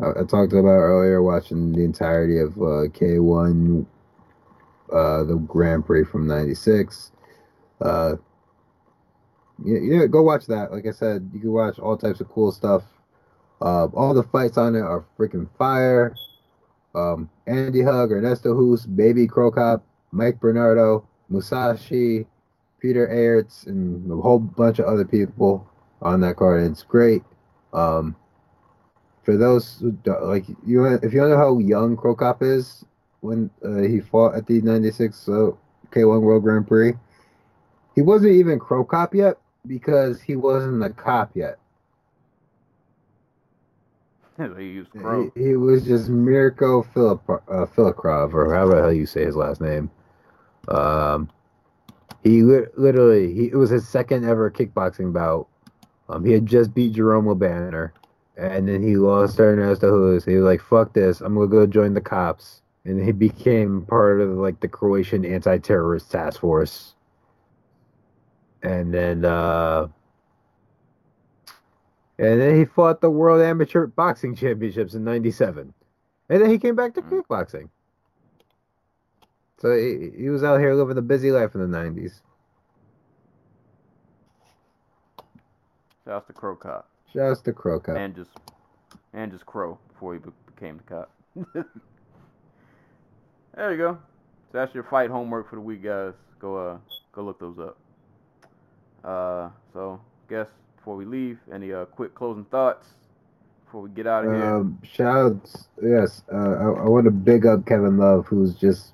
I, 0.00 0.10
I 0.10 0.24
talked 0.24 0.52
about 0.52 0.66
earlier 0.68 1.22
watching 1.22 1.72
the 1.72 1.84
entirety 1.84 2.38
of 2.38 2.56
uh, 2.58 2.88
K1, 2.92 3.86
uh, 4.92 5.24
the 5.24 5.36
Grand 5.48 5.86
Prix 5.86 6.04
from 6.04 6.26
'96. 6.28 7.12
Uh, 7.80 8.16
yeah, 9.64 9.78
yeah, 9.82 10.06
go 10.06 10.22
watch 10.22 10.46
that. 10.46 10.72
Like 10.72 10.86
I 10.86 10.90
said, 10.90 11.30
you 11.32 11.40
can 11.40 11.52
watch 11.52 11.78
all 11.78 11.96
types 11.96 12.20
of 12.20 12.28
cool 12.28 12.52
stuff. 12.52 12.82
Uh, 13.60 13.86
all 13.94 14.12
the 14.14 14.24
fights 14.24 14.58
on 14.58 14.74
it 14.74 14.80
are 14.80 15.04
freaking 15.18 15.48
fire. 15.56 16.14
Um, 16.94 17.30
Andy 17.46 17.82
Hug, 17.82 18.10
Ernesto 18.12 18.54
Hoost, 18.54 18.94
Baby 18.96 19.26
Crocop, 19.26 19.82
Mike 20.10 20.40
Bernardo, 20.40 21.06
Musashi, 21.28 22.26
Peter 22.80 23.06
Aerts, 23.06 23.66
and 23.66 24.10
a 24.10 24.16
whole 24.16 24.38
bunch 24.38 24.78
of 24.78 24.86
other 24.86 25.04
people 25.04 25.66
on 26.02 26.20
that 26.20 26.36
card. 26.36 26.70
It's 26.70 26.82
great. 26.82 27.22
Um, 27.72 28.16
for 29.22 29.36
those 29.36 29.78
who 29.80 29.92
don't, 29.92 30.24
like 30.24 30.44
you, 30.66 30.84
if 30.84 31.12
you 31.12 31.20
don't 31.20 31.30
know 31.30 31.38
how 31.38 31.58
young 31.58 31.96
Crocop 31.96 32.42
is 32.42 32.84
when 33.20 33.48
uh, 33.64 33.82
he 33.82 34.00
fought 34.00 34.34
at 34.34 34.46
the 34.46 34.60
'96 34.60 35.28
uh, 35.28 35.50
K1 35.90 36.20
World 36.20 36.42
Grand 36.42 36.66
Prix, 36.66 36.94
he 37.94 38.02
wasn't 38.02 38.32
even 38.32 38.58
Crocop 38.58 39.14
yet 39.14 39.38
because 39.66 40.20
he 40.20 40.36
wasn't 40.36 40.82
a 40.82 40.90
cop 40.90 41.30
yet. 41.34 41.58
he 44.58 44.64
used. 44.64 44.90
He, 44.94 45.40
he 45.40 45.56
was 45.56 45.84
just 45.84 46.08
Mirko 46.08 46.82
Filip, 46.82 47.28
uh, 47.28 47.66
Filikrov, 47.66 48.34
or 48.34 48.54
however 48.54 48.76
the 48.76 48.82
hell 48.82 48.92
you 48.92 49.06
say 49.06 49.24
his 49.24 49.36
last 49.36 49.60
name. 49.60 49.90
Um, 50.68 51.28
he 52.22 52.42
li- 52.42 52.66
literally, 52.76 53.32
he, 53.34 53.46
it 53.46 53.56
was 53.56 53.70
his 53.70 53.86
second 53.86 54.24
ever 54.24 54.50
kickboxing 54.50 55.12
bout. 55.12 55.48
Um, 56.08 56.24
he 56.24 56.32
had 56.32 56.46
just 56.46 56.74
beat 56.74 56.92
Jerome 56.92 57.26
LeBanner, 57.26 57.92
and 58.36 58.68
then 58.68 58.82
he 58.82 58.96
lost 58.96 59.36
to 59.36 59.44
Ernesto 59.44 59.90
Hoost. 59.90 60.26
He 60.26 60.36
was 60.36 60.44
like, 60.44 60.60
"Fuck 60.60 60.92
this! 60.92 61.20
I'm 61.20 61.34
gonna 61.34 61.46
go 61.46 61.66
join 61.66 61.94
the 61.94 62.00
cops." 62.00 62.62
And 62.84 63.02
he 63.02 63.12
became 63.12 63.86
part 63.86 64.20
of 64.20 64.30
like 64.30 64.60
the 64.60 64.68
Croatian 64.68 65.24
anti-terrorist 65.24 66.10
task 66.10 66.40
force. 66.40 66.94
And 68.62 68.94
then, 68.94 69.24
uh, 69.24 69.88
and 72.18 72.40
then 72.40 72.56
he 72.56 72.64
fought 72.64 73.00
the 73.00 73.10
World 73.10 73.42
Amateur 73.42 73.86
Boxing 73.86 74.36
Championships 74.36 74.94
in 74.94 75.02
'97, 75.04 75.74
and 76.28 76.42
then 76.42 76.48
he 76.50 76.58
came 76.58 76.76
back 76.76 76.94
to 76.94 77.02
Mm. 77.02 77.22
kickboxing. 77.24 77.68
So 79.58 79.76
he, 79.76 80.10
he 80.16 80.28
was 80.28 80.42
out 80.44 80.58
here 80.60 80.74
living 80.74 80.94
the 80.96 81.02
busy 81.02 81.30
life 81.32 81.54
in 81.54 81.60
the 81.60 81.66
'90s. 81.76 82.20
Shouts 86.04 86.26
to 86.26 86.32
Crow 86.32 86.56
Cop 86.56 86.88
Just 87.12 87.46
a 87.48 87.52
crow 87.52 87.78
cup. 87.80 87.96
and 87.96 88.14
just 88.14 88.30
and 89.12 89.30
just 89.30 89.46
Crow 89.46 89.78
before 89.92 90.14
he 90.14 90.18
be- 90.20 90.30
became 90.54 90.78
the 90.78 90.82
cop. 90.84 91.10
there 93.54 93.70
you 93.72 93.76
go. 93.78 93.98
So 94.50 94.58
that's 94.58 94.74
your 94.74 94.84
fight 94.84 95.10
homework 95.10 95.48
for 95.48 95.56
the 95.56 95.62
week, 95.62 95.82
guys. 95.84 96.14
Go 96.40 96.56
uh 96.56 96.78
go 97.12 97.22
look 97.22 97.38
those 97.38 97.58
up. 97.58 97.76
Uh, 99.04 99.50
so 99.72 100.00
guess 100.28 100.46
before 100.76 100.96
we 100.96 101.04
leave, 101.04 101.38
any 101.52 101.72
uh 101.72 101.84
quick 101.86 102.14
closing 102.14 102.44
thoughts 102.44 102.88
before 103.64 103.82
we 103.82 103.90
get 103.90 104.06
out 104.06 104.24
of 104.24 104.32
here. 104.32 104.44
Um, 104.44 104.78
shouts, 104.82 105.68
yes. 105.82 106.22
Uh, 106.32 106.36
I, 106.36 106.64
I 106.84 106.88
want 106.88 107.06
to 107.06 107.10
big 107.10 107.46
up 107.46 107.66
Kevin 107.66 107.96
Love, 107.96 108.26
who's 108.26 108.54
just 108.54 108.92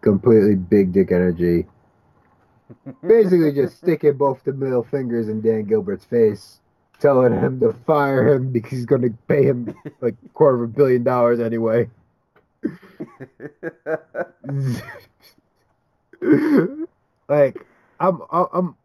completely 0.00 0.54
big 0.54 0.92
dick 0.92 1.10
energy. 1.10 1.66
Basically, 3.06 3.52
just 3.52 3.78
sticking 3.78 4.14
both 4.14 4.44
the 4.44 4.52
middle 4.52 4.84
fingers 4.84 5.28
in 5.28 5.40
Dan 5.40 5.64
Gilbert's 5.64 6.04
face, 6.04 6.60
telling 7.00 7.32
him 7.32 7.58
to 7.60 7.72
fire 7.86 8.28
him 8.28 8.52
because 8.52 8.70
he's 8.70 8.86
going 8.86 9.02
to 9.02 9.10
pay 9.26 9.42
him 9.42 9.74
like 10.00 10.14
a 10.24 10.28
quarter 10.30 10.62
of 10.62 10.70
a 10.70 10.72
billion 10.72 11.02
dollars 11.02 11.40
anyway. 11.40 11.90
like, 17.28 17.66
I'm, 17.98 18.22
I'm 18.30 18.76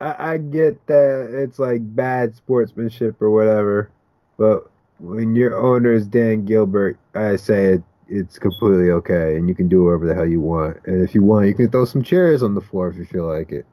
I, 0.00 0.32
I 0.32 0.38
get 0.38 0.86
that 0.86 1.30
it's 1.32 1.58
like 1.58 1.80
bad 1.94 2.36
sportsmanship 2.36 3.20
or 3.20 3.30
whatever, 3.30 3.90
but 4.36 4.70
when 4.98 5.34
your 5.34 5.58
owner 5.58 5.92
is 5.92 6.06
Dan 6.06 6.44
Gilbert, 6.44 6.98
I 7.14 7.36
say 7.36 7.74
it, 7.74 7.82
it's 8.08 8.38
completely 8.38 8.90
okay, 8.90 9.36
and 9.36 9.48
you 9.48 9.54
can 9.54 9.68
do 9.68 9.84
whatever 9.84 10.06
the 10.06 10.14
hell 10.14 10.26
you 10.26 10.40
want. 10.40 10.78
And 10.86 11.02
if 11.02 11.14
you 11.14 11.22
want, 11.22 11.46
you 11.46 11.54
can 11.54 11.70
throw 11.70 11.84
some 11.84 12.02
chairs 12.02 12.42
on 12.42 12.54
the 12.54 12.60
floor 12.60 12.88
if 12.88 12.96
you 12.96 13.04
feel 13.04 13.26
like 13.26 13.50
it. 13.50 13.66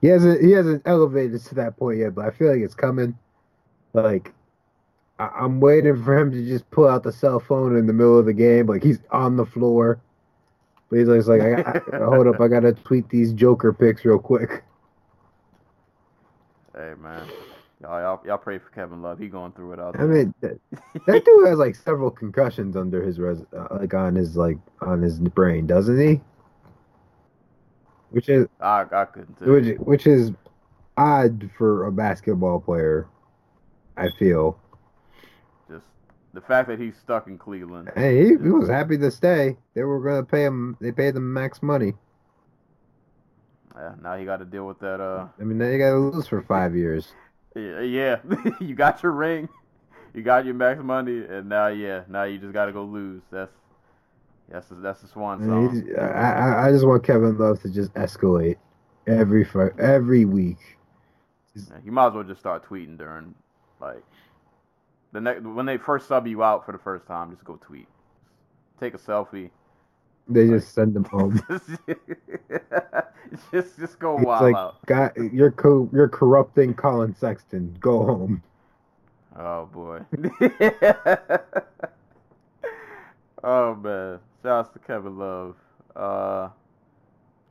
He 0.00 0.08
hasn't 0.08 0.42
he 0.42 0.52
hasn't 0.52 0.82
elevated 0.86 1.42
to 1.46 1.54
that 1.56 1.76
point 1.76 1.98
yet, 1.98 2.14
but 2.14 2.24
I 2.24 2.30
feel 2.30 2.50
like 2.52 2.60
it's 2.60 2.74
coming. 2.74 3.18
Like 3.92 4.32
I, 5.18 5.28
I'm 5.40 5.60
waiting 5.60 6.02
for 6.02 6.16
him 6.16 6.30
to 6.30 6.46
just 6.46 6.70
pull 6.70 6.86
out 6.86 7.02
the 7.02 7.12
cell 7.12 7.40
phone 7.40 7.76
in 7.76 7.86
the 7.86 7.92
middle 7.92 8.18
of 8.18 8.26
the 8.26 8.32
game, 8.32 8.66
like 8.66 8.82
he's 8.82 9.00
on 9.10 9.36
the 9.36 9.46
floor. 9.46 10.00
But 10.90 11.00
he's 11.00 11.08
like, 11.08 11.42
I, 11.42 11.80
I, 11.92 11.98
hold 11.98 12.28
up, 12.28 12.40
I 12.40 12.48
gotta 12.48 12.72
tweet 12.72 13.10
these 13.10 13.32
Joker 13.32 13.72
pics 13.72 14.04
real 14.04 14.18
quick. 14.18 14.64
Hey 16.78 16.94
man, 17.02 17.26
y'all, 17.82 18.00
y'all, 18.00 18.22
y'all 18.24 18.38
pray 18.38 18.58
for 18.58 18.70
Kevin 18.70 19.02
Love. 19.02 19.18
He 19.18 19.26
going 19.26 19.50
through 19.50 19.72
it 19.72 19.80
out 19.80 19.98
I 19.98 20.04
mean, 20.04 20.32
that, 20.42 20.60
that 21.08 21.24
dude 21.24 21.48
has 21.48 21.58
like 21.58 21.74
several 21.74 22.08
concussions 22.08 22.76
under 22.76 23.02
his 23.02 23.18
res, 23.18 23.40
uh, 23.52 23.66
like 23.72 23.94
on 23.94 24.14
his 24.14 24.36
like 24.36 24.58
on 24.80 25.02
his 25.02 25.18
brain, 25.18 25.66
doesn't 25.66 25.98
he? 25.98 26.20
Which 28.10 28.28
is 28.28 28.46
I, 28.60 28.84
I 28.92 29.04
couldn't 29.06 29.34
tell. 29.40 29.48
which, 29.48 29.76
which 29.78 30.06
is 30.06 30.30
odd 30.96 31.50
for 31.58 31.86
a 31.86 31.90
basketball 31.90 32.60
player. 32.60 33.08
I 33.96 34.10
feel. 34.16 34.56
Just 35.68 35.86
the 36.32 36.40
fact 36.40 36.68
that 36.68 36.78
he's 36.78 36.96
stuck 36.96 37.26
in 37.26 37.38
Cleveland. 37.38 37.90
Hey, 37.96 38.18
he, 38.20 38.28
he 38.28 38.50
was 38.50 38.68
happy 38.68 38.96
to 38.98 39.10
stay. 39.10 39.56
They 39.74 39.82
were 39.82 39.98
gonna 39.98 40.22
pay 40.22 40.44
him. 40.44 40.76
They 40.80 40.92
paid 40.92 41.16
him 41.16 41.32
max 41.32 41.60
money. 41.60 41.94
Yeah, 43.78 43.94
now 44.02 44.16
he 44.16 44.24
got 44.24 44.38
to 44.38 44.44
deal 44.44 44.66
with 44.66 44.80
that. 44.80 45.00
Uh, 45.00 45.28
I 45.40 45.44
mean, 45.44 45.58
now 45.58 45.68
you 45.68 45.78
got 45.78 45.90
to 45.90 45.98
lose 45.98 46.26
for 46.26 46.42
five 46.42 46.74
years. 46.74 47.12
yeah, 47.54 47.80
yeah. 47.80 48.16
you 48.60 48.74
got 48.74 49.02
your 49.02 49.12
ring, 49.12 49.48
you 50.14 50.22
got 50.22 50.44
your 50.44 50.54
max 50.54 50.82
money, 50.82 51.24
and 51.24 51.48
now 51.48 51.68
yeah, 51.68 52.02
now 52.08 52.24
you 52.24 52.38
just 52.38 52.52
got 52.52 52.66
to 52.66 52.72
go 52.72 52.84
lose. 52.84 53.22
That's 53.30 53.52
that's 54.48 54.68
the, 54.68 54.74
that's 54.76 55.00
the 55.02 55.08
swan 55.08 55.40
song. 55.44 55.92
I, 55.98 56.02
I- 56.02 56.68
I 56.68 56.72
just 56.72 56.86
want 56.86 57.04
Kevin 57.04 57.38
Love 57.38 57.60
to 57.62 57.70
just 57.70 57.92
escalate 57.94 58.56
every 59.06 59.44
fr- 59.44 59.78
every 59.78 60.24
week. 60.24 60.58
Yeah, 61.54 61.76
you 61.84 61.92
might 61.92 62.08
as 62.08 62.14
well 62.14 62.24
just 62.24 62.40
start 62.40 62.68
tweeting 62.68 62.98
during 62.98 63.34
like 63.80 64.02
the 65.12 65.20
next 65.20 65.42
when 65.42 65.66
they 65.66 65.76
first 65.76 66.08
sub 66.08 66.26
you 66.26 66.42
out 66.42 66.64
for 66.66 66.72
the 66.72 66.78
first 66.78 67.06
time. 67.06 67.30
Just 67.30 67.44
go 67.44 67.56
tweet, 67.60 67.88
take 68.80 68.94
a 68.94 68.98
selfie. 68.98 69.50
They 70.28 70.46
just 70.46 70.74
send 70.74 70.94
them 70.94 71.04
home. 71.10 71.40
just 73.52 73.78
just 73.78 73.98
go 73.98 74.18
It's 74.18 74.24
wild 74.24 74.40
like, 74.40 74.54
out. 74.54 74.76
God, 74.86 75.12
you're 75.16 75.50
co- 75.52 75.88
you're 75.92 76.08
corrupting 76.08 76.74
Collin 76.74 77.14
Sexton. 77.14 77.76
Go 77.80 78.04
home. 78.04 78.42
Oh 79.36 79.66
boy. 79.66 80.00
oh 83.44 83.74
man. 83.74 84.20
Shouts 84.42 84.70
to 84.70 84.78
Kevin 84.78 85.18
Love. 85.18 85.56
Uh 85.96 86.48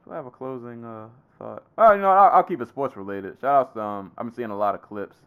do 0.05 0.11
I 0.11 0.15
have 0.15 0.25
a 0.25 0.31
closing 0.31 0.83
uh 0.85 1.09
thought? 1.37 1.63
Oh, 1.77 1.93
you 1.93 2.01
know, 2.01 2.09
I'll, 2.09 2.37
I'll 2.37 2.43
keep 2.43 2.61
it 2.61 2.67
sports 2.69 2.95
related. 2.95 3.37
Shout 3.41 3.61
outs 3.67 3.73
to 3.73 3.81
um 3.81 4.11
I've 4.17 4.25
been 4.25 4.33
seeing 4.33 4.49
a 4.51 4.57
lot 4.57 4.75
of 4.75 4.81
clips. 4.81 5.17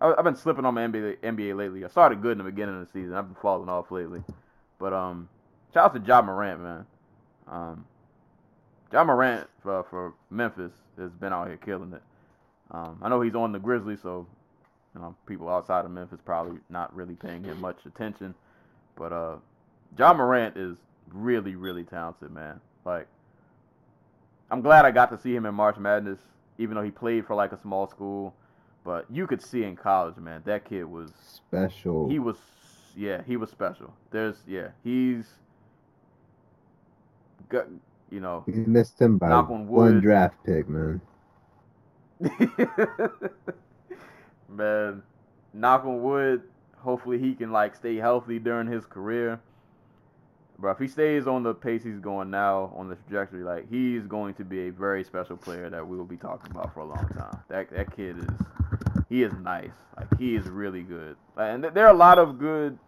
I, 0.00 0.12
I've 0.16 0.24
been 0.24 0.36
slipping 0.36 0.64
on 0.64 0.74
my 0.74 0.82
NBA 0.86 1.18
NBA 1.18 1.56
lately. 1.56 1.84
I 1.84 1.88
started 1.88 2.22
good 2.22 2.32
in 2.32 2.38
the 2.38 2.44
beginning 2.44 2.80
of 2.80 2.86
the 2.86 2.92
season. 2.92 3.14
I've 3.14 3.26
been 3.26 3.40
falling 3.40 3.68
off 3.68 3.90
lately. 3.90 4.22
But 4.78 4.92
um 4.92 5.28
shout 5.72 5.86
out 5.86 5.94
to 5.94 6.06
Ja 6.06 6.22
Morant, 6.22 6.60
man. 6.60 6.86
Um 7.48 7.84
Ja 8.92 9.02
Morant 9.02 9.48
for, 9.62 9.84
for 9.90 10.14
Memphis 10.30 10.72
has 10.98 11.10
been 11.12 11.32
out 11.32 11.48
here 11.48 11.56
killing 11.56 11.92
it. 11.92 12.02
Um, 12.70 12.98
I 13.02 13.08
know 13.08 13.20
he's 13.20 13.34
on 13.34 13.50
the 13.52 13.58
Grizzlies, 13.58 14.00
so 14.02 14.26
you 14.94 15.00
know, 15.00 15.16
people 15.26 15.48
outside 15.48 15.84
of 15.84 15.90
Memphis 15.90 16.20
probably 16.24 16.60
not 16.70 16.94
really 16.94 17.14
paying 17.14 17.42
him 17.42 17.60
much 17.60 17.78
attention. 17.86 18.34
But 18.96 19.12
uh, 19.12 19.36
Ja 19.98 20.12
Morant 20.14 20.56
is 20.56 20.76
really, 21.12 21.56
really 21.56 21.82
talented, 21.82 22.30
man. 22.30 22.60
Like, 22.84 23.08
I'm 24.50 24.60
glad 24.60 24.84
I 24.84 24.92
got 24.92 25.10
to 25.10 25.18
see 25.18 25.34
him 25.34 25.46
in 25.46 25.54
March 25.54 25.76
Madness, 25.76 26.20
even 26.58 26.76
though 26.76 26.82
he 26.84 26.92
played 26.92 27.26
for 27.26 27.34
like 27.34 27.50
a 27.50 27.60
small 27.60 27.88
school. 27.88 28.34
But 28.84 29.06
you 29.10 29.26
could 29.26 29.42
see 29.42 29.64
in 29.64 29.74
college, 29.74 30.16
man, 30.18 30.42
that 30.44 30.64
kid 30.64 30.84
was 30.84 31.10
Special. 31.34 32.08
he 32.08 32.18
was 32.18 32.36
yeah 32.96 33.22
he 33.26 33.36
was 33.36 33.50
special. 33.50 33.92
There's 34.12 34.36
yeah 34.46 34.68
he's 34.84 35.26
got 37.54 37.66
you 38.10 38.20
know 38.20 38.44
We 38.46 38.54
missed 38.54 39.00
him 39.00 39.18
by 39.18 39.30
on 39.30 39.68
one 39.68 40.00
draft 40.00 40.36
pick, 40.44 40.68
man. 40.68 41.00
Man, 44.48 45.02
knock 45.52 45.84
on 45.84 46.02
wood. 46.02 46.42
Hopefully 46.78 47.18
he 47.18 47.34
can 47.34 47.50
like 47.50 47.74
stay 47.74 47.96
healthy 47.96 48.38
during 48.38 48.66
his 48.66 48.84
career. 48.86 49.40
But 50.58 50.68
if 50.70 50.78
he 50.78 50.86
stays 50.86 51.26
on 51.26 51.42
the 51.42 51.54
pace 51.54 51.82
he's 51.82 51.98
going 51.98 52.30
now 52.30 52.72
on 52.76 52.88
the 52.88 52.94
trajectory, 52.94 53.42
like 53.42 53.68
he's 53.68 54.06
going 54.06 54.34
to 54.34 54.44
be 54.44 54.68
a 54.68 54.70
very 54.70 55.02
special 55.02 55.36
player 55.36 55.68
that 55.70 55.86
we 55.86 55.96
will 55.96 56.04
be 56.04 56.16
talking 56.16 56.50
about 56.50 56.72
for 56.72 56.80
a 56.80 56.84
long 56.84 57.08
time. 57.18 57.40
That 57.48 57.70
that 57.70 57.94
kid 57.96 58.18
is 58.18 58.28
he 59.08 59.22
is 59.22 59.32
nice. 59.42 59.74
Like 59.96 60.18
he 60.18 60.36
is 60.36 60.46
really 60.46 60.82
good. 60.82 61.16
And 61.36 61.62
th- 61.62 61.74
there 61.74 61.86
are 61.86 61.94
a 61.94 61.96
lot 61.96 62.18
of 62.18 62.38
good. 62.38 62.78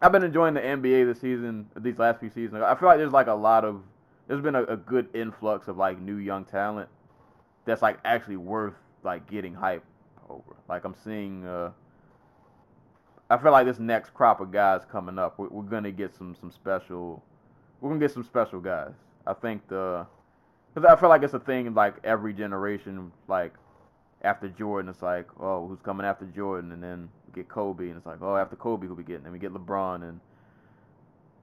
I've 0.00 0.12
been 0.12 0.22
enjoying 0.22 0.54
the 0.54 0.60
NBA 0.60 1.06
this 1.06 1.20
season, 1.20 1.66
these 1.76 1.98
last 1.98 2.20
few 2.20 2.30
seasons. 2.30 2.62
I 2.62 2.74
feel 2.76 2.88
like 2.88 2.98
there's 2.98 3.12
like 3.12 3.26
a 3.26 3.34
lot 3.34 3.64
of 3.64 3.82
there's 4.28 4.40
been 4.40 4.54
a, 4.54 4.62
a 4.64 4.76
good 4.76 5.08
influx 5.14 5.68
of 5.68 5.76
like 5.76 5.98
new 5.98 6.16
young 6.16 6.44
talent 6.44 6.88
that's 7.64 7.82
like 7.82 7.98
actually 8.04 8.36
worth 8.36 8.74
like 9.02 9.28
getting 9.28 9.54
hype 9.54 9.84
over. 10.28 10.56
Like 10.68 10.84
I'm 10.84 10.94
seeing, 11.04 11.44
uh, 11.46 11.70
I 13.30 13.38
feel 13.38 13.50
like 13.50 13.66
this 13.66 13.78
next 13.78 14.14
crop 14.14 14.40
of 14.40 14.52
guys 14.52 14.82
coming 14.90 15.18
up, 15.18 15.38
we're, 15.38 15.48
we're 15.48 15.62
gonna 15.62 15.90
get 15.90 16.14
some 16.14 16.36
some 16.38 16.52
special, 16.52 17.22
we're 17.80 17.90
gonna 17.90 18.00
get 18.00 18.12
some 18.12 18.24
special 18.24 18.60
guys. 18.60 18.92
I 19.26 19.32
think 19.32 19.66
the, 19.68 20.06
because 20.74 20.88
I 20.88 20.98
feel 21.00 21.08
like 21.08 21.22
it's 21.22 21.34
a 21.34 21.40
thing 21.40 21.74
like 21.74 21.96
every 22.04 22.32
generation, 22.32 23.10
like 23.26 23.54
after 24.22 24.48
Jordan, 24.48 24.90
it's 24.90 25.02
like, 25.02 25.26
oh, 25.40 25.66
who's 25.66 25.80
coming 25.80 26.06
after 26.06 26.24
Jordan, 26.26 26.72
and 26.72 26.82
then 26.82 27.08
we 27.34 27.42
get 27.42 27.48
Kobe, 27.48 27.88
and 27.88 27.96
it's 27.96 28.06
like, 28.06 28.22
oh, 28.22 28.36
after 28.36 28.56
Kobe, 28.56 28.86
who 28.86 28.94
we 28.94 29.02
getting? 29.02 29.24
And 29.24 29.32
we 29.32 29.38
get 29.38 29.52
LeBron, 29.52 30.08
and 30.08 30.20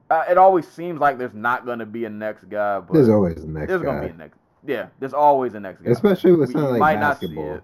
uh, 0.10 0.24
it 0.30 0.38
always 0.38 0.68
seems 0.68 1.00
like 1.00 1.18
there's 1.18 1.34
not 1.34 1.66
gonna 1.66 1.86
be 1.86 2.06
a 2.06 2.10
next 2.10 2.50
guy, 2.50 2.80
but 2.80 2.94
There's 2.94 3.10
always 3.10 3.36
the 3.36 3.48
next 3.48 3.68
there's 3.68 3.82
gonna 3.82 4.02
be 4.02 4.14
a 4.14 4.18
next. 4.18 4.38
Yeah, 4.66 4.88
there's 5.00 5.14
always 5.14 5.54
a 5.54 5.60
next 5.60 5.82
guy. 5.82 5.92
Especially 5.92 6.34
with 6.34 6.52
something 6.52 6.72
like 6.72 6.80
might 6.80 7.00
not 7.00 7.20
see 7.20 7.28
basketball. 7.28 7.56
it. 7.56 7.64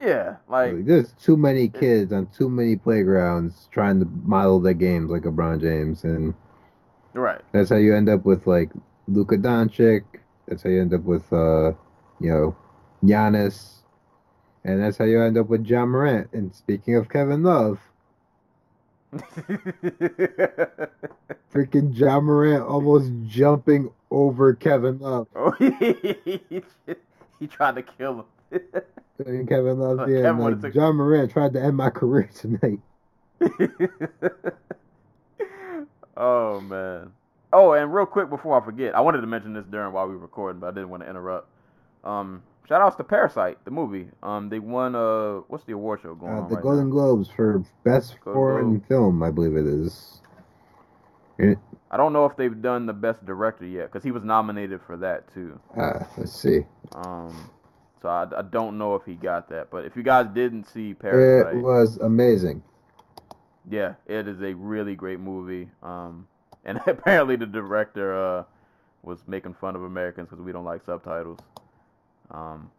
Yeah, 0.00 0.36
like 0.48 0.72
Like, 0.72 0.86
there's 0.86 1.12
too 1.12 1.36
many 1.36 1.68
kids 1.68 2.12
on 2.12 2.26
too 2.28 2.48
many 2.48 2.76
playgrounds 2.76 3.68
trying 3.70 4.00
to 4.00 4.06
model 4.06 4.60
their 4.60 4.74
games 4.74 5.10
like 5.10 5.22
LeBron 5.22 5.60
James, 5.60 6.04
and 6.04 6.32
right. 7.12 7.40
that's 7.52 7.68
how 7.68 7.76
you 7.76 7.94
end 7.94 8.08
up 8.08 8.24
with 8.24 8.46
like 8.46 8.70
Luka 9.08 9.36
Doncic. 9.36 10.04
That's 10.48 10.62
how 10.62 10.70
you 10.70 10.80
end 10.80 10.94
up 10.94 11.02
with 11.02 11.30
uh, 11.32 11.72
you 12.18 12.30
know, 12.30 12.56
Giannis, 13.04 13.79
and 14.64 14.82
that's 14.82 14.98
how 14.98 15.04
you 15.04 15.22
end 15.22 15.38
up 15.38 15.48
with 15.48 15.66
Ja 15.66 15.84
Morant. 15.86 16.28
And 16.32 16.54
speaking 16.54 16.96
of 16.96 17.08
Kevin 17.08 17.42
Love, 17.42 17.80
freaking 21.52 21.96
Ja 21.96 22.20
Morant 22.20 22.62
almost 22.64 23.10
jumping 23.26 23.90
over 24.10 24.54
Kevin 24.54 24.98
Love. 24.98 25.26
oh, 25.36 25.50
he, 25.52 26.62
he 27.38 27.46
tried 27.46 27.76
to 27.76 27.82
kill 27.82 28.26
him. 28.50 28.60
And 29.26 29.46
Kevin 29.46 29.78
Love, 29.78 30.08
yeah, 30.08 30.22
Kevin 30.22 30.44
like, 30.44 30.60
took- 30.62 30.72
John 30.72 30.96
Morant 30.96 31.30
tried 31.30 31.52
to 31.52 31.62
end 31.62 31.76
my 31.76 31.90
career 31.90 32.30
tonight. 32.34 32.78
oh 36.16 36.58
man. 36.62 37.12
Oh, 37.52 37.72
and 37.72 37.92
real 37.92 38.06
quick 38.06 38.30
before 38.30 38.58
I 38.60 38.64
forget, 38.64 38.94
I 38.94 39.00
wanted 39.00 39.20
to 39.20 39.26
mention 39.26 39.52
this 39.52 39.66
during 39.70 39.92
while 39.92 40.06
we 40.08 40.14
were 40.14 40.20
recording, 40.22 40.58
but 40.60 40.68
I 40.68 40.70
didn't 40.70 40.88
want 40.88 41.02
to 41.02 41.10
interrupt. 41.10 41.48
Um, 42.02 42.42
shout 42.70 42.80
outs 42.80 42.96
to 42.96 43.04
Parasite, 43.04 43.58
the 43.66 43.70
movie. 43.72 44.08
Um, 44.22 44.48
they 44.48 44.60
won 44.60 44.94
uh, 44.94 45.40
what's 45.48 45.64
the 45.64 45.72
award 45.74 46.00
show 46.02 46.14
going 46.14 46.38
Uh, 46.38 46.42
on 46.42 46.48
the 46.48 46.56
right 46.56 46.62
Golden 46.62 46.88
now? 46.88 46.90
Globes 46.90 47.28
for 47.28 47.64
best 47.84 48.16
Golden 48.24 48.32
foreign 48.32 48.70
Globe. 48.78 48.88
film, 48.88 49.22
I 49.22 49.30
believe 49.30 49.56
it 49.56 49.66
is. 49.66 50.22
I 51.90 51.96
don't 51.96 52.12
know 52.12 52.26
if 52.26 52.36
they've 52.36 52.60
done 52.62 52.86
the 52.86 52.92
best 52.92 53.24
director 53.26 53.66
yet, 53.66 53.90
because 53.90 54.04
he 54.04 54.10
was 54.12 54.22
nominated 54.22 54.80
for 54.86 54.96
that 54.98 55.32
too. 55.34 55.58
Uh, 55.76 56.04
let's 56.18 56.32
see. 56.32 56.60
Um, 56.94 57.50
so 58.02 58.08
I, 58.08 58.26
I 58.38 58.42
don't 58.42 58.78
know 58.78 58.94
if 58.94 59.04
he 59.04 59.14
got 59.14 59.48
that, 59.48 59.70
but 59.70 59.84
if 59.86 59.96
you 59.96 60.02
guys 60.02 60.26
didn't 60.34 60.64
see 60.64 60.94
Parasite, 60.94 61.56
It 61.56 61.60
was 61.62 61.96
amazing. 61.98 62.62
yeah, 63.68 63.94
it 64.06 64.28
is 64.28 64.40
a 64.42 64.54
really 64.54 64.94
great 64.94 65.20
movie. 65.20 65.68
Um, 65.82 66.28
and 66.64 66.78
apparently 66.86 67.36
the 67.36 67.46
director 67.46 68.14
uh 68.14 68.44
was 69.02 69.18
making 69.26 69.54
fun 69.54 69.74
of 69.74 69.82
Americans 69.82 70.28
because 70.28 70.44
we 70.44 70.52
don't 70.52 70.64
like 70.66 70.84
subtitles. 70.84 71.38
Um, 72.30 72.70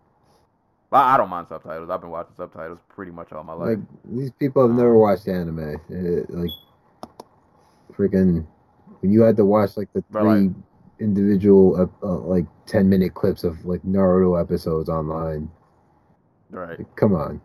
I, 0.91 1.15
I 1.15 1.17
don't 1.17 1.29
mind 1.29 1.47
subtitles. 1.47 1.89
I've 1.89 2.01
been 2.01 2.09
watching 2.09 2.35
subtitles 2.35 2.79
pretty 2.89 3.11
much 3.11 3.31
all 3.31 3.43
my 3.43 3.53
life. 3.53 3.69
Like 3.69 3.79
these 4.05 4.31
people 4.31 4.67
have 4.67 4.75
never 4.75 4.97
watched 4.97 5.27
anime. 5.27 5.79
It, 5.89 6.29
like 6.29 6.49
freaking 7.93 8.45
when 8.99 9.11
you 9.11 9.21
had 9.21 9.37
to 9.37 9.45
watch 9.45 9.77
like 9.77 9.91
the 9.93 10.03
three 10.11 10.47
like- 10.47 10.51
individual 10.99 11.75
uh, 12.03 12.05
uh, 12.05 12.19
like 12.19 12.45
ten 12.65 12.89
minute 12.89 13.13
clips 13.13 13.43
of 13.43 13.65
like 13.65 13.81
Naruto 13.83 14.39
episodes 14.39 14.89
online. 14.89 15.49
right. 16.49 16.77
Like, 16.77 16.95
come 16.95 17.15
on. 17.15 17.41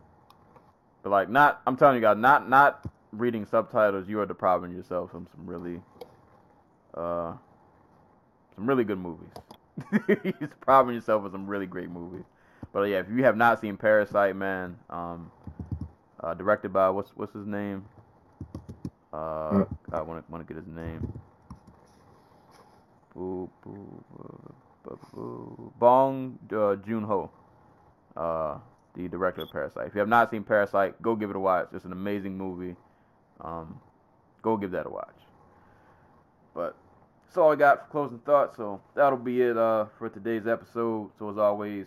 But 1.02 1.10
like, 1.10 1.30
not 1.30 1.62
I'm 1.66 1.76
telling 1.76 1.96
you 1.96 2.02
guys, 2.02 2.16
not 2.16 2.48
not 2.48 2.84
reading 3.12 3.46
subtitles. 3.46 4.08
You 4.08 4.20
are 4.20 4.26
depriving 4.26 4.72
yourself 4.72 5.10
from 5.10 5.26
some 5.34 5.46
really, 5.46 5.80
uh, 6.94 7.34
some 8.54 8.66
really 8.66 8.84
good 8.84 8.98
movies. 8.98 9.30
You're 10.08 10.32
depriving 10.40 10.94
yourself 10.94 11.24
of 11.24 11.32
some 11.32 11.46
really 11.46 11.66
great 11.66 11.90
movies. 11.90 12.24
But 12.72 12.82
yeah, 12.84 13.00
if 13.00 13.08
you 13.08 13.24
have 13.24 13.36
not 13.36 13.60
seen 13.60 13.76
Parasite, 13.76 14.36
man, 14.36 14.78
um, 14.90 15.30
uh, 16.20 16.34
directed 16.34 16.72
by 16.72 16.90
what's 16.90 17.10
what's 17.16 17.32
his 17.32 17.46
name? 17.46 17.84
Uh, 19.12 19.64
I 19.92 20.02
want 20.02 20.24
to 20.24 20.32
want 20.32 20.46
to 20.46 20.54
get 20.54 20.56
his 20.56 20.66
name. 20.66 21.12
Boo, 23.14 23.50
boo, 23.64 24.04
boo, 24.10 24.54
boo, 24.84 24.98
boo. 25.14 25.72
Bong 25.78 26.38
uh, 26.52 26.76
Joon 26.76 27.04
Ho, 27.04 27.30
uh, 28.16 28.58
the 28.94 29.08
director 29.08 29.42
of 29.42 29.50
Parasite. 29.50 29.86
If 29.86 29.94
you 29.94 30.00
have 30.00 30.08
not 30.08 30.30
seen 30.30 30.42
Parasite, 30.42 31.00
go 31.00 31.14
give 31.16 31.30
it 31.30 31.36
a 31.36 31.40
watch. 31.40 31.68
It's 31.72 31.84
an 31.84 31.92
amazing 31.92 32.36
movie. 32.36 32.76
Um, 33.40 33.80
go 34.42 34.56
give 34.56 34.70
that 34.72 34.86
a 34.86 34.90
watch. 34.90 35.16
But 36.54 36.76
that's 37.36 37.44
all 37.44 37.52
I 37.52 37.56
got 37.56 37.84
for 37.84 37.90
closing 37.90 38.18
thoughts. 38.20 38.56
So 38.56 38.80
that'll 38.94 39.18
be 39.18 39.42
it 39.42 39.58
uh, 39.58 39.86
for 39.98 40.08
today's 40.08 40.46
episode. 40.46 41.10
So 41.18 41.28
as 41.28 41.36
always, 41.36 41.84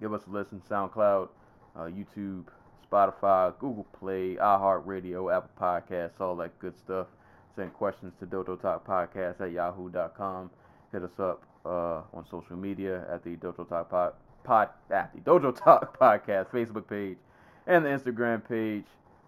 give 0.00 0.14
us 0.14 0.22
a 0.26 0.30
listen. 0.30 0.62
SoundCloud, 0.66 1.28
uh, 1.76 1.80
YouTube, 1.80 2.44
Spotify, 2.90 3.52
Google 3.58 3.86
Play, 3.98 4.36
iHeartRadio, 4.36 5.30
Apple 5.36 5.50
Podcasts, 5.60 6.22
all 6.22 6.36
that 6.36 6.58
good 6.58 6.74
stuff. 6.78 7.08
Send 7.54 7.74
questions 7.74 8.14
to 8.18 8.26
Dojo 8.26 8.58
Talk 8.58 8.86
Podcast 8.86 9.42
at 9.42 9.52
yahoo.com. 9.52 10.50
Hit 10.90 11.02
us 11.02 11.20
up 11.20 11.42
uh, 11.66 12.00
on 12.14 12.24
social 12.30 12.56
media 12.56 13.04
at 13.12 13.22
the 13.22 13.36
Dojo 13.36 13.68
Talk 13.68 13.90
Pod, 13.90 14.14
pod 14.42 14.70
at 14.90 15.12
the 15.12 15.20
Dojo 15.20 15.54
Talk 15.54 15.98
Podcast 16.00 16.46
Facebook 16.46 16.88
page 16.88 17.18
and 17.66 17.84
the 17.84 17.90
Instagram 17.90 18.42
page. 18.48 18.86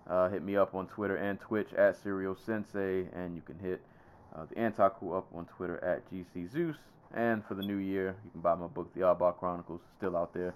Uh, 0.08 0.30
hit 0.30 0.42
me 0.42 0.56
up 0.56 0.74
on 0.74 0.86
Twitter 0.86 1.16
and 1.16 1.38
Twitch 1.38 1.70
at 1.74 2.02
Serial 2.02 2.34
Sensei, 2.34 3.04
and 3.14 3.36
you 3.36 3.42
can 3.42 3.58
hit 3.58 3.82
uh, 4.34 4.46
the 4.46 4.90
Cool 4.98 5.16
up 5.16 5.26
on 5.34 5.46
Twitter 5.56 5.82
at 5.84 6.10
GC 6.10 6.52
Zeus. 6.52 6.76
And 7.14 7.44
for 7.44 7.54
the 7.54 7.62
new 7.62 7.76
year, 7.76 8.16
you 8.24 8.30
can 8.30 8.40
buy 8.40 8.54
my 8.54 8.66
book, 8.66 8.92
The 8.94 9.00
Oddball 9.00 9.36
Chronicles, 9.36 9.80
still 9.98 10.16
out 10.16 10.32
there. 10.32 10.54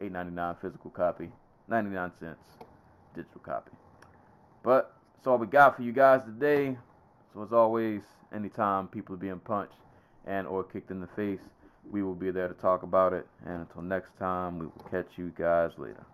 Eight 0.00 0.12
ninety 0.12 0.32
nine 0.32 0.56
physical 0.62 0.90
copy, 0.90 1.28
ninety 1.68 1.90
nine 1.90 2.12
cents 2.18 2.40
digital 3.14 3.40
copy. 3.40 3.72
But 4.62 4.94
that's 5.14 5.26
all 5.26 5.38
we 5.38 5.46
got 5.46 5.76
for 5.76 5.82
you 5.82 5.92
guys 5.92 6.22
today. 6.24 6.76
So 7.34 7.42
as 7.42 7.52
always, 7.52 8.02
anytime 8.34 8.88
people 8.88 9.14
are 9.14 9.18
being 9.18 9.40
punched 9.40 9.74
and 10.26 10.46
or 10.46 10.64
kicked 10.64 10.90
in 10.90 11.00
the 11.00 11.06
face, 11.08 11.40
we 11.90 12.02
will 12.02 12.14
be 12.14 12.30
there 12.30 12.48
to 12.48 12.54
talk 12.54 12.82
about 12.82 13.12
it. 13.12 13.26
And 13.44 13.60
until 13.60 13.82
next 13.82 14.16
time, 14.18 14.58
we 14.58 14.66
will 14.66 14.86
catch 14.90 15.08
you 15.16 15.32
guys 15.36 15.72
later. 15.76 16.04